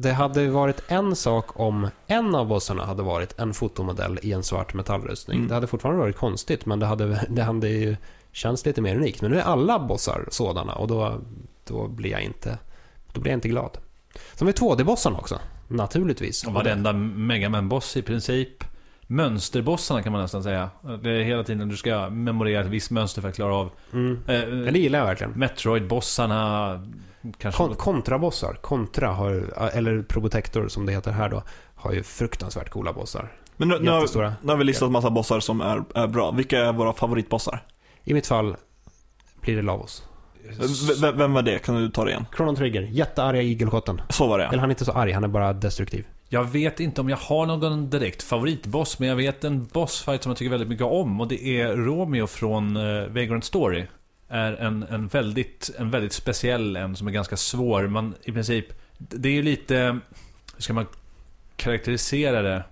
Det 0.00 0.12
hade 0.12 0.48
varit 0.48 0.82
en 0.88 1.16
sak 1.16 1.60
om 1.60 1.88
en 2.06 2.34
av 2.34 2.46
bossarna 2.46 2.84
hade 2.84 3.02
varit 3.02 3.38
en 3.38 3.54
fotomodell 3.54 4.18
i 4.22 4.32
en 4.32 4.42
svart 4.42 4.74
metallrustning. 4.74 5.36
Mm. 5.36 5.48
Det 5.48 5.54
hade 5.54 5.66
fortfarande 5.66 6.00
varit 6.00 6.16
konstigt, 6.16 6.66
men 6.66 6.78
det 6.78 6.86
hade, 6.86 7.26
det 7.28 7.42
hade 7.42 7.68
ju 7.68 7.96
känts 8.32 8.66
lite 8.66 8.80
mer 8.80 8.96
unikt. 8.96 9.22
Men 9.22 9.30
nu 9.30 9.38
är 9.38 9.42
alla 9.42 9.78
bossar 9.78 10.24
sådana 10.30 10.74
och 10.74 10.88
då, 10.88 11.20
då 11.64 11.88
blir 11.88 12.10
jag 12.10 12.22
inte, 12.22 12.58
då 13.12 13.20
blir 13.20 13.32
jag 13.32 13.36
inte 13.36 13.48
glad. 13.48 13.78
Som 14.34 14.48
är 14.48 14.52
2D-bossarna 14.52 15.18
också, 15.18 15.38
naturligtvis. 15.68 16.44
Och 16.46 16.52
varenda 16.52 16.92
Mega 16.92 17.48
Man-boss 17.48 17.96
i 17.96 18.02
princip. 18.02 18.64
Mönsterbossarna 19.08 20.02
kan 20.02 20.12
man 20.12 20.22
nästan 20.22 20.42
säga. 20.42 20.70
Det 21.02 21.10
är 21.10 21.22
hela 21.22 21.44
tiden 21.44 21.68
du 21.68 21.76
ska 21.76 22.10
memorera 22.10 22.60
ett 22.60 22.66
visst 22.66 22.90
mönster 22.90 23.22
för 23.22 23.28
att 23.28 23.34
klara 23.34 23.54
av. 23.54 23.70
Mm. 23.92 24.18
Eh, 24.28 24.72
det 24.72 24.78
gillar 24.78 24.98
jag 24.98 25.06
verkligen. 25.06 25.32
Metroid-bossarna. 25.34 26.92
Kanske... 27.38 27.58
Kon- 27.58 27.74
kontrabossar, 27.74 28.54
kontra 28.54 29.08
har, 29.08 29.32
eller 29.72 30.02
Probotector 30.02 30.68
som 30.68 30.86
det 30.86 30.92
heter 30.92 31.10
här 31.10 31.28
då, 31.28 31.42
har 31.74 31.92
ju 31.92 32.02
fruktansvärt 32.02 32.70
coola 32.70 32.92
bossar. 32.92 33.32
Men 33.56 33.68
nu, 33.68 33.78
nu, 33.78 33.90
har, 33.90 34.34
nu 34.42 34.50
har 34.52 34.56
vi 34.56 34.64
listat 34.64 34.90
massa 34.90 35.10
bossar 35.10 35.40
som 35.40 35.60
är, 35.60 35.84
är 35.94 36.06
bra. 36.06 36.30
Vilka 36.30 36.58
är 36.58 36.72
våra 36.72 36.92
favoritbossar? 36.92 37.62
I 38.04 38.14
mitt 38.14 38.26
fall 38.26 38.56
blir 39.40 39.56
det 39.56 39.62
Lavos. 39.62 40.04
V- 41.00 41.12
vem 41.14 41.32
var 41.32 41.42
det? 41.42 41.58
Kan 41.58 41.74
du 41.74 41.88
ta 41.90 42.04
det 42.04 42.10
igen? 42.10 42.26
Chrono 42.36 42.56
Trigger, 42.56 42.82
jättearga 42.82 43.42
igelkotten. 43.42 44.00
Så 44.08 44.26
var 44.26 44.38
det 44.38 44.44
Eller 44.44 44.58
han 44.58 44.70
är 44.70 44.74
inte 44.74 44.84
så 44.84 44.92
arg, 44.92 45.12
han 45.12 45.24
är 45.24 45.28
bara 45.28 45.52
destruktiv. 45.52 46.06
Jag 46.28 46.44
vet 46.44 46.80
inte 46.80 47.00
om 47.00 47.08
jag 47.08 47.16
har 47.16 47.46
någon 47.46 47.90
direkt 47.90 48.22
favoritboss, 48.22 48.98
men 48.98 49.08
jag 49.08 49.16
vet 49.16 49.44
en 49.44 49.64
bossfight 49.64 50.22
som 50.22 50.30
jag 50.30 50.36
tycker 50.36 50.50
väldigt 50.50 50.68
mycket 50.68 50.86
om. 50.86 51.20
Och 51.20 51.28
det 51.28 51.60
är 51.60 51.76
Romeo 51.76 52.26
från 52.26 52.76
uh, 52.76 53.08
Vagrant 53.08 53.44
Story. 53.44 53.86
Är 54.28 54.52
en, 54.52 54.82
en, 54.82 55.08
väldigt, 55.08 55.70
en 55.78 55.90
väldigt 55.90 56.12
speciell 56.12 56.76
en 56.76 56.96
som 56.96 57.08
är 57.08 57.12
ganska 57.12 57.36
svår. 57.36 57.86
Man 57.86 58.14
i 58.24 58.32
princip... 58.32 58.66
Det 58.98 59.28
är 59.28 59.32
ju 59.32 59.42
lite... 59.42 60.00
Hur 60.54 60.62
ska 60.62 60.72
man 60.72 60.86
karaktärisera 61.56 62.42
det? 62.42 62.64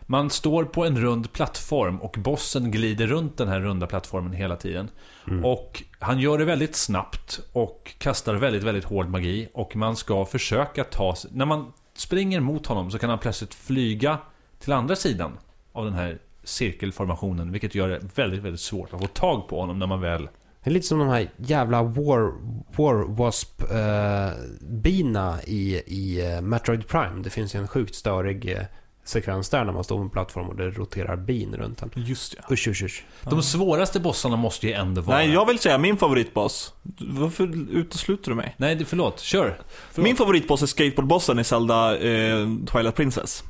Man 0.00 0.30
står 0.30 0.64
på 0.64 0.84
en 0.84 0.98
rund 1.00 1.32
plattform 1.32 2.00
och 2.00 2.16
bossen 2.18 2.70
glider 2.70 3.06
runt 3.06 3.36
den 3.38 3.48
här 3.48 3.60
runda 3.60 3.86
plattformen 3.86 4.32
hela 4.32 4.56
tiden. 4.56 4.88
Mm. 5.28 5.44
Och 5.44 5.82
han 5.98 6.18
gör 6.18 6.38
det 6.38 6.44
väldigt 6.44 6.76
snabbt 6.76 7.40
och 7.52 7.94
kastar 7.98 8.34
väldigt, 8.34 8.62
väldigt 8.62 8.84
hård 8.84 9.08
magi. 9.08 9.48
Och 9.52 9.76
man 9.76 9.96
ska 9.96 10.24
försöka 10.24 10.84
ta 10.84 11.16
sig... 11.16 11.30
När 11.34 11.46
man 11.46 11.72
springer 11.94 12.40
mot 12.40 12.66
honom 12.66 12.90
så 12.90 12.98
kan 12.98 13.10
han 13.10 13.18
plötsligt 13.18 13.54
flyga 13.54 14.18
till 14.58 14.72
andra 14.72 14.96
sidan 14.96 15.38
av 15.72 15.84
den 15.84 15.94
här 15.94 16.18
cirkelformationen. 16.44 17.52
Vilket 17.52 17.74
gör 17.74 17.88
det 17.88 18.00
väldigt, 18.14 18.42
väldigt 18.42 18.60
svårt 18.60 18.94
att 18.94 19.00
få 19.00 19.06
tag 19.06 19.48
på 19.48 19.60
honom 19.60 19.78
när 19.78 19.86
man 19.86 20.00
väl... 20.00 20.28
Det 20.66 20.70
är 20.70 20.72
lite 20.72 20.86
som 20.86 20.98
de 20.98 21.08
här 21.08 21.30
jävla 21.36 21.82
War, 21.82 22.32
war 22.76 23.16
Wasp 23.16 23.62
eh, 23.62 24.30
bina 24.60 25.38
i, 25.42 25.82
i 25.86 26.32
eh, 26.34 26.40
Metroid 26.40 26.88
Prime. 26.88 27.22
Det 27.22 27.30
finns 27.30 27.54
ju 27.54 27.58
en 27.60 27.68
sjukt 27.68 27.94
störig 27.94 28.52
eh, 28.52 28.58
sekvens 29.04 29.48
där 29.48 29.64
när 29.64 29.72
man 29.72 29.84
står 29.84 29.96
på 29.96 30.02
en 30.02 30.10
plattform 30.10 30.48
och 30.48 30.56
det 30.56 30.70
roterar 30.70 31.16
bin 31.16 31.54
runt 31.56 31.82
en. 31.82 31.90
Just 31.94 32.34
ja. 32.38 32.54
Usch, 32.54 32.68
usch, 32.68 32.82
usch. 32.82 33.04
De 33.22 33.42
svåraste 33.42 34.00
bossarna 34.00 34.36
måste 34.36 34.66
ju 34.66 34.72
ändå 34.72 35.00
vara... 35.00 35.16
Nej, 35.16 35.32
jag 35.32 35.46
vill 35.46 35.58
säga 35.58 35.78
min 35.78 35.96
favoritboss. 35.96 36.72
Varför 37.00 37.70
utesluter 37.76 38.30
du 38.30 38.34
mig? 38.36 38.54
Nej, 38.56 38.74
det- 38.74 38.84
förlåt. 38.84 39.20
Kör. 39.20 39.58
Förlåt. 39.92 40.04
Min 40.04 40.16
favoritboss 40.16 40.62
är 40.62 40.66
skateboardbossen 40.66 41.38
i 41.38 41.44
Zelda 41.44 41.98
eh, 41.98 42.46
Twilight 42.72 42.94
Princess. 42.94 43.44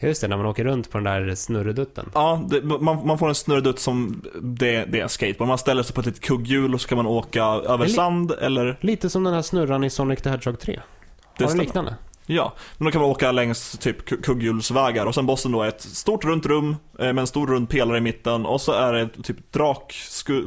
Just 0.00 0.20
det, 0.20 0.28
när 0.28 0.36
man 0.36 0.46
åker 0.46 0.64
runt 0.64 0.90
på 0.90 0.98
den 0.98 1.04
där 1.04 1.34
snurredutten. 1.34 2.10
Ja, 2.14 2.44
det, 2.48 2.62
man, 2.62 3.06
man 3.06 3.18
får 3.18 3.28
en 3.28 3.34
snurredutt 3.34 3.78
som 3.78 4.22
det, 4.42 4.84
det 4.84 5.00
är 5.00 5.08
skateboard. 5.08 5.48
Man 5.48 5.58
ställer 5.58 5.82
sig 5.82 5.94
på 5.94 6.00
ett 6.00 6.06
litet 6.06 6.22
kugghjul 6.24 6.74
och 6.74 6.80
så 6.80 6.88
kan 6.88 6.96
man 6.96 7.06
åka 7.06 7.42
över 7.44 7.86
sand 7.86 8.32
eller... 8.32 8.76
Lite 8.80 9.10
som 9.10 9.24
den 9.24 9.34
här 9.34 9.42
snurran 9.42 9.84
i 9.84 9.90
Sonic 9.90 10.20
the 10.22 10.30
Hedgehog 10.30 10.58
3. 10.60 10.80
Det 11.38 11.44
Har 11.44 11.48
stämmer. 11.48 11.64
liknande? 11.64 11.96
Ja, 12.26 12.52
men 12.78 12.84
då 12.84 12.90
kan 12.90 13.00
man 13.00 13.10
åka 13.10 13.32
längs 13.32 13.78
typ 13.78 14.08
ku- 14.08 14.22
kugghjulsvägar 14.22 15.06
och 15.06 15.14
sen 15.14 15.26
bossen 15.26 15.52
då 15.52 15.62
är 15.62 15.68
ett 15.68 15.80
stort 15.80 16.24
runt 16.24 16.46
rum 16.46 16.76
eh, 16.98 17.04
med 17.12 17.18
en 17.18 17.26
stor 17.26 17.46
rund 17.46 17.68
pelare 17.68 17.98
i 17.98 18.00
mitten 18.00 18.46
och 18.46 18.60
så 18.60 18.72
är 18.72 18.92
det 18.92 19.08
typ 19.22 19.52
drak, 19.52 19.92
sku, 19.92 20.42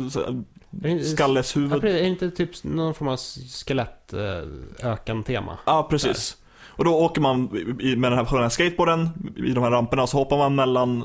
Ja, 0.84 1.00
skalleshuvud. 1.04 1.82
precis. 1.82 1.98
Är 2.00 2.04
det 2.04 2.08
inte 2.08 2.32
typ 2.32 2.64
någon 2.64 2.94
form 2.94 3.08
av 3.08 3.18
skelett 3.66 4.14
eh, 4.14 4.90
ökan-tema? 4.92 5.58
Ja, 5.66 5.88
precis. 5.90 6.38
Och 6.78 6.86
då 6.86 6.96
åker 6.96 7.22
man 7.22 7.44
med 7.44 8.12
den 8.12 8.14
här, 8.14 8.28
den 8.32 8.42
här 8.42 8.50
skateboarden 8.50 9.10
i 9.36 9.52
de 9.52 9.64
här 9.64 9.72
ramperna 9.72 10.04
och 10.04 10.10
så 10.10 10.18
hoppar 10.18 10.38
man 10.38 10.56
mellan 10.56 11.04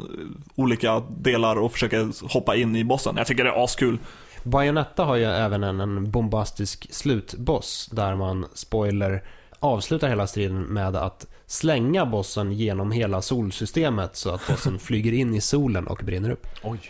olika 0.54 1.02
delar 1.18 1.56
och 1.56 1.72
försöker 1.72 2.32
hoppa 2.32 2.56
in 2.56 2.76
i 2.76 2.84
bossen. 2.84 3.14
Jag 3.16 3.26
tycker 3.26 3.44
det 3.44 3.50
är 3.50 3.64
askul. 3.64 3.98
Bayonetta 4.42 5.04
har 5.04 5.16
ju 5.16 5.24
även 5.24 5.64
en, 5.64 5.80
en 5.80 6.10
bombastisk 6.10 6.94
slutboss 6.94 7.90
där 7.92 8.14
man, 8.14 8.46
spoiler, 8.54 9.22
avslutar 9.58 10.08
hela 10.08 10.26
striden 10.26 10.62
med 10.62 10.96
att 10.96 11.26
slänga 11.46 12.06
bossen 12.06 12.52
genom 12.52 12.90
hela 12.90 13.22
solsystemet 13.22 14.16
så 14.16 14.30
att 14.30 14.46
bossen 14.48 14.78
flyger 14.78 15.12
in 15.12 15.34
i 15.34 15.40
solen 15.40 15.86
och 15.86 16.00
brinner 16.04 16.30
upp. 16.30 16.46
Oj. 16.62 16.80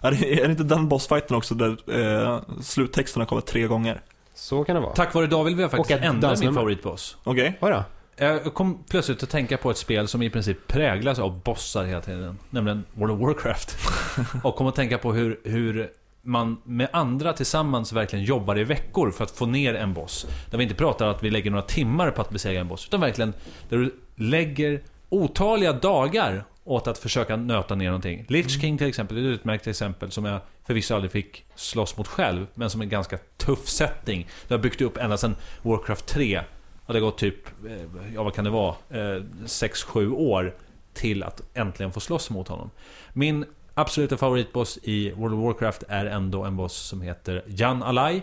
Är 0.00 0.10
det, 0.10 0.40
är 0.40 0.44
det 0.44 0.50
inte 0.50 0.64
den 0.64 0.88
bossfighten 0.88 1.36
också 1.36 1.54
där 1.54 1.76
eh, 2.00 2.40
sluttexterna 2.62 3.26
kommer 3.26 3.42
tre 3.42 3.66
gånger? 3.66 4.00
Så 4.34 4.64
kan 4.64 4.74
det 4.74 4.80
vara. 4.80 4.92
Tack 4.94 5.14
vare 5.14 5.26
David 5.26 5.56
vill 5.56 5.62
jag 5.62 5.70
faktiskt 5.70 6.00
ändra 6.00 6.34
min 6.40 6.54
favoritboss. 6.54 7.16
Okej? 7.24 7.58
Då. 7.60 7.84
Jag 8.20 8.54
kom 8.54 8.84
plötsligt 8.90 9.22
att 9.22 9.30
tänka 9.30 9.56
på 9.56 9.70
ett 9.70 9.76
spel 9.76 10.08
som 10.08 10.22
i 10.22 10.30
princip 10.30 10.66
präglas 10.66 11.18
av 11.18 11.42
bossar 11.42 11.84
hela 11.84 12.00
tiden. 12.00 12.38
Nämligen 12.50 12.84
World 12.94 13.12
of 13.12 13.20
Warcraft. 13.20 13.76
och 14.44 14.56
kom 14.56 14.66
att 14.66 14.74
tänka 14.74 14.98
på 14.98 15.12
hur, 15.12 15.40
hur 15.44 15.90
man 16.22 16.60
med 16.64 16.88
andra 16.92 17.32
tillsammans 17.32 17.92
verkligen 17.92 18.24
jobbar 18.24 18.58
i 18.58 18.64
veckor 18.64 19.10
för 19.10 19.24
att 19.24 19.30
få 19.30 19.46
ner 19.46 19.74
en 19.74 19.94
boss. 19.94 20.26
Där 20.50 20.58
vi 20.58 20.64
inte 20.64 20.76
pratar 20.76 21.06
att 21.06 21.22
vi 21.22 21.30
lägger 21.30 21.50
några 21.50 21.62
timmar 21.62 22.10
på 22.10 22.22
att 22.22 22.30
besegra 22.30 22.60
en 22.60 22.68
boss, 22.68 22.86
utan 22.86 23.00
verkligen 23.00 23.34
där 23.68 23.76
du 23.76 23.94
lägger 24.16 24.82
otaliga 25.08 25.72
dagar 25.72 26.44
åt 26.64 26.86
att 26.86 26.98
försöka 26.98 27.36
nöta 27.36 27.74
ner 27.74 27.86
någonting. 27.86 28.24
Lich 28.28 28.60
King 28.60 28.78
till 28.78 28.86
exempel 28.86 29.16
är 29.16 29.20
ett 29.20 29.34
utmärkt 29.34 29.66
exempel 29.66 30.10
som 30.10 30.24
jag 30.24 30.40
förvisso 30.66 30.94
aldrig 30.94 31.12
fick 31.12 31.44
slåss 31.54 31.96
mot 31.96 32.08
själv, 32.08 32.46
men 32.54 32.70
som 32.70 32.80
är 32.80 32.84
en 32.84 32.90
ganska 32.90 33.18
tuff 33.36 33.68
setting. 33.68 34.28
Det 34.48 34.54
har 34.54 34.58
byggt 34.58 34.80
upp 34.80 34.96
ända 34.96 35.16
sedan 35.16 35.36
Warcraft 35.62 36.06
3. 36.06 36.40
Och 36.88 36.94
det 36.94 37.00
har 37.00 37.06
gått 37.06 37.18
typ, 37.18 37.66
eh, 37.66 38.12
ja 38.14 38.22
vad 38.22 38.34
kan 38.34 38.44
det 38.44 38.50
vara, 38.50 38.74
eh, 38.90 39.22
6-7 39.46 40.12
år 40.12 40.54
till 40.94 41.22
att 41.22 41.42
äntligen 41.54 41.92
få 41.92 42.00
slåss 42.00 42.30
mot 42.30 42.48
honom. 42.48 42.70
Min 43.12 43.44
absoluta 43.74 44.16
favoritboss 44.16 44.78
i 44.82 45.10
World 45.10 45.34
of 45.34 45.44
Warcraft 45.44 45.82
är 45.88 46.06
ändå 46.06 46.44
en 46.44 46.56
boss 46.56 46.76
som 46.76 47.00
heter 47.00 47.44
Jan 47.46 47.82
Alai. 47.82 48.22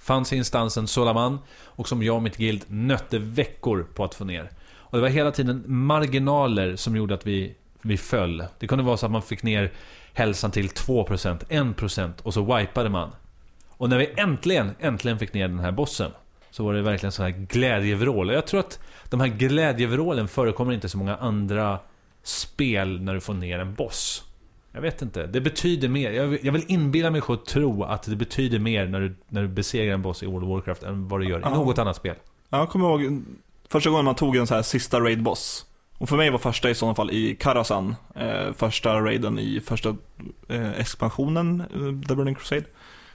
Fanns 0.00 0.32
i 0.32 0.36
instansen 0.36 0.86
Solaman 0.86 1.38
och 1.64 1.88
som 1.88 2.02
jag 2.02 2.16
och 2.16 2.22
mitt 2.22 2.36
guild 2.36 2.64
nötte 2.68 3.18
veckor 3.18 3.86
på 3.94 4.04
att 4.04 4.14
få 4.14 4.24
ner. 4.24 4.50
Och 4.74 4.98
det 4.98 5.02
var 5.02 5.08
hela 5.08 5.30
tiden 5.30 5.64
marginaler 5.66 6.76
som 6.76 6.96
gjorde 6.96 7.14
att 7.14 7.26
vi, 7.26 7.54
vi 7.82 7.96
föll. 7.96 8.44
Det 8.58 8.66
kunde 8.66 8.84
vara 8.84 8.96
så 8.96 9.06
att 9.06 9.12
man 9.12 9.22
fick 9.22 9.42
ner 9.42 9.72
hälsan 10.12 10.50
till 10.50 10.68
2%, 10.68 11.44
1% 11.48 12.12
och 12.22 12.34
så 12.34 12.56
wipade 12.56 12.88
man. 12.88 13.10
Och 13.68 13.88
när 13.88 13.98
vi 13.98 14.12
äntligen, 14.16 14.70
äntligen 14.80 15.18
fick 15.18 15.34
ner 15.34 15.48
den 15.48 15.58
här 15.58 15.72
bossen 15.72 16.10
så 16.50 16.64
var 16.64 16.74
det 16.74 16.82
verkligen 16.82 17.12
sån 17.12 17.24
här 17.24 17.32
glädjevrål. 17.32 18.32
Jag 18.32 18.46
tror 18.46 18.60
att 18.60 18.80
de 19.10 19.20
här 19.20 19.28
glädjevrålen 19.28 20.28
förekommer 20.28 20.72
inte 20.72 20.88
så 20.88 20.98
många 20.98 21.16
andra 21.16 21.78
spel 22.22 23.00
när 23.02 23.14
du 23.14 23.20
får 23.20 23.34
ner 23.34 23.58
en 23.58 23.74
boss. 23.74 24.24
Jag 24.72 24.80
vet 24.80 25.02
inte, 25.02 25.26
det 25.26 25.40
betyder 25.40 25.88
mer. 25.88 26.10
Jag 26.10 26.26
vill, 26.26 26.40
jag 26.42 26.52
vill 26.52 26.64
inbilla 26.68 27.10
mig 27.10 27.22
att 27.28 27.46
tro 27.46 27.82
att 27.84 28.02
det 28.02 28.16
betyder 28.16 28.58
mer 28.58 28.86
när 28.86 29.00
du, 29.00 29.16
när 29.28 29.42
du 29.42 29.48
besegrar 29.48 29.94
en 29.94 30.02
boss 30.02 30.22
i 30.22 30.26
World 30.26 30.44
of 30.44 30.50
Warcraft 30.50 30.82
än 30.82 31.08
vad 31.08 31.20
det 31.20 31.26
gör 31.26 31.38
i 31.38 31.42
något 31.42 31.78
annat 31.78 31.96
spel. 31.96 32.14
Ja, 32.48 32.58
Jag 32.58 32.68
kommer 32.68 32.86
ihåg 32.86 33.22
första 33.68 33.90
gången 33.90 34.04
man 34.04 34.14
tog 34.14 34.36
en 34.36 34.46
så 34.46 34.54
här 34.54 34.62
sista 34.62 35.00
raid-boss. 35.00 35.66
Och 35.98 36.08
för 36.08 36.16
mig 36.16 36.30
var 36.30 36.38
första 36.38 36.70
i 36.70 36.74
sådana 36.74 36.94
fall 36.94 37.10
i 37.10 37.36
Karasan. 37.40 37.96
Eh, 38.14 38.52
första 38.56 39.00
raiden 39.00 39.38
i 39.38 39.60
första 39.60 39.96
eh, 40.48 40.80
expansionen, 40.80 41.60
eh, 41.60 42.08
The 42.08 42.14
Burning 42.14 42.34
Crusade. 42.34 42.64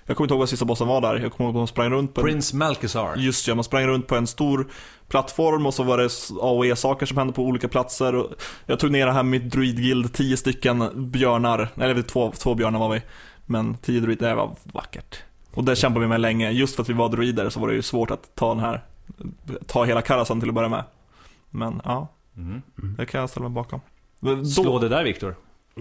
Jag 0.06 0.18
kommer 0.18 0.26
inte 0.26 0.34
ihåg 0.34 0.40
vad 0.40 0.50
sista 0.50 0.66
bossen 0.66 0.88
var 0.88 1.02
där. 1.02 1.20
Jag 1.20 1.32
kommer 1.34 1.48
ihåg 1.48 1.56
att 1.56 1.60
man 1.60 1.68
sprang 1.68 1.90
runt 1.90 2.14
på 2.14 2.22
en, 2.22 2.28
Prince 2.28 2.56
Malkazar. 2.56 3.16
Just 3.18 3.48
ja, 3.48 3.56
man 3.56 3.64
sprang 3.64 3.88
runt 3.88 4.08
på 4.08 4.16
en 4.16 4.28
stor 4.28 4.68
plattform 5.08 5.66
och 5.66 5.74
så 5.74 5.84
var 5.84 5.98
det 5.98 6.10
A 6.42 6.50
och 6.52 6.66
E-saker 6.66 7.06
som 7.06 7.18
hände 7.18 7.34
på 7.34 7.44
olika 7.44 7.68
platser. 7.68 8.16
Och 8.16 8.32
jag 8.66 8.80
tog 8.80 8.92
ner 8.92 9.06
det 9.06 9.12
här 9.12 9.24
med 9.24 9.42
mitt 9.42 9.52
druidguild, 9.52 10.14
tio 10.14 10.38
stycken 10.38 10.90
björnar, 11.12 11.68
eller 11.76 12.02
två, 12.02 12.32
två 12.32 12.56
björnar 12.56 12.80
var 12.80 12.90
vi. 12.90 13.02
Men 13.46 13.78
tio 13.78 14.00
druider, 14.02 14.30
det 14.30 14.36
var 14.36 14.56
vackert. 14.64 15.18
Och 15.54 15.64
det 15.64 15.76
kämpade 15.76 16.06
vi 16.06 16.10
med 16.10 16.22
länge. 16.22 16.52
Just 16.52 16.76
för 16.76 16.84
att 16.84 16.90
vi 16.90 16.94
var 16.94 17.10
druider 17.10 17.50
så 17.50 17.60
var 17.60 17.68
det 17.68 17.74
ju 17.74 17.82
svårt 17.82 18.12
att 18.12 18.36
ta 18.36 18.50
den 18.50 18.60
här, 18.64 18.84
ta 19.68 19.84
hela 19.84 20.02
Karasan 20.02 20.40
till 20.40 20.50
att 20.50 20.56
börja 20.56 20.70
med. 20.70 20.84
Men 21.50 21.82
ja, 21.86 22.08
Mm. 22.38 22.62
det 22.98 23.06
kan 23.06 23.20
jag 23.22 23.30
ställa 23.30 23.44
mig 23.50 23.56
bakom. 23.56 23.82
Då, 24.20 24.46
Slå 24.46 24.80
det 24.80 24.90
där 24.90 25.04
Viktor. 25.04 25.36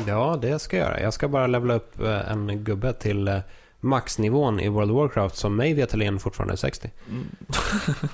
Ja, 0.06 0.38
det 0.42 0.58
ska 0.58 0.76
jag 0.76 0.86
göra. 0.88 1.00
Jag 1.00 1.12
ska 1.14 1.28
bara 1.28 1.46
levela 1.46 1.74
upp 1.74 2.00
eh, 2.00 2.30
en 2.32 2.64
gubbe 2.64 2.92
till 2.92 3.28
eh, 3.28 3.38
maxnivån 3.82 4.60
i 4.60 4.68
World 4.68 4.90
of 4.90 4.96
Warcraft 4.96 5.36
som 5.36 5.56
mig 5.56 5.74
veterligen 5.74 6.18
fortfarande 6.18 6.54
är 6.54 6.56
60. 6.56 6.90
Mm. 7.09 7.26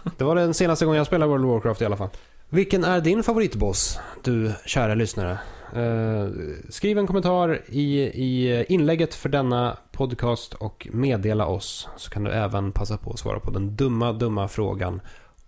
Det 0.17 0.25
var 0.25 0.35
den 0.35 0.55
senaste 0.55 0.85
gången 0.85 0.99
jag 0.99 1.07
spelade 1.07 1.31
World 1.31 1.45
of 1.45 1.51
Warcraft 1.51 1.83
i 1.83 1.85
alla 1.85 1.97
fall. 1.97 2.09
Vilken 2.49 2.85
är 2.85 3.01
din 3.01 3.23
favoritboss, 3.23 3.99
du 4.23 4.53
kära 4.67 4.95
lyssnare? 4.95 5.39
Eh, 5.75 6.29
skriv 6.69 6.99
en 6.99 7.07
kommentar 7.07 7.61
i, 7.67 8.01
i 8.01 8.65
inlägget 8.69 9.15
för 9.15 9.29
denna 9.29 9.77
podcast 9.93 10.55
och 10.55 10.89
meddela 10.93 11.47
oss. 11.47 11.89
Så 11.97 12.11
kan 12.11 12.25
du 12.25 12.31
även 12.31 12.73
passa 12.73 12.97
på 12.97 13.11
att 13.11 13.19
svara 13.19 13.41
på 13.41 13.51
den 13.51 13.77
dumma, 13.77 14.13
dumma 14.13 14.49
frågan 14.49 15.01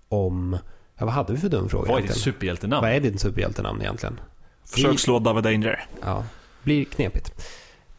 om... 0.09 0.59
Ja, 0.99 1.05
vad 1.05 1.15
hade 1.15 1.33
vi 1.33 1.39
för 1.39 1.49
dum 1.49 1.69
fråga 1.69 1.93
Vad 1.93 1.99
är 1.99 2.03
ditt 2.03 2.17
superhjältenamn? 2.17 2.83
Vad 2.83 2.93
är 2.93 3.01
ditt 3.01 3.21
superhjältenamn 3.21 3.81
egentligen? 3.81 4.21
Försök 4.65 4.99
slå 4.99 5.19
David 5.19 5.45
Danger. 5.45 5.87
Ja, 6.03 6.25
blir 6.63 6.85
knepigt. 6.85 7.45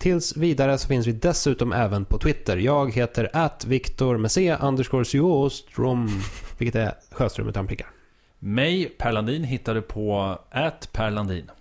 Tills 0.02 0.38
vidare 0.38 0.78
så 0.78 0.88
finns 0.88 1.08
vi 1.08 1.12
dessutom 1.12 1.74
även 1.74 2.06
på 2.06 2.18
Twitter. 2.18 2.58
Jag 2.58 2.94
heter 2.94 3.30
atviktor 3.34 4.18
med 4.18 4.32
C 4.32 4.56
underscore 4.62 5.06
Sjöström, 5.06 6.10
vilket 6.58 6.76
är 6.76 6.94
Sjöström 7.12 7.50
utan 7.50 7.68
prickar. 7.68 7.88
Mig, 8.40 8.86
Per 8.98 9.12
Landin, 9.12 9.44
hittar 9.44 9.76
du 9.76 9.82
på 9.82 10.38
@perlandin. 10.92 11.52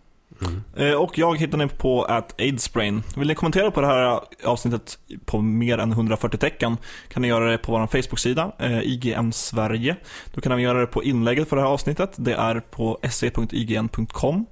Eh, 0.77 0.93
Och 0.93 1.19
jag 1.19 1.39
hittar 1.39 1.59
ni 1.59 1.69
på 1.69 2.03
at 2.05 2.41
aidsbrain. 2.41 3.03
Vill 3.17 3.29
ni 3.29 3.35
kommentera 3.35 3.71
på 3.71 3.81
det 3.81 3.87
här 3.87 4.21
avsnittet 4.45 4.99
på 5.25 5.41
mer 5.41 5.79
än 5.79 5.93
140 5.93 6.39
tecken 6.39 6.77
kan 7.09 7.23
ni 7.23 7.29
göra 7.29 7.51
det 7.51 7.59
på 7.59 7.73
vår 7.73 7.87
Facebook-sida, 7.87 8.53
eh, 8.59 8.81
IGN 8.83 9.33
Sverige. 9.33 9.97
Då 10.35 10.41
kan 10.41 10.57
ni 10.57 10.63
göra 10.63 10.81
det 10.81 10.87
på 10.87 11.05
inlägget 11.05 11.49
för 11.49 11.57
det 11.57 11.63
här 11.63 11.69
avsnittet. 11.69 12.13
Det 12.17 12.33
är 12.35 12.61
på 12.61 12.99
se.ign.com. 13.11 14.47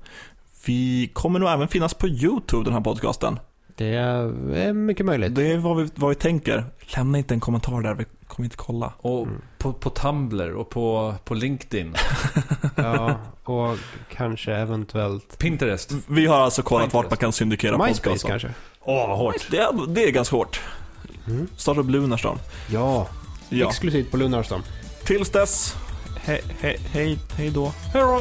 Vi 0.66 1.10
kommer 1.12 1.38
nog 1.38 1.48
även 1.48 1.68
finnas 1.68 1.94
på 1.94 2.08
YouTube, 2.08 2.64
den 2.64 2.72
här 2.74 2.80
podcasten. 2.80 3.38
Det 3.78 3.94
är 3.94 4.72
mycket 4.72 5.06
möjligt. 5.06 5.34
Det 5.34 5.52
är 5.52 5.58
vad 5.58 5.76
vi, 5.76 5.88
vad 5.94 6.08
vi 6.08 6.14
tänker. 6.14 6.64
Lämna 6.96 7.18
inte 7.18 7.34
en 7.34 7.40
kommentar 7.40 7.82
där, 7.82 7.94
vi 7.94 8.04
kommer 8.26 8.44
inte 8.46 8.56
kolla. 8.56 8.92
Och 8.98 9.22
Mm. 9.26 9.40
på, 9.58 9.72
på 9.72 9.90
Tumblr 9.90 10.50
och 10.54 10.70
på, 10.70 11.14
på 11.24 11.34
LinkedIn. 11.34 11.94
Ja, 12.76 13.14
och 13.44 13.76
kanske 14.16 14.54
eventuellt 14.54 15.38
Pinterest. 15.38 15.92
Vi 16.06 16.26
har 16.26 16.36
alltså 16.36 16.62
kollat 16.62 16.82
Pinterest. 16.84 16.94
vart 16.94 17.10
man 17.10 17.16
kan 17.16 17.32
syndikera 17.32 17.78
MySpace 17.78 18.02
podcasten. 18.02 18.30
kanske. 18.30 18.48
Åh, 18.80 19.08
vad 19.08 19.18
hårt. 19.18 19.46
Det 19.50 19.58
är, 19.58 19.86
det 19.94 20.04
är 20.04 20.10
ganska 20.10 20.36
hårt. 20.36 20.60
Mm. 21.26 21.48
Starta 21.56 21.80
upp 21.80 21.90
Lunarstorm. 21.90 22.38
Ja, 22.70 23.06
Ja. 23.48 23.68
exklusivt 23.68 24.10
på 24.10 24.16
Lunarstorm. 24.16 24.62
Tills 25.04 25.30
dess, 25.30 25.76
he, 26.20 26.40
he, 26.60 26.76
hej, 26.92 27.18
hej 27.36 27.50
då. 27.50 27.72
Hej 27.92 28.02
då! 28.02 28.20